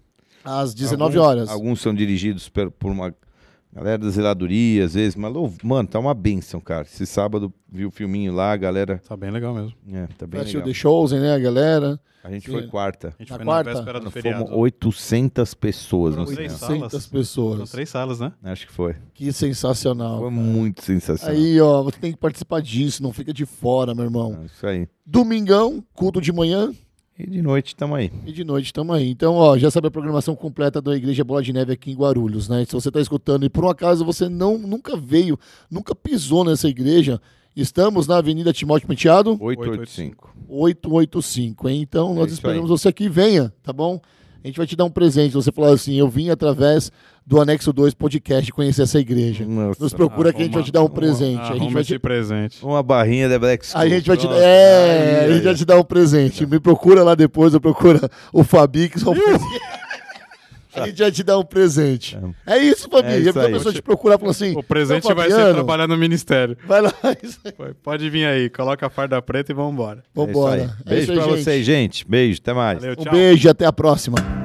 Às 0.44 0.74
19 0.74 1.16
Alguns- 1.16 1.28
horas. 1.30 1.48
Alguns 1.48 1.80
são 1.80 1.94
dirigidos 1.94 2.48
por, 2.50 2.70
por 2.70 2.90
uma 2.92 3.14
galera 3.72 3.98
da 3.98 4.10
zeladoria, 4.10 4.84
às 4.84 4.94
vezes. 4.94 5.16
Mas, 5.16 5.32
mano, 5.62 5.88
tá 5.88 5.98
uma 5.98 6.14
benção, 6.14 6.60
cara. 6.60 6.82
Esse 6.82 7.06
sábado 7.06 7.52
vi 7.70 7.86
o 7.86 7.90
filminho 7.90 8.32
lá, 8.32 8.52
a 8.52 8.56
galera. 8.56 9.00
Tá 9.06 9.16
bem 9.16 9.30
legal 9.30 9.54
mesmo. 9.54 9.72
É, 9.92 10.06
tá 10.18 10.26
bem 10.26 10.40
Assistiu 10.40 10.60
legal. 10.60 10.72
The 10.72 10.78
Chosen, 10.78 11.20
né, 11.20 11.34
a 11.34 11.38
galera? 11.38 12.00
A 12.22 12.30
gente 12.30 12.44
Sim. 12.46 12.52
foi 12.52 12.66
quarta. 12.66 13.14
A 13.18 13.22
gente 13.22 13.30
Na 13.30 13.36
foi 13.36 13.46
quarta? 13.46 13.70
na 13.70 13.76
véspera 13.76 13.98
do 13.98 14.04
Nós 14.04 14.12
feriado. 14.12 14.44
fomos 14.44 14.58
800 14.60 15.54
pessoas 15.54 16.16
no 16.16 16.24
Foram 16.24 16.36
cinema. 16.36 16.58
salas. 16.58 16.72
800 16.82 17.02
São 17.02 17.12
pessoas. 17.12 17.70
três 17.70 17.88
salas, 17.88 18.20
né? 18.20 18.32
Acho 18.42 18.66
que 18.66 18.72
foi. 18.74 18.94
Que 19.14 19.32
sensacional. 19.32 20.18
Foi 20.20 20.28
cara. 20.30 20.42
muito 20.42 20.82
sensacional. 20.84 21.34
Aí, 21.34 21.58
ó, 21.60 21.82
você 21.82 21.98
tem 21.98 22.12
que 22.12 22.18
participar 22.18 22.60
disso, 22.60 23.02
não 23.02 23.10
fica 23.12 23.32
de 23.32 23.46
fora, 23.46 23.94
meu 23.94 24.04
irmão. 24.04 24.38
É 24.42 24.44
Isso 24.46 24.66
aí. 24.66 24.86
Domingão, 25.06 25.82
culto 25.94 26.20
de 26.20 26.30
manhã 26.30 26.72
E 27.18 27.28
de 27.28 27.42
noite 27.42 27.76
tamo 27.76 27.94
aí. 27.94 28.10
e 28.26 28.32
de 28.32 28.44
noite 28.44 28.72
tamo 28.72 28.92
aí. 28.92 29.10
Então, 29.10 29.34
ó, 29.34 29.58
já 29.58 29.70
sabe 29.70 29.88
a 29.88 29.90
programação 29.90 30.34
completa 30.34 30.80
da 30.80 30.96
Igreja 30.96 31.22
Bola 31.22 31.42
de 31.42 31.52
Neve 31.52 31.72
aqui 31.72 31.90
em 31.90 31.94
Guarulhos, 31.94 32.48
né? 32.48 32.64
Se 32.64 32.72
você 32.72 32.90
tá 32.90 33.00
escutando 33.00 33.44
e 33.44 33.50
por 33.50 33.64
um 33.64 33.68
acaso 33.68 34.04
você 34.04 34.28
não 34.28 34.56
nunca 34.56 34.96
veio, 34.96 35.38
nunca 35.70 35.94
pisou 35.94 36.44
nessa 36.44 36.66
igreja, 36.66 37.20
estamos 37.54 38.06
na 38.06 38.16
Avenida 38.16 38.52
Timóteo 38.52 38.88
Penteado, 38.88 39.36
885. 39.38 40.34
885, 40.48 41.68
hein? 41.68 41.82
Então, 41.82 42.14
nós 42.14 42.26
isso 42.26 42.34
esperamos 42.34 42.70
você 42.70 42.88
aqui, 42.88 43.08
venha, 43.08 43.52
tá 43.62 43.72
bom? 43.72 44.00
A 44.42 44.46
gente 44.46 44.56
vai 44.56 44.66
te 44.66 44.74
dar 44.74 44.84
um 44.86 44.90
presente. 44.90 45.34
Você 45.34 45.52
falar 45.52 45.74
assim, 45.74 45.94
eu 45.96 46.08
vim 46.08 46.30
através 46.30 46.90
do 47.26 47.40
Anexo 47.40 47.72
2 47.72 47.94
Podcast 47.94 48.50
conhecer 48.52 48.82
essa 48.82 48.98
igreja. 48.98 49.44
Nossa. 49.46 49.82
Nos 49.82 49.92
procura 49.94 50.32
que 50.32 50.40
a 50.42 50.44
gente 50.44 50.54
vai 50.54 50.62
te 50.62 50.72
dar 50.72 50.82
um 50.82 50.88
presente. 50.88 51.40
A 51.40 51.56
gente 51.56 51.72
vai 51.72 51.84
te, 51.84 51.98
presente. 51.98 52.64
Uma 52.64 52.82
barrinha 52.82 53.28
da 53.28 53.38
Black 53.38 53.66
School. 53.66 53.80
a 53.82 53.88
gente 53.88 54.06
vai 54.06 54.16
te 54.16 54.26
Pronto. 54.26 54.40
é, 54.40 55.24
a 55.26 55.32
gente 55.32 55.44
vai 55.44 55.54
te 55.54 55.64
dar 55.64 55.78
um 55.78 55.84
presente. 55.84 56.46
Me 56.46 56.58
procura 56.58 57.02
lá 57.02 57.14
depois, 57.14 57.54
eu 57.54 57.60
procura 57.60 58.10
o 58.32 58.42
Fabi 58.42 58.88
que 58.88 58.98
são 58.98 59.14
A 60.72 60.86
gente 60.86 61.02
vai 61.02 61.10
te 61.10 61.24
dar 61.24 61.36
um 61.36 61.44
presente. 61.44 62.16
É 62.46 62.56
isso, 62.58 62.88
Fabi. 62.88 63.08
É 63.08 63.18
isso 63.18 63.38
a 63.38 63.48
pessoa 63.48 63.74
te 63.74 63.82
procurar 63.82 64.14
e 64.14 64.18
falar 64.18 64.30
assim: 64.30 64.56
O 64.56 64.62
presente 64.62 65.04
"Seu 65.04 65.16
vai 65.16 65.28
ser 65.28 65.52
trabalhar 65.52 65.88
no 65.88 65.96
ministério. 65.96 66.56
Vai 66.64 66.80
lá. 66.80 66.92
isso 67.22 67.40
aí. 67.44 67.74
Pode 67.82 68.08
vir 68.08 68.24
aí, 68.24 68.48
coloca 68.48 68.86
a 68.86 68.90
farda 68.90 69.20
preta 69.20 69.50
e 69.50 69.54
vambora. 69.54 69.98
É 69.98 70.00
isso 70.00 70.26
Vambora. 70.26 70.76
É 70.86 70.90
Beijo 70.90 71.02
isso 71.02 71.12
aí, 71.12 71.18
pra 71.18 71.26
gente. 71.26 71.44
vocês, 71.44 71.66
gente. 71.66 72.08
Beijo, 72.08 72.40
até 72.40 72.52
mais. 72.52 72.80
Valeu, 72.80 72.96
Um 72.98 73.10
beijo 73.10 73.48
e 73.48 73.50
até 73.50 73.66
a 73.66 73.72
próxima. 73.72 74.39